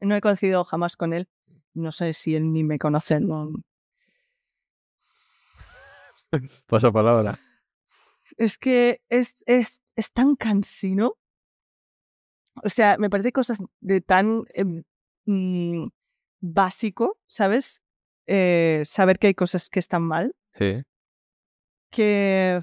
No 0.00 0.14
he 0.14 0.20
coincidido 0.20 0.62
jamás 0.64 0.96
con 0.96 1.12
él. 1.12 1.28
No 1.74 1.90
sé 1.90 2.12
si 2.12 2.36
él 2.36 2.52
ni 2.52 2.62
me 2.62 2.78
conoce. 2.78 3.20
no. 3.20 3.50
Pasa 6.66 6.92
palabra. 6.92 7.36
Es 8.36 8.58
que 8.58 9.00
es, 9.08 9.42
es, 9.46 9.82
es 9.96 10.12
tan 10.12 10.36
cansino. 10.36 11.14
O 12.62 12.68
sea, 12.68 12.96
me 12.98 13.10
parece 13.10 13.32
cosas 13.32 13.58
de 13.80 14.00
tan 14.00 14.44
em, 14.54 14.82
mm, 15.26 15.88
básico, 16.40 17.18
¿sabes? 17.26 17.82
Eh, 18.26 18.82
saber 18.86 19.18
que 19.18 19.28
hay 19.28 19.34
cosas 19.34 19.68
que 19.68 19.80
están 19.80 20.02
mal. 20.02 20.34
Sí. 20.54 20.82
Que 21.90 22.62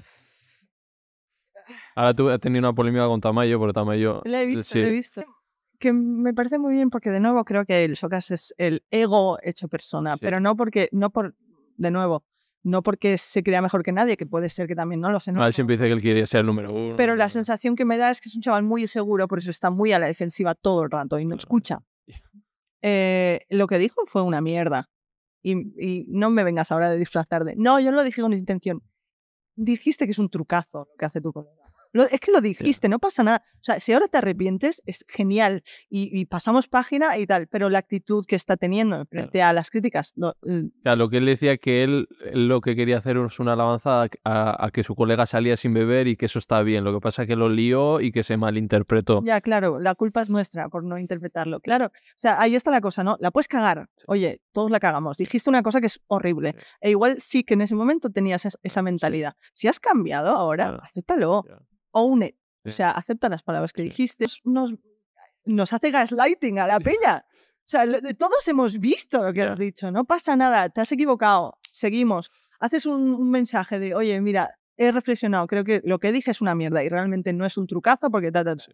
Ahora 1.94 2.14
tú 2.14 2.28
has 2.30 2.40
tenido 2.40 2.60
una 2.60 2.72
polémica 2.74 3.06
con 3.06 3.20
Tamayo, 3.20 3.58
porque 3.58 3.72
Tamayo. 3.74 4.22
Lo 4.24 4.36
he 4.36 4.46
visto, 4.46 4.64
sí. 4.64 4.80
lo 4.80 4.86
he 4.86 4.90
visto. 4.90 5.24
Que 5.78 5.92
me 5.92 6.32
parece 6.34 6.58
muy 6.58 6.74
bien 6.74 6.90
porque 6.90 7.10
de 7.10 7.20
nuevo 7.20 7.44
creo 7.44 7.64
que 7.64 7.84
el 7.84 7.96
Socas 7.96 8.30
es 8.30 8.54
el 8.58 8.84
ego 8.90 9.38
hecho 9.42 9.68
persona, 9.68 10.14
Sí. 10.14 10.20
pero 10.22 10.40
no 10.40 10.56
porque, 10.56 10.88
no 10.92 11.10
por, 11.10 11.36
de 11.76 11.90
nuevo, 11.90 12.24
no 12.68 12.82
porque 12.82 13.18
se 13.18 13.42
crea 13.42 13.62
mejor 13.62 13.82
que 13.82 13.92
nadie, 13.92 14.16
que 14.16 14.26
puede 14.26 14.48
ser 14.48 14.66
que 14.66 14.74
también 14.74 15.00
no 15.00 15.10
lo 15.10 15.20
sé. 15.20 15.32
no 15.32 15.40
Ah, 15.40 15.44
lo 15.44 15.46
él 15.48 15.52
siempre 15.54 15.74
dice 15.74 15.86
que 15.86 15.92
él 15.92 16.00
quiere 16.00 16.26
ser 16.26 16.40
el 16.40 16.46
número 16.46 16.72
uno. 16.72 16.96
Pero 16.96 17.16
la 17.16 17.28
sensación 17.28 17.74
que 17.76 17.84
me 17.84 17.96
da 17.96 18.10
es 18.10 18.20
que 18.20 18.28
es 18.28 18.36
un 18.36 18.42
chaval 18.42 18.62
muy 18.62 18.82
inseguro, 18.82 19.26
por 19.26 19.38
eso 19.38 19.50
está 19.50 19.70
muy 19.70 19.92
a 19.92 19.98
la 19.98 20.06
defensiva 20.06 20.54
todo 20.54 20.82
el 20.82 20.90
rato 20.90 21.18
y 21.18 21.24
no 21.24 21.34
escucha. 21.34 21.80
Eh, 22.82 23.40
lo 23.48 23.66
que 23.66 23.78
dijo 23.78 24.02
fue 24.06 24.22
una 24.22 24.40
mierda. 24.40 24.88
Y, 25.42 25.52
y 25.52 26.04
no 26.08 26.30
me 26.30 26.44
vengas 26.44 26.70
ahora 26.72 26.90
de 26.90 26.98
disfrazar 26.98 27.44
de. 27.44 27.54
No, 27.56 27.80
yo 27.80 27.90
no 27.90 27.96
lo 27.96 28.04
dije 28.04 28.20
con 28.20 28.32
intención. 28.32 28.82
Dijiste 29.56 30.04
que 30.04 30.12
es 30.12 30.18
un 30.18 30.28
trucazo 30.28 30.86
lo 30.90 30.96
que 30.96 31.04
hace 31.04 31.20
tu 31.20 31.32
colega. 31.32 31.57
Lo- 31.98 32.04
es 32.08 32.20
que 32.20 32.30
lo 32.32 32.40
dijiste, 32.40 32.88
no 32.88 32.98
pasa 32.98 33.22
nada. 33.24 33.42
O 33.54 33.64
sea, 33.64 33.80
si 33.80 33.92
ahora 33.92 34.06
te 34.08 34.18
arrepientes, 34.18 34.82
es 34.86 35.04
genial. 35.08 35.62
Y, 35.90 36.16
y 36.18 36.26
pasamos 36.26 36.68
página 36.68 37.18
y 37.18 37.26
tal. 37.26 37.48
Pero 37.48 37.68
la 37.70 37.80
actitud 37.80 38.24
que 38.26 38.36
está 38.36 38.56
teniendo 38.56 39.04
frente 39.06 39.42
a 39.42 39.52
las 39.52 39.70
críticas. 39.70 40.12
lo- 40.16 40.30
O 40.42 40.70
sea, 40.82 40.96
lo 40.96 41.08
que 41.08 41.16
él 41.18 41.26
decía 41.26 41.56
que 41.58 41.82
él, 41.82 42.08
lo 42.32 42.60
que 42.60 42.76
quería 42.76 42.98
hacer 42.98 43.16
es 43.16 43.38
una 43.40 43.54
alabanza 43.54 44.06
a, 44.24 44.70
que 44.72 44.84
su 44.84 44.94
colega 44.94 45.26
salía 45.26 45.56
sin 45.56 45.74
beber 45.74 46.06
y 46.08 46.16
que 46.16 46.26
eso 46.26 46.38
está 46.38 46.62
bien. 46.62 46.84
Lo 46.84 46.92
que 46.94 47.00
pasa 47.00 47.22
es 47.22 47.28
que 47.28 47.36
lo 47.36 47.48
lió 47.48 48.00
y 48.00 48.12
que 48.12 48.22
se 48.22 48.36
malinterpretó. 48.36 49.22
Ya, 49.24 49.40
claro, 49.40 49.80
la 49.80 49.94
culpa 49.94 50.22
es 50.22 50.30
nuestra 50.30 50.68
por 50.68 50.84
no 50.84 50.98
interpretarlo. 50.98 51.60
Claro, 51.60 51.86
o 51.86 51.90
sea, 52.16 52.40
ahí 52.40 52.54
está 52.54 52.70
la 52.70 52.80
cosa, 52.80 53.02
¿no? 53.02 53.16
La 53.20 53.30
puedes 53.30 53.48
cagar. 53.48 53.88
Oye, 54.06 54.40
todos 54.52 54.70
la 54.70 54.78
cagamos. 54.80 55.16
Dijiste 55.18 55.50
una 55.50 55.62
cosa 55.62 55.80
que 55.80 55.86
es 55.86 56.00
horrible. 56.06 56.54
Sí. 56.56 56.66
E 56.80 56.90
igual 56.90 57.20
sí 57.20 57.42
que 57.44 57.54
en 57.54 57.62
ese 57.62 57.74
momento 57.74 58.10
tenías 58.10 58.44
es- 58.44 58.58
esa 58.62 58.82
mentalidad. 58.82 59.34
Si 59.52 59.66
has 59.68 59.80
cambiado 59.80 60.30
ahora, 60.30 60.68
Claro. 60.68 60.82
acéptalo. 60.82 61.44
Own 61.92 62.22
it. 62.22 62.36
O 62.64 62.70
sea, 62.70 62.90
acepta 62.90 63.28
las 63.28 63.42
palabras 63.42 63.72
que 63.72 63.82
dijiste. 63.82 64.26
Nos, 64.44 64.74
nos 65.44 65.72
hace 65.72 65.90
gaslighting 65.90 66.58
a 66.58 66.66
la 66.66 66.78
peña. 66.80 67.24
O 67.30 67.70
sea, 67.70 67.84
todos 68.18 68.46
hemos 68.48 68.78
visto 68.78 69.22
lo 69.22 69.32
que 69.32 69.42
has 69.42 69.58
dicho. 69.58 69.90
No 69.90 70.04
pasa 70.04 70.36
nada, 70.36 70.68
te 70.68 70.80
has 70.80 70.92
equivocado. 70.92 71.58
Seguimos. 71.72 72.30
Haces 72.60 72.86
un, 72.86 73.14
un 73.14 73.30
mensaje 73.30 73.78
de, 73.78 73.94
oye, 73.94 74.20
mira, 74.20 74.58
he 74.76 74.90
reflexionado, 74.92 75.46
creo 75.46 75.64
que 75.64 75.80
lo 75.84 75.98
que 75.98 76.12
dije 76.12 76.30
es 76.30 76.40
una 76.40 76.54
mierda 76.54 76.82
y 76.82 76.88
realmente 76.88 77.32
no 77.32 77.44
es 77.46 77.56
un 77.56 77.66
trucazo 77.66 78.10
porque 78.10 78.30
ta, 78.32 78.44
ta, 78.44 78.56
ta". 78.56 78.62
Sí. 78.62 78.72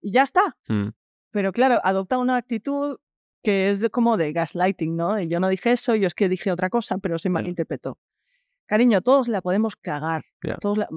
Y 0.00 0.12
ya 0.12 0.22
está. 0.22 0.56
Mm, 0.68 0.88
Pero 1.30 1.52
claro, 1.52 1.80
adopta 1.82 2.18
una 2.18 2.36
actitud 2.36 2.98
que 3.42 3.70
es 3.70 3.80
de, 3.80 3.90
como 3.90 4.16
de 4.16 4.32
gaslighting, 4.32 4.96
¿no? 4.96 5.14
De 5.14 5.28
yo 5.28 5.38
no 5.40 5.48
dije 5.48 5.72
eso, 5.72 5.94
yo 5.94 6.06
es 6.06 6.14
que 6.14 6.28
dije 6.28 6.50
otra 6.52 6.68
cosa, 6.70 6.98
pero 6.98 7.18
se 7.18 7.28
malinterpretó. 7.30 7.98
Cariño, 8.66 9.00
todos 9.02 9.28
la 9.28 9.40
podemos 9.42 9.76
cagar. 9.76 10.24
Todos 10.60 10.78
la- 10.78 10.88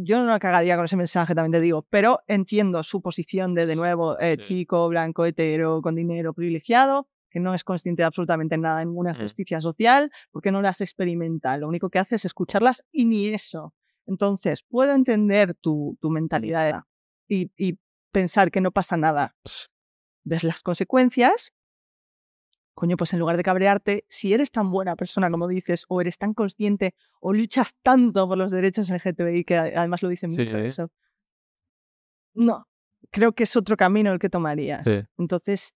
Yo 0.00 0.20
no 0.20 0.26
la 0.26 0.38
cagaría 0.38 0.76
con 0.76 0.84
ese 0.84 0.96
mensaje, 0.96 1.34
también 1.34 1.52
te 1.52 1.60
digo, 1.60 1.84
pero 1.90 2.20
entiendo 2.28 2.82
su 2.84 3.02
posición 3.02 3.54
de, 3.54 3.66
de 3.66 3.74
nuevo, 3.74 4.18
eh, 4.20 4.36
Sí. 4.38 4.46
chico, 4.46 4.88
blanco, 4.88 5.24
hetero, 5.24 5.82
con 5.82 5.96
dinero 5.96 6.32
privilegiado, 6.34 7.08
que 7.30 7.40
no 7.40 7.52
es 7.52 7.64
consciente 7.64 8.02
de 8.02 8.06
absolutamente 8.06 8.56
nada 8.56 8.80
en 8.82 8.88
ninguna 8.88 9.12
justicia 9.14 9.60
social, 9.60 10.10
porque 10.30 10.52
no 10.52 10.62
las 10.62 10.80
experimenta. 10.80 11.56
Lo 11.56 11.66
único 11.68 11.90
que 11.90 11.98
hace 11.98 12.14
es 12.14 12.24
escucharlas 12.24 12.84
y 12.92 13.06
ni 13.06 13.26
eso. 13.26 13.74
Entonces, 14.06 14.62
puedo 14.62 14.92
entender 14.94 15.54
tu, 15.54 15.98
tu 16.00 16.10
mentalidad 16.10 16.84
y, 17.26 17.50
y 17.56 17.78
pensar 18.12 18.50
que 18.50 18.60
no 18.60 18.70
pasa 18.70 18.96
nada 18.96 19.34
ves 20.24 20.44
las 20.44 20.62
consecuencias, 20.62 21.52
coño, 22.78 22.96
pues 22.96 23.12
en 23.12 23.18
lugar 23.18 23.36
de 23.36 23.42
cabrearte, 23.42 24.04
si 24.08 24.32
eres 24.32 24.52
tan 24.52 24.70
buena 24.70 24.94
persona 24.94 25.28
como 25.32 25.48
dices, 25.48 25.84
o 25.88 26.00
eres 26.00 26.16
tan 26.16 26.32
consciente, 26.32 26.94
o 27.20 27.32
luchas 27.32 27.74
tanto 27.82 28.28
por 28.28 28.38
los 28.38 28.52
derechos 28.52 28.88
LGTBI, 28.88 29.42
que 29.42 29.56
además 29.56 30.00
lo 30.00 30.08
dicen 30.08 30.30
Sí, 30.30 30.42
mucho 30.42 30.60
sí. 30.60 30.64
eso, 30.66 30.88
no, 32.34 32.68
creo 33.10 33.32
que 33.32 33.42
es 33.42 33.56
otro 33.56 33.76
camino 33.76 34.12
el 34.12 34.20
que 34.20 34.30
tomarías. 34.30 34.86
sí. 34.86 35.00
Entonces, 35.18 35.74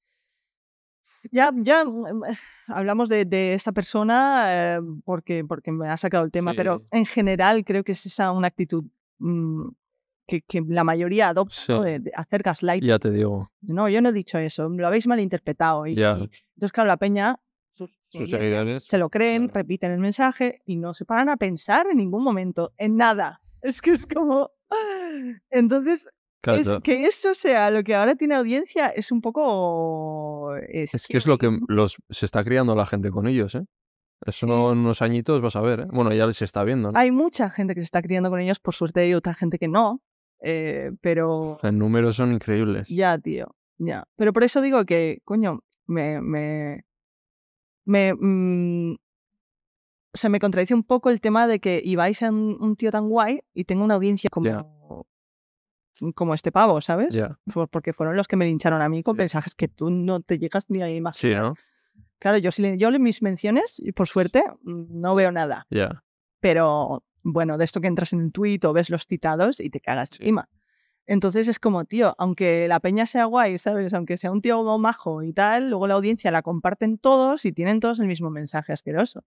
ya, 1.32 1.50
ya 1.56 1.84
mm, 1.84 2.24
eh, 2.24 2.38
hablamos 2.68 3.08
de, 3.08 3.24
de 3.24 3.54
esta 3.54 3.72
persona 3.72 4.44
eh, 4.76 4.80
porque, 5.04 5.44
porque 5.44 5.72
me 5.72 5.88
ha 5.88 5.96
sacado 5.96 6.24
el 6.24 6.30
tema, 6.30 6.54
pero 6.54 6.84
en 6.92 7.04
general 7.04 7.64
creo 7.64 7.82
que 7.82 7.92
es 7.92 8.06
esa 8.06 8.30
una 8.30 8.46
actitud 8.46 8.84
mm, 9.18 9.70
que, 10.40 10.60
que 10.60 10.62
la 10.66 10.84
mayoría 10.84 11.28
adopta, 11.28 11.54
Sí. 11.54 11.72
¿no? 11.72 11.82
de, 11.82 11.98
de 11.98 12.12
hacer 12.14 12.42
gaslight. 12.42 12.82
Ya 12.82 12.98
te 12.98 13.10
digo. 13.10 13.50
No, 13.60 13.88
yo 13.88 14.00
no 14.00 14.08
he 14.08 14.12
dicho 14.12 14.38
eso, 14.38 14.68
lo 14.68 14.86
habéis 14.86 15.06
malinterpretado. 15.06 15.86
Y, 15.86 15.94
Ya. 15.94 16.12
y- 16.18 16.30
entonces, 16.54 16.72
claro, 16.72 16.88
la 16.88 16.96
peña, 16.96 17.38
sus, 17.74 17.98
seguidores. 18.10 18.84
se 18.84 18.96
lo 18.98 19.10
creen, 19.10 19.48
claro. 19.48 19.58
repiten 19.60 19.92
el 19.92 19.98
mensaje 19.98 20.62
y 20.64 20.76
no 20.76 20.94
se 20.94 21.04
paran 21.04 21.28
a 21.28 21.36
pensar 21.36 21.86
en 21.90 21.98
ningún 21.98 22.22
momento, 22.24 22.72
en 22.78 22.96
nada. 22.96 23.40
Es 23.62 23.80
que 23.82 23.90
es 23.92 24.06
como... 24.06 24.50
Entonces, 25.50 26.08
es- 26.44 26.68
que 26.82 27.04
eso 27.06 27.34
sea 27.34 27.70
lo 27.70 27.84
que 27.84 27.94
ahora 27.94 28.14
tiene 28.16 28.34
audiencia 28.34 28.88
es 28.88 29.12
un 29.12 29.20
poco... 29.20 30.56
Es 30.68 31.06
que 31.06 31.16
es 31.16 31.26
lo 31.26 31.38
que 31.38 31.50
los, 31.68 31.96
se 32.10 32.26
está 32.26 32.42
criando 32.42 32.74
la 32.74 32.86
gente 32.86 33.10
con 33.10 33.26
ellos, 33.26 33.54
¿eh? 33.54 33.64
Eso 34.24 34.46
Sí. 34.46 34.52
no- 34.52 34.72
en 34.72 34.78
unos 34.78 35.02
añitos 35.02 35.40
vas 35.40 35.56
a 35.56 35.60
ver, 35.60 35.80
¿eh? 35.80 35.86
Bueno, 35.92 36.12
ya 36.12 36.30
se 36.32 36.44
está 36.44 36.62
viendo, 36.64 36.90
¿no? 36.92 36.98
Hay 36.98 37.10
mucha 37.10 37.50
gente 37.50 37.74
que 37.74 37.80
se 37.80 37.86
está 37.86 38.02
criando 38.02 38.30
con 38.30 38.40
ellos, 38.40 38.60
por 38.60 38.74
suerte 38.74 39.00
hay 39.00 39.14
otra 39.14 39.34
gente 39.34 39.58
que 39.58 39.68
no, 39.68 40.00
eh, 40.42 40.90
pero 41.00 41.58
en 41.62 41.78
números 41.78 42.16
son 42.16 42.32
increíbles. 42.32 42.88
ya, 42.88 43.16
tío, 43.18 43.54
ya. 43.78 44.04
Pero 44.16 44.32
por 44.32 44.44
eso 44.44 44.60
digo 44.60 44.84
que, 44.84 45.20
coño, 45.24 45.62
me... 45.86 46.20
me, 46.20 46.84
me 47.84 48.14
mm, 48.14 48.94
o 50.14 50.18
sea, 50.18 50.28
me 50.30 50.40
contradice 50.40 50.74
un 50.74 50.82
poco 50.84 51.08
el 51.10 51.20
tema 51.20 51.46
de 51.46 51.58
que 51.58 51.80
Ibai 51.82 52.12
sea 52.14 52.30
un, 52.30 52.56
un 52.60 52.76
tío 52.76 52.90
tan 52.90 53.08
guay 53.08 53.40
y 53.54 53.64
tenga 53.64 53.82
una 53.84 53.94
audiencia 53.94 54.28
como, 54.30 55.06
Ya. 56.00 56.12
como 56.14 56.34
este 56.34 56.52
pavo, 56.52 56.80
¿sabes? 56.82 57.14
Ya. 57.14 57.38
Por- 57.52 57.68
Porque 57.68 57.92
fueron 57.94 58.14
los 58.16 58.28
que 58.28 58.36
me 58.36 58.44
lincharon 58.44 58.82
a 58.82 58.88
mí 58.90 59.02
con 59.02 59.14
Sí. 59.16 59.18
mensajes 59.20 59.54
que 59.54 59.68
tú 59.68 59.90
no 59.90 60.20
te 60.20 60.38
llegas 60.38 60.68
ni 60.68 60.82
a 60.82 60.90
imaginar. 60.90 61.14
Sí, 61.14 61.34
¿no? 61.34 61.54
Claro, 62.18 62.36
yo, 62.38 62.50
sí 62.52 62.60
le- 62.62 62.76
yo 62.78 62.90
mis 63.00 63.22
menciones, 63.22 63.80
y 63.80 63.92
por 63.92 64.06
suerte, 64.06 64.44
mm, 64.62 65.00
no 65.00 65.14
veo 65.14 65.32
nada. 65.32 65.66
Ya. 65.70 66.04
Pero 66.40 67.02
bueno, 67.22 67.58
de 67.58 67.64
esto 67.64 67.80
que 67.80 67.86
entras 67.88 68.12
en 68.12 68.20
el 68.20 68.32
tweet 68.32 68.60
o 68.64 68.72
ves 68.72 68.90
los 68.90 69.06
citados 69.06 69.60
y 69.60 69.70
te 69.70 69.80
cagas 69.80 70.08
Sí. 70.12 70.18
encima. 70.22 70.48
Entonces 71.06 71.48
es 71.48 71.58
como, 71.58 71.84
tío, 71.84 72.14
aunque 72.18 72.68
la 72.68 72.78
peña 72.78 73.06
sea 73.06 73.24
guay, 73.24 73.58
¿sabes? 73.58 73.92
Aunque 73.92 74.16
sea 74.18 74.30
un 74.30 74.40
tío 74.40 74.62
majo 74.78 75.22
y 75.24 75.32
tal, 75.32 75.68
luego 75.70 75.88
la 75.88 75.94
audiencia 75.94 76.30
la 76.30 76.42
comparten 76.42 76.96
todos 76.98 77.44
y 77.44 77.52
tienen 77.52 77.80
todos 77.80 77.98
el 77.98 78.06
mismo 78.06 78.30
mensaje 78.30 78.72
asqueroso. 78.72 79.24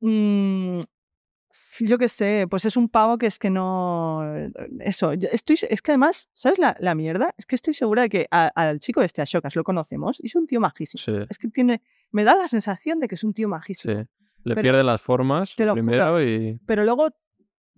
Mm, 0.00 0.80
yo 1.80 1.96
qué 1.98 2.08
sé, 2.08 2.46
pues 2.50 2.64
es 2.64 2.76
un 2.76 2.88
pavo 2.88 3.16
que 3.18 3.26
es 3.26 3.38
que 3.38 3.48
no... 3.50 4.22
Eso, 4.80 5.14
yo 5.14 5.28
estoy, 5.32 5.58
es 5.70 5.80
que 5.80 5.92
además, 5.92 6.28
¿sabes 6.32 6.58
la, 6.58 6.76
la 6.80 6.94
mierda? 6.94 7.34
Es 7.38 7.46
que 7.46 7.54
estoy 7.54 7.72
segura 7.72 8.02
de 8.02 8.08
que 8.08 8.26
a- 8.30 8.48
al 8.54 8.78
chico 8.80 9.00
este, 9.02 9.22
a 9.22 9.24
Shokas, 9.24 9.56
lo 9.56 9.64
conocemos 9.64 10.20
y 10.22 10.26
es 10.26 10.34
un 10.34 10.46
tío 10.46 10.60
majísimo. 10.60 11.00
Sí. 11.02 11.26
Es 11.30 11.38
que 11.38 11.48
tiene, 11.48 11.82
me 12.10 12.24
da 12.24 12.34
la 12.36 12.46
sensación 12.48 13.00
de 13.00 13.08
que 13.08 13.14
es 13.14 13.24
un 13.24 13.32
tío 13.32 13.48
majísimo. 13.48 13.94
Sí. 14.02 14.08
Le 14.44 14.54
Pero- 14.54 14.62
pierden 14.62 14.86
las 14.86 15.00
formas 15.00 15.54
te 15.56 15.64
lo 15.66 15.74
primero 15.74 16.22
y. 16.22 16.58
pero 16.66 16.84
luego 16.84 17.08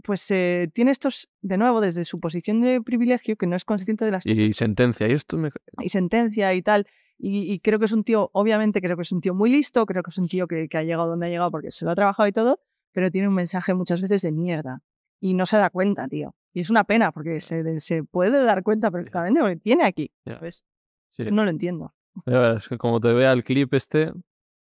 pues 0.03 0.31
eh, 0.31 0.71
tiene 0.75 0.91
estos, 0.91 1.31
de 1.41 1.57
nuevo, 1.57 1.81
desde 1.81 2.05
su 2.05 2.21
posición 2.21 2.61
de 2.61 2.83
privilegio, 2.83 3.37
que 3.37 3.47
no 3.47 3.57
es 3.57 3.65
consciente 3.65 4.05
de 4.05 4.11
las 4.11 4.27
Y 4.27 4.35
cosas, 4.37 4.57
sentencia. 4.59 5.09
Y 5.09 5.13
esto 5.13 5.39
me. 5.39 5.51
y 5.81 5.89
sentencia 5.89 6.53
y 6.53 6.61
tal, 6.61 6.87
y, 7.17 7.51
y 7.51 7.61
creo 7.61 7.79
que 7.79 7.87
es 7.87 7.93
un 7.93 8.05
tío, 8.05 8.29
obviamente 8.35 8.83
creo 8.83 8.97
que 8.97 9.03
es 9.03 9.13
un 9.13 9.23
tío 9.23 9.33
muy 9.35 9.49
listo, 9.49 9.87
creo 9.87 10.03
que 10.03 10.11
es 10.11 10.19
un 10.19 10.29
tío 10.29 10.47
que, 10.47 10.69
que 10.69 10.77
ha 10.77 10.83
llegado 10.83 11.09
donde 11.09 11.27
ha 11.27 11.29
llegado 11.31 11.51
porque 11.51 11.71
se 11.71 11.87
lo 11.87 11.91
ha 11.91 11.95
trabajado 11.95 12.27
y 12.29 12.33
todo, 12.33 12.61
pero 12.93 13.11
tiene 13.11 13.29
un 13.29 13.35
mensaje 13.35 13.73
muchas 13.73 14.03
veces 14.03 14.21
de 14.21 14.33
mierda, 14.33 14.83
y 15.21 15.33
no 15.33 15.47
se 15.47 15.57
da 15.57 15.71
cuenta, 15.71 16.07
tío. 16.07 16.35
Y 16.53 16.61
es 16.61 16.69
una 16.71 16.85
pena, 16.85 17.11
porque 17.11 17.41
se, 17.41 17.81
se 17.81 18.05
puede 18.05 18.45
dar 18.45 18.63
cuenta 18.63 18.91
perfectamente, 18.91 19.41
porque 19.41 19.57
tiene 19.57 19.85
aquí. 19.85 20.11
¿sabes? 20.27 20.65
Sí. 21.11 21.25
No 21.33 21.45
lo 21.45 21.51
entiendo. 21.51 21.95
Verás, 22.27 22.69
que 22.69 22.77
como 22.77 23.01
te 23.01 23.13
vea 23.15 23.33
el 23.33 23.43
clip 23.43 23.73
este, 23.73 24.13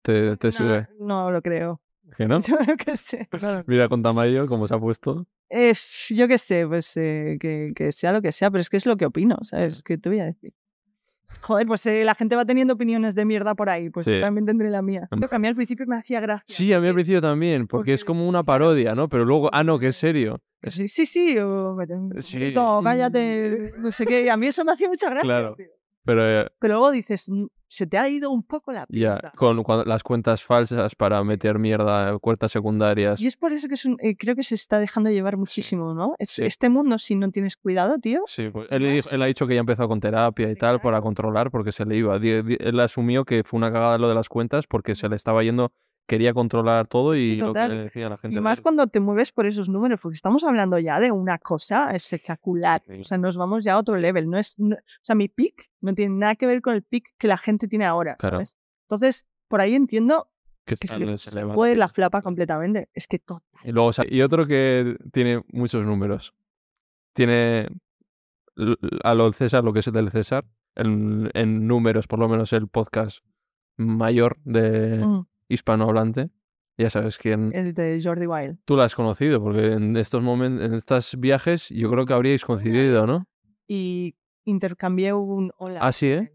te, 0.01 0.35
te 0.37 0.47
No, 0.47 0.51
sube. 0.51 0.87
no 0.99 1.31
lo 1.31 1.41
creo. 1.41 1.79
¿Que 2.17 2.27
no? 2.27 2.39
Yo 2.67 2.77
qué 2.77 2.97
sé. 2.97 3.27
no 3.41 3.63
Mira 3.67 3.87
con 3.87 4.01
Tamayo 4.03 4.45
cómo 4.47 4.67
se 4.67 4.75
ha 4.75 4.79
puesto. 4.79 5.25
Eh, 5.49 5.73
yo 6.11 6.27
qué 6.27 6.37
sé, 6.37 6.67
pues 6.67 6.95
eh, 6.97 7.37
que, 7.39 7.71
que 7.75 7.91
sea 7.91 8.11
lo 8.11 8.21
que 8.21 8.31
sea, 8.31 8.51
pero 8.51 8.61
es 8.61 8.69
que 8.69 8.77
es 8.77 8.85
lo 8.85 8.97
que 8.97 9.05
opino, 9.05 9.37
¿sabes? 9.41 9.81
¿Qué 9.81 9.97
te 9.97 10.09
voy 10.09 10.19
a 10.19 10.25
decir? 10.25 10.53
Joder, 11.41 11.65
pues 11.67 11.85
eh, 11.85 12.03
la 12.03 12.13
gente 12.15 12.35
va 12.35 12.45
teniendo 12.45 12.73
opiniones 12.75 13.15
de 13.15 13.25
mierda 13.25 13.55
por 13.55 13.69
ahí, 13.69 13.89
pues 13.89 14.05
yo 14.05 14.19
también 14.19 14.45
tendré 14.45 14.69
la 14.69 14.81
mía. 14.81 15.07
Em- 15.11 15.17
Creo 15.19 15.29
que 15.29 15.35
a 15.35 15.39
mí 15.39 15.47
al 15.47 15.55
principio 15.55 15.85
me 15.87 15.95
hacía 15.95 16.19
gracia. 16.19 16.43
Sí, 16.47 16.71
a 16.73 16.79
mí 16.79 16.87
al 16.87 16.93
principio 16.93 17.21
también, 17.21 17.67
porque 17.67 17.93
es 17.93 18.03
como 18.05 18.27
una 18.27 18.43
parodia, 18.43 18.93
¿no? 18.95 19.09
Pero 19.09 19.25
luego, 19.25 19.49
ah, 19.53 19.63
no, 19.63 19.79
que 19.79 19.87
es 19.87 19.95
serio. 19.95 20.39
Sí, 20.63 20.87
sí, 20.87 21.05
sí, 21.05 21.37
o 21.37 21.77
Sí. 22.19 22.37
poquito, 22.39 22.81
cállate, 22.83 23.73
no 23.77 23.91
sé 23.91 24.05
qué. 24.05 24.29
A 24.29 24.37
mí 24.37 24.47
eso 24.47 24.65
me 24.65 24.71
hacía 24.73 24.87
mucha 24.89 25.09
gracia. 25.09 25.23
Claro. 25.27 25.55
tío. 25.55 25.67
Pero 26.05 26.25
eh, 26.25 26.49
Pero 26.59 26.75
luego 26.75 26.91
dices, 26.91 27.29
"Mm, 27.29 27.45
se 27.71 27.85
te 27.85 27.99
ha 27.99 28.09
ido 28.09 28.31
un 28.31 28.41
poco 28.41 28.71
la 28.71 28.85
ya, 28.89 29.13
pinta. 29.19 29.31
con 29.35 29.61
cuando- 29.63 29.85
las 29.85 30.01
cuentas 30.01 30.43
falsas 30.43 30.95
para 30.95 31.23
meter 31.23 31.59
mierda, 31.59 32.17
cuentas 32.17 32.51
secundarias. 32.51 33.21
Y 33.21 33.27
es 33.27 33.35
por 33.37 33.51
eso 33.53 33.67
que 33.67 33.75
es 33.75 33.85
un- 33.85 33.97
eh, 34.01 34.15
creo 34.17 34.35
que 34.35 34.41
se 34.41 34.55
está 34.55 34.79
dejando 34.79 35.11
llevar 35.11 35.37
muchísimo, 35.37 35.93
¿no? 35.93 36.15
Es- 36.17 36.31
Sí. 36.31 36.43
Este 36.45 36.69
mundo, 36.69 36.97
si 36.97 37.15
no 37.15 37.29
tienes 37.29 37.57
cuidado, 37.57 37.99
tío, 37.99 38.23
Sí, 38.25 38.49
pues 38.49 38.67
él, 38.71 38.83
él 39.11 39.21
ha 39.21 39.25
dicho 39.27 39.45
que 39.45 39.53
ya 39.53 39.59
empezó 39.59 39.87
con 39.87 39.99
terapia 39.99 40.49
y 40.49 40.55
tal 40.55 40.77
para 40.81 40.97
Exacto. 40.97 41.03
controlar 41.03 41.51
porque 41.51 41.71
se 41.71 41.85
le 41.85 41.95
iba. 41.97 42.15
Él 42.17 42.79
asumió 42.79 43.23
que 43.23 43.43
fue 43.43 43.57
una 43.57 43.71
cagada 43.71 43.97
lo 43.99 44.09
de 44.09 44.15
las 44.15 44.29
cuentas 44.29 44.65
porque 44.65 44.95
se 44.95 45.07
le 45.07 45.15
estaba 45.15 45.43
yendo, 45.43 45.71
quería 46.09 46.33
controlar 46.33 46.87
todo 46.87 47.15
Sí, 47.15 47.21
y 47.23 47.35
lo 47.37 47.45
que 47.47 47.59
total. 47.59 47.71
le 47.77 47.83
decía 47.83 48.09
la 48.09 48.17
gente. 48.17 48.37
Y 48.37 48.41
más 48.41 48.59
cuando 48.61 48.87
te 48.87 48.99
mueves 48.99 49.31
por 49.31 49.45
esos 49.45 49.69
números, 49.69 49.99
porque 50.01 50.15
estamos 50.15 50.43
hablando 50.43 50.77
ya 50.79 50.99
de 50.99 51.11
una 51.11 51.37
cosa 51.37 51.91
espectacular. 51.91 52.81
Sí. 52.85 52.99
O 52.99 53.03
sea, 53.03 53.17
nos 53.17 53.37
vamos 53.37 53.63
ya 53.63 53.73
a 53.73 53.77
otro 53.77 53.95
level. 53.95 54.29
No 54.29 54.37
es, 54.37 54.57
no- 54.59 54.75
o 54.75 55.03
sea, 55.03 55.15
mi 55.15 55.27
pick 55.29 55.69
no 55.81 55.93
tiene 55.93 56.15
nada 56.15 56.35
que 56.35 56.45
ver 56.47 56.61
con 56.61 56.73
el 56.73 56.83
pick 56.83 57.05
que 57.17 57.27
la 57.27 57.37
gente 57.37 57.67
tiene 57.67 57.85
ahora. 57.85 58.15
Claro. 58.17 58.37
¿sabes? 58.37 58.57
Entonces, 58.89 59.27
por 59.47 59.61
ahí 59.61 59.75
entiendo 59.75 60.27
que 60.65 60.75
que 60.75 60.87
se 61.17 61.45
puede 61.47 61.75
la 61.75 61.89
flapa 61.89 62.21
completamente. 62.21 62.89
Es 62.93 63.07
que 63.07 63.19
todo. 63.19 63.43
Y 63.63 63.71
luego 63.71 63.91
y 64.09 64.21
otro 64.21 64.45
que 64.47 64.97
tiene 65.11 65.43
muchos 65.51 65.85
números. 65.85 66.33
Tiene 67.13 67.67
a 69.03 69.13
lo 69.13 69.23
del 69.25 69.33
César, 69.33 69.63
lo 69.63 69.73
que 69.73 69.79
es 69.79 69.91
del 69.91 70.11
César, 70.11 70.45
en, 70.75 71.29
en 71.33 71.65
números, 71.67 72.07
por 72.07 72.19
lo 72.19 72.27
menos 72.29 72.51
el 72.53 72.67
podcast 72.67 73.19
mayor 73.77 74.37
de 74.43 74.97
Mm, 75.05 75.25
hispanohablante. 75.49 76.29
Ya 76.77 76.89
sabes 76.89 77.17
quién. 77.17 77.51
el 77.53 77.73
de 77.73 77.99
Jordi 78.01 78.25
Wild. 78.25 78.59
Tú 78.63 78.77
la 78.77 78.85
has 78.85 78.95
conocido, 78.95 79.41
porque 79.43 79.73
en 79.73 79.97
estos 79.97 80.23
momentos, 80.23 80.65
en 80.65 80.75
estos 80.75 81.19
viajes, 81.19 81.67
yo 81.69 81.91
creo 81.91 82.05
que 82.05 82.13
habríais 82.13 82.45
coincidido, 82.45 83.05
¿no? 83.05 83.27
Y 83.67 84.15
intercambié 84.45 85.11
un 85.11 85.51
hola. 85.57 85.81
Ah, 85.81 85.91
sí, 85.91 86.07
¿eh? 86.07 86.31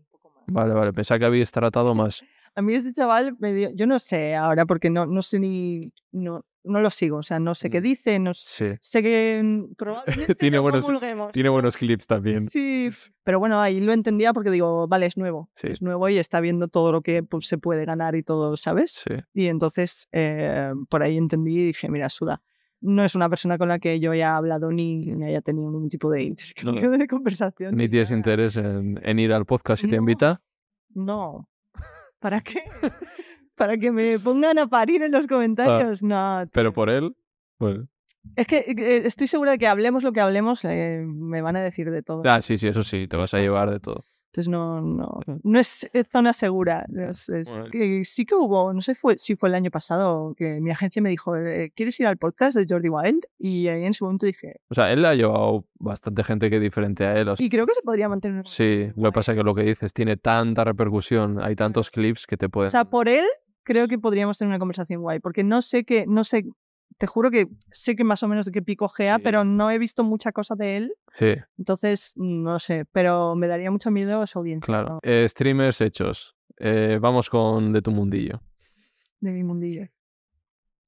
Vale, 0.47 0.75
vale, 0.75 0.93
pensaba 0.93 1.19
que 1.19 1.25
habíais 1.25 1.51
tratado 1.51 1.95
más. 1.95 2.23
A 2.55 2.61
mí 2.61 2.75
este 2.75 2.93
chaval 2.93 3.37
me 3.39 3.55
dio, 3.55 3.71
yo 3.75 3.87
no 3.87 3.99
sé 3.99 4.35
ahora 4.35 4.67
porque 4.67 4.91
no, 4.91 5.07
no 5.07 5.23
sé 5.23 5.41
ni, 5.41 5.93
no, 6.13 6.45
no 6.65 6.81
lo 6.81 6.91
sigo, 6.91 7.19
o 7.19 7.23
sea, 7.23 7.39
no 7.39 7.55
sé 7.55 7.69
qué 7.71 7.81
Mm. 7.81 7.85
dice, 7.85 8.19
no 8.19 8.33
Sí. 8.35 8.73
sé 8.81 9.03
que 9.03 9.41
mm, 9.45 9.75
probablemente 9.77 10.35
Tiene 10.35 10.57
no 10.57 10.63
buenos- 10.63 10.87
Tiene 11.33 11.49
¿no? 11.49 11.53
buenos 11.53 11.77
clips 11.77 12.07
también. 12.07 12.49
Sí, 12.49 12.89
pero 13.25 13.39
bueno, 13.39 13.61
ahí 13.61 13.81
lo 13.81 13.93
entendía 13.93 14.33
porque 14.33 14.51
digo, 14.51 14.89
vale, 14.89 15.07
es 15.07 15.17
nuevo, 15.17 15.51
Sí. 15.55 15.69
es 15.71 15.83
nuevo 15.83 16.09
y 16.09 16.19
está 16.19 16.41
viendo 16.41 16.69
todo 16.69 16.91
lo 16.93 17.03
que 17.03 17.23
pues, 17.23 17.47
se 17.47 17.59
puede 17.59 17.85
ganar 17.85 18.15
y 18.17 18.23
todo, 18.23 18.57
¿sabes? 18.57 18.93
Sí. 19.07 19.15
Y 19.35 19.47
entonces 19.47 20.09
eh, 20.13 20.73
por 20.89 21.03
ahí 21.03 21.17
entendí 21.19 21.55
y 21.59 21.67
dije, 21.67 21.89
mira, 21.89 22.09
Suda, 22.09 22.43
no 22.81 23.03
es 23.05 23.15
una 23.15 23.29
persona 23.31 23.57
con 23.57 23.69
la 23.69 23.79
que 23.79 23.99
yo 24.01 24.11
haya 24.13 24.37
hablado 24.37 24.71
ni, 24.71 25.07
ni 25.07 25.25
haya 25.27 25.41
tenido 25.41 25.71
ningún 25.71 25.89
tipo 25.89 26.11
de 26.11 26.23
intercambio 26.83 26.91
de 26.91 27.07
conversación. 27.07 27.77
Ni 27.77 27.89
tienes 27.89 28.11
interés 28.11 28.57
en, 28.57 29.01
en 29.03 29.19
ir 29.19 29.33
al 29.33 29.47
podcast 29.47 29.83
si 29.83 29.89
te 29.89 29.97
No. 29.97 30.03
invita. 30.03 30.43
No. 30.95 31.49
¿Para 32.19 32.41
qué? 32.41 32.63
Para 33.57 33.77
que 33.79 33.91
me 33.91 34.19
pongan 34.19 34.59
a 34.59 34.67
parir 34.67 35.03
en 35.03 35.13
los 35.13 35.27
comentarios. 35.27 36.03
No. 36.03 36.17
Ah. 36.17 36.47
Pero 36.53 36.73
por 36.73 36.91
él, 36.91 37.15
pues. 37.59 37.81
Es 38.37 38.47
que 38.47 38.59
eh, 38.67 39.03
estoy 39.07 39.27
segura 39.29 39.53
de 39.53 39.59
que 39.59 39.67
hablemos 39.69 40.03
lo 40.03 40.13
que 40.13 40.21
hablemos, 40.21 40.65
eh, 40.65 41.03
me 41.07 41.43
van 41.43 41.57
a 41.57 41.63
decir 41.63 41.91
de 41.91 42.03
todo. 42.03 42.23
Ah, 42.25 42.41
sí, 42.41 42.57
sí, 42.59 42.69
eso 42.69 42.83
sí, 42.83 43.07
te 43.07 43.17
vas 43.19 43.35
a 43.35 43.39
llevar 43.39 43.71
de 43.71 43.81
todo. 43.81 44.03
Entonces 44.33 44.51
no, 44.51 44.81
no, 44.81 45.21
Mm. 45.27 45.37
no 45.45 45.61
es 45.61 45.89
eh, 45.93 46.03
zona 46.11 46.33
segura. 46.33 46.87
es- 47.09 47.29
es 47.29 47.49
Bueno. 47.51 47.67
que 47.71 48.05
sí 48.05 48.25
que 48.25 48.35
hubo, 48.35 48.73
no 48.73 48.81
sé 48.81 48.97
fue, 48.97 49.17
si 49.19 49.37
fue 49.37 49.49
el 49.51 49.55
año 49.55 49.71
pasado, 49.71 50.35
que 50.37 50.59
mi 50.61 50.71
agencia 50.73 51.01
me 51.01 51.11
dijo, 51.11 51.37
eh, 51.37 51.71
¿quieres 51.77 52.01
ir 52.01 52.09
al 52.09 52.17
podcast 52.17 52.57
de 52.59 52.67
Jordi 52.69 52.89
Wild? 52.89 53.21
Y 53.39 53.69
ahí 53.69 53.83
en 53.85 53.91
ese 53.91 54.03
momento 54.03 54.27
dije, 54.27 54.57
O 54.71 54.75
sea, 54.75 54.91
él 54.91 55.05
ha 55.05 55.15
llevado 55.15 55.67
bastante 55.79 56.25
gente 56.25 56.51
que 56.51 56.57
es 56.57 56.63
diferente 56.63 57.05
a 57.05 57.17
él. 57.21 57.29
o 57.29 57.37
sea, 57.37 57.47
y 57.47 57.49
creo 57.51 57.65
que 57.67 57.75
se 57.75 57.83
podría 57.83 58.09
mantener. 58.09 58.49
sí, 58.49 58.91
lo 58.97 59.11
que 59.11 59.13
pasa 59.15 59.33
es 59.33 59.39
que 59.39 59.45
lo 59.45 59.55
que 59.55 59.63
dices 59.63 59.93
tiene 59.93 60.17
tanta 60.17 60.65
repercusión, 60.65 61.39
hay 61.41 61.55
tantos 61.55 61.91
clips 61.91 62.27
que 62.27 62.37
te 62.37 62.49
pueden. 62.49 62.69
O 62.69 62.71
sea, 62.71 62.87
por 62.87 63.09
él 63.09 63.25
creo 63.65 63.89
que 63.89 63.99
podríamos 63.99 64.39
tener 64.39 64.51
una 64.51 64.59
conversación 64.59 65.01
guay, 65.03 65.19
porque 65.21 65.43
no 65.45 65.63
sé 65.63 65.85
que, 65.85 66.07
no 66.07 66.23
sé, 66.25 66.45
te 66.99 67.07
juro 67.09 67.31
que 67.31 67.49
sé 67.73 67.97
que 67.97 68.05
más 68.05 68.23
o 68.23 68.29
menos 68.29 68.47
de 68.47 68.53
qué 68.53 68.63
pico 68.63 68.89
gea, 68.89 69.17
Sí. 69.17 69.23
pero 69.25 69.45
no 69.45 69.71
he 69.71 69.79
visto 69.79 70.05
mucha 70.05 70.31
cosa 70.33 70.55
de 70.55 70.77
él, 70.77 70.95
Sí, 71.13 71.35
entonces 71.59 72.13
no 72.17 72.59
sé, 72.61 72.85
pero 72.93 73.35
me 73.35 73.49
daría 73.49 73.71
mucho 73.71 73.91
miedo 73.91 74.25
su 74.27 74.39
audiencia 74.39 74.67
claro. 74.67 74.89
¿no? 74.95 74.99
Eh, 75.03 75.27
streamers 75.29 75.81
hechos. 75.81 76.37
Eh, 76.59 76.99
vamos 77.01 77.31
con 77.31 77.73
de 77.73 77.83
tu 77.83 77.91
mundillo. 77.91 78.41
de 79.21 79.33
mi 79.33 79.43
mundillo. 79.43 79.89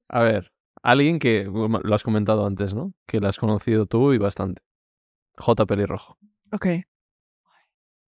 A 0.08 0.22
ver, 0.22 0.52
alguien 0.82 1.18
que 1.18 1.44
lo 1.44 1.94
has 1.94 2.04
comentado 2.04 2.46
antes, 2.46 2.72
¿no? 2.74 2.92
Que 3.06 3.18
lo 3.18 3.26
has 3.28 3.38
conocido 3.38 3.86
tú 3.86 4.12
y 4.12 4.18
bastante. 4.18 4.62
J. 5.38 5.66
Pelirrojo. 5.66 6.18
Ok. 6.52 6.66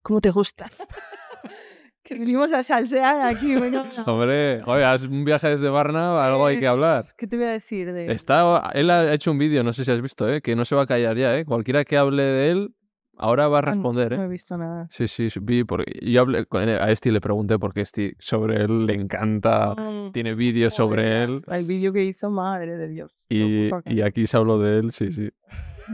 ¿Cómo 0.02 0.20
te 0.22 0.32
gusta? 0.32 0.70
Que 2.06 2.14
venimos 2.14 2.54
a 2.54 2.62
salsear 2.62 3.20
aquí. 3.22 3.56
venga. 3.60 3.90
Hombre, 4.06 4.62
joder, 4.62 4.86
haz 4.86 5.04
un 5.04 5.26
viaje 5.26 5.50
desde 5.50 5.70
Varna, 5.70 6.24
algo 6.24 6.46
hay 6.46 6.60
que 6.60 6.68
hablar. 6.68 7.08
¿Qué 7.18 7.26
te 7.26 7.36
voy 7.36 7.48
a 7.48 7.52
decir 7.52 7.92
de 7.92 8.12
Está, 8.12 8.70
él 8.76 8.92
ha 8.92 9.12
hecho 9.12 9.32
un 9.32 9.40
vídeo, 9.40 9.64
no 9.64 9.74
sé 9.74 9.84
si 9.84 9.92
has 9.92 10.02
visto, 10.02 10.32
¿eh? 10.32 10.40
que 10.40 10.56
no 10.56 10.66
se 10.66 10.76
va 10.76 10.84
a 10.84 10.86
callar 10.86 11.18
ya. 11.18 11.36
¿eh? 11.36 11.46
Cualquiera 11.46 11.84
que 11.84 11.98
hable 11.98 12.22
de 12.22 12.52
él, 12.52 12.76
ahora 13.18 13.48
va 13.48 13.58
a 13.58 13.62
Ah, 13.62 13.66
no- 13.66 13.72
responder. 13.74 14.18
No 14.18 14.24
¿eh? 14.24 14.26
he 14.26 14.30
visto 14.30 14.58
nada. 14.58 14.88
Sí, 14.90 15.08
sí, 15.08 15.30
sí, 15.30 15.40
vi 15.42 15.64
porque 15.64 15.92
yo 16.02 16.22
hablé 16.22 16.46
con 16.46 16.64
él, 16.64 16.78
a 16.80 16.92
Esti 16.92 17.12
le 17.12 17.22
pregunté 17.22 17.58
porque 17.60 17.82
Esti 17.82 18.14
sobre 18.20 18.64
él 18.64 18.86
le 18.86 18.94
encanta, 18.94 19.76
Mm, 19.76 20.12
tiene 20.12 20.36
vídeos 20.36 20.74
sobre 20.74 21.24
él 21.24 21.44
El 21.48 21.66
vídeo 21.66 21.92
que 21.94 22.04
hizo, 22.04 22.30
madre 22.30 22.78
de 22.78 22.88
Dios. 22.88 23.16
y, 23.30 24.02
aquí 24.02 24.28
se 24.28 24.38
habló 24.38 24.60
de 24.60 24.80
él, 24.80 24.92
sí, 24.92 25.12
sí. 25.12 25.30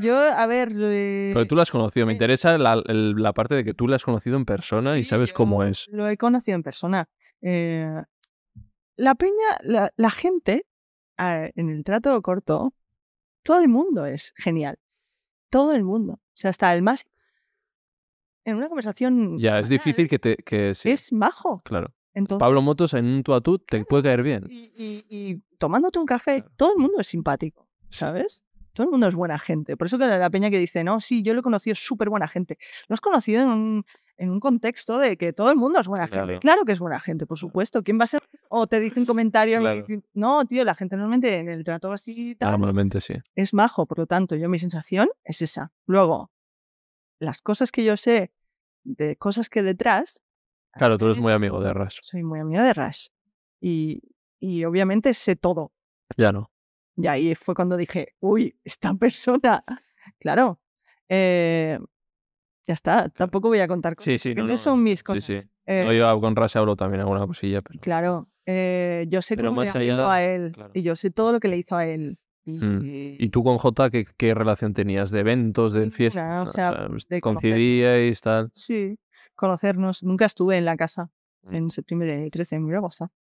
Yo, 0.01 0.17
a 0.17 0.45
ver. 0.47 0.71
eh, 0.77 1.31
Pero 1.33 1.45
tú 1.47 1.55
lo 1.55 1.61
has 1.61 1.69
conocido, 1.71 2.05
me 2.05 2.13
interesa 2.13 2.57
la, 2.57 2.81
el- 2.87 3.15
la 3.15 3.33
parte 3.33 3.55
de 3.55 3.63
que 3.65 3.73
tú 3.73 3.87
lo 3.87 3.95
has 3.95 4.05
conocido 4.05 4.37
en 4.37 4.45
persona 4.45 4.97
y 4.97 5.03
sabes 5.03 5.33
cómo 5.33 5.63
es. 5.63 5.87
Lo 5.91 6.07
he 6.07 6.15
conocido 6.17 6.55
en 6.55 6.63
persona. 6.63 7.09
Eh, 7.41 8.01
la 8.95 9.15
peña, 9.15 9.57
la, 9.63 9.91
la 9.97 10.09
gente, 10.11 10.65
en 11.17 11.69
el 11.69 11.83
trato 11.83 12.21
corto, 12.21 12.73
todo 13.43 13.59
el 13.59 13.67
mundo 13.67 14.05
es 14.05 14.33
genial. 14.37 14.77
Todo 15.49 15.73
el 15.73 15.83
mundo. 15.83 16.19
O 16.41 16.43
sea, 16.43 16.49
hasta 16.49 16.73
el 16.73 16.81
más. 16.81 17.05
En 18.45 18.55
una 18.55 18.67
conversación. 18.67 19.37
Ya, 19.37 19.59
es 19.59 19.69
difícil 19.69 20.07
que 20.09 20.17
te... 20.17 20.35
Que 20.37 20.73
sí, 20.73 20.89
Es 20.89 21.13
majo. 21.13 21.61
claro. 21.63 21.93
Entonces, 22.13 22.39
Pablo 22.41 22.61
Motos 22.63 22.93
en 22.95 23.05
un 23.05 23.23
tú 23.23 23.33
a 23.33 23.39
tú 23.41 23.57
te 23.59 23.85
puede 23.85 24.03
caer 24.03 24.21
bien. 24.23 24.45
y, 24.49 24.73
y- 24.75 25.05
y 25.09 25.41
tomándote 25.59 25.97
un 25.99 26.05
café, 26.05 26.39
Claro. 26.41 26.51
todo 26.57 26.71
el 26.73 26.77
mundo 26.79 26.99
es 26.99 27.07
simpático, 27.07 27.69
¿sabes? 27.89 28.43
Todo 28.73 28.85
el 28.87 28.91
mundo 28.91 29.07
es 29.07 29.15
buena 29.15 29.37
gente. 29.39 29.77
Por 29.77 29.85
eso 29.87 29.97
que 29.97 30.07
la 30.07 30.29
peña 30.29 30.49
que 30.49 30.57
dice, 30.57 30.83
no, 30.83 30.99
sí, 30.99 31.21
yo 31.23 31.33
lo 31.33 31.39
he 31.41 31.43
conocido, 31.43 31.71
es 31.73 31.79
súper 31.85 32.09
buena 32.09 32.27
gente. 32.27 32.57
Lo 32.89 32.95
has 32.95 33.01
conocido 33.01 33.43
en 33.43 33.47
un, 33.49 33.85
en 34.17 34.29
un 34.31 34.39
contexto 34.41 34.97
de 34.97 35.15
que 35.17 35.31
todo 35.33 35.51
el 35.51 35.55
mundo 35.57 35.79
es 35.79 35.87
buena 35.87 36.07
gente. 36.07 36.39
Claro 36.39 36.65
que 36.65 36.71
es 36.73 36.79
buena 36.79 36.99
gente, 36.99 37.25
por 37.25 37.37
supuesto. 37.37 37.81
¿Quién 37.83 37.97
va 37.99 38.05
a 38.05 38.07
ser? 38.07 38.21
O 38.53 38.67
te 38.67 38.79
dice 38.81 38.99
un 38.99 39.05
comentario. 39.05 39.57
y 39.57 39.61
Claro. 39.61 39.81
dice, 39.87 40.03
No, 40.13 40.45
tío, 40.45 40.63
la 40.65 40.75
gente 40.75 40.95
normalmente 40.97 41.39
en 41.39 41.47
el 41.47 41.63
trato 41.63 41.91
así 41.91 42.31
y 42.31 42.35
tal, 42.35 42.51
Normalmente 42.51 42.99
sí. 42.99 43.13
es 43.35 43.53
majo. 43.53 43.85
Por 43.85 43.99
lo 43.99 44.07
tanto, 44.07 44.35
yo 44.35 44.49
mi 44.49 44.59
sensación 44.59 45.09
es 45.23 45.41
esa. 45.41 45.71
Luego, 45.85 46.31
las 47.19 47.41
cosas 47.41 47.71
que 47.71 47.83
yo 47.85 47.95
sé 47.95 48.31
de 48.83 49.15
cosas 49.15 49.47
que 49.47 49.63
detrás. 49.63 50.21
Claro, 50.73 50.97
tú 50.97 51.05
eres 51.05 51.17
muy 51.19 51.31
amigo 51.31 51.61
de 51.61 51.71
Rash. 51.73 51.99
Soy 52.01 52.23
muy 52.23 52.39
amiga 52.39 52.63
de 52.63 52.73
Rash. 52.73 53.07
Y, 53.61 54.01
y 54.39 54.65
obviamente 54.65 55.13
sé 55.13 55.35
todo. 55.37 55.71
Ya 56.17 56.31
no. 56.33 56.51
Y 56.97 57.07
ahí 57.07 57.35
fue 57.35 57.55
cuando 57.55 57.77
dije, 57.77 58.15
uy, 58.19 58.57
esta 58.63 58.93
persona. 58.95 59.63
Claro. 60.19 60.59
eh, 61.09 61.79
ya 62.67 62.73
está. 62.73 63.07
Tampoco 63.09 63.47
voy 63.49 63.59
a 63.59 63.67
contar 63.67 63.95
cosas. 63.95 64.05
Sí, 64.13 64.17
sí, 64.17 64.35
no, 64.35 64.43
no, 64.43 64.49
no, 64.49 64.57
son 64.57 64.81
mis 64.83 64.99
sí, 64.99 65.03
cosas. 65.03 65.23
sí. 65.23 65.39
Eh, 65.65 65.83
No, 65.85 65.93
yo 65.93 66.19
con 66.19 66.35
Rash 66.35 66.57
hablo 66.57 66.75
también 66.75 67.01
alguna 67.01 67.25
cosilla, 67.27 67.61
pero... 67.61 67.79
Claro. 67.79 68.27
Eh, 68.51 69.05
yo 69.09 69.21
sé 69.21 69.35
Pero 69.35 69.49
cómo 69.49 69.61
le 69.61 69.67
más 69.67 69.75
allá- 69.75 70.11
a 70.13 70.23
él. 70.23 70.51
claro. 70.53 70.71
Y 70.73 70.81
yo 70.81 70.95
sé 70.95 71.09
todo 71.11 71.31
lo 71.31 71.39
que 71.39 71.47
le 71.47 71.57
hizo 71.57 71.75
a 71.75 71.85
él. 71.85 72.17
Y, 72.43 72.53
Mm. 72.57 72.81
¿Y 73.19 73.29
tú 73.29 73.43
con 73.43 73.57
Jota 73.59 73.89
qué, 73.91 74.05
qué 74.17 74.33
relación 74.33 74.73
tenías? 74.73 75.11
¿De 75.11 75.19
eventos, 75.19 75.73
de 75.73 75.91
fiestas? 75.91 76.47
o 76.47 76.51
sea, 76.51 76.87
de 77.09 77.21
¿Coincidíais, 77.21 78.19
tal? 78.21 78.49
Sí, 78.53 78.97
conocernos. 79.35 80.03
Nunca 80.03 80.25
estuve 80.25 80.57
en 80.57 80.65
la 80.65 80.75
casa 80.75 81.09
Mm. 81.43 81.55
en 81.55 81.69
septiembre 81.69 82.07
de 82.15 82.29
13, 82.29 82.57
me 82.59 82.65
hubiera 82.65 82.79
gustado. 82.81 83.11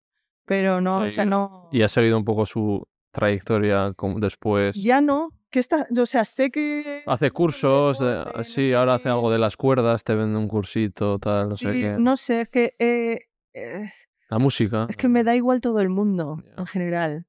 Pero 0.45 0.81
no, 0.81 1.01
o 1.03 1.09
sea, 1.09 1.23
Ahí- 1.23 1.29
no. 1.29 1.69
¿Y 1.71 1.81
has 1.83 1.91
seguido 1.91 2.17
un 2.17 2.25
poco 2.25 2.45
su 2.47 2.85
trayectoria 3.11 3.93
como 3.95 4.19
después? 4.19 4.75
Ya 4.75 5.01
no. 5.01 5.29
Que 5.51 5.59
está, 5.59 5.85
o 5.99 6.05
sea, 6.05 6.23
sé 6.25 6.49
que. 6.49 7.03
Hace 7.05 7.29
cursos, 7.29 7.99
de- 7.99 8.23
no 8.35 8.43
sí, 8.43 8.69
sé 8.69 8.75
ahora 8.75 8.95
hace 8.95 9.09
algo 9.09 9.29
de 9.31 9.37
las 9.37 9.55
cuerdas, 9.57 10.03
te 10.03 10.15
vende 10.15 10.37
un 10.39 10.47
cursito, 10.47 11.19
tal, 11.19 11.49
no 11.49 11.57
sé 11.57 11.73
Sí, 11.73 11.81
qué. 11.81 11.95
No 11.99 12.15
sé, 12.15 12.41
es 12.41 12.49
que. 12.49 12.73
eh, 12.79 13.19
eh, 13.53 13.91
La 14.31 14.39
música. 14.39 14.87
es 14.89 14.95
que 14.97 15.07
me 15.09 15.23
da 15.23 15.35
igual 15.35 15.61
todo 15.61 15.79
el 15.81 15.89
mundo, 15.89 16.41
en 16.57 16.65
general. 16.65 17.25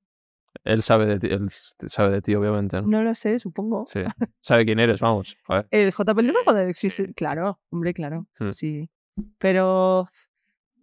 Él 0.65 0.83
sabe 0.83 1.07
de 1.07 1.19
ti, 1.19 1.27
él 1.29 1.49
sabe 1.89 2.13
de 2.13 2.23
ti, 2.23 2.35
obviamente, 2.37 2.81
¿no? 2.81 2.87
No 2.87 3.03
lo 3.03 3.13
sé, 3.15 3.39
supongo. 3.39 3.85
Sí. 3.87 4.01
Sabe 4.41 4.65
quién 4.65 4.79
eres, 4.79 5.01
vamos. 5.01 5.37
El 5.71 5.93
Sí, 5.93 6.33
joder, 6.47 6.75
sí, 6.75 6.91
sí, 6.91 7.13
claro, 7.15 7.59
hombre, 7.71 7.93
claro. 7.93 8.27
Mm. 8.39 8.51
Sí. 8.53 8.89
Pero 9.39 10.07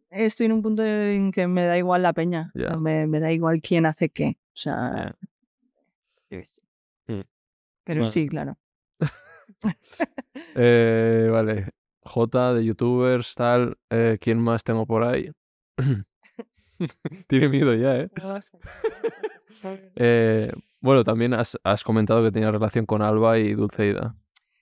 estoy 0.09 0.47
en 0.47 0.51
un 0.51 0.61
punto 0.61 0.83
en 0.83 1.31
que 1.31 1.47
me 1.47 1.65
da 1.65 1.77
igual 1.77 2.03
la 2.03 2.11
peña. 2.13 2.51
o 2.53 2.59
sea, 2.59 2.69
Ya. 2.71 2.77
me, 2.77 3.07
me 3.07 3.19
da 3.21 3.31
igual 3.31 3.61
quién 3.61 3.85
hace 3.85 4.09
qué. 4.09 4.37
O 4.47 4.55
sea. 4.57 5.15
yo 6.29 6.39
qué 6.39 6.45
sé. 6.45 6.61
Mm. 7.07 7.21
Pero 7.85 7.99
Bueno. 8.01 8.11
sí, 8.11 8.27
claro. 8.27 8.57
Eh, 10.55 11.29
vale. 11.31 11.69
J 12.03 12.53
de 12.55 12.65
youtubers, 12.65 13.35
tal. 13.35 13.77
Eh, 13.89 14.17
¿Quién 14.19 14.39
más 14.41 14.63
tengo 14.63 14.85
por 14.85 15.03
ahí? 15.03 15.29
Tiene 17.27 17.49
miedo 17.49 17.73
ya, 17.73 17.97
¿eh? 17.97 18.09
Eh, 19.95 20.51
bueno, 20.79 21.03
también 21.03 21.33
has, 21.33 21.57
has 21.63 21.83
comentado 21.83 22.23
que 22.23 22.31
tenías 22.31 22.51
relación 22.51 22.85
con 22.85 23.01
Alba 23.01 23.37
y 23.37 23.53
Dulceida. 23.53 24.15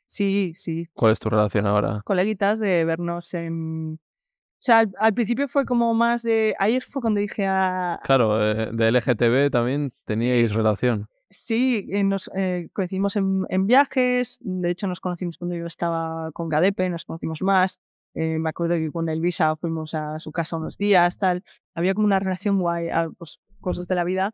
Sí, 0.07 0.53
sí. 0.55 0.87
¿Cuál 0.93 1.11
es 1.11 1.19
tu 1.19 1.29
relación 1.29 1.67
ahora? 1.67 2.01
Coleguitas 2.05 2.59
de 2.59 2.85
vernos 2.85 3.33
en. 3.33 3.93
O 3.95 4.59
sea, 4.59 4.79
al, 4.79 4.91
al 4.97 5.13
principio 5.13 5.47
fue 5.47 5.65
como 5.65 5.93
más 5.93 6.23
de. 6.23 6.55
Ayer 6.59 6.81
fue 6.81 7.01
cuando 7.01 7.19
dije 7.19 7.45
a. 7.45 7.99
Claro, 8.03 8.41
eh, 8.41 8.69
de 8.73 8.91
LGTB 8.91 9.51
también 9.51 9.93
teníais 10.05 10.53
relación. 10.53 11.07
Sí, 11.29 11.87
eh, 11.91 12.03
nos 12.05 12.31
eh, 12.35 12.69
coincidimos 12.71 13.17
en, 13.17 13.45
en 13.49 13.67
viajes. 13.67 14.39
De 14.41 14.69
hecho, 14.69 14.87
nos 14.87 15.01
conocimos 15.01 15.37
cuando 15.37 15.55
yo 15.55 15.65
estaba 15.65 16.31
con 16.31 16.47
Gadepe, 16.47 16.89
nos 16.89 17.03
conocimos 17.03 17.41
más. 17.41 17.79
Eh, 18.19 18.39
me 18.39 18.49
acuerdo 18.49 18.73
que 18.73 18.91
con 18.91 19.09
Elvisa 19.09 19.55
fuimos 19.57 19.93
a 19.93 20.17
su 20.17 20.31
casa 20.31 20.57
unos 20.57 20.75
días, 20.75 21.19
tal. 21.19 21.43
Había 21.75 21.93
como 21.93 22.07
una 22.07 22.19
relación 22.19 22.59
guay, 22.59 22.89
ah, 22.89 23.09
pues 23.15 23.39
cosas 23.61 23.87
de 23.87 23.93
la 23.93 24.03
vida. 24.03 24.33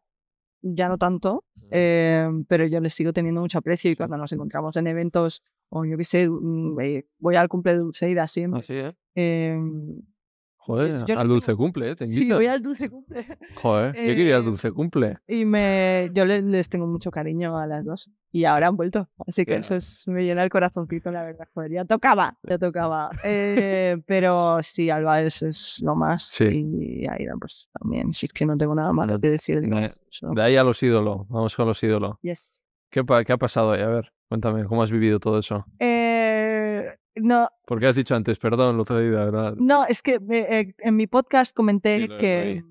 Ya 0.61 0.87
no 0.87 0.97
tanto, 0.97 1.43
eh, 1.71 2.25
pero 2.47 2.65
yo 2.65 2.79
les 2.79 2.93
sigo 2.93 3.11
teniendo 3.11 3.41
mucho 3.41 3.57
aprecio 3.57 3.91
y 3.91 3.97
cuando 3.97 4.15
nos 4.15 4.31
encontramos 4.31 4.77
en 4.77 4.87
eventos, 4.87 5.43
o 5.67 5.83
yo 5.83 5.97
qué 5.97 6.05
sé, 6.05 6.29
mm, 6.29 6.79
eh, 6.79 7.05
voy 7.19 7.35
al 7.35 7.49
cumple 7.49 7.73
de 7.73 7.79
Dulceida 7.79 8.25
siempre. 8.29 8.61
Así, 8.61 8.73
¿eh? 8.73 9.59
Joder, 10.65 11.05
yo 11.05 11.19
al 11.19 11.27
dulce 11.27 11.47
tengo- 11.47 11.57
cumple, 11.57 11.91
¿eh? 11.91 11.95
Sí, 11.97 12.31
voy 12.31 12.45
al 12.47 12.61
dulce 12.61 12.89
cumple. 12.89 13.25
Joder, 13.55 13.95
yo 13.95 14.01
quería 14.15 14.35
al 14.37 14.41
Eh, 14.41 14.45
dulce 14.45 14.71
cumple. 14.71 15.17
Y 15.27 15.45
me, 15.45 16.09
yo 16.13 16.25
le- 16.25 16.41
les 16.41 16.69
tengo 16.69 16.87
mucho 16.87 17.11
cariño 17.11 17.57
a 17.57 17.67
las 17.67 17.85
dos. 17.85 18.09
Y 18.31 18.45
ahora 18.45 18.67
han 18.67 18.75
vuelto. 18.77 19.09
Así 19.27 19.45
que 19.45 19.55
eso 19.57 19.75
es, 19.75 20.07
me 20.07 20.23
llena 20.23 20.43
el 20.43 20.49
corazoncito, 20.49 21.11
la 21.11 21.23
verdad. 21.23 21.47
Joder, 21.53 21.71
ya 21.71 21.85
tocaba, 21.85 22.37
ya 22.43 22.57
tocaba. 22.57 23.09
Eh, 23.23 23.97
pero 24.07 24.59
sí, 24.63 24.89
Alba 24.89 25.21
es, 25.21 25.41
es 25.43 25.79
lo 25.81 25.95
más. 25.95 26.23
Sí. 26.23 26.45
Y 26.79 27.07
Aida, 27.07 27.33
pues 27.39 27.67
también. 27.79 28.13
Si 28.13 28.25
es 28.25 28.33
que 28.33 28.45
no 28.45 28.57
tengo 28.57 28.73
nada 28.73 28.91
malo 28.93 29.19
que 29.19 29.29
decir. 29.29 29.61
de 29.61 30.41
ahí 30.41 30.55
a 30.57 30.63
los 30.63 30.81
ídolos, 30.81 31.27
vamos 31.29 31.55
con 31.55 31.67
los 31.67 31.81
ídolos. 31.83 32.15
Yes. 32.21 32.61
¿Qué, 32.89 33.03
qué 33.25 33.33
ha 33.33 33.37
pasado 33.37 33.71
ahí? 33.73 33.81
A 33.81 33.87
ver, 33.87 34.11
cuéntame, 34.29 34.65
¿cómo 34.65 34.81
has 34.83 34.91
vivido 34.91 35.19
todo 35.19 35.39
eso? 35.39 35.65
Eh, 35.79 36.32
no, 37.15 37.49
Porque 37.65 37.87
has 37.87 37.95
dicho 37.95 38.15
antes, 38.15 38.39
perdón, 38.39 38.77
Lucedida, 38.77 39.25
¿verdad? 39.25 39.53
no, 39.57 39.85
es 39.85 40.01
que 40.01 40.19
eh, 40.31 40.73
en 40.79 40.95
mi 40.95 41.07
podcast 41.07 41.55
comenté 41.55 41.95
Sí, 42.01 42.07
lo- 42.07 42.13
lo 42.15 42.19
que, 42.19 42.63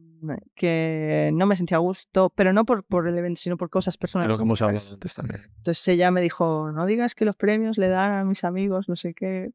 que 0.55 1.31
no 1.35 1.47
me 1.47 1.57
sentía 1.57 1.77
a 1.79 1.81
gusto, 1.81 2.33
pero 2.35 2.53
no 2.53 2.65
por, 2.65 2.85
por 2.85 3.09
el 3.09 3.17
evento, 3.19 3.41
sino 3.41 3.57
por 3.57 3.71
cosas 3.71 3.97
personales. 3.97 4.31
lo 4.31 4.37
que 4.39 4.45
hemos 4.45 4.63
hablado 4.63 4.93
antes 4.95 5.15
también. 5.15 5.41
Entonces 5.59 5.87
ella 5.89 6.11
me 6.11 6.21
dijo, 6.21 6.71
no 6.73 6.87
digas 6.87 7.15
que 7.15 7.25
los 7.25 7.37
premios 7.37 7.79
le 7.79 7.89
dan 7.89 8.13
a 8.13 8.25
mis 8.25 8.45
amigos, 8.45 8.89
no 8.89 8.97
sé 8.97 9.15
qué. 9.15 9.51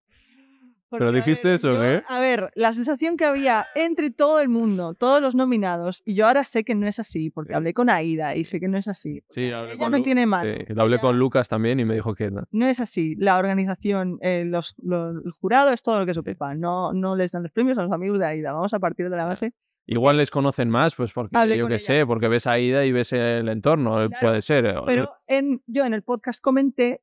Pero 0.89 1.05
Porque, 1.07 1.17
dijiste 1.17 1.49
ver, 1.49 1.55
eso, 1.55 1.73
yo- 1.73 1.83
¿eh? 1.83 2.03
A 2.07 2.19
ver, 2.21 2.49
la 2.55 2.71
sensación 2.73 3.17
que 3.17 3.25
había 3.25 3.65
entre 3.75 4.09
todo 4.09 4.39
el 4.39 4.47
mundo, 4.47 4.93
todos 4.93 5.21
los 5.21 5.35
nominados, 5.35 6.01
y 6.05 6.13
yo 6.15 6.27
ahora 6.27 6.45
sé 6.45 6.63
que 6.63 6.75
no 6.75 6.87
es 6.87 6.97
así, 6.99 7.29
porque 7.29 7.53
hablé 7.55 7.73
con 7.73 7.89
Aida 7.89 8.35
y 8.35 8.45
sé 8.45 8.59
que 8.61 8.69
no 8.69 8.77
es 8.77 8.87
así. 8.87 9.21
Sí, 9.29 9.51
hablé 9.51 9.73
Ella 9.73 9.79
con 9.83 9.91
no 9.91 9.97
Lu- 9.97 10.03
tiene 10.05 10.21
sí, 10.23 10.73
lo 10.73 10.81
hablé 10.83 10.95
ella- 10.95 11.01
con 11.01 11.19
Lucas 11.19 11.49
también 11.49 11.79
y 11.81 11.85
me 11.85 11.95
dijo 11.95 12.15
que 12.15 12.31
no. 12.31 12.43
No 12.51 12.67
es 12.67 12.79
así. 12.79 13.15
La 13.17 13.37
organización, 13.37 14.17
eh, 14.21 14.45
los, 14.45 14.75
lo- 14.81 15.09
el 15.09 15.31
jurado 15.41 15.73
es 15.73 15.81
todo 15.83 15.99
lo 15.99 16.05
que 16.05 16.13
se 16.13 16.21
ocupa. 16.21 16.55
No, 16.55 16.93
no 16.93 17.15
les 17.17 17.33
dan 17.33 17.43
los 17.43 17.51
premios 17.51 17.77
a 17.77 17.83
los 17.83 17.91
amigos 17.91 18.19
de 18.19 18.25
Aida. 18.27 18.53
Vamos 18.53 18.73
a 18.73 18.79
partir 18.79 19.09
de 19.09 19.17
la 19.17 19.25
base. 19.25 19.53
Igual 19.87 20.15
les 20.17 20.31
conocen 20.31 20.69
más, 20.69 20.95
pues 20.95 21.11
porque 21.13 21.37
Hablé 21.37 21.57
yo 21.57 21.67
qué 21.67 21.79
sé, 21.79 22.05
porque 22.05 22.27
ves 22.29 22.47
a 22.47 22.59
Ida 22.59 22.85
y 22.85 22.91
ves 22.91 23.11
el 23.13 23.47
entorno, 23.49 24.03
eh, 24.03 24.09
Claro, 24.09 24.27
puede 24.27 24.41
ser. 24.41 24.65
eh, 24.65 24.75
Pero 24.85 25.11
en, 25.27 25.61
yo 25.65 25.85
en 25.85 25.93
el 25.93 26.03
podcast 26.03 26.41
comenté, 26.41 27.01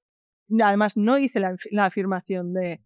además 0.62 0.97
no 0.97 1.16
hice 1.19 1.40
la, 1.40 1.56
la 1.70 1.86
afirmación 1.86 2.52
de 2.52 2.81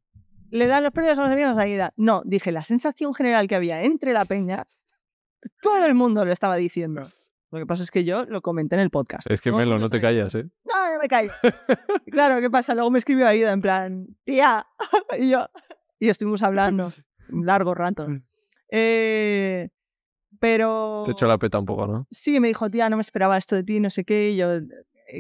le 0.51 0.67
dan 0.67 0.83
los 0.83 0.93
premios 0.93 1.19
a 1.19 1.23
los 1.23 1.31
amigos 1.31 1.57
de. 1.57 1.91
No, 1.97 2.23
dije 2.25 2.53
la 2.53 2.65
sensación 2.65 3.15
general 3.15 3.49
que 3.49 3.55
había 3.55 3.83
entre 3.83 4.13
la 4.13 4.25
peña, 4.25 4.67
todo 5.63 5.85
el 5.85 5.95
mundo 5.95 6.25
lo 6.25 6.33
estaba 6.33 6.57
diciendo. 6.57 7.09
Lo 7.51 7.59
que 7.59 7.67
pasa 7.67 7.83
es 7.83 7.91
que 7.91 8.05
yo 8.05 8.25
lo 8.27 8.43
comenté 8.43 8.75
en 8.75 8.83
el 8.83 8.91
podcast. 8.91 9.31
Es 9.31 9.41
que 9.41 9.51
Melo, 9.51 9.79
no 9.79 9.89
te 9.89 10.01
callas, 10.01 10.35
¿eh? 10.35 10.45
No, 10.65 10.93
no 10.93 10.99
me 11.01 11.09
callo. 11.09 11.33
Claro, 12.11 12.41
¿qué 12.41 12.51
pasa? 12.51 12.75
Luego 12.75 12.91
me 12.91 12.99
escribió 12.99 13.27
Aida 13.27 13.53
en 13.53 13.63
plan, 13.63 14.07
tía, 14.25 14.67
y 15.19 15.31
yo, 15.31 15.47
y 15.99 16.09
estuvimos 16.11 16.43
hablando 16.43 16.93
un 17.31 17.47
largo 17.47 17.75
rato. 17.75 18.07
Eh, 18.71 19.71
pero... 20.39 21.03
Te 21.07 21.13
echo 21.13 21.27
la 21.27 21.39
peta 21.39 21.59
un 21.59 21.65
poco, 21.65 21.87
¿no? 21.87 22.07
Sí, 22.11 22.39
me 22.39 22.49
dijo, 22.49 22.71
tía, 22.71 22.89
no 22.91 22.97
me 22.97 23.03
esperaba 23.03 23.39
esto 23.39 23.57
de 23.57 23.65
ti, 23.65 23.81
no 23.81 23.89
sé 23.91 24.05
qué. 24.05 24.31
Y 24.31 24.37
yo, 24.37 24.53
"Eh, 24.53 24.63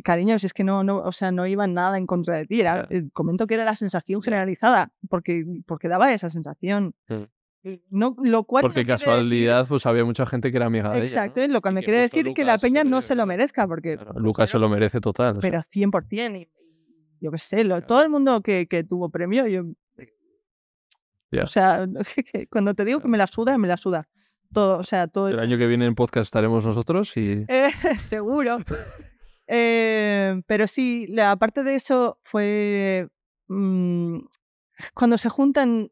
cariño, 0.04 0.38
si 0.38 0.46
es 0.46 0.52
que 0.52 0.64
no, 0.64 0.84
no, 0.84 0.98
o 0.98 1.12
sea, 1.12 1.30
no 1.32 1.46
iba 1.46 1.66
nada 1.66 1.98
en 1.98 2.06
contra 2.06 2.36
de 2.36 2.46
ti. 2.46 2.60
Era, 2.60 2.88
Ya. 2.88 2.96
eh, 2.96 3.08
comento 3.12 3.46
que 3.46 3.54
era 3.54 3.64
la 3.64 3.76
sensación 3.76 4.20
generalizada, 4.22 4.92
porque, 5.08 5.44
porque 5.66 5.88
daba 5.88 6.12
esa 6.12 6.30
sensación. 6.30 6.94
Mm. 7.08 7.22
No, 7.90 8.14
lo 8.22 8.44
cual 8.44 8.62
no 8.62 8.68
Porque 8.68 8.80
decir- 8.84 8.86
casualidad, 9.06 9.66
pues 9.68 9.84
había 9.84 10.04
mucha 10.04 10.24
gente 10.26 10.50
que 10.50 10.56
era 10.56 10.66
amiga 10.66 10.90
de 10.90 10.98
ella. 10.98 11.04
Exacto, 11.04 11.40
¿no? 11.40 11.46
y 11.46 11.48
lo 11.48 11.60
que 11.60 11.68
Y 11.68 11.72
me 11.72 11.82
quiere 11.82 12.00
decir 12.00 12.32
que 12.32 12.44
la 12.44 12.56
peña 12.56 12.84
no 12.84 13.02
se 13.02 13.14
lo 13.14 13.26
merezca, 13.26 13.66
porque 13.66 13.96
Claro, 13.98 14.18
Lucas 14.20 14.48
se 14.50 14.58
lo 14.58 14.68
merece 14.68 15.00
total. 15.00 15.36
o 15.36 15.40
sea, 15.40 15.50
pero 15.50 15.62
100%. 15.62 16.36
Y, 16.36 16.48
yo 17.20 17.30
qué 17.32 17.38
sé, 17.38 17.64
lo- 17.64 17.74
Claro. 17.74 17.86
todo 17.86 18.02
el 18.02 18.08
mundo 18.10 18.40
que, 18.42 18.68
que 18.68 18.84
tuvo 18.84 19.10
premio, 19.10 19.46
yo. 19.48 19.64
Ya. 21.30 21.42
O 21.42 21.46
sea, 21.46 21.86
cuando 22.50 22.74
te 22.74 22.84
digo 22.84 22.98
que 22.98 23.02
Claro. 23.02 23.10
me 23.10 23.18
la 23.18 23.26
suda, 23.26 23.58
me 23.58 23.68
la 23.68 23.76
suda. 23.76 24.08
Todo, 24.52 24.78
o 24.78 24.82
sea, 24.82 25.08
todo 25.08 25.28
el 25.28 25.38
año 25.40 25.58
que 25.58 25.66
viene 25.66 25.84
en 25.84 25.94
podcast 25.94 26.26
estaremos 26.28 26.64
nosotros 26.64 27.14
y 27.18 27.44
Eh, 27.48 27.70
seguro. 27.98 28.58
Eh, 29.50 30.42
pero 30.46 30.66
sí, 30.66 31.06
la 31.08 31.30
aparte 31.32 31.64
de 31.64 31.74
eso 31.74 32.18
fue 32.22 33.08
mm, 33.48 34.18
cuando 34.94 35.16
se 35.18 35.28
juntan 35.30 35.90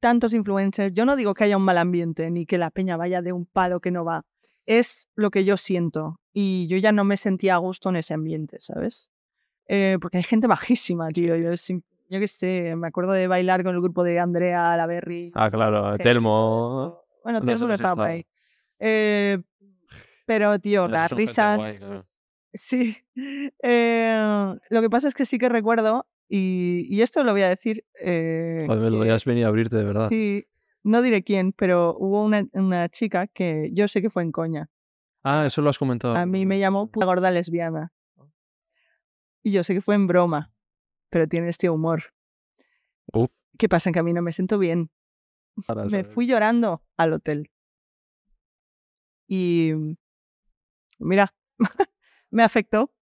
tantos 0.00 0.34
influencers, 0.34 0.92
yo 0.92 1.04
no 1.04 1.16
digo 1.16 1.32
que 1.32 1.44
haya 1.44 1.56
un 1.56 1.62
mal 1.64 1.78
ambiente 1.78 2.30
ni 2.30 2.44
que 2.44 2.58
la 2.58 2.70
peña 2.70 2.96
vaya 2.96 3.22
de 3.22 3.32
un 3.32 3.46
palo 3.46 3.80
que 3.80 3.90
no 3.90 4.04
va. 4.04 4.24
Es 4.66 5.08
lo 5.14 5.30
que 5.30 5.44
yo 5.44 5.56
siento 5.56 6.20
y 6.32 6.66
yo 6.66 6.76
ya 6.76 6.90
no 6.92 7.04
me 7.04 7.16
sentía 7.16 7.54
a 7.54 7.58
gusto 7.58 7.88
en 7.88 7.96
ese 7.96 8.14
ambiente, 8.14 8.58
¿sabes? 8.60 9.10
Eh, 9.68 9.96
porque 10.00 10.18
hay 10.18 10.24
gente 10.24 10.46
bajísima, 10.48 11.08
tío. 11.10 11.36
Yo, 11.36 11.52
yo 11.54 12.20
qué 12.20 12.28
sé, 12.28 12.74
me 12.76 12.88
acuerdo 12.88 13.12
de 13.12 13.28
bailar 13.28 13.62
con 13.64 13.74
el 13.76 13.80
grupo 13.80 14.02
de 14.04 14.18
Andrea, 14.18 14.76
La 14.76 14.86
Berry. 14.86 15.30
Ah, 15.34 15.50
claro, 15.50 15.96
Telmo. 15.98 17.00
Bueno, 17.22 17.38
No 17.40 17.46
Telmo 17.46 17.52
lo 17.52 17.76
sabes 17.76 17.78
dejaba 17.78 17.94
por 17.96 18.04
esta- 18.06 18.12
ahí. 18.12 18.26
Eh, 18.80 19.38
pero, 20.26 20.58
tío, 20.58 20.88
las 20.88 21.12
risas. 21.12 21.58
guay, 21.58 21.78
claro. 21.78 22.06
Sí. 22.54 22.96
Eh, 23.62 24.54
lo 24.70 24.80
que 24.80 24.90
pasa 24.90 25.08
es 25.08 25.14
que 25.14 25.26
sí 25.26 25.38
que 25.38 25.48
recuerdo, 25.48 26.06
y, 26.28 26.86
y 26.88 27.02
esto 27.02 27.22
lo 27.24 27.32
voy 27.32 27.42
a 27.42 27.48
decir. 27.48 27.84
eh, 28.00 28.64
Joder, 28.66 28.82
me 28.82 28.90
lo 28.90 29.00
habías 29.02 29.24
venido 29.24 29.46
a 29.46 29.50
abrirte, 29.50 29.76
de 29.76 29.84
verdad. 29.84 30.08
Sí, 30.08 30.46
no 30.82 31.02
diré 31.02 31.22
quién, 31.22 31.52
pero 31.52 31.96
hubo 31.98 32.24
una, 32.24 32.46
una 32.52 32.88
chica 32.88 33.26
que 33.26 33.70
yo 33.72 33.88
sé 33.88 34.00
que 34.02 34.10
fue 34.10 34.22
en 34.22 34.32
coña. 34.32 34.70
Ah, 35.22 35.44
eso 35.46 35.60
lo 35.62 35.70
has 35.70 35.78
comentado. 35.78 36.16
A 36.16 36.24
mí 36.26 36.46
me 36.46 36.58
llamó 36.58 36.90
puta 36.90 37.06
gorda 37.06 37.30
lesbiana. 37.30 37.92
Y 39.42 39.52
yo 39.52 39.62
sé 39.64 39.74
que 39.74 39.80
fue 39.80 39.94
en 39.94 40.06
broma, 40.06 40.52
pero 41.10 41.26
tiene 41.28 41.48
este 41.48 41.68
humor. 41.70 42.02
Uf, 43.12 43.30
¿Qué 43.58 43.68
pasa? 43.68 43.92
Que 43.92 43.98
a 44.00 44.02
mí 44.02 44.12
no 44.12 44.22
me 44.22 44.32
siento 44.32 44.58
bien. 44.58 44.90
para 45.66 45.84
Me 45.84 45.90
saber. 45.90 46.06
fui 46.06 46.26
llorando 46.26 46.82
al 46.96 47.12
hotel. 47.12 47.50
Y 49.28 49.72
mira, 50.98 51.34
me 52.30 52.42
afectó. 52.42 52.92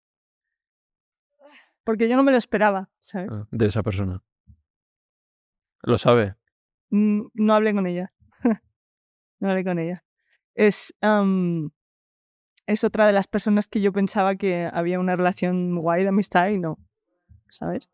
Porque 1.85 2.09
yo 2.09 2.17
no 2.17 2.23
me 2.23 2.33
lo 2.33 2.39
esperaba, 2.39 2.91
¿sabes? 3.01 3.31
Ah, 3.33 3.47
de 3.51 3.67
esa 3.67 3.83
persona. 3.83 4.23
Lo 5.83 5.99
sabe. 5.99 6.37
Mm, 6.91 7.27
No 7.35 7.55
hablé 7.55 7.75
con 7.75 7.87
ella. 7.87 8.13
no 9.41 9.51
hablé 9.51 9.65
con 9.65 9.79
ella. 9.79 10.03
Es, 10.55 10.95
am, 11.03 11.71
es 12.67 12.85
otra 12.85 13.07
de 13.07 13.13
las 13.13 13.27
personas 13.27 13.69
que 13.69 13.81
yo 13.83 13.93
pensaba 13.93 14.37
que 14.37 14.71
había 14.73 14.99
una 15.01 15.17
relación 15.17 15.77
guay 15.77 16.05
de 16.05 16.09
amistad 16.09 16.49
y 16.49 16.59
no, 16.59 16.79
¿sabes? 17.51 17.91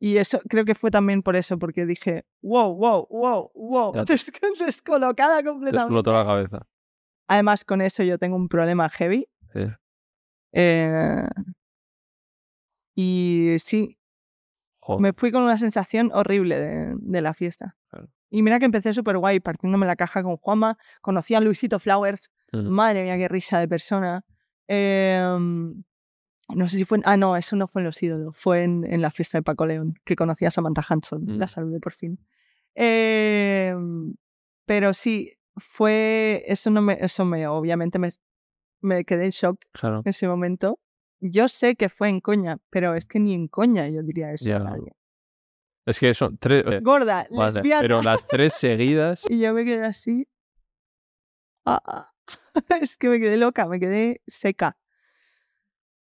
Y 0.00 0.16
eso 0.18 0.40
creo 0.48 0.64
que 0.64 0.76
fue 0.76 0.90
también 0.92 1.22
por 1.22 1.34
eso, 1.36 1.58
porque 1.58 1.84
dije, 1.84 2.24
wow, 2.40 2.72
wow, 2.74 3.06
wow, 3.10 3.50
wow, 3.54 3.92
te- 4.06 4.12
des- 4.12 4.32
descolocada 4.64 5.38
Te 5.38 5.44
completamente. 5.44 5.92
explotó 5.92 6.12
la 6.12 6.24
cabeza. 6.24 6.66
Además, 7.26 7.64
con 7.64 7.82
eso 7.82 8.02
yo 8.04 8.16
tengo 8.16 8.36
un 8.36 8.48
problema 8.48 8.88
heavy. 8.88 9.28
Sí. 9.52 9.66
Eh, 10.52 11.22
y 12.94 13.56
sí, 13.60 13.98
Joder. 14.80 15.00
me 15.02 15.12
fui 15.12 15.30
con 15.30 15.42
una 15.42 15.58
sensación 15.58 16.10
horrible 16.12 16.58
de, 16.58 16.94
de 16.98 17.20
la 17.22 17.34
fiesta. 17.34 17.76
Claro. 17.88 18.08
Y 18.30 18.42
mira 18.42 18.58
que 18.58 18.64
empecé 18.64 18.92
súper 18.92 19.18
guay, 19.18 19.40
partiéndome 19.40 19.86
la 19.86 19.96
caja 19.96 20.22
con 20.22 20.36
Juanma. 20.36 20.76
Conocí 21.00 21.34
a 21.34 21.40
Luisito 21.40 21.78
Flowers. 21.78 22.30
Madre 22.52 23.02
mía, 23.04 23.16
qué 23.16 23.28
risa 23.28 23.58
de 23.58 23.68
persona. 23.68 24.24
Em, 24.66 25.82
no 26.54 26.68
sé 26.68 26.76
si 26.78 26.84
fue. 26.84 26.98
en- 26.98 27.04
ah, 27.06 27.16
no, 27.16 27.36
eso 27.36 27.56
no 27.56 27.68
fue 27.68 27.80
en 27.82 27.86
Los 27.86 28.02
Ídolos. 28.02 28.36
Fue 28.38 28.64
en, 28.64 28.84
en 28.90 29.00
la 29.02 29.10
fiesta 29.10 29.38
de 29.38 29.42
Paco 29.42 29.64
León, 29.66 29.94
que 30.04 30.16
conocí 30.16 30.44
a 30.44 30.50
Samantha 30.50 30.84
Hanson. 30.88 31.24
La 31.38 31.46
Mm. 31.46 31.48
saludé 31.48 31.80
por 31.80 31.92
fin. 31.92 32.18
Em, 32.74 34.14
pero 34.66 34.92
sí, 34.94 35.32
fue. 35.56 36.44
Eso 36.46 36.70
no 36.70 36.82
me. 36.82 36.98
Eso 37.00 37.24
me. 37.24 37.46
Obviamente 37.46 37.98
me, 37.98 38.12
me 38.80 39.04
quedé 39.04 39.26
en 39.26 39.30
shock 39.30 39.60
Claro. 39.72 39.98
en 40.04 40.08
ese 40.10 40.28
momento. 40.28 40.78
Yo 41.20 41.48
sé 41.48 41.74
que 41.76 41.88
fue 41.88 42.08
en 42.08 42.20
coña, 42.20 42.58
pero 42.70 42.94
es 42.94 43.06
que 43.06 43.18
ni 43.18 43.34
en 43.34 43.48
coña 43.48 43.88
yo 43.88 44.02
diría 44.02 44.32
eso 44.32 44.58
nadie. 44.58 44.92
Es 45.86 45.98
que 45.98 46.12
son 46.14 46.36
tres. 46.38 46.64
eh, 46.66 46.80
Gorda, 46.80 47.26
vale, 47.30 47.62
pero 47.80 48.02
las 48.02 48.26
tres 48.26 48.54
seguidas. 48.54 49.24
Y 49.30 49.40
yo 49.40 49.52
me 49.54 49.64
quedé 49.64 49.84
así. 49.84 50.28
Ah, 51.64 51.80
ah. 51.84 52.12
es 52.82 52.96
que 52.96 53.08
me 53.08 53.18
quedé 53.18 53.36
loca, 53.36 53.66
me 53.66 53.80
quedé 53.80 54.20
seca. 54.26 54.76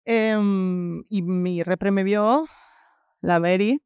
Em, 0.05 1.05
y 1.09 1.23
mi 1.23 1.63
repre 1.63 1.91
me 1.91 2.03
vio, 2.05 2.47
la 3.21 3.39
Mary, 3.39 3.83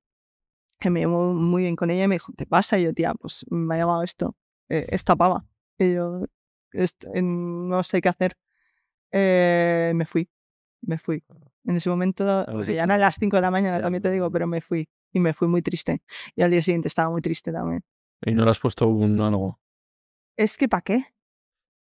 que 0.78 0.90
me 0.90 1.00
llevó 1.00 1.34
muy 1.34 1.62
bien 1.62 1.76
con 1.76 1.90
ella, 1.90 2.04
y 2.04 2.08
me 2.08 2.14
dijo, 2.16 2.32
¿te 2.34 2.46
pasa? 2.46 2.78
Y 2.78 2.84
yo, 2.84 2.94
tía, 2.94 3.14
pues 3.14 3.44
me 3.50 3.74
ha 3.74 3.78
llamado 3.78 4.02
esto, 4.02 4.36
eh, 4.68 4.86
esta 4.90 5.16
pava. 5.16 5.44
Y 5.78 5.94
yo, 5.94 6.24
"Est- 6.72 7.04
eh, 7.14 7.20
no 7.22 7.82
sé 7.82 8.00
qué 8.00 8.08
hacer. 8.08 8.36
Eh, 9.12 9.92
me 9.94 10.04
fui, 10.06 10.28
me 10.82 10.98
fui. 10.98 11.22
En 11.64 11.76
ese 11.76 11.88
momento, 11.90 12.44
o 12.46 12.62
sea, 12.62 12.74
ya 12.74 12.84
eran 12.84 13.00
las 13.00 13.16
5 13.18 13.36
de 13.36 13.42
la 13.42 13.50
mañana, 13.50 13.78
Ya, 13.78 13.82
también 13.82 14.02
te 14.02 14.10
digo, 14.10 14.30
pero 14.30 14.46
me 14.46 14.60
fui. 14.60 14.88
Y 15.12 15.20
me 15.20 15.32
fui 15.32 15.48
muy 15.48 15.62
triste. 15.62 16.02
Y 16.34 16.42
al 16.42 16.50
día 16.50 16.62
siguiente 16.62 16.88
estaba 16.88 17.10
muy 17.10 17.22
triste 17.22 17.52
también. 17.52 17.82
Y 18.24 18.32
no 18.32 18.44
le 18.44 18.50
has 18.50 18.60
puesto 18.60 18.86
un 18.86 19.20
algo. 19.20 19.58
Es 20.36 20.56
que, 20.56 20.68
¿para 20.68 20.82
qué? 20.82 21.06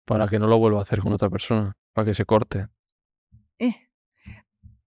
Para 0.05 0.27
que 0.27 0.39
no 0.39 0.47
lo 0.47 0.57
vuelva 0.57 0.79
a 0.79 0.81
hacer 0.81 0.99
con 0.99 1.13
otra 1.13 1.29
persona. 1.29 1.75
Para 1.93 2.05
que 2.05 2.13
se 2.13 2.25
corte. 2.25 2.67
Eh. 3.59 3.75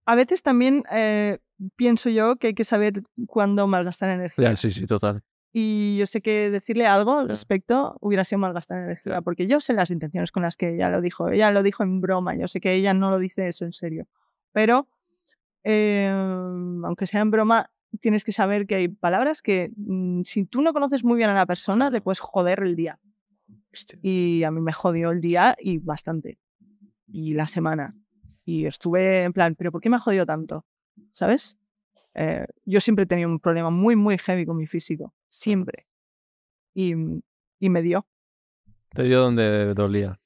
A 0.06 0.16
veces 0.16 0.42
también 0.42 0.84
eh, 0.92 1.40
pienso 1.76 2.10
yo 2.10 2.38
que 2.38 2.48
hay 2.48 2.54
que 2.54 2.64
saber 2.64 3.04
cuándo 3.28 3.68
malgastar 3.68 4.10
energía. 4.10 4.50
Ya, 4.50 4.58
sí, 4.58 4.72
sí, 4.72 4.88
total. 4.88 5.22
Y 5.52 5.98
yo 5.98 6.06
sé 6.06 6.22
que 6.22 6.52
decirle 6.52 6.86
algo 6.86 7.18
al 7.20 7.28
respecto 7.28 7.98
hubiera 8.02 8.24
sido 8.24 8.40
malgastar 8.40 8.84
energía, 8.84 9.22
porque 9.22 9.48
yo 9.48 9.60
sé 9.60 9.74
las 9.74 9.90
intenciones 9.90 10.32
con 10.32 10.44
las 10.44 10.56
que 10.56 10.76
ella 10.76 10.90
lo 10.90 11.02
dijo. 11.02 11.30
Ella 11.30 11.52
lo 11.52 11.64
dijo 11.64 11.84
en 11.84 12.02
broma, 12.02 12.36
yo 12.36 12.48
sé 12.48 12.62
que 12.62 12.74
ella 12.74 12.94
no 12.94 13.10
lo 13.10 13.18
dice 13.18 13.48
eso 13.48 13.66
en 13.66 13.74
serio. 13.74 14.08
Pero, 14.52 14.88
eh, 15.64 16.08
aunque 16.84 17.08
sea 17.08 17.22
en 17.22 17.32
broma, 17.32 17.72
tienes 18.00 18.24
que 18.24 18.32
saber 18.32 18.68
que 18.68 18.76
hay 18.76 18.88
palabras 18.88 19.42
que 19.42 19.72
mm, 19.76 20.22
si 20.24 20.46
tú 20.46 20.62
no 20.62 20.74
conoces 20.74 21.04
muy 21.04 21.18
bien 21.18 21.32
a 21.32 21.34
la 21.34 21.46
persona, 21.48 21.90
le 21.90 22.02
puedes 22.02 22.20
joder 22.20 22.60
el 22.62 22.76
día. 22.76 23.00
Y 24.02 24.44
a 24.44 24.52
mí 24.52 24.62
me 24.62 24.74
jodió 24.74 25.12
el 25.12 25.22
día 25.22 25.56
y 25.60 25.80
bastante. 25.80 26.38
Y 27.08 27.34
la 27.34 27.48
semana. 27.48 27.96
Y 28.46 28.66
estuve 28.66 29.24
en 29.24 29.34
plan, 29.34 29.56
¿pero 29.56 29.72
por 29.72 29.82
qué 29.82 29.90
me 29.90 29.96
ha 29.96 30.00
jodido 30.00 30.26
tanto? 30.26 30.66
¿Sabes? 31.12 31.58
Eh, 32.14 32.46
yo 32.66 32.82
siempre 32.82 33.04
he 33.04 33.06
tenido 33.08 33.30
un 33.30 33.40
problema 33.40 33.70
muy, 33.70 33.96
muy 33.96 34.18
heavy 34.18 34.46
con 34.46 34.58
mi 34.58 34.68
físico. 34.68 35.14
Siempre. 35.30 35.88
Y, 36.74 36.94
y 37.60 37.70
me 37.70 37.82
dio. 37.82 38.06
Te 38.94 39.04
dio 39.04 39.22
donde 39.22 39.74
dolía. 39.74 40.20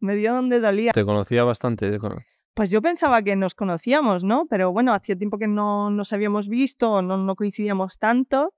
Me 0.00 0.16
dio 0.16 0.34
donde 0.34 0.60
dolía. 0.60 0.92
Te 0.92 1.04
conocía 1.04 1.44
bastante. 1.44 1.90
te 1.90 2.08
Pues 2.54 2.70
yo 2.70 2.80
pensaba 2.80 3.22
que 3.22 3.36
nos 3.36 3.54
conocíamos, 3.54 4.24
¿no? 4.24 4.46
Pero 4.48 4.72
bueno, 4.72 4.94
hacía 4.94 5.16
tiempo 5.16 5.38
que 5.38 5.48
no 5.48 5.90
nos 5.90 6.12
habíamos 6.12 6.48
visto, 6.48 7.02
no, 7.02 7.16
no 7.18 7.36
coincidíamos 7.36 7.98
tanto. 7.98 8.54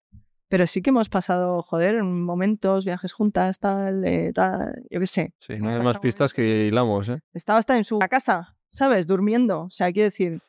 Pero 0.49 0.67
sí 0.67 0.83
que 0.83 0.91
hemos 0.91 1.09
pasado, 1.09 1.63
joder, 1.63 2.03
momentos, 2.03 2.85
viajes 2.85 3.13
juntas, 3.13 3.59
tal, 3.59 4.05
eh, 4.05 4.31
tal, 4.33 4.85
yo 4.91 5.01
qué 5.01 5.07
sé. 5.07 5.35
Sí, 5.41 5.55
no 5.59 5.71
hay 5.71 5.83
más 5.83 5.99
pistas 5.99 6.33
que 6.33 6.67
hilamos, 6.67 7.09
¿eh? 7.09 7.21
estaba 7.33 7.59
hasta 7.59 7.77
en 7.77 7.85
su 7.85 7.99
casa, 7.99 8.57
¿sabes? 8.69 9.07
Durmiendo. 9.07 9.63
O 9.63 9.71
sea, 9.71 9.91
quiero 9.93 10.05
decir. 10.05 10.43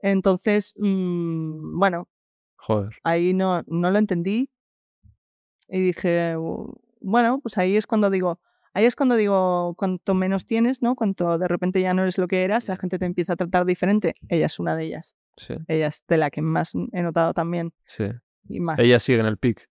Entonces, 0.00 0.72
mm, 0.78 1.78
bueno, 1.78 2.08
Joder. 2.56 2.90
ahí 3.04 3.34
no, 3.34 3.62
no 3.66 3.90
lo 3.90 3.98
entendí. 3.98 4.50
Y 5.74 5.80
dije, 5.80 6.36
"U- 6.36 6.78
bueno, 7.00 7.40
pues 7.40 7.56
ahí 7.58 7.76
es 7.76 7.86
cuando 7.86 8.10
digo, 8.10 8.38
ahí 8.74 8.84
es 8.84 8.94
cuando 8.94 9.16
digo, 9.16 9.74
cuanto 9.76 10.12
menos 10.14 10.44
tienes, 10.44 10.82
¿no? 10.82 10.94
Cuanto 10.94 11.38
de 11.38 11.48
repente 11.48 11.80
ya 11.80 11.94
no 11.94 12.02
eres 12.02 12.18
lo 12.18 12.28
que 12.28 12.44
eras, 12.44 12.68
la 12.68 12.76
gente 12.76 12.98
te 12.98 13.06
empieza 13.06 13.32
a 13.32 13.36
tratar 13.36 13.64
diferente. 13.64 14.14
Ella 14.28 14.46
es 14.46 14.58
una 14.58 14.76
de 14.76 14.84
ellas. 14.84 15.16
Sí, 15.36 15.54
Ella 15.66 15.86
es 15.86 16.04
de 16.06 16.18
la 16.18 16.30
que 16.30 16.42
más 16.42 16.72
he 16.92 17.02
notado 17.02 17.32
también. 17.32 17.72
sí. 17.86 18.04
Y 18.48 18.60
más. 18.60 18.78
Ella 18.78 18.98
sigue 19.00 19.20
en 19.20 19.26
el 19.26 19.38
pic 19.38 19.66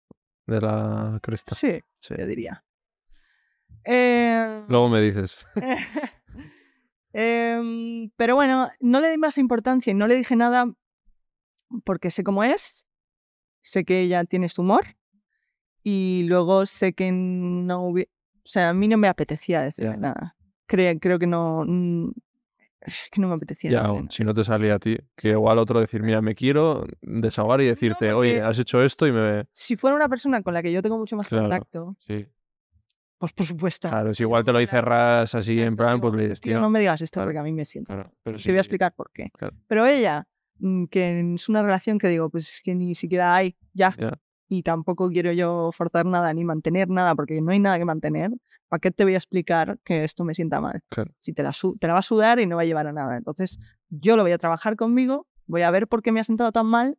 de 0.48 0.62
la 0.62 1.20
cresta. 1.22 1.54
Sí, 1.56 1.82
Sí. 2.00 2.14
yo 2.18 2.26
diría. 2.26 2.64
Eh, 3.84 4.64
Luego 4.70 4.88
me 4.90 5.02
dices. 5.02 5.46
Em, 7.12 8.12
pero 8.18 8.36
bueno, 8.36 8.70
no 8.80 9.00
le 9.00 9.10
di 9.10 9.18
más 9.18 9.38
importancia 9.40 9.90
y 9.92 9.96
no 9.96 10.06
le 10.08 10.16
dije 10.16 10.36
nada 10.36 10.72
porque 11.84 12.12
sé 12.12 12.24
cómo 12.24 12.44
es, 12.44 12.88
sé 13.62 13.84
que 13.84 14.02
ella 14.02 14.24
tiene 14.26 14.48
su 14.50 14.62
humor 14.62 14.96
y 15.84 16.26
luego 16.28 16.66
sé 16.66 16.94
que 16.94 17.12
no 17.12 17.88
hubi- 17.90 18.08
o 18.10 18.42
sea, 18.52 18.70
a 18.70 18.74
mí 18.74 18.88
no 18.88 18.98
me 18.98 19.08
apetecía 19.08 19.62
decirle 19.62 19.92
Ya. 19.92 19.98
nada. 19.98 20.36
Creo, 20.66 21.00
creo 21.00 21.20
que 21.20 21.28
no, 21.28 21.66
que 23.12 23.22
no 23.22 23.28
me 23.28 23.34
apetecía. 23.36 23.72
Ya, 23.72 23.82
aún, 23.82 24.10
si 24.10 24.24
no 24.24 24.34
te 24.34 24.44
salía 24.44 24.76
a 24.76 24.80
ti. 24.80 24.98
Que 25.16 25.30
igual 25.30 25.58
otro 25.60 25.80
decir, 25.80 26.02
mira, 26.02 26.22
me 26.22 26.34
quiero 26.36 26.86
desahogar 27.02 27.62
y 27.62 27.66
decirte, 27.66 28.14
oye, 28.14 28.36
porque- 28.38 28.42
has 28.50 28.60
hecho 28.60 28.84
esto 28.84 29.06
y 29.08 29.12
me... 29.12 29.46
Si 29.52 29.76
fuera 29.76 29.96
una 29.96 30.08
persona 30.10 30.42
con 30.42 30.54
la 30.54 30.62
que 30.64 30.72
yo 30.72 30.82
tengo 30.82 30.98
mucho 30.98 31.16
más 31.16 31.28
Claro. 31.28 31.44
contacto, 31.50 31.96
Sí. 32.08 32.26
pues 33.18 33.34
por 33.34 33.46
supuesto. 33.46 33.90
Claro, 33.90 34.14
si 34.14 34.24
igual 34.24 34.44
te 34.44 34.52
lo 34.54 34.66
cerras 34.66 35.36
así 35.36 35.54
en 35.54 35.60
Exacto, 35.60 35.78
plan, 35.78 36.02
pues 36.02 36.14
le 36.14 36.24
dices, 36.24 36.42
"Tío, 36.42 36.54
tío... 36.54 36.62
no 36.62 36.70
me 36.70 36.80
digas 36.80 37.02
esto 37.02 37.18
claro, 37.18 37.28
porque 37.28 37.40
a 37.40 37.44
mí 37.44 37.52
me 37.52 37.66
siento. 37.66 37.94
Claro, 37.94 38.12
pero 38.24 38.38
Te 38.38 38.44
voy 38.52 38.58
a 38.60 38.64
sí, 38.64 38.68
explicar 38.68 38.94
por 38.96 39.12
qué. 39.12 39.32
Pero 39.68 39.86
ella, 39.86 40.28
mm, 40.60 40.86
que 40.86 41.34
es 41.36 41.50
una 41.50 41.62
relación 41.62 41.98
que 42.00 42.08
digo, 42.08 42.30
pues 42.30 42.50
es 42.50 42.62
que 42.62 42.74
ni 42.76 42.96
siquiera 42.96 43.36
hay 43.36 43.58
ya. 43.74 43.94
Ya. 43.98 44.18
Y 44.52 44.64
tampoco 44.64 45.10
quiero 45.10 45.32
yo 45.32 45.70
forzar 45.72 46.08
nada 46.08 46.34
ni 46.34 46.44
mantener 46.44 46.90
nada 46.90 47.14
porque 47.16 47.40
no 47.40 47.52
hay 47.52 47.60
nada 47.60 47.78
que 47.78 47.86
mantener. 47.86 48.32
¿Para 48.68 48.80
qué 48.80 48.90
te 48.90 49.04
voy 49.04 49.14
a 49.14 49.18
explicar 49.18 49.78
que 49.84 50.04
esto 50.04 50.26
me 50.26 50.34
sienta 50.34 50.60
mal? 50.60 50.82
Claro. 50.90 51.12
Si 51.20 51.34
te 51.34 51.44
la, 51.44 51.54
te 51.80 51.88
la 51.88 51.94
va 51.94 52.00
a 52.00 52.04
sudar 52.04 52.40
y 52.40 52.48
no 52.48 52.56
va 52.56 52.64
a 52.64 52.66
llevar 52.66 52.88
a 52.88 52.92
nada. 52.92 53.16
Entonces, 53.16 53.60
yo 53.90 54.18
lo 54.18 54.24
voy 54.24 54.32
a 54.32 54.40
trabajar 54.40 54.76
conmigo, 54.76 55.28
voy 55.46 55.62
a 55.62 55.70
ver 55.72 55.88
por 55.88 56.02
qué 56.02 56.12
me 56.12 56.20
ha 56.20 56.24
sentado 56.24 56.52
tan 56.52 56.66
mal 56.66 56.98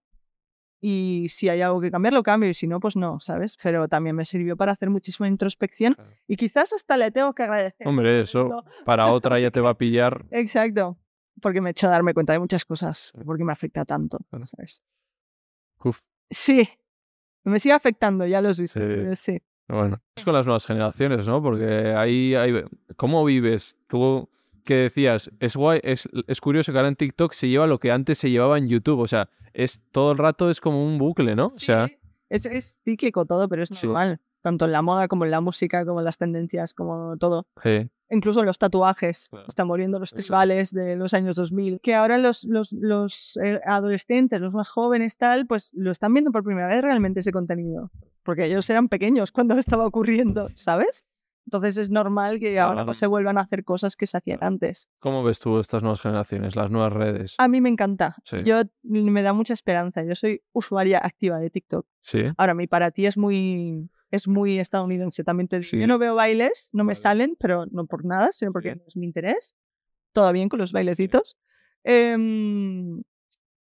y 0.81 1.27
si 1.28 1.48
hay 1.48 1.60
algo 1.60 1.81
que 1.81 1.90
cambiar, 1.90 2.12
lo 2.14 2.22
cambio 2.22 2.48
y 2.48 2.55
si 2.55 2.66
no, 2.68 2.78
pues 2.81 2.97
no, 2.97 3.18
¿sabes? 3.20 3.59
Pero 3.62 3.89
también 3.89 4.14
me 4.16 4.24
sirvió 4.24 4.56
para 4.56 4.72
hacer 4.72 4.89
muchísima 4.89 5.27
introspección 5.28 5.94
Claro. 5.94 6.10
y 6.28 6.36
quizás 6.36 6.72
hasta 6.72 6.97
le 6.97 7.10
tengo 7.10 7.35
que 7.35 7.43
agradecer. 7.43 7.86
Hombre, 7.86 8.20
eso 8.20 8.64
para 8.85 9.06
otra 9.12 9.39
ya 9.40 9.51
te 9.51 9.60
va 9.60 9.70
a 9.70 9.74
pillar. 9.77 10.24
Exacto. 10.31 10.98
Porque 11.43 11.60
me 11.60 11.70
he 11.70 11.72
hecho 11.72 11.86
a 11.89 11.90
darme 11.90 12.14
cuenta 12.14 12.32
de 12.32 12.39
muchas 12.39 12.64
cosas, 12.64 13.12
porque 13.27 13.44
me 13.44 13.52
afecta 13.52 13.85
tanto. 13.85 14.18
¿sabes? 14.44 14.82
Uf, 15.82 16.01
Sí, 16.31 16.68
me 17.45 17.59
sigue 17.61 17.73
afectando, 17.75 18.27
ya 18.27 18.41
lo 18.41 18.49
has 18.51 18.59
visto. 18.59 18.79
Sí. 18.81 18.87
pero 18.87 19.17
sí. 19.17 19.43
bueno. 19.69 20.01
Es 20.17 20.25
con 20.25 20.35
las 20.35 20.47
nuevas 20.47 20.67
generaciones, 20.67 21.27
¿no? 21.29 21.43
Porque 21.43 21.95
ahí 21.97 22.35
hay... 22.35 22.65
¿Cómo 22.97 23.25
vives? 23.25 23.77
Tú 23.89 24.29
que 24.65 24.75
decías, 24.75 25.31
es 25.41 25.57
guay, 25.57 25.81
es, 25.83 26.09
es 26.27 26.41
curioso 26.41 26.71
que 26.73 26.79
ahora 26.79 26.89
en 26.89 26.97
TikTok 26.97 27.33
se 27.33 27.49
lleva 27.49 27.67
lo 27.67 27.79
que 27.79 27.91
antes 27.91 28.19
se 28.19 28.31
llevaba 28.31 28.59
en 28.59 28.69
YouTube. 28.69 29.01
O 29.01 29.07
sea, 29.07 29.29
es 29.55 29.83
todo 29.91 30.12
el 30.12 30.19
rato 30.19 30.51
es 30.51 30.61
como 30.61 30.85
un 30.87 30.99
bucle, 30.99 31.35
¿no? 31.35 31.47
O 31.47 31.51
sea, 31.51 31.87
Sí, 31.89 31.97
es, 32.29 32.47
es 32.47 32.81
cíclico 32.85 33.25
todo, 33.25 33.49
pero 33.49 33.62
es 33.62 33.71
Sí. 33.71 33.87
normal. 33.87 34.21
Tanto 34.43 34.65
en 34.65 34.73
la 34.73 34.83
moda 34.83 35.07
como 35.09 35.25
en 35.25 35.31
la 35.31 35.41
música, 35.41 35.85
como 35.85 36.01
en 36.01 36.05
las 36.07 36.19
tendencias, 36.19 36.75
como 36.75 37.17
todo. 37.19 37.47
sí, 37.62 37.91
Incluso 38.12 38.43
los 38.43 38.59
tatuajes. 38.59 39.29
Claro. 39.31 39.47
Están 39.47 39.69
volviendo 39.69 40.01
los 40.01 40.12
Eso. 40.12 40.21
tribales 40.23 40.73
de 40.73 40.97
los 40.97 41.15
años 41.15 41.37
2000. 41.37 41.79
Que 41.81 41.95
ahora 41.95 42.19
los, 42.19 42.43
los, 42.45 42.73
los 42.73 43.39
eh, 43.41 43.61
adolescentes, 43.65 44.41
los 44.41 44.53
más 44.53 44.69
jóvenes, 44.69 45.17
tal, 45.17 45.47
pues 45.47 45.71
lo 45.75 45.93
están 45.93 46.12
viendo 46.12 46.33
por 46.33 46.43
primera 46.43 46.67
vez 46.67 46.83
realmente 46.83 47.21
ese 47.21 47.31
contenido. 47.31 47.93
Porque 48.25 48.47
ellos 48.47 48.69
eran 48.69 48.89
pequeños 48.89 49.31
cuando 49.31 49.55
estaba 49.59 49.87
ocurriendo, 49.87 50.49
¿sabes? 50.57 51.05
Entonces 51.47 51.77
es 51.77 51.91
normal 51.91 52.39
que 52.39 52.59
ahora 52.61 52.85
pues, 52.85 52.99
se 52.99 53.07
vuelvan 53.07 53.39
a 53.39 53.43
hacer 53.43 53.65
cosas 53.65 53.97
que 53.97 54.07
se 54.07 54.17
hacían 54.17 54.39
antes. 54.43 54.89
¿cómo 54.99 55.25
ves 55.25 55.41
tú 55.41 55.59
estas 55.59 55.83
nuevas 55.83 56.01
generaciones, 56.01 56.55
las 56.55 56.71
nuevas 56.71 56.93
redes? 56.93 57.35
A 57.39 57.49
mí 57.49 57.61
me 57.61 57.69
encanta. 57.69 58.17
Sí. 58.25 58.43
Yo 58.45 58.62
me 58.83 59.23
da 59.23 59.33
mucha 59.33 59.55
esperanza. 59.55 60.05
Yo 60.05 60.15
soy 60.15 60.43
usuaria 60.53 60.99
activa 60.99 61.39
de 61.39 61.51
TikTok. 61.51 61.87
Sí, 62.01 62.25
Ahora, 62.37 62.55
mi 62.55 62.67
para 62.67 62.91
ti 62.91 63.07
es 63.07 63.17
muy, 63.17 63.89
es 64.11 64.28
muy 64.28 64.59
estadounidense. 64.59 65.24
También 65.24 65.49
te 65.49 65.57
digo. 65.57 65.69
Sí. 65.69 65.78
Yo 65.78 65.87
no 65.87 65.99
veo 65.99 66.15
bailes, 66.15 66.70
no 66.73 66.85
me 66.85 66.91
Vale. 66.91 66.95
salen, 66.97 67.37
pero 67.39 67.66
no 67.70 67.87
por 67.87 68.05
nada, 68.05 68.31
sino 68.32 68.53
porque 68.53 68.77
no 68.77 68.82
es 68.87 68.97
mi 68.97 69.07
interés. 69.07 69.55
Todo 70.12 70.32
bien 70.32 70.49
con 70.49 70.59
los 70.59 70.73
bailecitos. 70.73 71.37
Em, 71.85 73.03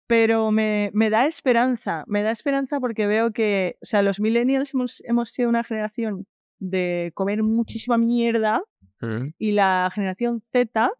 pero 0.08 0.52
me, 0.52 0.92
me 0.94 1.10
da 1.10 1.28
esperanza. 1.28 2.04
Me 2.08 2.24
da 2.24 2.32
esperanza 2.32 2.80
porque 2.80 3.08
veo 3.08 3.32
que, 3.32 3.78
o 3.82 3.86
sea, 3.86 4.02
los 4.02 4.20
millennials 4.20 4.74
hemos, 4.74 5.04
hemos 5.06 5.30
sido 5.30 5.50
una 5.50 5.64
generación 5.64 6.26
de 6.60 7.12
comer 7.14 7.44
muchísima 7.44 7.98
mierda 7.98 8.64
Mm, 9.02 9.30
y 9.38 9.52
la 9.52 9.90
generación 9.94 10.42
Z 10.42 10.92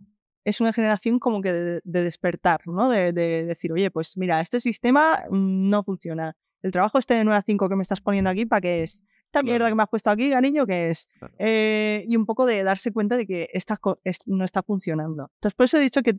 es 0.44 0.62
una 0.62 0.72
generación 0.72 1.20
como 1.20 1.42
que 1.42 1.52
de, 1.52 1.82
de 1.84 2.04
despertar, 2.04 2.62
¿no? 2.68 2.90
De, 2.90 3.12
de 3.12 3.46
decir, 3.46 3.72
oye, 3.74 3.92
pues 3.92 4.16
mira, 4.18 4.40
este 4.42 4.60
sistema 4.60 5.24
mm, 5.30 5.70
no 5.70 5.84
funciona. 5.84 6.36
El 6.62 6.72
trabajo 6.72 7.00
este 7.00 7.16
de 7.16 7.24
9 7.24 7.38
a 7.38 7.42
5 7.42 7.70
que 7.70 7.76
me 7.76 7.82
estás 7.82 8.02
poniendo 8.02 8.30
aquí, 8.30 8.46
¿para 8.46 8.62
qué 8.62 8.84
es? 8.84 9.04
Esta 9.28 9.44
mierda 9.44 9.58
Claro. 9.60 9.72
que 9.72 9.76
me 9.76 9.84
has 9.84 9.90
puesto 9.90 10.10
aquí, 10.10 10.30
cariño, 10.32 10.66
¿qué 10.66 10.90
es? 10.90 11.08
Claro. 11.20 11.34
Eh, 11.38 12.06
y 12.08 12.16
un 12.16 12.26
poco 12.26 12.46
de 12.46 12.64
darse 12.64 12.92
cuenta 12.92 13.18
de 13.18 13.26
que 13.28 13.50
esta 13.54 13.78
no 14.26 14.46
está 14.46 14.64
funcionando. 14.64 15.30
Entonces, 15.36 15.54
por 15.56 15.66
eso 15.66 15.78
he 15.78 15.82
dicho 15.82 16.02
que, 16.02 16.18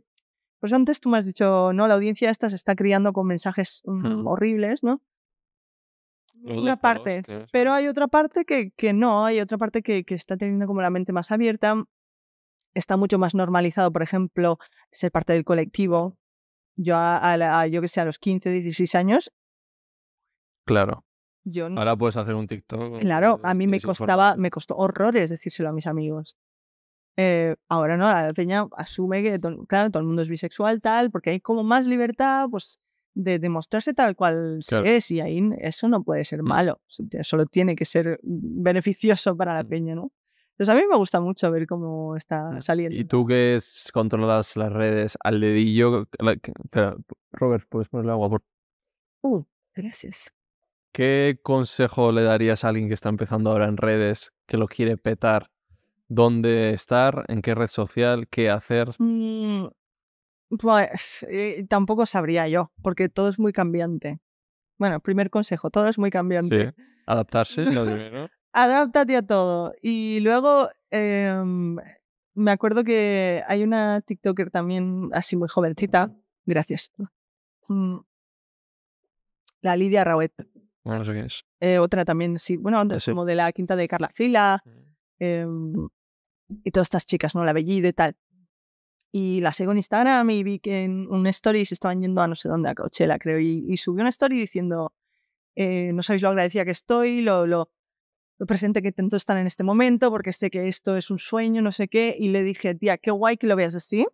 pues 0.59 0.73
antes 0.73 0.99
tú 0.99 1.09
me 1.09 1.17
has 1.17 1.25
dicho, 1.25 1.73
no, 1.73 1.87
la 1.87 1.95
audiencia 1.95 2.29
esta 2.29 2.49
se 2.49 2.55
está 2.55 2.75
criando 2.75 3.11
con 3.13 3.25
mensajes 3.27 3.81
mm, 3.85 4.21
Mm. 4.21 4.27
horribles, 4.27 4.83
¿no? 4.83 5.01
Los 6.41 6.63
Una 6.63 6.77
parte, 6.77 7.21
pero 7.51 7.73
hay 7.73 7.87
otra 7.87 8.07
parte 8.07 8.45
que, 8.45 8.71
que 8.71 8.93
no, 8.93 9.25
hay 9.25 9.41
otra 9.41 9.57
parte 9.57 9.81
que, 9.81 10.05
que 10.05 10.15
está 10.15 10.37
teniendo 10.37 10.67
como 10.67 10.81
la 10.81 10.89
mente 10.89 11.11
más 11.11 11.31
abierta, 11.31 11.83
está 12.73 12.95
mucho 12.95 13.17
más 13.19 13.35
normalizado, 13.35 13.91
por 13.91 14.03
ejemplo, 14.03 14.57
ser 14.91 15.11
parte 15.11 15.33
del 15.33 15.43
colectivo. 15.43 16.17
Yo, 16.77 16.95
a, 16.95 17.33
a- 17.33 17.67
yo 17.67 17.81
que 17.81 17.89
sé, 17.89 17.99
a 17.99 18.05
los 18.05 18.19
15, 18.19 18.51
16 18.51 18.95
años, 18.95 19.31
Claro. 20.65 21.03
Yo 21.51 21.69
no 21.69 21.79
Ahora 21.79 21.95
puedes 21.95 22.15
hacer 22.17 22.35
un 22.35 22.47
TikTok. 22.47 22.99
Claro, 22.99 23.39
a 23.43 23.53
mí 23.53 23.67
me 23.67 23.79
costaba, 23.81 24.35
me 24.35 24.49
costó 24.49 24.75
horrores 24.75 25.29
decírselo 25.29 25.69
a 25.69 25.73
mis 25.73 25.87
amigos. 25.87 26.37
Eh, 27.17 27.55
ahora 27.67 27.97
no, 27.97 28.09
la 28.09 28.31
peña 28.33 28.65
asume 28.77 29.21
que, 29.21 29.39
to- 29.39 29.65
claro, 29.67 29.89
todo 29.91 29.99
el 30.01 30.07
mundo 30.07 30.21
es 30.21 30.29
bisexual, 30.29 30.79
tal, 30.81 31.11
porque 31.11 31.31
hay 31.31 31.39
como 31.41 31.63
más 31.63 31.85
libertad, 31.87 32.47
pues, 32.49 32.79
de 33.13 33.39
demostrarse 33.39 33.93
tal 33.93 34.15
cual 34.15 34.59
se 34.61 34.69
Claro. 34.69 34.85
es, 34.85 35.11
y 35.11 35.19
ahí 35.19 35.41
eso 35.59 35.89
no 35.89 36.03
puede 36.03 36.23
ser 36.23 36.41
Mm. 36.43 36.47
malo, 36.47 36.81
solo 37.23 37.45
tiene 37.45 37.75
que 37.75 37.83
ser 37.85 38.19
beneficioso 38.23 39.35
para 39.35 39.53
la 39.55 39.63
Mm. 39.63 39.67
peña, 39.67 39.95
¿no? 39.95 40.11
Entonces 40.51 40.75
a 40.75 40.77
mí 40.77 40.83
me 40.89 40.95
gusta 40.97 41.19
mucho 41.19 41.49
ver 41.51 41.65
cómo 41.67 42.15
está 42.15 42.51
Mm. 42.51 42.61
saliendo. 42.61 42.95
Y 42.97 43.03
tú 43.05 43.25
que 43.25 43.55
es- 43.55 43.89
controlas 43.93 44.55
las 44.55 44.71
redes 44.71 45.17
al 45.21 45.41
dedillo. 45.41 46.07
la- 46.19 46.37
que- 46.37 46.53
espera, 46.63 46.95
Robert, 47.31 47.65
puedes 47.69 47.89
ponerle 47.89 48.11
agua. 48.11 48.29
Por... 48.29 48.43
Uh, 49.23 49.43
gracias. 49.75 50.33
¿Qué 50.91 51.39
consejo 51.43 52.11
le 52.11 52.23
darías 52.23 52.63
a 52.63 52.69
alguien 52.69 52.87
que 52.87 52.93
está 52.93 53.09
empezando 53.09 53.51
ahora 53.51 53.65
en 53.65 53.77
redes, 53.77 54.33
que 54.47 54.57
lo 54.57 54.67
quiere 54.67 54.97
petar? 54.97 55.51
¿Dónde 56.07 56.73
estar? 56.73 57.25
¿En 57.27 57.41
qué 57.41 57.53
red 57.53 57.67
social? 57.67 58.27
¿Qué 58.27 58.49
hacer? 58.49 58.95
Mm, 58.97 59.67
pues 60.57 61.25
eh, 61.29 61.65
tampoco 61.69 62.05
sabría 62.05 62.47
yo, 62.47 62.71
porque 62.81 63.09
todo 63.09 63.29
es 63.29 63.37
muy 63.37 63.53
cambiante. 63.53 64.19
Bueno, 64.79 64.99
primer 64.99 65.29
consejo, 65.29 65.69
todo 65.69 65.87
es 65.87 65.99
muy 65.99 66.09
cambiante. 66.09 66.73
Sí. 66.75 66.83
Adaptarse, 67.05 67.65
lo 67.65 67.85
primero. 67.85 68.29
Adáptate 68.51 69.15
a 69.15 69.21
todo. 69.21 69.73
Y 69.81 70.19
luego 70.21 70.69
em, 70.89 71.77
me 72.33 72.51
acuerdo 72.51 72.83
que 72.83 73.43
hay 73.47 73.63
una 73.63 74.01
TikToker 74.01 74.49
también 74.49 75.09
así 75.13 75.35
muy 75.35 75.47
jovencita. 75.47 76.11
Gracias. 76.45 76.91
Mm, 77.67 77.97
La 79.61 79.75
Lidia 79.75 80.03
Rauet. 80.03 80.33
Bueno, 80.89 80.99
no 80.99 81.05
sé 81.05 81.13
qué 81.13 81.25
es. 81.25 81.45
Eh, 81.59 81.77
otra 81.77 82.03
también, 82.03 82.39
sí. 82.39 82.57
Bueno, 82.57 82.79
antes 82.79 83.03
sí. 83.03 83.11
como 83.11 83.23
de 83.25 83.35
la 83.35 83.51
quinta 83.51 83.75
de 83.75 83.87
Carla 83.87 84.09
Fila. 84.11 84.63
em, 85.19 85.87
y 86.63 86.71
todas 86.71 86.87
estas 86.87 87.05
chicas, 87.05 87.35
¿no? 87.35 87.45
La 87.45 87.53
Bellida 87.53 87.89
y 87.89 87.93
tal. 87.93 88.17
Y 89.11 89.39
la 89.41 89.53
sigo 89.53 89.71
en 89.71 89.77
Instagram 89.77 90.27
y 90.31 90.41
vi 90.41 90.57
que 90.57 90.83
en 90.83 91.07
un 91.07 91.27
story 91.27 91.65
se 91.65 91.75
estaban 91.75 92.01
yendo 92.01 92.21
a 92.21 92.27
no 92.27 92.33
sé 92.33 92.49
dónde, 92.49 92.69
a 92.69 92.73
Coachella, 92.75 93.19
creo. 93.19 93.39
Y, 93.39 93.65
y 93.67 93.77
subió 93.77 94.01
una 94.01 94.09
story 94.09 94.39
diciendo, 94.39 94.93
eh, 95.55 95.91
no 95.93 96.01
sabéis 96.01 96.23
lo 96.23 96.29
agradecida 96.29 96.65
que 96.65 96.71
estoy, 96.71 97.21
lo, 97.21 97.45
lo, 97.45 97.69
lo 98.39 98.45
presente 98.47 98.81
que 98.81 98.87
intento 98.87 99.15
estar 99.15 99.37
en 99.37 99.45
este 99.45 99.63
momento, 99.63 100.09
porque 100.09 100.33
sé 100.33 100.49
que 100.49 100.67
esto 100.67 100.97
es 100.97 101.11
un 101.11 101.19
sueño, 101.19 101.61
no 101.61 101.71
sé 101.71 101.87
qué. 101.87 102.15
Y 102.17 102.29
le 102.29 102.41
dije, 102.41 102.73
tía, 102.73 102.97
qué 102.97 103.11
guay 103.11 103.37
que 103.37 103.45
lo 103.45 103.55
veas 103.55 103.75
así. 103.75 104.07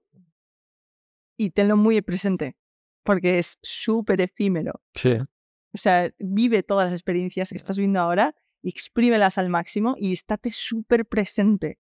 Y 1.38 1.52
tenlo 1.52 1.78
muy 1.78 2.02
presente, 2.02 2.58
porque 3.04 3.40
es 3.40 3.60
súper 3.62 4.20
efímero. 4.20 4.82
Sí. 4.94 5.20
O 5.76 5.78
sea, 5.78 6.10
vive 6.20 6.64
todas 6.64 6.86
las 6.86 6.94
experiencias 6.94 7.50
que 7.50 7.58
estás 7.58 7.76
viviendo 7.78 8.00
ahora 8.00 8.34
exprímelas 8.64 9.38
al 9.38 9.50
máximo 9.50 9.96
y 9.98 10.14
estate 10.14 10.50
súper 10.52 11.06
presente, 11.06 11.78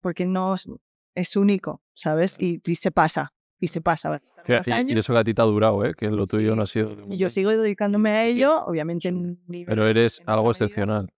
porque 0.00 0.26
no 0.26 0.54
es, 0.54 0.66
es 1.14 1.36
único, 1.36 1.80
¿sabes? 1.94 2.36
Y, 2.40 2.60
y 2.64 2.74
se 2.74 2.90
pasa, 2.90 3.32
y 3.58 3.68
se 3.68 3.80
pasa. 3.80 4.20
y, 4.46 4.92
y 4.92 4.98
eso 4.98 5.12
que 5.14 5.18
a 5.20 5.24
ti 5.24 5.32
te 5.32 5.40
ha 5.40 5.44
durado, 5.46 5.84
¿eh? 5.84 5.94
Que 5.96 6.10
lo 6.10 6.26
tuyo 6.26 6.54
no 6.56 6.62
ha 6.62 6.66
sido... 6.66 6.94
y 7.08 7.16
yo 7.16 7.30
sigo 7.30 7.50
dedicándome 7.50 8.10
a 8.10 8.24
ello, 8.26 8.64
obviamente 8.66 9.02
Sí. 9.02 9.08
en 9.08 9.16
un 9.16 9.44
nivel... 9.46 9.66
Pero 9.66 9.86
eres 9.86 10.20
en 10.20 10.28
algo 10.28 10.42
medida. 10.42 10.50
excepcional. 10.50 11.08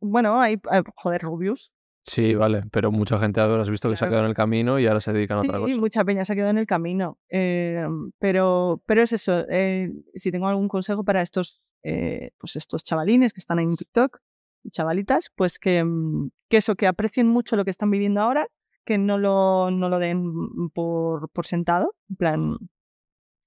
Bueno, 0.00 0.40
hay- 0.40 0.58
joder, 0.96 1.22
Rubius. 1.22 1.72
Sí, 2.06 2.36
vale. 2.36 2.62
Pero 2.70 2.92
mucha 2.92 3.18
gente 3.18 3.40
ahora 3.40 3.62
has 3.62 3.68
visto 3.70 3.90
que 3.90 3.96
se 3.96 4.04
ha 4.04 4.08
quedado 4.08 4.22
en 4.24 4.28
el 4.30 4.36
camino 4.36 4.78
y 4.78 4.86
ahora 4.86 5.00
se 5.00 5.12
dedican 5.12 5.38
a 5.38 5.40
Sí, 5.42 5.48
otra 5.48 5.58
cosa. 5.60 5.76
mucha 5.76 6.04
peña 6.04 6.24
se 6.24 6.32
ha 6.32 6.36
quedado 6.36 6.50
en 6.52 6.58
el 6.58 6.66
camino. 6.66 7.18
eh, 7.28 7.84
pero, 8.20 8.80
pero 8.86 9.02
es 9.02 9.12
eso. 9.12 9.44
eh, 9.50 9.92
si 10.14 10.30
tengo 10.30 10.46
algún 10.46 10.68
consejo 10.68 11.02
para 11.02 11.20
estos, 11.20 11.62
eh, 11.82 12.30
pues 12.38 12.54
estos 12.54 12.84
chavalines 12.84 13.32
que 13.32 13.40
están 13.40 13.58
en 13.58 13.76
TikTok, 13.76 14.18
y 14.62 14.70
chavalitas, 14.70 15.30
pues 15.34 15.58
que, 15.58 15.82
mm, 15.82 16.30
que 16.48 16.58
eso, 16.58 16.76
que 16.76 16.86
aprecien 16.86 17.26
mucho 17.26 17.56
lo 17.56 17.64
que 17.64 17.70
están 17.72 17.90
viviendo 17.90 18.20
ahora, 18.20 18.46
que 18.84 18.98
no 18.98 19.18
lo, 19.18 19.72
no 19.72 19.88
lo 19.88 19.98
den 19.98 20.70
por, 20.72 21.28
por 21.30 21.44
sentado. 21.46 21.96
En 22.08 22.16
plan, 22.16 22.56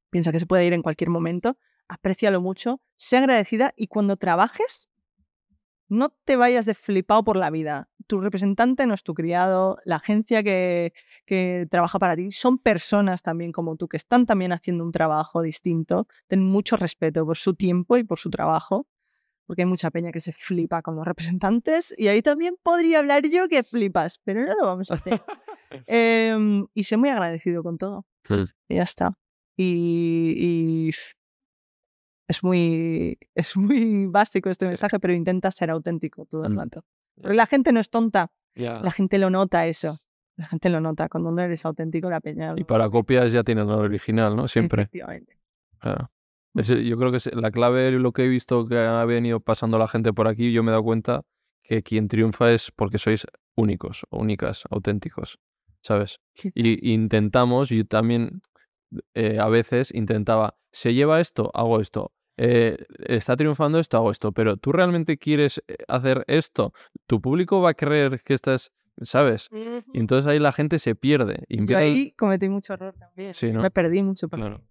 piensa 0.09 0.33
que 0.33 0.39
se 0.39 0.45
puede 0.45 0.65
ir 0.65 0.73
en 0.73 0.81
cualquier 0.81 1.09
momento. 1.09 1.57
Aprécialo 1.87 2.41
mucho, 2.41 2.81
sea 2.97 3.19
agradecida 3.19 3.73
y 3.77 3.87
cuando 3.87 4.17
trabajes, 4.17 4.89
no 5.89 6.09
te 6.23 6.35
vayas 6.35 6.65
de 6.65 6.75
flipado 6.75 7.23
por 7.23 7.35
la 7.35 7.49
vida. 7.49 7.89
Tu 8.07 8.21
representante 8.21 8.85
no 8.87 8.93
es 8.93 9.03
tu 9.03 9.13
criado, 9.13 9.77
la 9.85 9.97
agencia 9.97 10.43
que, 10.43 10.93
que, 11.25 11.67
trabaja 11.69 11.99
para 11.99 12.15
ti 12.15 12.31
son 12.31 12.57
personas 12.57 13.21
también 13.21 13.51
como 13.51 13.75
tú, 13.75 13.87
que 13.87 13.97
están 13.97 14.25
también 14.25 14.51
haciendo 14.51 14.83
un 14.83 14.91
trabajo 14.91 15.41
distinto. 15.41 16.07
Ten 16.27 16.43
mucho 16.43 16.77
respeto 16.77 17.25
por 17.25 17.37
su 17.37 17.55
tiempo 17.55 17.97
y 17.97 18.03
por 18.03 18.19
su 18.19 18.29
trabajo, 18.29 18.87
porque 19.45 19.63
hay 19.63 19.67
mucha 19.67 19.89
peña 19.91 20.11
que 20.11 20.19
se 20.19 20.31
flipa 20.31 20.81
con 20.81 20.95
los 20.95 21.05
representantes 21.05 21.93
y 21.97 22.07
ahí 22.07 22.21
también 22.21 22.55
podría 22.61 22.99
hablar 22.99 23.27
yo 23.27 23.47
que 23.47 23.63
flipas, 23.63 24.19
pero 24.23 24.45
no 24.45 24.55
lo 24.55 24.65
vamos 24.65 24.91
a 24.91 24.95
hacer. 24.95 25.21
eh, 25.87 26.63
y 26.73 26.83
sé 26.83 26.97
muy 26.97 27.09
agradecido 27.09 27.63
con 27.63 27.77
todo. 27.77 28.05
Hmm. 28.27 28.45
Y 28.67 28.75
ya 28.75 28.83
está. 28.83 29.17
Y, 29.57 30.35
y 30.37 30.91
es 32.29 32.43
muy, 32.43 33.17
es 33.35 33.57
muy 33.57 34.05
básico 34.07 34.49
este 34.49 34.67
mensaje, 34.67 34.99
pero 34.99 35.13
intenta 35.13 35.51
ser 35.51 35.69
auténtico 35.71 36.25
todo 36.25 36.45
el 36.45 36.53
Mm. 36.53 36.57
rato. 36.59 36.85
Porque 37.21 37.35
la 37.35 37.45
gente 37.47 37.73
no 37.73 37.81
es 37.81 37.89
tonta, 37.89 38.31
la 38.55 38.91
gente 38.91 39.17
lo 39.17 39.29
nota 39.29 39.67
eso. 39.67 39.97
La 40.37 40.47
gente 40.47 40.69
lo 40.69 40.79
nota. 40.79 41.09
Cuando 41.09 41.31
no 41.31 41.41
eres 41.41 41.65
auténtico, 41.65 42.09
la 42.09 42.21
peña. 42.21 42.53
Y 42.55 42.63
para 42.63 42.89
copias 42.89 43.33
ya 43.33 43.43
tienen 43.43 43.67
el 43.67 43.75
original, 43.75 44.35
¿no? 44.35 44.47
Siempre. 44.47 44.83
Efectivamente. 44.83 45.37
Ese- 46.55 46.83
yo 46.85 46.97
creo 46.97 47.11
que 47.11 47.17
es 47.17 47.29
la 47.33 47.51
clave, 47.51 47.91
lo 47.91 48.11
que 48.11 48.23
he 48.23 48.27
visto 48.27 48.65
que 48.65 48.77
ha 48.77 49.03
venido 49.05 49.39
pasando 49.39 49.77
la 49.77 49.87
gente 49.87 50.13
por 50.13 50.27
aquí, 50.27 50.51
yo 50.51 50.63
me 50.63 50.69
he 50.69 50.73
dado 50.73 50.83
cuenta 50.83 51.23
que 51.63 51.83
quien 51.83 52.07
triunfa 52.07 52.51
es 52.51 52.71
porque 52.75 52.97
sois 52.97 53.27
únicos, 53.55 54.05
únicas, 54.09 54.63
auténticos, 54.69 55.39
¿sabes? 55.81 56.19
Y 56.55 56.93
intentamos, 56.93 57.69
yo 57.69 57.85
también 57.85 58.41
eh, 59.13 59.37
a 59.39 59.47
veces 59.49 59.93
intentaba, 59.93 60.57
se 60.71 60.93
lleva 60.93 61.19
esto, 61.19 61.51
hago 61.53 61.79
esto, 61.79 62.11
eh, 62.41 62.77
está 63.05 63.35
triunfando 63.35 63.79
esto, 63.79 63.97
hago 63.97 64.11
esto, 64.11 64.31
pero 64.31 64.55
tú 64.55 64.71
realmente 64.71 65.17
quieres 65.17 65.61
eh, 65.67 65.75
hacer 65.89 66.23
esto, 66.27 66.73
tu 67.05 67.19
público 67.19 67.59
va 67.61 67.71
a 67.71 67.73
creer 67.73 68.21
que 68.23 68.33
estás, 68.33 68.71
¿sabes? 69.01 69.49
Y 69.93 69.99
entonces 69.99 70.25
ahí 70.25 70.39
la 70.39 70.53
gente 70.53 70.79
se 70.79 70.95
pierde. 70.95 71.43
Y 71.49 71.65
Yo 71.65 71.77
ahí 71.77 72.11
cometí 72.11 72.47
mucho 72.47 72.73
error 72.73 72.95
también. 72.97 73.33
Sí, 73.33 73.51
¿no? 73.51 73.61
Me 73.61 73.69
perdí 73.71 74.01
mucho. 74.03 74.29
Claro. 74.29 74.61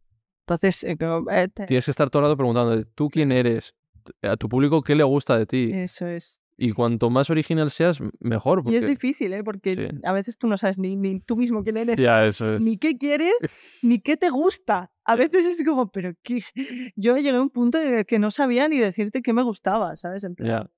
Entonces, 0.47 0.83
eh, 0.85 0.97
eh, 1.31 1.49
te- 1.53 1.67
Tienes 1.67 1.85
que 1.85 1.91
estar 1.91 2.09
todo 2.09 2.23
el 2.23 2.29
rato 2.29 2.39
preguntando, 2.39 2.83
¿tú 2.95 3.11
quién 3.11 3.33
eres? 3.33 3.75
A 4.23 4.39
tu 4.39 4.49
público, 4.49 4.81
¿qué 4.83 4.95
le 4.95 5.05
gusta 5.05 5.37
de 5.39 5.45
ti? 5.45 5.71
eso 5.75 6.07
es. 6.07 6.41
Y 6.61 6.73
cuanto 6.73 7.09
más 7.09 7.31
original 7.31 7.71
seas, 7.71 8.01
mejor. 8.19 8.63
Y 8.67 8.75
es 8.75 8.85
difícil, 8.85 9.33
¿eh? 9.33 9.45
Porque 9.45 9.75
Sí. 9.77 10.01
a 10.05 10.13
veces 10.13 10.37
tú 10.37 10.49
no 10.49 10.59
sabes 10.59 10.77
ni, 10.77 10.97
ni 10.97 11.21
tú 11.21 11.37
mismo 11.37 11.63
quién 11.63 11.77
eres. 11.77 11.97
Ya, 11.97 12.27
eso 12.27 12.55
es. 12.55 12.61
ni 12.61 12.77
qué 12.79 12.99
quieres, 12.99 13.33
ni 13.83 14.01
qué 14.01 14.17
te 14.17 14.29
gusta. 14.29 14.91
A 15.05 15.15
veces 15.15 15.45
es 15.47 15.65
como, 15.65 15.91
pero 15.93 16.13
qué. 16.25 16.43
Yo 16.97 17.17
llegué 17.17 17.31
a 17.37 17.41
un 17.41 17.51
punto 17.51 17.79
en 17.81 17.99
el 17.99 18.07
que 18.07 18.19
no 18.19 18.33
sabía 18.33 18.69
ni 18.69 18.79
decirte 18.79 19.23
qué 19.23 19.33
me 19.33 19.43
gustaba, 19.45 19.95
¿sabes? 19.97 20.25
En 20.25 20.35
plan, 20.35 20.49
Ya. 20.49 20.71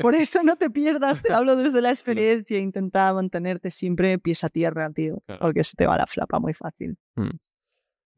Por 0.00 0.14
eso 0.14 0.44
no 0.44 0.54
te 0.54 0.70
pierdas, 0.70 1.20
te 1.22 1.32
hablo 1.32 1.56
desde 1.56 1.82
la 1.82 1.90
experiencia, 1.90 2.56
intenta 2.58 3.12
mantenerte 3.12 3.72
siempre 3.72 4.16
pies 4.20 4.44
a 4.44 4.48
tierra, 4.48 4.88
tío, 4.92 5.20
Claro. 5.26 5.40
porque 5.40 5.64
se 5.64 5.74
te 5.74 5.86
va 5.88 5.96
la 5.96 6.06
flapa 6.06 6.38
muy 6.38 6.54
fácil. 6.54 6.96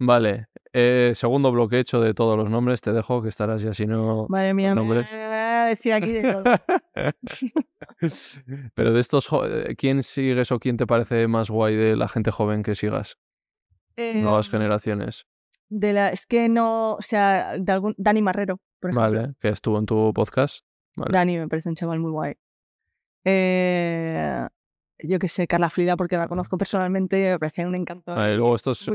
Vale. 0.03 0.47
eh, 0.73 1.13
segundo 1.15 1.53
bloque 1.53 1.79
hecho 1.79 2.01
de 2.01 2.15
todos 2.15 2.37
los 2.37 2.49
nombres. 2.51 2.81
Te 2.81 2.93
dejo 2.93 3.23
que 3.23 3.29
estarás 3.29 3.63
ya 3.63 3.75
si 3.75 3.87
no. 3.87 4.27
Madre 4.29 4.55
mía, 4.55 4.71
me 4.71 4.77
nombres. 4.77 5.13
voy 5.13 5.21
a 5.23 5.67
decir 5.67 5.93
aquí 5.93 6.13
de 6.13 6.33
todo. 6.33 6.43
Pero 8.75 8.93
de 8.93 9.01
estos, 9.01 9.29
eh, 9.47 9.75
¿quién 9.77 10.03
sigues 10.03 10.53
o 10.53 10.59
quién 10.59 10.77
te 10.77 10.87
parece 10.87 11.27
más 11.29 11.51
guay 11.51 11.77
de 11.77 11.97
la 11.97 12.09
gente 12.09 12.31
joven 12.31 12.63
que 12.63 12.75
sigas? 12.75 13.19
Nuevas 13.97 14.47
Em, 14.47 14.53
generaciones. 14.53 15.27
de 15.69 15.93
la, 15.93 16.09
es 16.09 16.27
que 16.27 16.49
no, 16.49 16.95
o 16.95 17.03
sea, 17.03 17.59
de 17.59 17.71
algún, 17.73 17.95
Dani 17.99 18.23
Marrero, 18.23 18.59
por 18.81 18.91
ejemplo. 18.91 19.21
Vale, 19.21 19.35
que 19.41 19.49
estuvo 19.49 19.79
en 19.79 19.87
tu 19.87 20.13
podcast. 20.15 20.65
Vale. 20.97 21.13
Dani 21.13 21.37
me 21.39 21.49
parece 21.49 21.69
un 21.69 21.75
chaval 21.75 22.01
muy 22.01 22.11
guay. 22.11 22.35
Eh, 23.25 24.47
yo 25.03 25.19
qué 25.19 25.29
sé, 25.29 25.47
Carla 25.47 25.71
Flira, 25.71 25.97
porque 25.97 26.17
la 26.17 26.29
conozco 26.29 26.59
personalmente, 26.59 27.31
me 27.33 27.39
parecía 27.39 27.67
un 27.67 27.75
encanto. 27.75 28.15
Luego 28.15 28.55
estos 28.55 28.87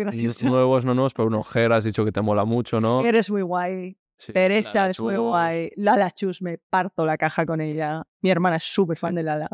nuevos, 0.43 0.85
no 0.85 0.93
nuevos, 0.93 1.13
pero 1.13 1.27
uno, 1.27 1.43
Ger, 1.43 1.73
has 1.73 1.85
dicho 1.85 2.05
que 2.05 2.11
te 2.11 2.21
mola 2.21 2.45
mucho, 2.45 2.79
¿no? 2.79 3.05
Eres 3.05 3.29
muy 3.29 3.41
guay. 3.41 3.97
Sí, 4.17 4.31
Teresa 4.31 4.89
es 4.89 4.99
muy 4.99 5.17
guay. 5.17 5.71
Lala 5.75 6.09
Chus, 6.11 6.41
me 6.41 6.57
parto 6.57 7.05
la 7.05 7.17
caja 7.17 7.45
con 7.45 7.59
ella. 7.59 8.03
Mi 8.21 8.29
hermana 8.29 8.57
es 8.57 8.63
súper 8.63 8.97
fan 8.97 9.15
de 9.15 9.23
Lala. 9.23 9.49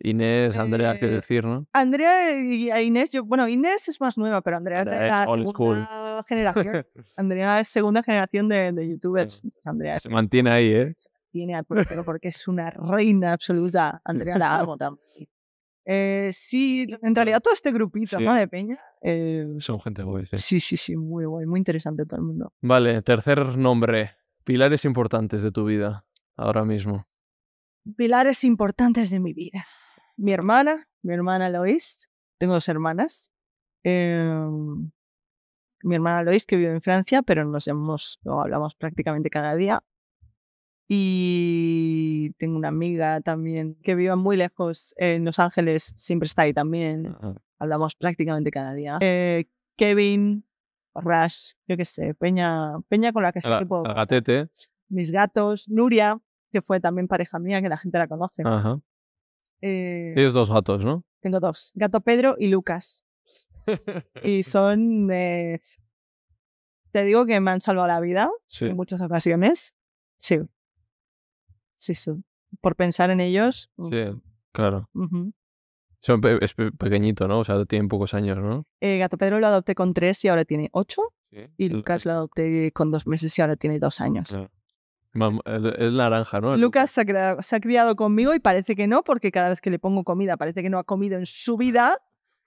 Inés, 0.00 0.56
Andrea, 0.56 0.98
qué 0.98 1.06
Eh, 1.06 1.10
decir, 1.10 1.44
¿no? 1.44 1.66
Andrea 1.72 2.36
y 2.36 2.70
Inés, 2.70 3.10
yo, 3.10 3.24
bueno, 3.24 3.48
Inés 3.48 3.88
es 3.88 4.00
más 4.00 4.18
nueva, 4.18 4.42
pero 4.42 4.56
Andrea 4.56 4.80
es 4.80 4.86
Andrea 4.86 5.00
de 5.00 5.06
es 5.06 5.10
la 5.12 5.24
segunda 5.24 6.22
generación. 6.26 6.86
Andrea 7.16 7.60
es 7.60 7.68
segunda 7.68 8.02
generación 8.02 8.48
de, 8.48 8.72
de 8.72 8.88
youtubers. 8.88 9.42
Andrea 9.64 9.98
Se 10.00 10.08
mantiene 10.08 10.50
ahí, 10.50 10.74
¿eh? 10.74 10.94
tiene 11.34 11.56
al 11.56 11.64
portero 11.64 12.04
porque 12.04 12.28
es 12.28 12.46
una 12.46 12.70
reina 12.70 13.32
absoluta. 13.32 14.00
Andrea 14.04 14.38
la 14.38 14.60
amo 14.60 14.76
también. 14.76 15.26
Eh, 15.86 16.30
sí, 16.32 16.86
en 17.02 17.14
realidad 17.14 17.40
todo 17.42 17.52
este 17.54 17.70
grupito 17.72 18.16
Sí. 18.18 18.24
¿no? 18.24 18.34
de 18.34 18.48
Peña. 18.48 18.78
eh, 19.02 19.46
Son 19.58 19.78
gente 19.80 20.02
guay, 20.02 20.24
sí. 20.26 20.38
sí, 20.38 20.60
sí, 20.60 20.76
sí, 20.76 20.96
muy 20.96 21.24
guay, 21.26 21.44
muy 21.46 21.58
interesante 21.60 22.06
todo 22.06 22.20
el 22.20 22.26
mundo. 22.26 22.52
Vale, 22.62 23.02
tercer 23.02 23.58
nombre. 23.58 24.12
Pilares 24.44 24.84
importantes 24.84 25.42
de 25.42 25.50
tu 25.50 25.64
vida 25.66 26.06
ahora 26.36 26.64
mismo. 26.64 27.06
Pilares 27.96 28.44
importantes 28.44 29.10
de 29.10 29.20
mi 29.20 29.32
vida. 29.34 29.66
Mi 30.16 30.32
hermana, 30.32 30.88
mi 31.02 31.12
hermana 31.14 31.50
Lois. 31.50 32.08
Tengo 32.38 32.54
dos 32.54 32.68
hermanas. 32.68 33.30
Eh, 33.84 34.46
mi 35.82 35.94
hermana 35.94 36.22
Lois, 36.22 36.46
que 36.46 36.56
vive 36.56 36.70
en 36.72 36.80
Francia, 36.80 37.22
pero 37.22 37.44
nos 37.44 37.66
llamamos, 37.66 38.20
o 38.24 38.40
hablamos 38.40 38.74
prácticamente 38.74 39.28
cada 39.28 39.54
día. 39.54 39.82
Y 40.88 42.30
tengo 42.38 42.56
una 42.56 42.68
amiga 42.68 43.20
también 43.20 43.74
que 43.82 43.94
vive 43.94 44.14
muy 44.16 44.36
lejos 44.36 44.94
en 44.98 45.24
Los 45.24 45.38
Ángeles, 45.38 45.92
siempre 45.96 46.26
está 46.26 46.42
ahí 46.42 46.52
también. 46.52 47.16
Hablamos 47.58 47.94
prácticamente 47.94 48.50
cada 48.50 48.74
día. 48.74 48.98
Eh, 49.00 49.46
Kevin, 49.76 50.44
Rash, 50.94 51.52
yo 51.66 51.76
qué 51.76 51.84
sé, 51.84 52.14
Peña, 52.14 52.78
Peña 52.88 53.12
con 53.12 53.22
la 53.22 53.32
que 53.32 53.40
sí 53.40 53.48
puedo. 53.68 53.84
el 53.86 53.94
gatete. 53.94 54.48
Mis 54.88 55.10
gatos, 55.10 55.68
Nuria, 55.68 56.20
que 56.52 56.62
fue 56.62 56.78
también 56.80 57.08
pareja 57.08 57.38
mía, 57.38 57.60
que 57.62 57.68
la 57.68 57.76
gente 57.78 57.98
la 57.98 58.06
conoce. 58.06 58.42
Ajá. 58.44 58.78
Eh, 59.60 60.12
Tienes 60.14 60.32
dos 60.34 60.50
gatos, 60.50 60.84
¿no? 60.84 61.04
tengo 61.20 61.40
dos, 61.40 61.72
Gato 61.74 62.02
Pedro 62.02 62.36
y 62.38 62.48
Lucas. 62.48 63.02
Y 64.22 64.42
son, 64.42 65.10
eh, 65.10 65.58
te 66.92 67.04
digo 67.04 67.24
que 67.24 67.40
me 67.40 67.50
han 67.50 67.62
salvado 67.62 67.88
la 67.88 67.98
vida 68.00 68.30
Sí. 68.46 68.66
en 68.66 68.76
muchas 68.76 69.00
ocasiones. 69.00 69.74
Sí. 70.16 70.40
Sí, 71.84 71.94
sí. 71.94 72.12
Por 72.62 72.76
pensar 72.76 73.10
en 73.10 73.20
ellos. 73.20 73.70
mm, 73.76 73.88
Sí, 73.90 74.20
claro. 74.52 74.88
ujú. 74.94 75.34
Son 76.00 76.20
pe- 76.20 76.38
es 76.42 76.54
pe- 76.54 76.72
pequeñito, 76.72 77.28
¿no? 77.28 77.40
O 77.40 77.44
sea, 77.44 77.62
tienen 77.66 77.88
pocos 77.88 78.14
años, 78.14 78.38
¿no? 78.38 78.64
Eh, 78.80 78.96
Gato 78.98 79.18
Pedro 79.18 79.38
lo 79.38 79.46
adopté 79.48 79.74
con 79.74 79.92
tres 79.92 80.24
y 80.24 80.28
ahora 80.28 80.44
tiene 80.46 80.70
ocho. 80.72 81.02
Y 81.58 81.68
Lucas 81.68 82.06
lo 82.06 82.12
adopté 82.12 82.70
con 82.72 82.90
dos 82.90 83.06
meses 83.06 83.36
y 83.38 83.42
ahora 83.42 83.56
tiene 83.56 83.78
dos 83.80 84.00
años. 84.00 84.28
Claro. 84.28 84.50
Es 85.76 85.92
naranja, 85.92 86.40
¿no? 86.40 86.56
Lucas 86.56 86.90
se 86.90 87.02
ha, 87.02 87.04
criado, 87.04 87.42
se 87.42 87.56
ha 87.56 87.60
criado 87.60 87.96
conmigo 87.96 88.34
y 88.34 88.40
parece 88.40 88.74
que 88.74 88.86
no, 88.86 89.02
porque 89.04 89.30
cada 89.30 89.50
vez 89.50 89.60
que 89.60 89.70
le 89.70 89.78
pongo 89.78 90.04
comida 90.04 90.36
parece 90.38 90.62
que 90.62 90.70
no 90.70 90.78
ha 90.78 90.84
comido 90.84 91.18
en 91.18 91.26
su 91.26 91.56
vida. 91.56 91.98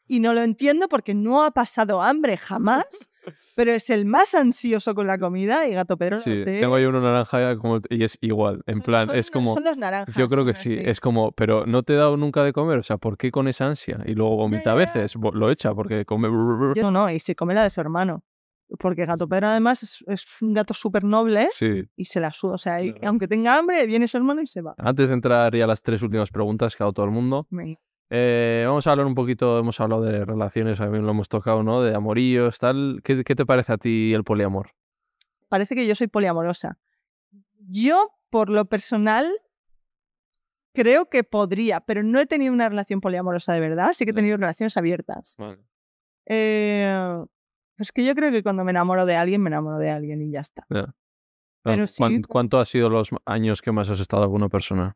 Y 0.08 0.20
no 0.20 0.34
lo 0.34 0.42
entiendo 0.42 0.88
porque 0.88 1.14
no 1.14 1.44
ha 1.44 1.52
pasado 1.52 2.02
hambre 2.02 2.38
jamás, 2.38 2.86
pero 3.56 3.72
es 3.74 3.90
el 3.90 4.06
más 4.06 4.34
ansioso 4.36 4.96
con 4.96 5.06
la 5.08 5.18
comida 5.18 5.68
y 5.68 5.74
Gato 5.74 5.98
Pedro 5.98 6.18
Sí, 6.18 6.32
adopté. 6.32 6.60
tengo 6.60 6.76
ahí 6.76 6.86
uno 6.86 7.02
naranja 7.02 7.58
como- 7.58 7.80
y 7.90 8.04
es 8.04 8.18
igual. 8.22 8.62
En 8.68 8.76
Son- 8.76 8.84
plan, 8.84 9.08
son 9.08 9.16
es 9.18 9.30
como. 9.32 9.54
Son 9.54 9.64
los 9.66 9.78
naranjas. 9.78 10.16
Yo 10.16 10.28
creo 10.28 10.46
que 10.46 10.54
sí, 10.54 10.78
así. 10.78 10.90
es 10.90 11.00
como, 11.00 11.32
pero 11.34 11.66
no 11.66 11.84
te 11.84 11.94
he 11.94 11.98
dado 11.98 12.16
nunca 12.18 12.44
de 12.44 12.54
comer, 12.54 12.78
o 12.80 12.84
sea, 12.84 12.98
¿por 12.98 13.18
qué 13.18 13.32
con 13.32 13.48
esa 13.48 13.68
ansia? 13.68 14.00
Y 14.06 14.14
luego 14.14 14.38
vomita 14.38 14.72
a 14.72 14.76
veces, 14.76 15.14
lo 15.16 15.50
echa 15.52 15.74
porque 15.76 16.06
come... 16.06 16.28
Yo 16.76 16.84
no, 16.84 16.92
no, 16.92 17.10
y 17.12 17.20
se 17.20 17.36
come 17.36 17.54
la 17.54 17.64
de 17.64 17.70
su 17.70 17.82
hermano. 17.82 18.24
Porque 18.80 19.06
Gato 19.06 19.30
Pedro 19.30 19.48
además 19.48 19.82
es, 19.82 20.04
es 20.08 20.42
un 20.42 20.54
gato 20.54 20.74
súper 20.74 21.02
noble 21.06 21.48
Sí. 21.52 21.86
y 21.96 22.04
se 22.04 22.20
la 22.20 22.34
suda. 22.34 22.56
O 22.56 22.58
sea, 22.58 22.82
y 22.82 22.92
Claro. 22.92 23.08
aunque 23.10 23.26
tenga 23.30 23.58
hambre, 23.58 23.86
viene 23.88 24.10
su 24.10 24.18
hermano 24.18 24.42
y 24.42 24.48
se 24.48 24.62
va. 24.62 24.76
Antes 24.78 25.08
de 25.08 25.16
entrar 25.16 25.56
ya 25.56 25.64
a 25.64 25.68
las 25.68 25.82
tres 25.82 26.02
últimas 26.02 26.30
preguntas 26.32 26.76
que 26.76 26.84
ha 26.84 26.86
dado 26.86 26.92
todo 26.92 27.06
el 27.06 27.12
mundo, 27.14 27.48
Me- 27.50 27.80
eh, 28.10 28.64
vamos 28.68 28.88
a 28.88 28.92
hablar 28.92 29.06
un 29.08 29.16
poquito, 29.16 29.60
hemos 29.60 29.80
hablado 29.80 30.02
de 30.04 30.24
relaciones, 30.26 30.78
también 30.80 31.04
lo 31.06 31.12
hemos 31.12 31.30
tocado, 31.30 31.64
¿no? 31.64 31.82
De 31.82 31.94
amoríos, 31.96 32.58
tal. 32.60 33.02
¿Qué, 33.04 33.24
qué 33.24 33.36
te 33.36 33.46
parece 33.46 33.74
a 33.74 33.78
ti 33.78 34.14
el 34.14 34.24
poliamor? 34.24 34.72
Parece 35.50 35.76
que 35.76 35.86
yo 35.88 35.96
soy 35.96 36.08
poliamorosa. 36.08 36.78
Yo, 37.70 38.12
por 38.30 38.50
lo 38.50 38.66
personal, 38.66 39.30
creo 40.74 41.10
que 41.10 41.24
podría, 41.24 41.82
pero 41.82 42.04
no 42.04 42.20
he 42.20 42.26
tenido 42.26 42.54
una 42.54 42.70
relación 42.70 43.02
poliamorosa 43.02 43.54
de 43.54 43.60
verdad. 43.60 43.94
Sí 43.94 44.06
que 44.06 44.12
he 44.12 44.14
tenido 44.14 44.38
relaciones 44.38 44.78
abiertas. 44.78 45.36
Eh, 46.26 47.24
es 47.78 47.92
que 47.92 48.06
yo 48.06 48.16
creo 48.16 48.32
que 48.32 48.44
cuando 48.44 48.64
me 48.64 48.72
enamoro 48.72 49.06
de 49.06 49.16
alguien, 49.16 49.42
me 49.42 49.50
enamoro 49.50 49.78
de 49.80 49.90
alguien 49.90 50.22
y 50.22 50.32
ya 50.32 50.42
está. 50.42 50.66
Ya. 50.70 50.94
Pero 51.64 51.84
Ah, 51.84 51.88
sí, 51.88 51.98
¿cuán- 51.98 52.22
¿Cuánto 52.24 52.60
ha 52.60 52.66
sido 52.66 52.90
los 52.90 53.10
años 53.26 53.62
que 53.62 53.72
más 53.72 53.90
has 53.90 54.00
estado 54.00 54.26
con 54.28 54.36
una 54.36 54.50
persona? 54.50 54.96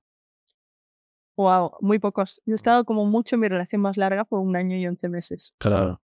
Wow, 1.42 1.72
muy 1.82 1.98
pocos. 2.00 2.42
Yo 2.46 2.54
he 2.54 2.56
estado 2.56 2.86
como 2.86 3.06
mucho, 3.06 3.38
mi 3.38 3.48
relación 3.48 3.82
más 3.82 3.98
larga 3.98 4.26
fue 4.26 4.40
un 4.40 4.56
año 4.56 4.78
y 4.78 4.86
once 4.88 5.10
meses. 5.10 5.54
Claro. 5.58 6.02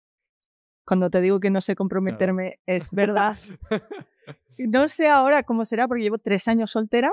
Cuando 0.84 1.08
te 1.08 1.20
digo 1.20 1.38
que 1.38 1.50
no 1.50 1.60
sé 1.60 1.76
comprometerme, 1.76 2.58
es 2.66 2.90
verdad. 2.90 3.36
No 4.58 4.88
sé 4.88 5.08
ahora 5.08 5.42
cómo 5.42 5.64
será, 5.64 5.88
porque 5.88 6.02
llevo 6.04 6.18
tres 6.18 6.46
años 6.46 6.70
soltera. 6.70 7.10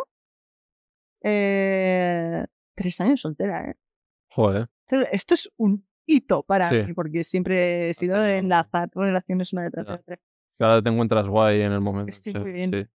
Eh, 1.23 2.45
tres 2.75 3.01
años 3.01 3.21
soltera, 3.21 3.71
¿eh? 3.71 3.75
Joder. 4.29 4.69
Esto 5.11 5.33
es 5.33 5.49
un 5.57 5.85
hito 6.05 6.43
para 6.43 6.69
Sí. 6.69 6.83
mí, 6.85 6.93
porque 6.93 7.23
siempre 7.23 7.89
he 7.89 7.93
sido 7.93 8.19
de 8.21 8.37
enlazar 8.37 8.89
relaciones 8.93 9.51
una 9.53 9.63
detrás 9.63 9.87
de 9.87 9.93
otra. 9.95 10.19
Ahora 10.59 10.81
te 10.81 10.89
encuentras 10.89 11.27
guay 11.27 11.61
en 11.61 11.71
el 11.71 11.81
momento. 11.81 12.11
Estoy 12.11 12.33
sí, 12.33 12.39
muy 12.39 12.51
bien. 12.51 12.71
sí, 12.71 12.87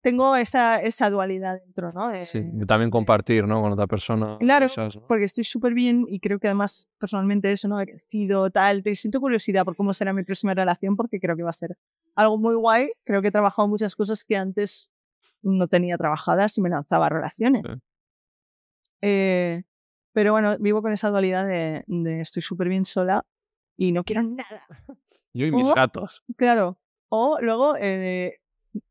Tengo 0.00 0.36
esa, 0.36 0.80
esa 0.80 1.10
dualidad 1.10 1.58
dentro, 1.60 1.90
¿no? 1.92 2.08
De- 2.08 2.24
sí. 2.24 2.38
Y 2.38 2.66
también 2.66 2.88
compartir, 2.90 3.46
¿no? 3.46 3.60
Con 3.60 3.72
otra 3.72 3.86
persona. 3.88 4.36
Claro, 4.38 4.66
cosas, 4.66 4.94
¿no? 4.96 5.06
porque 5.08 5.24
estoy 5.24 5.42
súper 5.44 5.74
bien 5.74 6.04
y 6.08 6.20
creo 6.20 6.38
que 6.38 6.46
además 6.46 6.88
personalmente 6.98 7.50
eso, 7.50 7.66
¿no? 7.66 7.80
He 7.80 7.86
crecido, 7.86 8.48
tal, 8.50 8.82
te 8.84 8.94
siento 8.94 9.20
curiosidad 9.20 9.64
por 9.64 9.74
cómo 9.76 9.92
será 9.92 10.12
mi 10.12 10.22
próxima 10.22 10.54
relación 10.54 10.94
porque 10.96 11.18
creo 11.18 11.36
que 11.36 11.42
va 11.42 11.50
a 11.50 11.52
ser 11.52 11.76
algo 12.14 12.38
muy 12.38 12.54
guay. 12.54 12.92
Creo 13.04 13.20
que 13.22 13.28
he 13.28 13.32
trabajado 13.32 13.66
muchas 13.66 13.96
cosas 13.96 14.24
que 14.24 14.36
antes 14.36 14.90
no 15.42 15.66
tenía 15.66 15.98
trabajadas 15.98 16.56
y 16.58 16.60
me 16.60 16.68
lanzaba 16.68 17.06
a 17.06 17.10
relaciones. 17.10 17.62
Sí. 17.66 17.80
Eh, 19.02 19.62
pero 20.12 20.32
bueno, 20.32 20.56
vivo 20.58 20.82
con 20.82 20.92
esa 20.92 21.10
dualidad 21.10 21.46
de, 21.46 21.84
de 21.86 22.20
estoy 22.20 22.42
súper 22.42 22.68
bien 22.68 22.84
sola 22.84 23.24
y 23.76 23.92
no 23.92 24.04
quiero 24.04 24.22
nada. 24.22 24.62
Yo 25.34 25.46
y 25.46 25.52
mis 25.52 25.62
¿Cómo? 25.64 25.74
gatos. 25.74 26.24
Claro. 26.36 26.78
O 27.08 27.38
luego, 27.40 27.74
eh, 27.78 28.40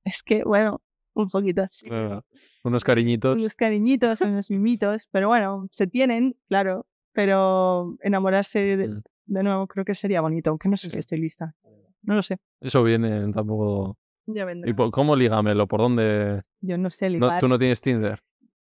es 0.04 0.24
que, 0.24 0.44
bueno, 0.44 0.82
un 1.24 1.30
poquito 1.30 1.64
así. 1.64 1.88
Claro. 1.88 2.26
Unos 2.64 2.84
cariñitos. 2.84 3.38
unos 3.38 3.56
cariñitos, 3.56 4.22
unos 4.22 4.50
mimitos, 4.50 5.08
pero 5.12 5.28
bueno, 5.28 5.68
se 5.72 5.88
tienen, 5.88 6.36
claro, 6.48 6.86
pero 7.14 7.96
enamorarse 8.02 8.78
de, 8.78 8.88
Mm. 8.88 9.02
de 9.26 9.44
nuevo 9.44 9.68
creo 9.68 9.86
que 9.86 9.96
sería 9.96 10.22
bonito, 10.22 10.50
aunque 10.52 10.70
no 10.70 10.78
sé 10.78 10.90
si 10.90 11.00
estoy 11.00 11.20
lista. 11.20 11.56
No 12.04 12.16
lo 12.16 12.24
sé. 12.24 12.38
Eso 12.62 12.84
viene 12.84 13.32
tampoco. 13.32 13.98
Ya 14.28 14.46
vendrá. 14.46 14.70
¿Y 14.70 14.74
por- 14.74 14.92
cómo 14.92 15.16
ligamelo? 15.16 15.68
¿Por 15.68 15.80
dónde? 15.82 16.42
Yo 16.62 16.78
no 16.78 16.90
sé 16.90 17.10
No, 17.10 17.14
ligar. 17.16 17.40
¿Tú 17.40 17.48
no 17.48 17.58
tienes 17.58 17.82
Tinder? 17.82 18.22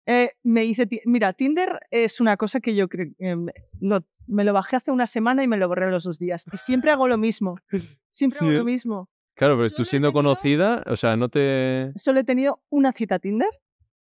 Eh, 0.06 0.30
me 0.42 0.62
dice, 0.62 0.88
mira, 1.04 1.32
Tinder 1.34 1.80
es 1.90 2.20
una 2.20 2.36
cosa 2.38 2.60
que 2.60 2.74
yo 2.74 2.88
creo, 2.88 3.08
eh, 3.18 3.36
me- 3.36 3.52
lo- 3.80 4.04
me 4.26 4.44
lo 4.44 4.52
bajé 4.54 4.76
hace 4.76 4.90
una 4.90 5.06
semana 5.06 5.42
y 5.42 5.48
me 5.48 5.56
lo 5.58 5.68
borré 5.68 5.90
los 5.90 6.04
dos 6.04 6.18
días. 6.18 6.44
Y 6.52 6.56
siempre 6.56 6.90
hago 6.90 7.08
lo 7.08 7.18
mismo. 7.18 7.56
Siempre 8.10 8.38
Sí, 8.38 8.44
hago 8.46 8.54
lo 8.58 8.64
mismo. 8.64 9.10
Claro, 9.38 9.56
pero 9.56 9.68
tú 9.70 9.76
Solo 9.76 9.84
siendo 9.86 10.08
tenido- 10.08 10.12
conocida, 10.34 10.82
o 10.86 10.96
sea, 10.96 11.16
no 11.16 11.28
te. 11.28 11.92
Solo 11.96 12.20
he 12.20 12.24
tenido 12.24 12.60
una 12.70 12.92
cita 12.92 13.14
a 13.14 13.18
Tinder 13.20 13.48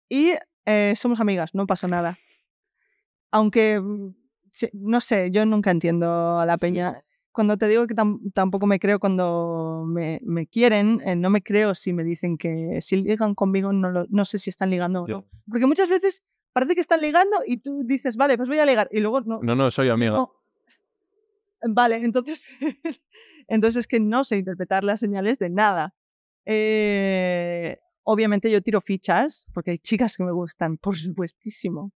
y 0.08 0.32
eh, 0.66 0.94
somos 0.96 1.20
amigas, 1.20 1.54
no 1.54 1.66
pasa 1.66 1.86
nada. 1.88 2.18
Aunque, 3.30 3.80
mm, 3.80 4.14
no 4.74 5.00
sé, 5.00 5.30
yo 5.30 5.46
nunca 5.46 5.70
entiendo 5.70 6.38
a 6.38 6.46
la 6.46 6.56
Sí. 6.56 6.60
peña. 6.62 7.02
Cuando 7.32 7.56
te 7.56 7.68
digo 7.68 7.86
que 7.86 7.94
tam- 7.94 8.18
tampoco 8.34 8.66
me 8.66 8.80
creo 8.80 8.98
cuando 8.98 9.84
me, 9.86 10.20
me 10.24 10.48
quieren, 10.48 11.00
eh, 11.06 11.14
no 11.14 11.30
me 11.30 11.42
creo 11.42 11.76
si 11.76 11.92
me 11.92 12.02
dicen 12.02 12.36
que 12.36 12.78
si 12.80 12.96
ligan 12.96 13.36
conmigo, 13.36 13.72
no, 13.72 13.88
lo- 13.90 14.06
no 14.10 14.24
sé 14.24 14.38
si 14.38 14.50
están 14.50 14.70
ligando 14.70 15.02
o 15.04 15.06
no. 15.08 15.24
Porque 15.48 15.66
muchas 15.66 15.88
veces 15.88 16.24
parece 16.52 16.74
que 16.74 16.80
están 16.80 17.00
ligando 17.00 17.36
y 17.46 17.58
tú 17.58 17.82
dices, 17.84 18.16
vale, 18.16 18.36
pues 18.36 18.48
voy 18.48 18.58
a 18.58 18.66
ligar. 18.66 18.88
Y 18.90 18.98
luego 18.98 19.20
no. 19.20 19.38
No, 19.42 19.54
no, 19.54 19.70
soy 19.70 19.88
amiga. 19.90 20.10
no. 20.12 20.32
Vale, 21.68 21.96
entonces, 21.96 22.46
entonces 23.48 23.80
es 23.80 23.86
que 23.86 24.00
no 24.00 24.24
sé 24.24 24.38
interpretar 24.38 24.84
las 24.84 25.00
señales 25.00 25.38
de 25.38 25.50
nada. 25.50 25.94
Eh, 26.46 27.78
obviamente 28.02 28.50
yo 28.50 28.62
tiro 28.62 28.80
fichas, 28.80 29.46
porque 29.54 29.72
hay 29.72 29.78
chicas 29.78 30.16
que 30.16 30.24
me 30.24 30.32
gustan, 30.32 30.78
por 30.78 30.96
supuestísimo. 30.96 31.92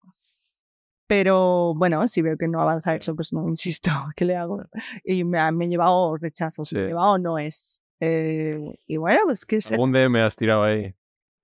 Pero 1.06 1.74
bueno, 1.74 2.06
si 2.08 2.22
veo 2.22 2.36
que 2.38 2.48
no 2.48 2.60
avanza 2.60 2.94
eso, 2.94 3.14
pues 3.14 3.32
no 3.32 3.46
insisto, 3.48 3.90
¿qué 4.16 4.24
le 4.24 4.36
hago? 4.36 4.62
Y 5.04 5.24
me, 5.24 5.50
me 5.52 5.66
he 5.66 5.68
llevado 5.68 6.16
rechazos, 6.16 6.72
me 6.72 6.80
he 6.80 6.82
Sí. 6.84 6.88
llevado 6.88 7.18
no 7.18 7.38
es. 7.38 7.82
Eh, 8.00 8.58
y 8.86 8.96
bueno, 8.96 9.20
pues 9.24 9.44
que 9.46 9.60
se- 9.60 9.74
Algún 9.74 9.90
me 9.90 10.22
has 10.22 10.36
tirado 10.36 10.64
ahí. 10.64 10.94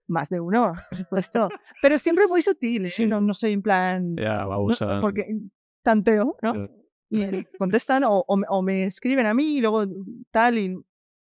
más 0.08 0.28
de 0.28 0.40
uno, 0.40 0.72
por 0.88 0.98
supuesto. 0.98 1.48
Pero 1.82 1.96
siempre 1.98 2.26
muy 2.26 2.42
sutil. 2.42 2.90
Sí. 2.90 3.06
no, 3.06 3.20
no 3.20 3.32
soy 3.34 3.52
en 3.52 3.62
plan. 3.62 4.16
Ya, 4.16 4.38
no, 4.42 4.48
vamos 4.48 4.82
a. 4.82 4.98
porque 5.00 5.26
tanteo, 5.82 6.36
¿no? 6.42 6.68
Y 7.10 7.44
contestan 7.58 8.04
o, 8.04 8.24
o 8.26 8.36
me- 8.36 8.46
o 8.48 8.62
me 8.62 8.84
escriben 8.84 9.26
a 9.26 9.34
mí 9.34 9.56
y 9.56 9.60
luego 9.60 9.84
tal 10.30 10.58
y 10.58 10.76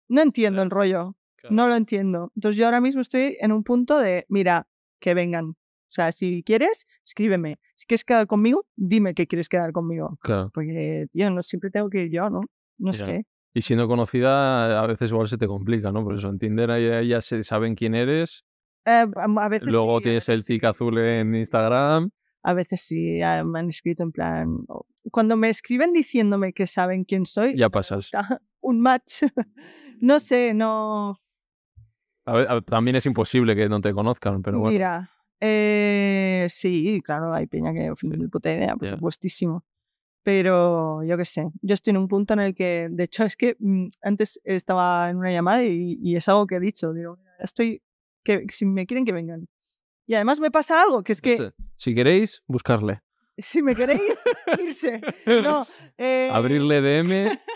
no 0.09 0.21
entiendo 0.23 0.63
el 0.63 0.71
rollo, 0.71 1.15
Claro. 1.37 1.55
no 1.55 1.69
lo 1.69 1.77
entiendo. 1.77 2.33
Entonces 2.35 2.57
yo 2.59 2.65
ahora 2.65 2.81
mismo 2.81 3.03
estoy 3.03 3.37
en 3.39 3.53
un 3.53 3.63
punto 3.65 3.99
de, 3.99 4.25
mira, 4.29 4.67
que 4.99 5.13
vengan. 5.15 5.51
O 5.51 5.57
sea, 5.95 6.11
si 6.11 6.43
quieres, 6.43 6.87
escríbeme. 7.05 7.59
Si 7.75 7.87
quieres 7.87 8.05
quedar 8.05 8.27
conmigo, 8.27 8.67
dime 8.75 9.15
que 9.15 9.27
quieres 9.27 9.49
quedar 9.49 9.71
conmigo. 9.73 10.19
Claro. 10.23 10.51
Porque, 10.53 11.07
tío, 11.11 11.31
no 11.31 11.43
siempre 11.43 11.71
tengo 11.71 11.89
que 11.91 12.05
ir 12.05 12.11
yo, 12.11 12.31
¿no? 12.31 12.41
No 12.79 12.93
Ya. 12.93 13.05
sé. 13.07 13.27
Y 13.53 13.63
siendo 13.63 13.87
conocida, 13.87 14.81
a 14.83 14.87
veces 14.87 15.13
igual 15.13 15.29
se 15.29 15.39
te 15.39 15.47
complica, 15.47 15.93
¿no? 15.93 16.03
Por 16.03 16.15
eso 16.17 16.29
en 16.31 16.39
Tinder 16.39 16.71
ahí 16.73 17.07
ya 17.09 17.21
se 17.21 17.45
saben 17.45 17.75
quién 17.77 17.95
eres. 17.95 18.45
Eh, 18.87 19.07
a 19.15 19.49
veces 19.49 19.69
Luego 19.69 19.99
sí, 19.99 20.05
tienes 20.05 20.29
el 20.29 20.37
veces 20.39 20.47
sí. 20.47 20.55
tic 20.55 20.65
azul 20.65 20.99
en 20.99 21.35
Instagram. 21.37 22.11
A 22.47 22.53
veces 22.53 22.83
sí, 22.83 23.23
ah, 23.23 23.43
me 23.43 23.59
han 23.59 23.69
escrito 23.71 24.03
en 24.03 24.13
plan... 24.13 24.59
Cuando 25.11 25.37
me 25.37 25.49
escriben 25.49 25.93
diciéndome 25.93 26.53
que 26.53 26.67
saben 26.67 27.05
quién 27.05 27.25
soy, 27.27 27.57
Ya 27.57 27.71
pasas. 27.71 28.11
un 28.61 28.81
match. 28.81 29.23
no 30.01 30.21
sé, 30.21 30.53
no... 30.55 31.19
A 32.27 32.33
ver, 32.35 32.51
a- 32.51 32.61
también 32.61 32.97
es 32.97 33.07
imposible 33.07 33.57
que 33.57 33.69
no 33.69 33.81
te 33.81 33.93
conozcan, 33.93 34.43
pero 34.43 34.59
bueno. 34.61 34.73
Mira, 34.73 35.11
eh, 35.41 36.47
sí, 36.51 37.01
claro, 37.05 37.33
hay 37.35 37.47
peña 37.47 37.73
que 37.73 37.91
Sí. 37.99 38.09
ni 38.09 38.29
puta 38.29 38.53
idea, 38.53 38.77
por 38.77 38.89
Ya. 38.89 38.95
supuestísimo. 38.95 39.65
Pero 40.23 41.03
yo 41.05 41.17
qué 41.19 41.25
sé, 41.27 41.49
yo 41.61 41.75
estoy 41.75 41.91
en 41.93 41.99
un 41.99 42.09
punto 42.09 42.33
en 42.35 42.41
el 42.41 42.55
que, 42.55 42.89
de 42.91 43.05
hecho, 43.05 43.25
es 43.25 43.37
que 43.37 43.57
mm, 43.59 43.89
antes 44.03 44.41
estaba 44.45 45.11
en 45.11 45.19
una 45.19 45.31
llamada 45.31 45.63
y, 45.65 45.99
y 46.01 46.17
es 46.17 46.27
algo 46.31 46.47
que 46.47 46.57
he 46.57 46.61
dicho, 46.61 46.95
digo, 46.95 47.17
"Mira, 47.19 47.35
estoy, 47.41 47.83
que 48.23 48.47
si 48.51 48.65
me 48.65 48.87
quieren 48.87 49.05
que 49.05 49.13
vengan. 49.13 49.47
Y 50.07 50.15
además 50.15 50.41
me 50.41 50.51
pasa 50.51 50.83
algo, 50.83 51.03
que 51.03 51.13
es 51.13 51.21
que 51.23 51.33
Este, 51.35 51.53
Si 51.77 51.95
queréis, 51.95 52.43
buscarle. 52.47 53.03
si 53.39 53.63
me 53.63 53.75
queréis, 53.75 54.19
irse. 54.63 55.01
No, 55.43 55.67
eh, 55.99 56.31
Abrirle 56.33 56.81
DM. 56.81 57.39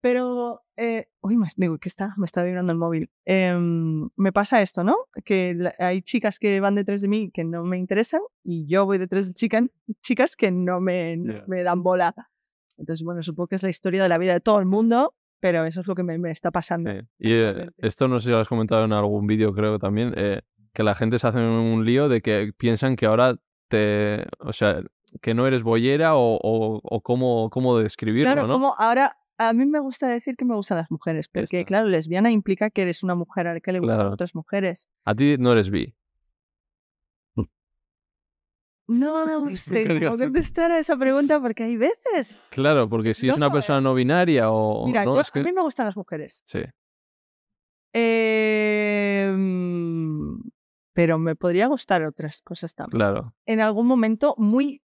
Pero, 0.00 0.62
eh, 0.76 1.06
uy, 1.20 1.36
me, 1.36 1.46
digo, 1.56 1.78
¿qué 1.78 1.88
está? 1.88 2.12
Me 2.16 2.24
está 2.26 2.42
vibrando 2.42 2.72
el 2.72 2.78
móvil. 2.78 3.08
Em, 3.24 4.08
me 4.16 4.32
pasa 4.32 4.60
esto, 4.60 4.82
¿no? 4.82 4.96
Que 5.24 5.54
la- 5.54 5.74
hay 5.78 6.02
chicas 6.02 6.40
que 6.40 6.58
van 6.58 6.74
detrás 6.74 7.02
de 7.02 7.08
mí 7.08 7.30
que 7.32 7.44
no 7.44 7.62
me 7.62 7.78
interesan 7.78 8.20
y 8.42 8.66
yo 8.66 8.84
voy 8.84 8.98
detrás 8.98 9.28
de 9.28 9.32
chican- 9.34 9.70
chicas 10.02 10.34
que 10.34 10.50
no 10.50 10.80
me, 10.80 11.16
Ya. 11.24 11.44
me 11.46 11.62
dan 11.62 11.84
bola. 11.84 12.12
Entonces, 12.76 13.04
bueno, 13.04 13.22
supongo 13.22 13.46
que 13.48 13.54
es 13.56 13.62
la 13.62 13.68
historia 13.70 14.02
de 14.02 14.08
la 14.08 14.18
vida 14.18 14.32
de 14.32 14.40
todo 14.40 14.58
el 14.58 14.66
mundo, 14.66 15.14
pero 15.38 15.64
eso 15.66 15.82
es 15.82 15.86
lo 15.86 15.94
que 15.94 16.02
me, 16.02 16.18
me 16.18 16.32
está 16.32 16.50
pasando. 16.50 16.90
Sí. 16.90 16.98
Y 17.20 17.32
eh, 17.34 17.70
esto 17.78 18.08
no 18.08 18.18
sé 18.18 18.26
si 18.26 18.32
lo 18.32 18.38
has 18.40 18.48
comentado 18.48 18.84
en 18.84 18.92
algún 18.92 19.28
vídeo, 19.28 19.52
creo 19.54 19.78
también, 19.78 20.14
eh, 20.16 20.40
que 20.72 20.82
la 20.82 20.94
gente 20.94 21.18
se 21.18 21.26
hace 21.28 21.38
un 21.38 21.84
lío 21.84 22.08
de 22.08 22.20
que 22.22 22.52
piensan 22.56 22.96
que 22.96 23.06
ahora 23.06 23.36
te. 23.68 24.24
O 24.40 24.52
sea, 24.52 24.82
que 25.20 25.34
no 25.34 25.46
eres 25.46 25.62
boyera 25.62 26.16
o, 26.16 26.36
o, 26.42 26.80
o 26.82 27.00
cómo, 27.02 27.50
cómo 27.50 27.76
describirlo, 27.78 28.32
Claro, 28.32 28.46
¿no? 28.46 28.54
como 28.54 28.74
ahora, 28.78 29.18
a 29.36 29.52
mí 29.52 29.66
me 29.66 29.78
gusta 29.80 30.08
decir 30.08 30.36
que 30.36 30.44
me 30.46 30.54
gustan 30.54 30.78
las 30.78 30.90
mujeres, 30.90 31.28
porque 31.28 31.64
claro, 31.66 31.88
lesbiana 31.88 32.30
implica 32.30 32.70
que 32.70 32.82
eres 32.82 33.02
una 33.02 33.14
mujer 33.14 33.46
a 33.48 33.54
la 33.54 33.60
que 33.60 33.72
le 33.72 33.80
gustan 33.80 33.96
Claro. 33.98 34.12
otras 34.12 34.34
mujeres. 34.34 34.88
A 35.04 35.14
ti 35.14 35.36
no 35.38 35.52
eres 35.52 35.68
bi. 35.70 35.94
No, 38.88 39.24
no 39.48 39.56
sé 39.56 39.80
Nunca 39.80 39.94
digas 39.94 40.10
cómo 40.12 40.22
contestar 40.24 40.70
a 40.72 40.78
esa 40.78 40.96
pregunta 40.96 41.40
porque 41.40 41.64
hay 41.64 41.76
veces. 41.76 42.48
Claro, 42.50 42.88
porque 42.88 43.12
si 43.14 43.28
es 43.28 43.36
una 43.36 43.46
loco, 43.46 43.56
¿eh? 43.56 43.58
persona 43.58 43.80
no 43.82 43.94
binaria 43.94 44.50
o. 44.50 44.86
Mira, 44.86 45.04
no, 45.04 45.14
yo- 45.16 45.20
es 45.20 45.30
que- 45.30 45.40
a 45.40 45.42
mí 45.44 45.52
me 45.52 45.60
gustan 45.62 45.86
las 45.86 45.96
mujeres. 45.96 46.42
Sí, 46.46 46.60
Em, 49.32 50.38
pero 50.92 51.18
me 51.18 51.34
podría 51.36 51.66
gustar 51.68 52.02
otras 52.04 52.42
cosas 52.42 52.74
también. 52.74 52.98
claro. 52.98 53.34
En 53.46 53.60
algún 53.60 53.86
momento 53.86 54.34
muy 54.38 54.82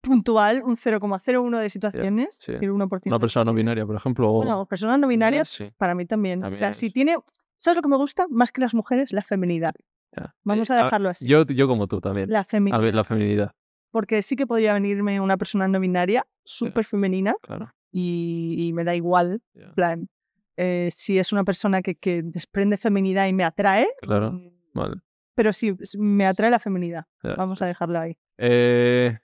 puntual, 0.00 0.62
un 0.64 0.76
0,01 0.76 1.58
de 1.58 1.70
situaciones, 1.70 2.34
sí. 2.40 2.52
es 2.52 2.60
decir, 2.60 2.70
1% 2.70 3.06
Una 3.06 3.18
persona 3.18 3.44
no 3.44 3.54
binaria, 3.54 3.84
por 3.84 3.96
ejemplo. 3.96 4.30
o- 4.30 4.36
Bueno, 4.36 4.66
personas 4.66 4.98
no 4.98 5.08
binarias, 5.08 5.48
Sí, 5.48 5.70
para 5.76 5.94
mí 5.94 6.06
también. 6.06 6.42
o 6.44 6.54
sea, 6.54 6.72
si 6.72 6.90
tiene. 6.90 7.16
¿Sabes 7.56 7.76
lo 7.76 7.82
que 7.82 7.88
me 7.88 7.96
gusta? 7.96 8.26
Más 8.30 8.52
que 8.52 8.60
las 8.60 8.72
mujeres, 8.74 9.12
la 9.12 9.22
feminidad. 9.22 9.74
ya. 10.16 10.34
Vamos 10.44 10.70
Eh, 10.70 10.74
a 10.74 10.76
dejarlo 10.84 11.08
así. 11.10 11.26
Yo, 11.26 11.44
yo 11.44 11.66
como 11.66 11.86
tú 11.88 12.00
también. 12.00 12.30
La 12.30 12.40
A 12.40 12.44
feminidad. 12.44 12.80
ver, 12.80 12.94
la 12.94 13.04
feminidad, 13.04 13.52
Porque 13.90 14.22
sí 14.22 14.36
que 14.36 14.46
podría 14.46 14.74
venirme 14.74 15.20
una 15.20 15.36
persona 15.36 15.66
no 15.68 15.80
binaria, 15.80 16.26
súper 16.44 16.84
femenina, 16.84 17.34
claro. 17.42 17.72
y, 17.90 18.54
y 18.58 18.72
me 18.72 18.84
da 18.84 18.94
igual. 18.94 19.42
plan, 19.74 20.08
eh, 20.56 20.88
si 20.92 21.18
es 21.18 21.32
una 21.32 21.42
persona 21.44 21.82
que, 21.82 21.94
que 21.96 22.22
desprende 22.22 22.76
feminidad 22.78 23.26
y 23.26 23.32
me 23.32 23.44
atrae, 23.44 23.88
Claro, 24.02 24.32
mm, 24.32 24.50
vale. 24.74 24.96
Pero 25.38 25.52
sí, 25.52 25.72
me 25.96 26.26
atrae 26.26 26.50
la 26.50 26.58
feminidad. 26.58 27.06
ya, 27.22 27.36
Vamos 27.36 27.62
a 27.62 27.66
dejarlo 27.66 28.00
ahí. 28.00 28.18
Eh, 28.38 29.20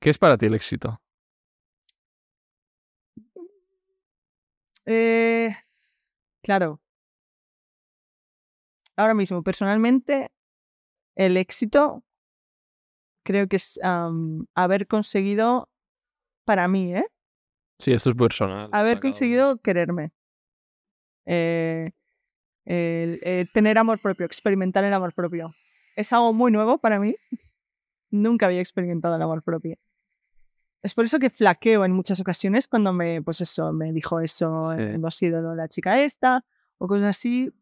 ¿Qué 0.00 0.08
es 0.08 0.16
para 0.16 0.38
ti 0.38 0.46
el 0.46 0.54
éxito? 0.54 1.02
Eh, 4.86 5.54
claro. 6.42 6.80
Ahora 8.96 9.12
mismo, 9.12 9.42
personalmente, 9.42 10.32
el 11.14 11.36
éxito 11.36 12.04
creo 13.22 13.46
que 13.46 13.56
es 13.56 13.78
haber 14.54 14.86
conseguido, 14.86 15.68
para 16.46 16.68
mí, 16.68 16.94
¿eh? 16.94 17.04
Sí, 17.78 17.92
esto 17.92 18.08
es 18.08 18.16
personal. 18.16 18.70
haber 18.72 18.98
conseguido 18.98 19.58
quererme. 19.58 20.10
Eh, 21.26 21.90
el- 22.64 23.20
eh, 23.22 23.46
tener 23.52 23.78
amor 23.78 23.98
propio, 24.00 24.26
experimentar 24.26 24.84
el 24.84 24.92
amor 24.94 25.12
propio. 25.14 25.54
es 25.96 26.12
algo 26.12 26.32
muy 26.32 26.50
nuevo 26.50 26.78
para 26.78 26.98
mí. 26.98 27.14
Nunca 28.10 28.46
había 28.46 28.60
experimentado 28.60 29.16
el 29.16 29.22
amor 29.22 29.42
propio. 29.42 29.76
Es 30.82 30.94
por 30.94 31.04
eso 31.04 31.18
que 31.18 31.28
flaqueo 31.28 31.84
en 31.84 31.92
muchas 31.92 32.20
ocasiones 32.20 32.66
cuando 32.68 32.92
me, 32.92 33.20
pues 33.22 33.40
eso, 33.42 33.72
me 33.72 33.92
dijo 33.92 34.20
eso, 34.20 34.72
Sí. 34.74 34.82
hemos 34.82 35.20
ido 35.20 35.54
la 35.54 35.68
chica 35.68 36.00
esta, 36.00 36.44
o 36.78 36.86
cosas 36.86 37.08
así. 37.10 37.52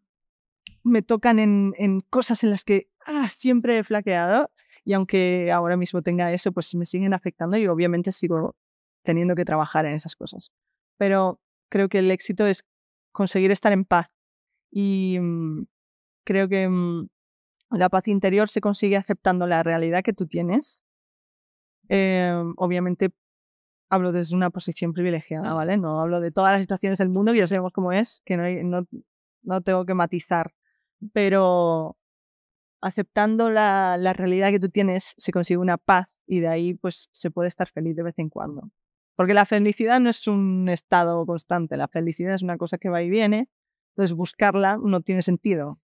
Me 0.85 1.03
tocan 1.03 1.39
en, 1.41 1.75
en 1.79 2.01
cosas 2.01 2.45
en 2.45 2.51
las 2.51 2.62
que 2.65 2.89
ah, 3.07 3.29
siempre 3.29 3.79
he 3.79 3.83
flaqueado 3.85 4.51
y 4.85 4.93
aunque 4.93 5.51
ahora 5.51 5.77
mismo 5.77 6.03
tenga 6.03 6.33
eso, 6.33 6.53
pues 6.53 6.73
me 6.77 6.87
siguen 6.87 7.12
afectando 7.15 7.57
y 7.57 7.66
obviamente 7.66 8.12
sigo 8.12 8.55
teniendo 9.03 9.35
que 9.35 9.45
trabajar 9.45 9.85
en 9.87 9.95
esas 9.95 10.15
cosas. 10.15 10.53
Pero 10.97 11.41
creo 11.70 11.89
que 11.89 11.99
el 11.99 12.11
éxito 12.11 12.47
es 12.47 12.65
conseguir 13.11 13.51
estar 13.51 13.73
en 13.73 13.85
paz 13.85 14.07
y 14.70 15.19
mm, 15.20 15.66
creo 16.24 16.49
que 16.49 16.69
mm, 16.69 17.09
la 17.70 17.89
paz 17.89 18.09
interior 18.09 18.49
se 18.49 18.61
consigue 18.61 18.97
aceptando 18.97 19.47
la 19.47 19.62
realidad 19.62 20.03
que 20.03 20.12
tú 20.12 20.27
tienes. 20.27 20.85
Eh, 21.89 22.32
obviamente 22.57 23.11
hablo 23.90 24.12
desde 24.12 24.36
una 24.36 24.51
posición 24.51 24.93
privilegiada, 24.93 25.55
¿vale? 25.55 25.77
No 25.77 26.01
hablo 26.01 26.20
de 26.20 26.31
todas 26.31 26.53
las 26.53 26.61
situaciones 26.61 26.99
del 26.99 27.09
mundo, 27.09 27.32
que 27.32 27.39
ya 27.39 27.47
sabemos 27.47 27.73
cómo 27.73 27.93
es, 27.93 28.23
que 28.24 28.36
no, 28.36 28.45
no, 28.65 28.86
no 29.43 29.61
tengo 29.62 29.86
que 29.86 29.95
matizar, 29.95 30.53
pero 31.12 31.97
aceptando 32.81 33.51
la, 33.51 33.97
la 33.99 34.12
realidad 34.12 34.51
que 34.51 34.61
tú 34.61 34.69
tienes 34.69 35.15
se 35.16 35.32
consigue 35.32 35.59
una 35.59 35.78
paz 35.78 36.19
y 36.27 36.40
de 36.40 36.49
ahí 36.49 36.74
pues 36.74 37.09
se 37.12 37.31
puede 37.31 37.49
estar 37.49 37.69
feliz 37.69 37.97
de 37.97 38.03
vez 38.03 38.19
en 38.19 38.28
cuando. 38.28 38.70
Porque 39.16 39.35
la 39.35 39.47
felicidad 39.47 39.99
no 39.99 40.11
es 40.11 40.28
un 40.28 40.69
estado 40.69 41.24
constante, 41.27 41.77
la 41.77 41.89
felicidad 41.89 42.35
es 42.35 42.43
una 42.43 42.57
cosa 42.57 42.78
que 42.78 42.89
va 42.89 43.03
y 43.03 43.11
viene, 43.11 43.49
entonces 43.99 44.16
buscarla 44.16 44.79
no 44.81 45.01
tiene 45.01 45.23
sentido. 45.23 45.81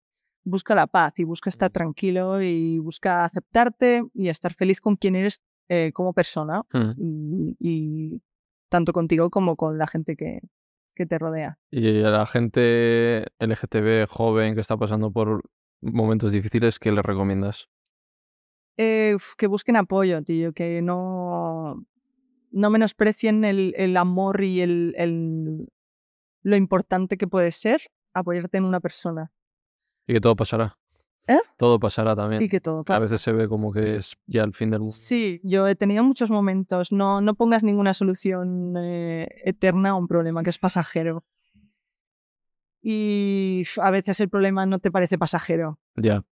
Busca 0.43 0.74
la 0.74 0.86
paz 0.86 1.18
y 1.18 1.24
busca 1.24 1.51
estar 1.51 1.70
tranquilo 1.70 2.40
y 2.40 2.78
busca 2.78 3.26
aceptarte 3.26 4.02
y 4.14 4.28
estar 4.30 4.55
feliz 4.55 4.80
con 4.80 4.97
quien 4.97 5.14
eres 5.14 5.43
eh, 5.68 5.93
como 5.93 6.14
persona 6.14 6.62
Mm. 6.72 6.93
y, 6.97 7.56
y 7.60 8.22
tanto 8.70 8.94
contigo 8.94 9.28
como 9.28 9.56
con 9.56 9.76
la 9.76 9.86
gente 9.86 10.16
que, 10.16 10.40
que 10.94 11.05
te 11.05 11.18
rodea. 11.18 11.59
Y 11.70 12.02
a 12.02 12.09
la 12.09 12.24
gente 12.24 13.26
LGTB 13.40 14.06
joven 14.09 14.55
que 14.55 14.62
está 14.62 14.78
pasando 14.78 15.10
por 15.10 15.43
momentos 15.82 16.32
difíciles, 16.32 16.78
¿qué 16.78 16.90
le 16.93 17.02
recomiendas? 17.02 17.68
Eh, 18.78 19.16
que 19.36 19.47
busquen 19.48 19.76
apoyo, 19.76 20.22
tío, 20.22 20.55
que 20.55 20.80
no, 20.80 21.85
no 22.52 22.70
menosprecien 22.70 23.44
el, 23.44 23.74
el 23.76 23.98
amor 23.98 24.43
y 24.43 24.62
el, 24.62 24.94
el- 24.97 25.68
lo 26.43 26.56
importante 26.56 27.18
que 27.18 27.26
puede 27.26 27.52
ser 27.52 27.82
apoyarte 28.19 28.59
en 28.59 28.65
una 28.65 28.81
persona 28.81 29.31
Y 30.07 30.15
que 30.15 30.20
todo 30.20 30.36
pasará. 30.36 30.77
¿Eh? 31.27 31.39
Todo 31.59 31.78
pasará 31.78 32.16
también. 32.16 32.40
y 32.43 32.49
que 32.49 32.59
todo 32.61 32.81
A 32.81 32.85
pase. 32.85 33.01
veces 33.03 33.20
se 33.20 33.32
ve 33.32 33.49
como 33.49 33.70
que 33.73 33.97
es 33.97 34.16
ya 34.27 34.43
el 34.45 34.55
fin 34.55 34.70
del 34.70 34.81
mundo. 34.81 34.95
Sí, 34.95 35.40
yo 35.45 35.69
he 35.69 35.74
tenido 35.74 36.03
muchos 36.03 36.31
momentos. 36.31 36.90
No, 36.93 37.20
no 37.20 37.35
pongas 37.35 37.62
ninguna 37.62 37.93
solución 37.93 38.74
eh, 38.78 39.28
eterna 39.45 39.90
a 39.90 39.95
un 39.95 40.09
problema 40.09 40.43
que 40.43 40.49
es 40.51 40.59
pasajero. 40.59 41.24
Y 42.81 43.65
a 43.82 43.90
veces 43.90 44.20
el 44.20 44.28
problema 44.28 44.65
no 44.66 44.78
te 44.78 44.90
parece 44.90 45.19
pasajero 45.19 45.78
Ya. 45.97 46.24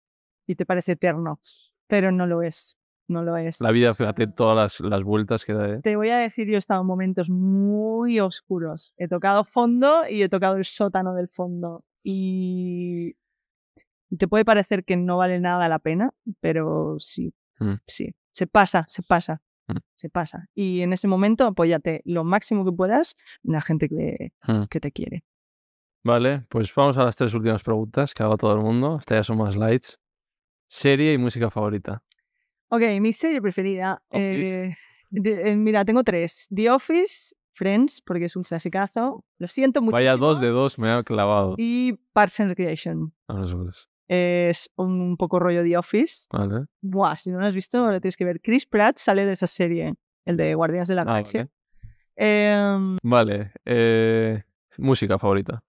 y 0.47 0.55
te 0.55 0.65
parece 0.65 0.93
eterno, 0.93 1.39
pero 1.87 2.11
no 2.11 2.27
lo 2.27 2.41
es. 2.43 2.77
No 3.07 3.21
lo 3.23 3.37
es. 3.37 3.61
La 3.61 3.71
vida, 3.71 3.93
fíjate, 3.93 4.27
todas 4.27 4.55
las, 4.81 4.89
las 4.89 5.03
vueltas 5.03 5.45
que 5.45 5.53
da. 5.53 5.69
¿eh? 5.69 5.79
Te 5.83 5.95
voy 5.95 6.09
a 6.09 6.17
decir, 6.17 6.47
yo 6.47 6.55
he 6.55 6.57
estado 6.57 6.81
en 6.81 6.87
momentos 6.87 7.29
muy 7.29 8.19
oscuros. 8.19 8.93
He 8.97 9.07
tocado 9.07 9.43
fondo 9.43 10.07
y 10.09 10.23
he 10.23 10.29
tocado 10.29 10.55
el 10.57 10.65
sótano 10.65 11.13
del 11.13 11.29
fondo. 11.29 11.83
Y 12.03 13.15
te 14.17 14.27
puede 14.27 14.45
parecer 14.45 14.83
que 14.85 14.97
no 14.97 15.17
vale 15.17 15.39
nada 15.39 15.67
la 15.69 15.79
pena, 15.79 16.11
pero 16.39 16.95
sí, 16.99 17.33
Mm. 17.59 17.75
sí. 17.87 18.13
Se 18.31 18.47
pasa, 18.47 18.85
se 18.87 19.01
pasa, 19.03 19.41
Mm. 19.67 19.77
se 19.95 20.09
pasa. 20.09 20.47
Y 20.53 20.81
en 20.81 20.91
ese 20.93 21.07
momento 21.07 21.45
apóyate 21.45 22.01
lo 22.05 22.23
máximo 22.23 22.65
que 22.65 22.71
puedas 22.71 23.15
en 23.43 23.53
la 23.53 23.61
gente 23.61 23.87
que, 23.87 24.31
Mm. 24.47 24.63
que 24.69 24.79
te 24.79 24.91
quiere. 24.91 25.23
Vale, 26.03 26.45
pues 26.49 26.73
vamos 26.75 26.97
a 26.97 27.03
las 27.03 27.15
tres 27.15 27.33
últimas 27.33 27.63
preguntas 27.63 28.13
que 28.13 28.21
hago 28.23 28.37
todo 28.37 28.53
el 28.53 28.61
mundo. 28.61 28.97
Estas 28.99 29.17
ya 29.19 29.23
son 29.23 29.37
más 29.37 29.55
lights. 29.55 29.99
Serie 30.67 31.13
y 31.13 31.17
música 31.17 31.49
favorita. 31.49 32.03
Ok, 32.69 32.81
mi 32.99 33.13
serie 33.13 33.41
preferida. 33.41 34.01
Eh, 34.11 34.75
de- 35.09 35.51
eh, 35.51 35.55
mira, 35.55 35.85
tengo 35.85 36.03
tres. 36.03 36.47
The 36.53 36.69
Office, 36.71 37.35
Friends, 37.53 38.01
porque 38.01 38.25
es 38.25 38.35
un 38.35 38.43
clasicazo. 38.43 39.23
Lo 39.37 39.47
siento 39.47 39.81
muchísimo. 39.81 39.97
Vaya 39.97 40.17
dos 40.17 40.41
de 40.41 40.47
dos, 40.49 40.77
me 40.79 40.89
ha 40.89 41.03
clavado. 41.03 41.55
Y 41.57 41.93
Parks 42.13 42.39
and 42.41 42.49
Recreation. 42.49 43.13
Pues. 43.27 43.87
Es 44.07 44.69
un 44.75 45.15
poco 45.17 45.39
rollo 45.39 45.63
The 45.63 45.77
Office. 45.77 46.27
Vale. 46.31 46.65
Buah, 46.81 47.17
si 47.17 47.31
no 47.31 47.39
lo 47.39 47.45
has 47.45 47.55
visto, 47.55 47.89
lo 47.89 47.99
tienes 48.01 48.17
que 48.17 48.25
ver. 48.25 48.41
Chris 48.41 48.65
Pratt 48.65 48.97
sale 48.97 49.25
de 49.25 49.33
esa 49.33 49.47
serie, 49.47 49.95
el 50.25 50.37
de 50.37 50.53
Guardianes 50.55 50.87
de 50.89 50.95
la 50.95 51.01
Ah, 51.03 51.05
Galaxia. 51.05 51.41
vale. 51.41 51.51
Em, 52.17 52.97
Vale. 53.03 53.51
eh, 53.65 54.43
música 54.77 55.17
favorita. 55.19 55.61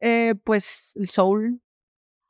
eh, 0.00 0.34
pues 0.44 0.92
el 0.96 1.08
soul, 1.08 1.60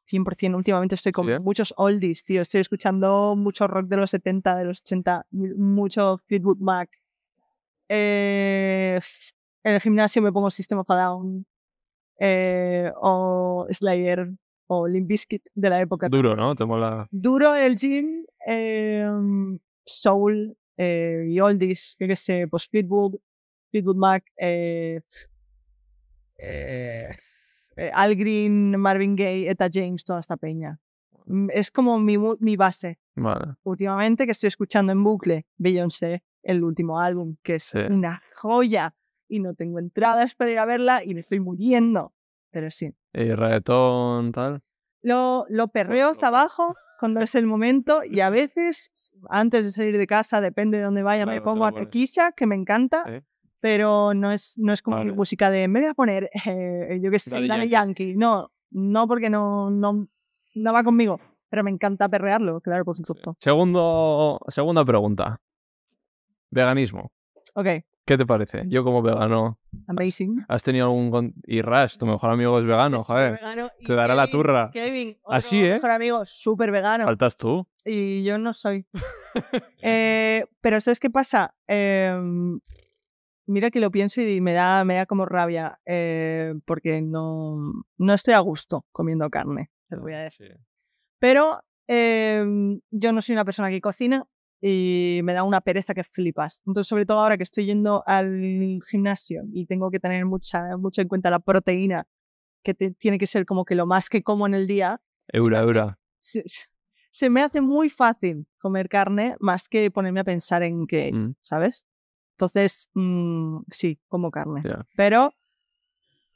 100%. 0.07 0.57
Últimamente 0.57 0.95
estoy 0.95 1.13
con 1.13 1.27
¿Sí, 1.27 1.33
eh? 1.33 1.39
muchos 1.41 1.75
oldies, 1.77 2.25
tío. 2.25 2.43
Estoy 2.43 2.61
escuchando 2.61 3.35
mucho 3.37 3.67
rock 3.67 3.87
de 3.89 3.97
los 3.97 4.11
70, 4.11 4.57
de 4.57 4.65
los 4.65 4.81
80, 4.81 5.27
m- 5.33 5.55
mucho 5.57 6.19
Fleetwood 6.27 6.59
Mac. 6.59 6.91
Eh, 7.89 8.99
en 9.65 9.75
el 9.75 9.81
gimnasio 9.81 10.23
me 10.23 10.33
pongo 10.33 10.51
System 10.51 10.79
of 10.79 10.91
a 10.91 10.97
Down 10.97 11.47
eh, 12.19 12.91
o 13.01 13.67
Slayer 13.71 14.31
o 14.69 14.87
Limp 14.89 15.07
Bizkit 15.09 15.49
de 15.55 15.71
la 15.71 15.81
época. 15.81 16.09
Duro, 16.09 16.35
¿no? 16.35 16.55
Te 16.55 16.65
mola. 16.65 17.07
duro 17.11 17.55
en 17.55 17.63
el 17.65 17.77
gym, 17.77 18.25
em, 18.47 19.59
soul 19.85 20.57
eh, 20.77 21.25
y 21.29 21.39
oldies, 21.41 21.97
qué 21.99 22.17
sé, 22.17 22.49
pues 22.49 22.67
Fleetwood, 22.69 23.15
Fleetwood 23.71 23.97
Mac, 23.97 24.25
eh, 24.37 25.01
eh, 27.77 27.87
eh, 27.87 27.91
Al 27.95 28.15
Green, 28.17 28.79
Marvin 28.79 29.17
Gaye, 29.17 29.49
Etta 29.51 29.69
James, 29.73 30.05
toda 30.05 30.21
esta 30.21 30.37
peña. 30.37 30.79
Mm, 31.27 31.49
Es 31.53 31.71
como 31.71 31.99
mi, 31.99 32.17
mi 32.41 32.57
base. 32.57 32.99
Vale. 33.15 33.55
Últimamente 33.65 34.27
que 34.27 34.33
estoy 34.33 34.49
escuchando 34.49 34.93
en 34.93 35.03
bucle 35.03 35.47
Beyoncé, 35.57 36.23
el 36.43 36.63
último 36.63 37.01
álbum, 37.01 37.37
que 37.43 37.57
es 37.57 37.65
Sí. 37.65 37.79
una 37.91 38.23
joya 38.37 38.95
y 39.29 39.41
no 39.41 39.55
tengo 39.55 39.79
entradas 39.79 40.35
para 40.35 40.51
ir 40.53 40.59
a 40.59 40.67
verla 40.67 41.03
y 41.05 41.15
me 41.15 41.21
estoy 41.21 41.41
muriendo. 41.41 42.13
Pero 42.51 42.71
sí, 42.71 42.93
Y 43.13 43.33
reggaetón, 43.33 44.33
tal. 44.33 44.63
lo, 45.03 45.47
lo 45.49 45.69
perreo 45.69 46.09
hasta 46.11 46.29
abajo 46.29 46.75
cuando 47.01 47.21
es 47.21 47.35
el 47.35 47.47
momento 47.47 48.03
y 48.05 48.21
a 48.21 48.31
veces, 48.31 48.93
antes 49.29 49.65
de 49.65 49.71
salir 49.73 49.99
de 49.99 50.07
casa, 50.07 50.41
depende 50.41 50.79
de 50.79 50.85
dónde 50.85 51.03
vaya, 51.03 51.27
me 51.27 51.33
Claro, 51.33 51.45
pongo 51.45 51.67
a. 51.67 51.73
Tequila, 51.73 52.33
que 52.33 52.47
me 52.47 52.55
encanta, 52.55 53.05
Sí. 53.05 53.27
Pero 53.67 54.15
no 54.15 54.31
es, 54.31 54.57
no 54.59 54.73
es 54.73 54.81
como 54.81 54.99
Vale. 54.99 55.11
música 55.13 55.51
de 55.51 55.67
me 55.67 55.81
voy 55.81 55.89
a 55.89 55.95
poner, 55.95 56.31
eh, 56.47 57.01
yo 57.03 57.11
que 57.11 57.19
sé, 57.19 57.31
Daddy 57.31 57.49
Yankee. 57.49 57.69
Yankee. 57.69 58.15
No, 58.15 58.53
no 58.71 59.09
porque 59.09 59.29
no, 59.29 59.71
no, 59.71 60.07
no 60.55 60.73
va 60.73 60.85
conmigo, 60.85 61.19
pero 61.49 61.65
me 61.65 61.73
encanta 61.73 62.09
perrearlo, 62.09 62.61
claro, 62.61 62.85
por 62.85 62.95
supuesto. 62.95 63.35
Segundo, 63.41 64.39
segunda 64.47 64.85
pregunta. 64.85 65.41
Veganismo. 66.49 67.11
Ok, 67.55 67.67
¿Qué 68.05 68.17
te 68.17 68.25
parece? 68.25 68.63
Yo 68.69 68.85
como 68.85 69.03
vegano, 69.03 69.59
amazing. 69.89 70.45
¿has 70.47 70.63
tenido 70.63 70.87
algún... 70.87 71.35
Y 71.45 71.61
Rash, 71.61 71.97
tu 71.97 72.07
mejor 72.07 72.31
amigo 72.31 72.61
es 72.61 72.65
vegano, 72.67 72.99
Es 72.99 73.03
joder. 73.05 73.33
vegano 73.33 73.69
Te 73.85 73.95
dará 73.97 74.15
la 74.15 74.31
turra. 74.31 74.71
Kevin, 74.73 75.19
Así, 75.27 75.65
¿eh? 75.65 75.73
mejor 75.73 75.91
amigo, 75.91 76.25
súper 76.25 76.71
vegano. 76.71 77.05
Faltas 77.05 77.37
tú. 77.37 77.67
y 77.85 78.23
yo 78.23 78.39
no 78.39 78.55
soy. 78.55 78.87
Eh, 79.83 80.47
pero 80.61 80.81
¿sabes 80.81 80.99
qué 81.01 81.11
pasa? 81.11 81.55
Em, 81.67 82.59
mira 83.47 83.71
que 83.71 83.81
lo 83.81 83.91
pienso 83.91 84.21
y 84.21 84.41
me 84.41 84.53
da, 84.53 84.85
me 84.85 84.95
da 84.97 85.07
como 85.07 85.27
rabia 85.27 85.79
eh, 85.87 86.55
porque 86.65 87.01
no, 87.03 87.73
no 87.99 88.15
estoy 88.15 88.35
a 88.35 88.39
gusto 88.41 88.85
comiendo 88.93 89.29
carne, 89.31 89.71
te 89.89 89.97
lo 89.97 90.03
voy 90.03 90.15
a 90.15 90.19
decir. 90.21 90.53
Sí. 90.57 90.63
Pero 91.19 91.63
em, 91.87 92.81
yo 92.91 93.13
no 93.13 93.21
soy 93.23 93.35
una 93.35 93.45
persona 93.45 93.71
que 93.71 93.81
cocina 93.81 94.27
y 94.61 95.21
me 95.23 95.33
da 95.33 95.43
una 95.45 95.61
pereza 95.61 95.95
que 95.95 96.05
flipas. 96.05 96.63
Entonces, 96.67 96.89
sobre 96.89 97.07
todo 97.07 97.21
ahora 97.21 97.37
que 97.37 97.43
estoy 97.45 97.67
yendo 97.67 98.03
al 98.07 98.81
gimnasio 98.89 99.43
y 99.53 99.67
tengo 99.67 99.91
que 99.91 100.01
tener 100.01 100.25
mucha, 100.27 100.77
mucho 100.77 101.01
en 101.03 101.09
cuenta 101.09 101.31
la 101.31 101.39
proteína, 101.39 102.07
que 102.65 102.75
te- 102.75 102.91
tiene 102.91 103.19
que 103.19 103.27
ser 103.27 103.47
como 103.47 103.65
que 103.65 103.75
lo 103.75 103.87
más 103.87 104.09
que 104.09 104.23
como 104.23 104.47
en 104.47 104.55
el 104.55 104.67
día, 104.67 105.01
Eura, 105.33 105.61
eura. 105.61 105.99
se, 106.21 106.43
se 107.11 107.31
me 107.31 107.43
hace 107.43 107.61
muy 107.61 107.89
fácil 107.89 108.47
comer 108.59 108.89
carne 108.89 109.37
más 109.41 109.69
que 109.69 109.91
ponerme 109.91 110.21
a 110.21 110.25
pensar 110.25 110.63
en 110.63 110.87
que, 110.87 111.13
Mm, 111.13 111.35
¿sabes? 111.43 111.87
Entonces, 112.37 112.91
mm, 112.93 113.61
sí, 113.71 113.99
como 114.09 114.31
carne. 114.31 114.61
ya. 114.63 114.87
Pero... 114.95 115.33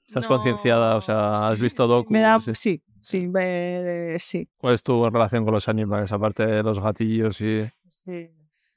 Estás 0.07 0.25
no- 0.25 0.29
concienciada, 0.31 0.97
o 0.97 1.01
sea, 1.03 1.49
has 1.49 1.59
sí, 1.59 1.65
visto 1.65 1.85
sí, 1.87 1.93
docu. 1.93 2.11
Me 2.13 2.21
da, 2.21 2.41
sí, 2.41 2.83
sí, 3.03 3.29
me- 3.29 4.17
sí, 4.19 4.49
¿Cuál 4.57 4.75
es 4.75 4.83
tu 4.83 5.09
relación 5.11 5.45
con 5.45 5.53
los 5.55 5.69
animales, 5.69 6.11
aparte 6.11 6.47
de 6.47 6.63
los 6.63 6.81
gatillos 6.81 7.41
y... 7.43 7.71
sí. 7.89 8.31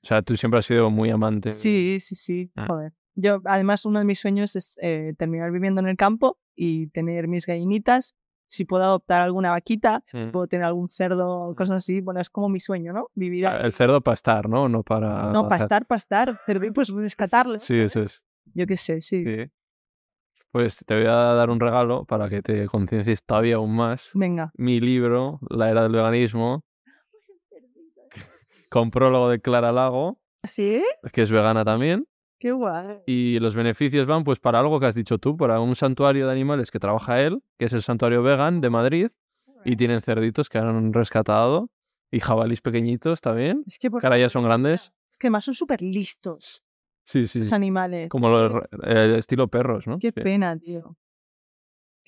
O 0.04 0.06
sea, 0.06 0.22
tú 0.22 0.36
siempre 0.36 0.60
has 0.60 0.66
sido 0.66 0.90
muy 0.90 1.10
amante. 1.12 1.54
Sí, 1.54 1.98
sí, 2.02 2.16
sí, 2.16 2.52
Ah. 2.58 2.66
joder. 2.68 2.94
Yo, 3.16 3.41
además, 3.45 3.86
uno 3.86 4.00
de 4.00 4.06
mis 4.06 4.20
sueños 4.20 4.56
es 4.58 4.78
eh, 4.82 5.14
terminar 5.18 5.50
viviendo 5.52 5.80
en 5.80 5.88
el 5.88 5.95
campo 5.95 6.38
y 6.56 6.88
tener 6.88 7.30
mis 7.30 7.45
gallinitas 7.45 8.16
si 8.54 8.66
puedo 8.66 8.84
adoptar 8.84 9.22
alguna 9.24 9.50
vaquita, 9.50 10.04
Mm. 10.14 10.30
puedo 10.32 10.48
tener 10.48 10.66
algún 10.66 10.88
cerdo, 10.88 11.56
cosas 11.58 11.78
así. 11.78 12.02
Bueno, 12.02 12.20
es 12.22 12.30
como 12.30 12.50
mi 12.50 12.60
sueño, 12.60 12.94
¿no? 12.94 13.10
Vivir 13.16 13.48
ahí. 13.48 13.66
El 13.66 13.74
cerdo 13.74 14.02
para 14.02 14.14
estar, 14.14 14.48
¿no? 14.48 14.70
No 14.70 14.84
para. 14.84 15.32
No, 15.32 15.48
para 15.48 15.64
estar, 15.64 15.86
para 15.88 15.98
estar. 15.98 16.40
Cerdo 16.46 16.72
pues 16.74 16.90
rescatarle. 16.90 17.58
Sí, 17.60 17.80
eso 17.80 18.02
es. 18.04 18.26
Yo 18.54 18.68
qué 18.68 18.78
sé, 18.78 19.02
sí. 19.02 19.24
Sí. 19.26 19.52
Pues 20.52 20.84
te 20.86 20.96
voy 20.96 21.06
a 21.08 21.34
dar 21.34 21.50
un 21.50 21.60
regalo 21.60 22.06
para 22.06 22.30
que 22.30 22.44
te 22.44 22.68
conciencies 22.68 23.24
todavía 23.26 23.56
aún 23.56 23.76
más. 23.76 24.12
Venga. 24.14 24.52
Mi 24.56 24.80
libro, 24.80 25.40
La 25.50 25.72
Era 25.72 25.82
del 25.84 25.94
Veganismo, 25.94 26.64
con 28.70 28.92
prólogo 28.92 29.30
de 29.30 29.42
Clara 29.42 29.72
Lago, 29.72 30.20
¿Sí? 30.44 30.84
que 31.12 31.24
es 31.24 31.32
vegana 31.32 31.66
también. 31.66 32.06
Qué 32.44 32.52
guay. 32.52 33.03
Y 33.06 33.40
los 33.40 33.56
beneficios 33.56 34.06
van 34.06 34.26
pues 34.26 34.38
para 34.38 34.60
algo 34.60 34.78
que 34.78 34.86
has 34.86 34.95
dicho 34.95 35.18
tú, 35.18 35.38
para 35.38 35.61
un 35.61 35.78
santuario 35.78 36.26
de 36.26 36.34
animales 36.34 36.72
que 36.72 36.78
trabaja 36.78 37.22
él, 37.22 37.41
que 37.57 37.68
es 37.68 37.72
el 37.72 37.82
Santuario 37.82 38.22
Vegan 38.22 38.60
de 38.60 38.70
Madrid, 38.70 39.07
y 39.64 39.78
tienen 39.78 40.02
cerditos 40.02 40.49
que 40.49 40.57
han 40.57 40.91
rescatado, 40.91 41.70
y 42.11 42.20
jabalís 42.20 42.60
pequeñitos 42.60 43.22
también, 43.22 43.64
Es 43.65 43.80
que, 43.80 43.90
por 43.90 44.02
que 44.02 44.07
ahora 44.07 44.20
ya 44.20 44.28
son 44.28 44.44
grandes. 44.44 44.91
Es 45.10 45.18
que 45.18 45.28
además 45.28 45.45
son 45.45 45.53
súper 45.53 45.82
listos 45.82 46.61
Sí, 47.06 47.28
sí, 47.28 47.40
los 47.40 47.48
sí. 47.48 47.56
animales. 47.56 48.10
Como 48.10 48.28
los 48.28 48.61
eh, 48.88 49.15
estilo 49.20 49.48
perros, 49.48 49.88
¿no? 49.88 49.98
Qué 49.98 50.11
Sí. 50.14 50.22
pena, 50.22 50.57
tío. 50.57 50.98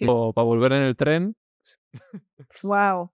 O 0.06 0.34
para 0.34 0.44
volver 0.44 0.74
en 0.74 0.84
el 0.84 0.98
tren, 0.98 1.38
Wow. 2.62 3.14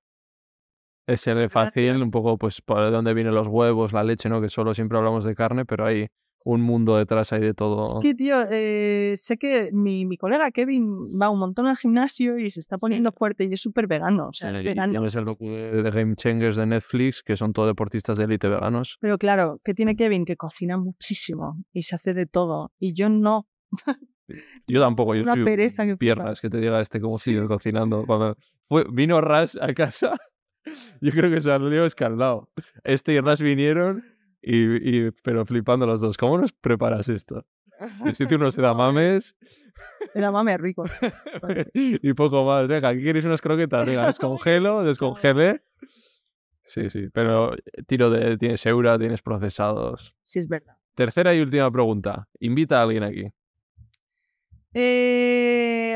es 1.05 1.27
el 1.27 1.51
fácil, 1.51 2.01
un 2.01 2.09
poco 2.09 2.39
pues 2.39 2.61
por 2.61 2.89
dónde 2.89 3.13
vienen 3.13 3.35
los 3.35 3.47
huevos, 3.47 3.93
la 3.93 4.03
leche, 4.03 4.27
¿no? 4.27 4.41
Que 4.41 4.49
solo 4.49 4.73
siempre 4.73 4.97
hablamos 4.97 5.23
de 5.23 5.35
carne, 5.35 5.65
pero 5.65 5.85
hay 5.85 6.07
un 6.43 6.61
mundo 6.61 6.97
detrás 6.97 7.31
ahí 7.33 7.41
de 7.41 7.53
todo. 7.53 7.99
Es 7.99 8.03
que, 8.03 8.15
tío, 8.15 8.45
eh, 8.49 9.15
sé 9.17 9.37
que 9.37 9.69
mi, 9.71 10.05
mi 10.05 10.17
colega 10.17 10.49
Kevin 10.51 10.97
va 11.21 11.29
un 11.29 11.39
montón 11.39 11.67
al 11.67 11.77
gimnasio 11.77 12.37
y 12.39 12.49
se 12.49 12.59
está 12.59 12.77
poniendo 12.77 13.11
fuerte 13.11 13.45
y 13.45 13.53
es 13.53 13.61
súper 13.61 13.87
vegano. 13.87 14.29
O 14.29 14.33
sea, 14.33 14.51
Sí, 14.51 14.57
es 14.57 14.63
vegano. 14.63 14.91
tienes 14.91 15.15
el 15.15 15.25
docu 15.25 15.49
de, 15.49 15.83
de 15.83 15.91
Game 15.91 16.15
Changers 16.15 16.55
de 16.57 16.65
Netflix, 16.65 17.21
que 17.21 17.37
son 17.37 17.53
todos 17.53 17.67
deportistas 17.67 18.17
de 18.17 18.23
élite 18.23 18.47
veganos. 18.47 18.97
Pero 18.99 19.17
claro, 19.17 19.59
¿qué 19.63 19.73
tiene 19.73 19.95
Kevin? 19.95 20.25
Que 20.25 20.35
cocina 20.37 20.77
muchísimo 20.77 21.63
y 21.73 21.83
se 21.83 21.95
hace 21.95 22.13
de 22.13 22.25
todo. 22.25 22.71
Y 22.79 22.93
yo 22.93 23.09
no. 23.09 23.47
Yo 24.67 24.81
tampoco, 24.81 25.15
yo 25.15 25.23
Una 25.23 25.33
soy 25.33 25.43
pereza 25.45 25.85
que 25.85 25.97
piernas, 25.97 26.41
que 26.41 26.49
te 26.49 26.57
diga 26.59 26.81
este 26.81 26.99
cómo 26.99 27.17
sigue 27.17 27.45
cocinando. 27.47 28.05
Cuando 28.05 28.35
fue, 28.67 28.85
vino 28.91 29.19
Ras 29.21 29.57
a 29.61 29.73
casa, 29.73 30.15
yo 31.01 31.11
creo 31.11 31.29
que 31.29 31.41
salió 31.41 31.85
escaldado. 31.85 32.49
Este 32.83 33.13
y 33.13 33.19
Ras 33.19 33.41
vinieron, 33.41 34.03
y, 34.41 35.07
y- 35.07 35.11
pero 35.23 35.45
flipando 35.45 35.85
los 35.85 36.01
dos. 36.01 36.17
¿Cómo 36.17 36.37
nos 36.37 36.51
preparas 36.53 37.09
esto? 37.09 37.45
Este 38.05 38.25
tío 38.27 38.37
unos 38.37 38.57
edamames 38.57 39.35
Era 40.13 40.31
mame 40.31 40.57
rico. 40.57 40.85
y 41.73 42.13
poco 42.13 42.43
más. 42.45 42.67
Venga, 42.67 42.89
aquí 42.89 43.03
queréis 43.03 43.25
unas 43.25 43.41
croquetas. 43.41 43.85
Venga, 43.85 44.05
descongelo, 44.07 44.83
descongelé. 44.85 45.63
Sí, 46.63 46.89
sí, 46.89 47.09
pero 47.11 47.55
tiro 47.87 48.09
de. 48.09 48.37
Tienes 48.37 48.65
eura, 48.65 48.97
tienes 48.99 49.21
procesados. 49.21 50.15
Sí, 50.23 50.39
es 50.39 50.47
verdad. 50.47 50.77
Tercera 50.95 51.33
y 51.33 51.39
última 51.41 51.71
pregunta. 51.71 52.27
Invita 52.39 52.79
a 52.79 52.83
alguien 52.83 53.03
aquí. 53.03 53.31
Eh, 54.73 55.95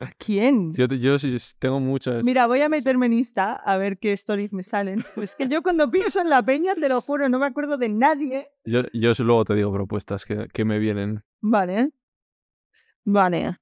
¿A 0.00 0.10
quién? 0.18 0.72
Yo, 0.72 0.86
yo 0.86 1.18
sí 1.18 1.36
tengo 1.58 1.78
muchas. 1.80 2.22
Mira, 2.24 2.46
voy 2.46 2.60
a 2.60 2.68
meterme 2.68 3.06
en 3.06 3.12
Insta 3.14 3.54
a 3.54 3.76
ver 3.76 3.98
qué 3.98 4.12
stories 4.12 4.52
me 4.52 4.62
salen. 4.62 5.04
Pues 5.14 5.36
que 5.36 5.48
yo 5.48 5.62
cuando 5.62 5.90
pienso 5.90 6.20
en 6.20 6.28
la 6.28 6.42
peña, 6.42 6.74
te 6.74 6.88
lo 6.88 7.00
juro, 7.00 7.28
no 7.28 7.38
me 7.38 7.46
acuerdo 7.46 7.78
de 7.78 7.88
nadie. 7.88 8.48
Yo, 8.64 8.82
yo 8.92 9.12
luego 9.20 9.44
te 9.44 9.54
digo 9.54 9.72
propuestas 9.72 10.24
que, 10.24 10.48
que 10.52 10.64
me 10.64 10.78
vienen. 10.78 11.22
Vale. 11.40 11.90
Vale. 13.04 13.56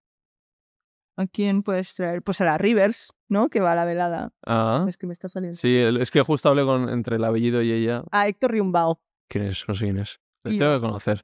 ¿A 1.17 1.27
quién 1.27 1.63
puedes 1.63 1.95
traer? 1.95 2.23
Pues 2.23 2.41
a 2.41 2.45
la 2.47 2.57
Rivers, 2.57 3.13
¿no? 3.29 3.49
Que 3.51 3.61
va 3.61 3.73
a 3.73 3.75
la 3.75 3.85
velada. 3.85 4.33
Ah, 4.47 4.87
Es 4.89 4.97
que 4.97 5.07
me 5.07 5.13
está 5.13 5.29
saliendo. 5.29 5.57
sí, 5.57 5.77
es 5.77 6.11
que 6.11 6.23
justo 6.23 6.49
hablé 6.49 6.65
con 6.65 6.89
entre 6.89 7.17
el 7.17 7.25
apellido 7.25 7.61
y 7.63 7.71
ella. 7.73 8.03
A 8.11 8.27
Héctor 8.27 8.53
Riumbao. 8.53 9.01
¿Quién 9.29 9.45
es? 9.45 9.65
No 9.69 9.75
sé 9.75 9.85
quién 9.85 9.99
es. 9.99 10.19
Les 10.45 10.57
tengo 10.59 10.75
que 10.75 10.81
conocer. 10.81 11.23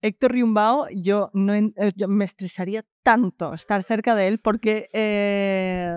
Héctor 0.00 0.32
Riumbao, 0.32 0.86
yo, 0.94 1.30
no, 1.32 1.54
eh, 1.54 1.72
yo 1.96 2.06
me 2.08 2.24
estresaría 2.24 2.84
tanto 3.02 3.52
estar 3.54 3.82
cerca 3.82 4.14
de 4.14 4.28
él 4.28 4.38
porque 4.38 4.88
eh, 4.92 5.96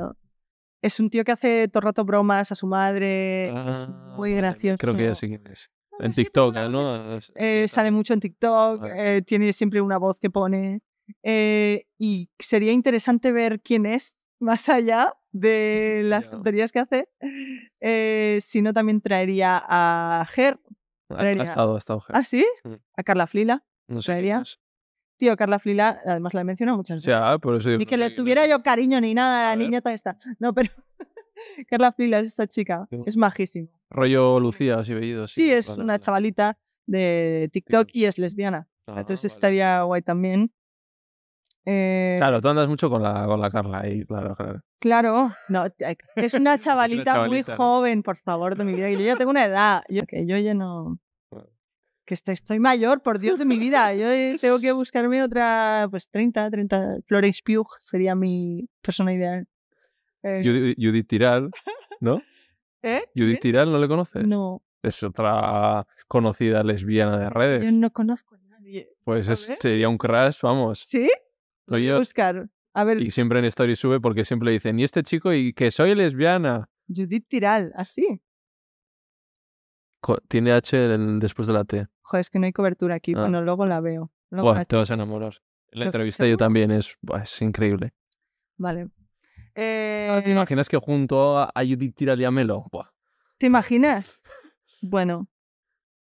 es 0.82 0.99
un 0.99 1.10
tío 1.10 1.23
que 1.23 1.32
hace 1.32 1.68
todo 1.68 1.80
el 1.82 1.86
rato 1.86 2.06
bromas 2.06 2.52
a 2.52 2.56
su 2.56 2.68
madre. 2.68 3.48
es 3.49 3.53
Ah, 3.56 4.14
muy 4.18 4.34
gracioso. 4.34 4.77
Creo 4.77 4.95
que 4.95 5.06
ya 5.06 5.15
sé 5.15 5.27
quién 5.27 5.44
es. 5.48 5.69
Ah, 5.94 6.06
En 6.06 6.14
sí, 6.14 6.23
TikTok, 6.23 6.56
¿no? 6.69 7.18
Eh, 7.36 7.68
sale 7.68 7.91
mucho 7.91 8.14
en 8.14 8.19
TikTok, 8.19 8.84
eh, 8.95 9.22
tiene 9.26 9.53
siempre 9.53 9.82
una 9.82 9.98
voz 9.98 10.19
que 10.19 10.30
pone. 10.30 10.82
y 11.23 12.30
sería 12.40 12.72
interesante 12.72 13.32
ver 13.32 13.61
quién 13.61 13.86
es, 13.86 14.26
más 14.40 14.68
allá 14.69 15.14
de 15.32 16.02
las 16.06 16.30
tonterías 16.30 16.72
que 16.72 16.80
hace. 16.80 17.10
Si 18.41 18.61
no, 18.61 18.73
también 18.73 19.02
traería 19.02 19.64
a 19.68 20.26
Ger. 20.30 20.60
Ha, 21.10 21.30
estado, 21.32 21.76
ha 21.76 21.77
estado. 21.77 22.03
¿Ah, 22.10 22.23
sí? 22.23 22.45
Mm. 22.64 22.73
A 22.98 23.03
Carla 23.03 23.27
Flila. 23.27 23.64
no 23.88 24.02
sé 24.02 24.07
traería. 24.07 24.44
Tío, 25.18 25.36
Carla 25.38 25.60
Flila, 25.60 26.02
además 26.06 26.34
la 26.34 26.42
he 26.42 26.44
mencionado 26.44 26.78
muchas 26.78 26.96
veces. 26.98 27.06
sea, 27.06 27.38
por 27.38 27.56
eso 27.56 27.70
digo, 27.70 27.80
Ni 27.80 27.86
que 27.86 27.96
sé 27.96 28.10
le 28.10 28.12
tuviera 28.12 28.46
yo 28.48 28.62
cariño 28.62 29.00
ni 29.00 29.14
nada 29.14 29.52
a 29.52 29.56
la 29.56 29.62
niñata 29.64 29.94
esta. 29.94 30.18
No, 30.40 30.54
pero 30.54 30.72
Carla 31.70 31.92
Flila 31.94 32.20
es 32.20 32.28
esta 32.28 32.48
chica. 32.48 32.86
Sí. 32.90 32.98
Es 33.06 33.16
majísima. 33.18 33.70
Rollo 33.90 34.40
Lucía, 34.40 34.80
así 34.80 34.94
veído. 34.94 35.28
Sí, 35.28 35.50
es 35.52 35.68
vale, 35.70 35.84
una 35.84 35.94
vale. 35.94 36.00
chavalita 36.02 36.58
de 36.86 37.50
TikTok 37.54 37.88
y 37.94 38.06
es 38.06 38.18
lesbiana. 38.20 38.68
Ah, 38.88 39.00
Entonces 39.00 39.32
vale. 39.32 39.34
estaría 39.36 39.82
guay 39.84 40.02
también. 40.02 40.52
Eh, 41.66 42.16
Claro, 42.20 42.42
tú 42.42 42.50
andas 42.50 42.68
mucho 42.68 42.90
con 42.90 43.02
la, 43.02 43.26
con 43.26 43.42
la 43.42 43.50
Carla 43.50 43.80
ahí, 43.82 44.06
claro, 44.06 44.36
claro. 44.36 44.62
Claro, 44.80 45.32
no, 45.50 45.70
t- 45.72 45.98
es 46.16 46.34
una 46.36 46.60
chavalita, 46.60 47.14
chavalita, 47.14 47.28
muy 47.28 47.44
¿no? 47.48 47.56
joven, 47.56 48.04
por 48.04 48.18
favor, 48.18 48.56
de 48.56 48.66
mi 48.66 48.74
vida. 48.76 48.90
Y 48.90 48.94
Yo 48.98 49.02
ya 49.02 49.16
tengo 49.16 49.32
una 49.32 49.46
edad, 49.46 49.84
yo, 49.90 50.02
que 50.08 50.26
yo 50.28 50.38
ya 50.38 50.54
no... 50.54 51.00
Que 52.06 52.14
estoy, 52.14 52.34
estoy 52.36 52.60
mayor, 52.60 53.02
por 53.02 53.18
Dios 53.18 53.40
de 53.40 53.45
mi 53.45 53.57
vida. 53.57 53.94
Yo 53.95 54.11
eh, 54.11 54.38
tengo 54.40 54.60
que 54.60 54.72
buscarme 54.72 55.23
otra, 55.23 55.88
pues 55.90 56.07
30, 56.10 56.49
30. 56.52 56.98
Florence 57.06 57.41
Pugh 57.44 57.68
sería 57.80 58.14
mi 58.14 58.69
persona 58.82 59.11
ideal. 59.14 59.48
Eh, 60.22 60.41
Judith, 60.44 60.77
Judith 60.80 61.07
Tiral, 61.07 61.49
¿no? 61.99 62.22
¿eh? 62.84 63.02
Judith 63.15 63.40
Tiral, 63.40 63.72
¿no 63.72 63.80
le 63.80 63.88
conoces? 63.88 64.26
No, 64.27 64.61
Es 64.84 65.02
otra 65.03 65.88
conocida 66.07 66.64
lesbiana 66.64 67.18
de 67.18 67.23
yo 67.26 67.30
redes. 67.32 67.73
no 67.73 67.91
conozco 67.91 68.36
a 68.36 68.40
nadie. 68.49 68.88
Pues 69.03 69.27
A 69.30 69.34
es- 69.34 69.49
ver. 69.49 69.57
sería 69.57 69.90
un 69.90 69.98
crash, 69.98 70.41
vamos. 70.44 70.80
¿Sí? 70.80 71.10
Voy 71.68 71.86
a 71.88 71.90
yo. 71.94 71.98
buscar. 71.98 72.48
A 72.76 72.84
ver, 72.84 73.02
Y 73.02 73.10
siempre 73.10 73.40
en 73.40 73.45
Story 73.45 73.76
sube 73.76 73.99
porque 73.99 74.26
siempre 74.26 74.52
dicen, 74.52 74.77
y 74.80 74.84
este 74.84 75.02
chico, 75.02 75.34
y 75.34 75.53
que 75.53 75.72
soy 75.72 75.95
lesbiana. 75.95 76.69
Judith 76.88 77.26
Tiral, 77.27 77.72
así. 77.76 78.22
Co- 80.02 80.19
Tiene 80.27 80.52
H 80.52 80.94
en- 80.94 81.19
después 81.19 81.48
de 81.48 81.53
la 81.53 81.64
T. 81.64 81.88
Joder, 82.07 82.22
es 82.22 82.30
que 82.30 82.38
no 82.38 82.45
hay 82.45 82.53
cobertura 82.53 82.94
aquí. 82.95 83.14
Ah. 83.15 83.22
Bueno, 83.22 83.41
luego 83.41 83.65
la 83.65 83.80
veo. 83.82 84.11
Luego 84.30 84.49
Buah, 84.49 84.60
la 84.60 84.65
te 84.65 84.76
vas 84.76 84.91
a 84.91 84.94
enamorar. 84.94 85.41
La 85.72 85.86
entrevista 85.86 86.27
yo 86.27 86.38
también 86.38 86.69
es, 86.69 86.95
buah, 87.02 87.23
es 87.23 87.41
increíble. 87.41 87.94
Vale. 88.57 88.90
Ah, 89.57 90.22
¿Te 90.23 90.30
Eh, 90.30 90.32
imaginas 90.32 90.69
que 90.69 90.77
junto 90.77 91.40
a, 91.40 91.52
Judith 91.56 91.95
Tiral 91.95 92.22
y 92.22 92.26
a 92.26 92.32
Melo? 92.32 92.65
Buah, 92.72 92.91
¿Te 93.40 93.48
imaginas? 93.48 94.22
Bueno. 94.82 95.27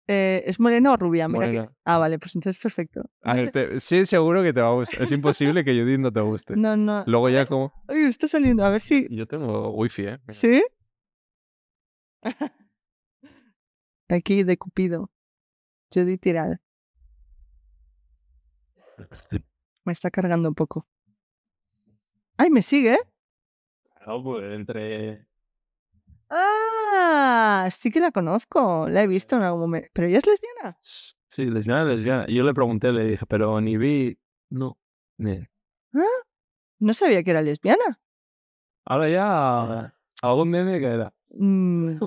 Eh, 0.07 0.43
¿Es 0.47 0.59
morena 0.59 0.91
o 0.91 0.97
rubia? 0.97 1.27
Mira 1.27 1.51
que-. 1.51 1.69
Ah, 1.85 1.99
vale, 1.99 2.17
pues 2.17 2.35
entonces 2.35 2.61
perfecto. 2.61 3.03
Ver, 3.23 3.51
te- 3.51 3.79
sí, 3.79 4.03
seguro 4.05 4.41
que 4.41 4.51
te 4.51 4.59
va 4.61 4.69
a 4.69 4.73
gustar. 4.73 5.03
Es 5.03 5.11
imposible 5.11 5.63
que 5.63 5.79
Judith 5.79 5.99
no 5.99 6.11
te 6.11 6.19
guste. 6.21 6.55
No, 6.57 6.75
no. 6.75 7.03
Luego 7.05 7.29
ya 7.29 7.45
como... 7.45 7.71
Ay, 7.87 8.05
está 8.05 8.27
saliendo. 8.27 8.65
A 8.65 8.71
ver 8.71 8.81
si. 8.81 9.07
Yo 9.11 9.27
tengo 9.27 9.69
wifi, 9.69 10.01
¿eh? 10.07 10.19
Mira. 10.27 10.33
¿Sí? 10.33 10.63
Aquí 14.09 14.43
de 14.43 14.57
Cupido. 14.57 15.11
Judith 15.93 16.21
Tiral. 16.21 16.59
Me 19.85 19.93
está 19.93 20.11
cargando 20.11 20.49
un 20.49 20.55
poco. 20.55 20.87
Ay, 22.37 22.49
me 22.49 22.61
sigue. 22.61 22.97
No, 24.05 24.23
pues 24.23 24.43
entre... 24.53 25.27
Ah, 26.29 27.67
sí 27.71 27.91
que 27.91 27.99
la 27.99 28.11
conozco. 28.11 28.87
La 28.87 29.03
he 29.03 29.07
visto 29.07 29.35
en 29.35 29.43
algún 29.43 29.61
momento. 29.61 29.89
Pero 29.93 30.07
ella 30.07 30.19
es 30.19 30.25
lesbiana. 30.25 30.77
Sí, 30.81 31.45
lesbiana, 31.45 31.83
lesbiana. 31.85 32.25
Yo 32.27 32.43
le 32.43 32.53
pregunté, 32.53 32.91
le 32.91 33.05
dije, 33.05 33.25
pero 33.27 33.59
ni 33.61 33.77
vi... 33.77 34.17
No. 34.49 34.77
Ni- 35.17 35.47
No 36.79 36.93
sabía 36.93 37.23
que 37.23 37.31
era 37.31 37.41
lesbiana. 37.41 37.99
Ahora 38.85 39.09
ya... 39.09 39.93
Algún 40.23 40.49
meme 40.49 40.79
que 40.79 40.85
era. 40.85 41.13
Mm, 41.29 41.97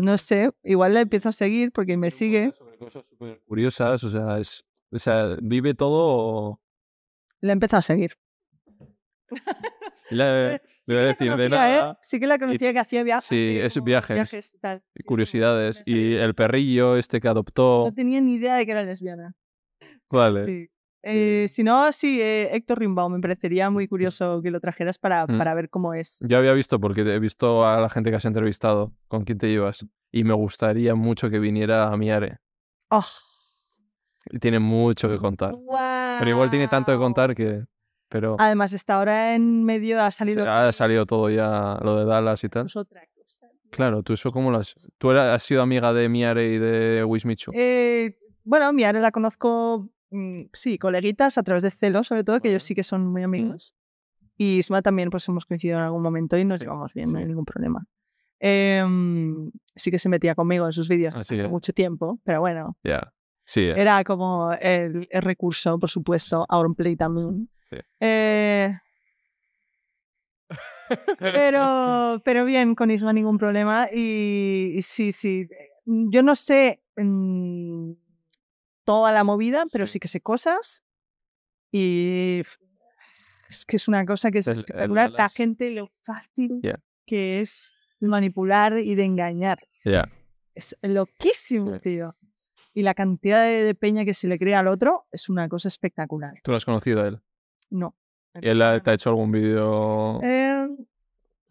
no 0.00 0.18
sé. 0.18 0.50
Igual 0.62 0.94
la 0.94 1.00
empiezo 1.00 1.28
a 1.28 1.32
seguir 1.32 1.72
porque 1.72 1.96
me 1.96 2.10
sigue. 2.10 2.52
Sobre 2.56 2.76
cosas 2.76 3.04
súper 3.08 3.40
curiosas, 3.46 4.02
o 4.04 4.10
sea, 4.10 4.38
es... 4.38 4.64
O 4.92 4.98
sea, 4.98 5.36
vive 5.40 5.74
todo... 5.74 6.60
La 7.40 7.52
he 7.52 7.54
empezado 7.54 7.78
a 7.78 7.82
seguir. 7.82 8.16
Le, 10.10 10.54
Eh, 10.54 10.60
le 10.86 10.94
voy 10.94 11.04
a 11.04 11.06
la 11.06 11.12
de 11.12 11.16
conocía, 11.16 11.90
¿eh? 11.90 11.94
Sí 12.02 12.18
que 12.18 12.26
la 12.26 12.38
conocía 12.38 12.72
que 12.72 12.78
hacía 12.80 13.02
viajes. 13.04 13.28
sí, 13.28 13.58
es 13.60 13.74
como 13.74 13.84
viajes. 13.86 14.54
y 14.54 14.58
tal. 14.58 14.80
Sí, 14.80 14.92
sí, 14.96 15.02
Curiosidades. 15.04 15.82
Y 15.86 16.14
el 16.14 16.34
perrillo 16.34 16.96
este 16.96 17.20
que 17.20 17.28
adoptó... 17.28 17.84
No 17.86 17.94
tenía 17.94 18.20
ni 18.20 18.34
idea 18.34 18.56
de 18.56 18.66
que 18.66 18.72
era 18.72 18.82
lesbiana. 18.82 19.34
Vale. 20.10 20.70
Sí. 21.02 21.08
Eh, 21.10 21.46
si 21.48 21.62
no, 21.62 21.90
sí, 21.92 22.20
eh, 22.20 22.50
Héctor 22.54 22.78
Rimbaud, 22.80 23.10
me 23.10 23.20
parecería 23.20 23.70
muy 23.70 23.88
curioso 23.88 24.40
que 24.42 24.50
lo 24.50 24.60
trajeras 24.60 24.98
para, 24.98 25.26
Mm. 25.26 25.38
para 25.38 25.54
ver 25.54 25.70
cómo 25.70 25.94
es. 25.94 26.18
Yo 26.20 26.36
había 26.38 26.52
visto, 26.52 26.78
porque 26.78 27.00
he 27.02 27.18
visto 27.18 27.66
a 27.66 27.80
la 27.80 27.88
gente 27.88 28.10
que 28.10 28.16
has 28.16 28.24
entrevistado, 28.26 28.92
con 29.08 29.24
quién 29.24 29.38
te 29.38 29.48
llevas, 29.48 29.86
y 30.12 30.24
me 30.24 30.34
gustaría 30.34 30.94
mucho 30.94 31.30
que 31.30 31.38
viniera 31.38 31.86
a 31.88 31.96
Miare. 31.96 32.38
Oh, 32.90 33.04
Y 34.30 34.38
tiene 34.38 34.58
mucho 34.58 35.08
que 35.08 35.16
contar. 35.16 35.54
Pero 36.18 36.30
igual 36.30 36.50
tiene 36.50 36.68
tanto 36.68 36.92
que 36.92 36.98
contar 36.98 37.34
que... 37.34 37.64
Pero 38.10 38.36
Además, 38.38 38.72
está 38.74 38.96
ahora 38.96 39.34
en 39.34 39.64
medio, 39.64 40.02
ha 40.02 40.10
salido. 40.10 40.44
ha 40.50 40.70
salido 40.72 41.06
todo 41.06 41.30
ya, 41.30 41.78
lo 41.82 41.96
de 41.96 42.04
Dallas 42.04 42.42
y 42.44 42.48
tal. 42.50 42.66
Es 42.66 42.76
otra 42.76 43.02
cosa. 43.14 43.46
Claro, 43.70 44.02
tú 44.02 44.12
eso 44.12 44.30
cómo 44.32 44.50
lo 44.50 44.58
has... 44.58 44.74
¿Tú 44.98 45.12
has 45.12 45.42
sido 45.42 45.62
amiga 45.62 45.92
de 45.94 46.08
Miare 46.10 46.52
y 46.52 46.58
de 46.58 47.04
Wismichu? 47.04 47.52
Eh, 47.54 48.18
bueno, 48.44 48.72
mi 48.74 48.82
Are 48.84 49.00
la 49.00 49.10
conozco, 49.12 49.88
sí, 50.52 50.78
coleguitas 50.78 51.38
a 51.38 51.42
través 51.42 51.62
de 51.62 51.70
Celo, 51.70 52.04
sobre 52.04 52.24
todo, 52.24 52.40
que 52.40 52.48
ellos 52.48 52.62
sí 52.62 52.74
que 52.74 52.84
son 52.84 53.06
muy 53.06 53.22
amigos. 53.22 53.74
Y 54.36 54.58
Isma 54.58 54.82
también, 54.82 55.10
pues 55.10 55.28
hemos 55.28 55.44
coincidido 55.44 55.78
en 55.78 55.84
algún 55.84 56.02
momento 56.02 56.38
y 56.38 56.44
nos 56.44 56.60
llevamos 56.60 56.94
bien, 56.94 57.12
no 57.12 57.18
hay 57.18 57.26
ningún 57.26 57.44
problema. 57.44 57.86
Em, 58.38 59.50
sí 59.76 59.90
que 59.90 59.98
se 59.98 60.08
metía 60.08 60.34
conmigo 60.34 60.64
en 60.64 60.72
sus 60.72 60.88
vídeos 60.88 61.14
hace 61.14 61.46
mucho 61.46 61.72
tiempo, 61.72 62.18
pero 62.24 62.40
bueno, 62.40 62.76
Ya. 62.82 63.12
Sí, 63.44 63.62
eh. 63.62 63.74
era 63.76 64.04
como 64.04 64.52
el, 64.52 65.08
el 65.10 65.22
recurso, 65.22 65.78
por 65.78 65.90
supuesto, 65.90 66.46
Auronplay 66.48 66.94
también. 66.96 67.48
Sí. 67.68 67.76
Eh, 67.98 68.78
pero, 71.18 72.22
pero 72.24 72.44
bien, 72.44 72.74
con 72.74 72.90
Isma 72.90 73.12
ningún 73.12 73.38
problema. 73.38 73.88
Y, 73.92 74.74
y 74.76 74.82
sí, 74.82 75.12
sí. 75.12 75.48
Yo 75.84 76.22
no 76.22 76.34
sé 76.34 76.80
mm, 76.96 77.92
toda 78.90 79.12
la 79.12 79.24
movida, 79.24 79.64
pero 79.72 79.86
Sí. 79.86 80.00
que 80.00 80.08
sé 80.08 80.20
cosas. 80.20 80.82
Y 81.72 82.42
es 83.48 83.64
que 83.64 83.76
es 83.76 83.86
una 83.88 84.04
cosa 84.04 84.30
que 84.30 84.38
es 84.38 84.48
El- 84.48 84.54
el 84.54 84.58
espectacular. 84.60 85.10
La 85.12 85.28
gente 85.28 85.70
lo 85.70 85.90
fácil 86.02 86.60
Ya. 86.62 86.80
que 87.06 87.40
es 87.40 87.72
manipular 88.00 88.78
y 88.78 88.94
de 88.94 89.04
engañar. 89.04 89.58
Ya. 89.84 90.08
Es 90.54 90.76
loquísimo, 90.82 91.74
Sí. 91.74 91.80
tío. 91.80 92.16
Y 92.74 92.82
la 92.82 92.94
cantidad 92.94 93.42
de, 93.44 93.62
de 93.62 93.74
peña 93.74 94.04
que 94.04 94.14
se 94.14 94.28
le 94.28 94.38
crea 94.38 94.60
al 94.60 94.68
otro 94.68 95.06
es 95.12 95.28
una 95.28 95.48
cosa 95.48 95.68
espectacular. 95.68 96.34
¿Tú 96.42 96.50
lo 96.50 96.56
has 96.56 96.64
conocido 96.64 97.02
a 97.02 97.08
él? 97.08 97.20
No. 97.70 97.94
¿Y 98.40 98.48
él 98.48 98.58
te 98.84 98.90
ha 98.90 98.94
hecho 98.94 99.10
algún 99.10 99.32
vídeo? 99.32 100.20
Eh, 100.22 100.68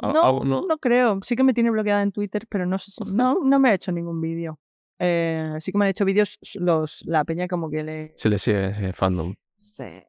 no, 0.02 0.44
no, 0.45 0.66
no? 0.68 0.78
creo. 0.78 1.20
Sí 1.24 1.36
que 1.36 1.44
me 1.44 1.53
tiene 1.53 1.72
bloqueada 1.72 2.02
en 2.02 2.11
Twitter, 2.14 2.45
pero 2.49 2.66
no 2.66 2.78
sé 2.78 2.91
si. 2.91 2.98
No, 3.16 3.40
no 3.44 3.60
me 3.60 3.70
ha 3.70 3.74
hecho 3.74 3.91
ningún 3.91 4.22
vídeo. 4.22 4.60
Eh, 4.99 5.55
sí 5.59 5.71
que 5.71 5.77
me 5.77 5.85
han 5.85 5.89
hecho 5.91 6.05
vídeos 6.05 6.38
los, 6.55 7.03
la 7.05 7.23
peña 7.23 7.47
como 7.47 7.69
que 7.69 7.84
le. 7.84 8.13
Se 8.17 8.30
le 8.30 8.38
sigue 8.38 8.69
ese 8.69 8.93
fandom. 8.93 9.34
se- 9.57 10.05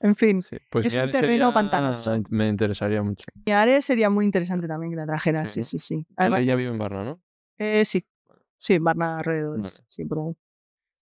En 0.00 0.14
fin, 0.14 0.42
Sí. 0.42 0.56
Pues 0.70 0.86
Es 0.86 0.92
un 0.94 1.10
terreno 1.10 1.46
sería- 1.46 1.54
pantanoso. 1.54 2.14
Me 2.30 2.48
interesaría 2.48 3.02
mucho. 3.02 3.24
mi 3.46 3.52
Are 3.52 3.80
sería 3.82 4.10
muy 4.10 4.24
interesante 4.26 4.68
también 4.68 4.90
que 4.92 4.96
la 4.96 5.06
trajera. 5.06 5.46
Sí, 5.46 5.62
Sí. 5.64 5.78
sí, 5.78 5.96
sí. 5.96 6.06
Además, 6.16 6.40
Ella 6.42 6.54
vive 6.56 6.70
en 6.70 6.78
Barna, 6.78 7.04
¿no? 7.04 7.20
eh, 7.58 7.84
sí. 7.84 8.04
Sí, 8.56 8.74
en 8.74 8.84
Barna 8.84 9.18
alrededor. 9.18 9.56
Vale. 9.58 9.70
Sí, 9.86 10.04
por 10.04 10.18
ahí. 10.20 10.36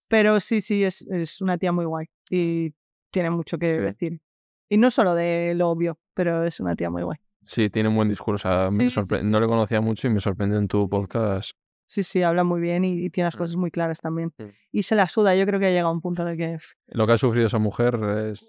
Pero 0.07 0.39
sí, 0.39 0.61
sí, 0.61 0.83
es, 0.83 1.01
es 1.09 1.41
una 1.41 1.57
tía 1.57 1.71
muy 1.71 1.85
guay. 1.85 2.07
Y 2.29 2.73
tiene 3.11 3.29
mucho 3.29 3.57
que 3.57 3.73
Sí. 3.75 3.79
decir. 3.81 4.21
Y 4.69 4.77
no 4.77 4.89
solo 4.89 5.13
de 5.13 5.53
lo 5.55 5.69
obvio, 5.69 5.99
pero 6.13 6.43
es 6.45 6.59
una 6.59 6.75
tía 6.75 6.89
muy 6.89 7.03
guay. 7.03 7.17
Sí, 7.43 7.69
tiene 7.69 7.89
un 7.89 7.95
buen 7.95 8.07
discurso. 8.09 8.47
o 8.47 8.51
sea, 8.51 8.71
me 8.71 8.89
Sí, 8.89 9.01
sí, 9.01 9.01
sí. 9.07 9.15
No 9.25 9.39
le 9.39 9.47
conocía 9.47 9.81
mucho 9.81 10.07
y 10.07 10.11
me 10.11 10.19
sorprendió 10.21 10.57
en 10.57 10.67
tu 10.67 10.89
podcast. 10.89 11.51
Sí, 11.85 12.01
sí, 12.03 12.23
habla 12.23 12.43
muy 12.43 12.59
bien 12.61 12.83
y, 12.85 13.05
y 13.05 13.09
tiene 13.09 13.27
las 13.27 13.35
Mm. 13.35 13.37
cosas 13.37 13.55
muy 13.55 13.69
claras 13.69 13.99
también. 13.99 14.33
Y 14.71 14.83
se 14.83 14.95
la 14.95 15.07
suda. 15.07 15.35
Yo 15.35 15.45
creo 15.45 15.59
que 15.59 15.67
ha 15.67 15.69
llegado 15.69 15.89
a 15.89 15.91
un 15.91 16.01
punto 16.01 16.25
de 16.25 16.35
que. 16.37 16.57
Lo 16.87 17.05
que 17.05 17.13
ha 17.13 17.17
sufrido 17.17 17.45
esa 17.45 17.59
mujer 17.59 17.99
es... 18.29 18.47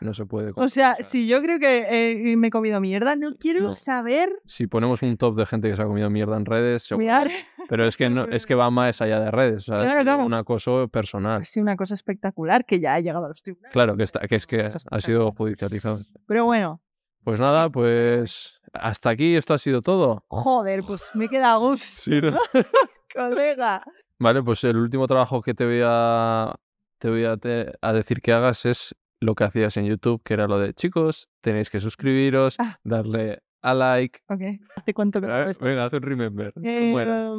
no 0.00 0.14
se 0.14 0.24
puede. 0.24 0.52
O 0.56 0.68
sea, 0.70 0.96
si 1.00 1.26
yo 1.26 1.42
creo 1.42 1.58
que 1.58 2.30
eh, 2.30 2.36
me 2.36 2.48
he 2.48 2.50
comido 2.50 2.80
mierda, 2.80 3.14
no 3.16 3.34
quiero 3.36 3.60
no. 3.60 3.74
saber 3.74 4.30
Si 4.46 4.66
ponemos 4.66 5.02
un 5.02 5.16
top 5.18 5.36
de 5.36 5.44
gente 5.46 5.68
que 5.68 5.76
se 5.76 5.82
ha 5.82 5.86
comido 5.86 6.08
mierda 6.08 6.36
en 6.38 6.46
redes, 6.46 6.90
miar. 6.96 7.30
Pero 7.68 7.86
es 7.86 7.96
que 7.96 8.08
no, 8.08 8.24
es 8.26 8.46
que 8.46 8.54
va 8.54 8.70
más 8.70 9.02
allá 9.02 9.20
de 9.20 9.30
redes. 9.30 9.68
O 9.68 9.72
sea, 9.74 9.82
Claro, 9.82 9.98
es 10.00 10.04
claro. 10.04 10.24
un 10.24 10.32
acoso 10.34 10.88
personal. 10.88 11.44
Sido 11.44 11.62
una 11.64 11.76
cosa 11.76 11.94
espectacular 11.94 12.64
que 12.64 12.80
ya 12.80 12.94
ha 12.94 13.00
llegado 13.00 13.26
a 13.26 13.28
los 13.28 13.42
tribunales. 13.42 13.72
Claro, 13.72 13.96
que, 13.96 14.04
está, 14.04 14.20
que 14.20 14.36
es 14.36 14.46
que 14.46 14.62
ha 14.90 15.00
sido 15.00 15.32
judicializado. 15.32 16.00
Pero 16.26 16.44
bueno, 16.46 16.80
Pues 17.26 17.40
nada, 17.40 17.68
pues 17.70 18.60
hasta 18.72 19.10
aquí 19.10 19.34
esto 19.34 19.52
ha 19.52 19.58
sido 19.58 19.82
todo. 19.82 20.24
joder, 20.28 20.84
pues 20.86 21.10
me 21.14 21.28
queda 21.28 21.56
gusto, 21.58 21.84
Sí, 22.02 22.20
¿no? 22.20 22.38
colega. 23.14 23.82
Vale, 24.20 24.42
pues 24.44 24.62
el 24.62 24.76
último 24.76 25.08
trabajo 25.08 25.42
que 25.42 25.52
te 25.52 25.64
voy 25.64 25.80
a, 25.84 26.54
te 26.98 27.10
voy 27.10 27.24
a, 27.24 27.36
te- 27.36 27.72
a 27.82 27.92
decir 27.92 28.20
que 28.22 28.32
hagas 28.32 28.64
es 28.64 28.94
lo 29.20 29.34
que 29.34 29.42
hacías 29.42 29.76
en 29.76 29.86
YouTube, 29.86 30.22
que 30.22 30.34
era 30.34 30.46
lo 30.46 30.58
de 30.60 30.72
chicos, 30.72 31.28
tenéis 31.40 31.68
que 31.68 31.80
suscribiros, 31.80 32.54
Ah. 32.60 32.78
darle 32.84 33.40
a 33.62 33.74
like. 33.74 34.20
Ok, 34.28 34.42
¿hace 34.76 34.94
cuánto 34.94 35.20
que 35.20 35.26
hago 35.26 35.50
Eh? 35.50 35.54
Venga, 35.60 35.86
haz 35.86 35.92
un 35.94 36.02
remember. 36.02 36.52
Eh, 36.62 36.92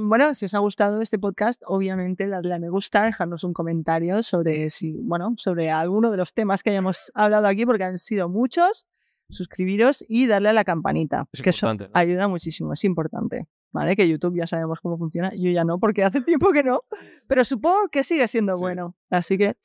bueno, 0.03 0.33
si 0.33 0.45
os 0.47 0.53
ha 0.53 0.59
gustado 0.59 1.01
este 1.01 1.17
podcast, 1.17 1.61
obviamente 1.65 2.27
dadle 2.27 2.55
a 2.55 2.59
me 2.59 2.69
gusta, 2.69 3.03
dejarnos 3.03 3.45
un 3.45 3.53
comentario 3.53 4.21
sobre 4.21 4.69
si, 4.69 4.91
bueno, 4.91 5.33
sobre 5.37 5.71
alguno 5.71 6.11
de 6.11 6.17
los 6.17 6.33
temas 6.33 6.61
que 6.61 6.71
hayamos 6.71 7.09
hablado 7.15 7.47
aquí, 7.47 7.65
porque 7.65 7.85
han 7.85 7.99
sido 7.99 8.27
muchos. 8.27 8.85
Suscribiros 9.29 10.05
y 10.07 10.27
darle 10.27 10.49
a 10.49 10.53
la 10.53 10.63
campanita, 10.63 11.27
Es 11.33 11.41
que 11.41 11.49
eso 11.49 11.69
ayuda 11.93 12.27
muchísimo, 12.27 12.73
es 12.73 12.83
importante. 12.83 13.47
¿Vale? 13.73 13.95
Que 13.97 14.07
YouTube 14.07 14.35
ya 14.37 14.47
sabemos 14.47 14.79
cómo 14.81 14.97
funciona. 14.97 15.31
Yo 15.35 15.51
ya 15.51 15.63
no, 15.65 15.77
porque 15.79 16.03
hace 16.03 16.21
tiempo 16.21 16.51
que 16.53 16.63
no. 16.63 16.83
Pero 17.27 17.43
supongo 17.43 17.89
que 17.91 18.03
sigue 18.03 18.27
siendo 18.27 18.55
Sí. 18.55 18.61
bueno. 18.61 18.95
Así 19.09 19.37
que. 19.37 19.57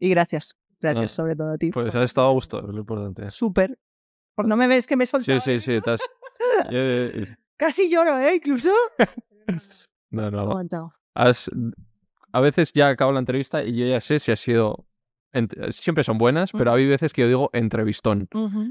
Y 0.00 0.10
gracias. 0.10 0.56
Gracias, 0.80 1.12
sobre 1.12 1.36
todo 1.36 1.52
a 1.52 1.56
ti. 1.56 1.70
Pues 1.70 1.94
has 1.94 2.04
estado 2.04 2.28
a 2.28 2.32
gusto, 2.32 2.58
es 2.68 2.74
lo 2.74 2.80
importante. 2.80 3.30
Súper. 3.30 3.78
Por 4.34 4.46
no 4.48 4.56
me 4.56 4.66
ves 4.66 4.86
que 4.86 4.96
me 4.96 5.04
he 5.04 5.06
Sí, 5.06 5.10
soltado. 5.12 5.40
sí, 5.40 5.58
sí. 5.60 5.80
te 5.80 5.90
has- 5.92 6.00
Eh, 6.70 7.24
Casi 7.56 7.88
lloro, 7.88 8.18
¿eh? 8.18 8.34
Incluso. 8.36 8.70
No, 10.10 10.30
no. 10.30 10.60
Has- 11.14 11.50
A 12.32 12.40
veces 12.40 12.72
ya 12.72 12.88
acabo 12.88 13.12
la 13.12 13.20
entrevista 13.20 13.62
y 13.62 13.76
yo 13.76 13.86
ya 13.86 14.00
sé 14.00 14.18
si 14.18 14.32
ha 14.32 14.36
sido... 14.36 14.86
ent- 15.34 15.70
Siempre 15.72 16.02
son 16.04 16.16
buenas, 16.18 16.52
pero 16.52 16.72
hay 16.72 16.86
veces 16.86 17.12
que 17.12 17.22
yo 17.22 17.28
digo 17.28 17.50
entrevistón. 17.52 18.28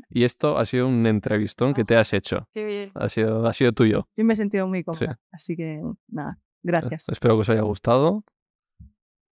Y 0.09 0.23
esto 0.23 0.57
ha 0.57 0.65
sido 0.65 0.87
un 0.87 1.05
entrevistón 1.05 1.73
que 1.73 1.83
te 1.83 1.95
has 1.95 2.13
hecho. 2.13 2.47
Qué 2.53 2.65
bien. 2.65 2.91
Ha 2.95 3.09
sido, 3.09 3.45
ha 3.45 3.53
sido 3.53 3.71
tuyo. 3.73 4.07
Yo 4.17 4.25
me 4.25 4.33
he 4.33 4.35
sentido 4.35 4.67
muy 4.67 4.83
cómoda. 4.83 4.99
Sí. 5.19 5.27
Así 5.31 5.55
que, 5.55 5.81
nada. 6.07 6.39
Gracias. 6.63 7.09
Espero 7.09 7.35
que 7.35 7.41
os 7.41 7.49
haya 7.49 7.61
gustado. 7.61 8.23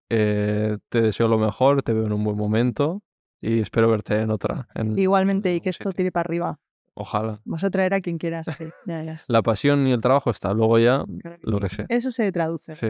Eh, 0.09 0.77
te 0.89 1.01
deseo 1.01 1.27
lo 1.27 1.37
mejor, 1.37 1.81
te 1.83 1.93
veo 1.93 2.05
en 2.05 2.13
un 2.13 2.23
buen 2.23 2.35
momento 2.37 3.01
y 3.39 3.59
espero 3.59 3.89
verte 3.89 4.15
en 4.15 4.29
otra. 4.31 4.67
en- 4.75 4.97
Igualmente, 4.99 5.49
en 5.51 5.55
y 5.57 5.61
que 5.61 5.69
esto 5.69 5.89
sitio. 5.89 5.97
tire 5.97 6.11
para 6.11 6.27
arriba. 6.27 6.59
Ojalá. 6.93 7.39
Vas 7.45 7.63
a 7.63 7.69
traer 7.69 7.93
a 7.93 8.01
quien 8.01 8.17
quieras. 8.17 8.45
Sí, 8.57 8.65
ya, 8.85 9.03
ya. 9.03 9.17
La 9.29 9.41
pasión 9.41 9.87
y 9.87 9.93
el 9.93 10.01
trabajo 10.01 10.29
está. 10.29 10.53
Luego 10.53 10.77
ya, 10.77 11.05
Claro 11.21 11.37
que 11.39 11.49
lo 11.49 11.57
sí. 11.57 11.61
que 11.63 11.69
sea. 11.69 11.85
Eso 11.87 12.11
se 12.11 12.29
traduce. 12.33 12.75
Sí. 12.75 12.89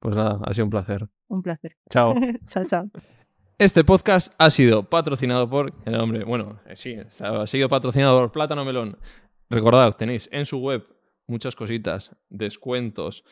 Pues 0.00 0.14
nada, 0.14 0.38
ha 0.44 0.52
sido 0.52 0.66
un 0.66 0.70
placer. 0.70 1.08
Un 1.28 1.42
placer. 1.42 1.76
Chao. 1.88 2.14
chao, 2.46 2.64
chao. 2.66 2.90
Este 3.58 3.84
podcast 3.84 4.34
ha 4.38 4.50
sido 4.50 4.84
patrocinado 4.84 5.48
por. 5.48 5.72
El 5.84 5.94
hombre, 5.96 6.24
bueno, 6.24 6.60
eh, 6.66 6.76
sí, 6.76 6.96
ha 7.20 7.46
sido 7.46 7.68
patrocinado 7.68 8.18
por 8.20 8.32
Plátano 8.32 8.64
Melón. 8.64 8.98
Recordad, 9.50 9.94
tenéis 9.96 10.28
en 10.32 10.46
su 10.46 10.58
web 10.58 10.84
muchas 11.26 11.54
cositas, 11.54 12.16
descuentos, 12.28 13.24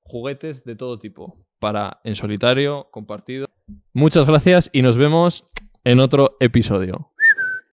juguetes 0.00 0.64
de 0.64 0.76
todo 0.76 0.98
tipo 0.98 1.46
para 1.58 2.00
en 2.04 2.14
solitario, 2.14 2.88
compartido. 2.90 3.46
Muchas 3.92 4.26
gracias 4.26 4.70
y 4.72 4.82
nos 4.82 4.96
vemos 4.96 5.44
en 5.82 6.00
otro 6.00 6.36
episodio. 6.40 7.12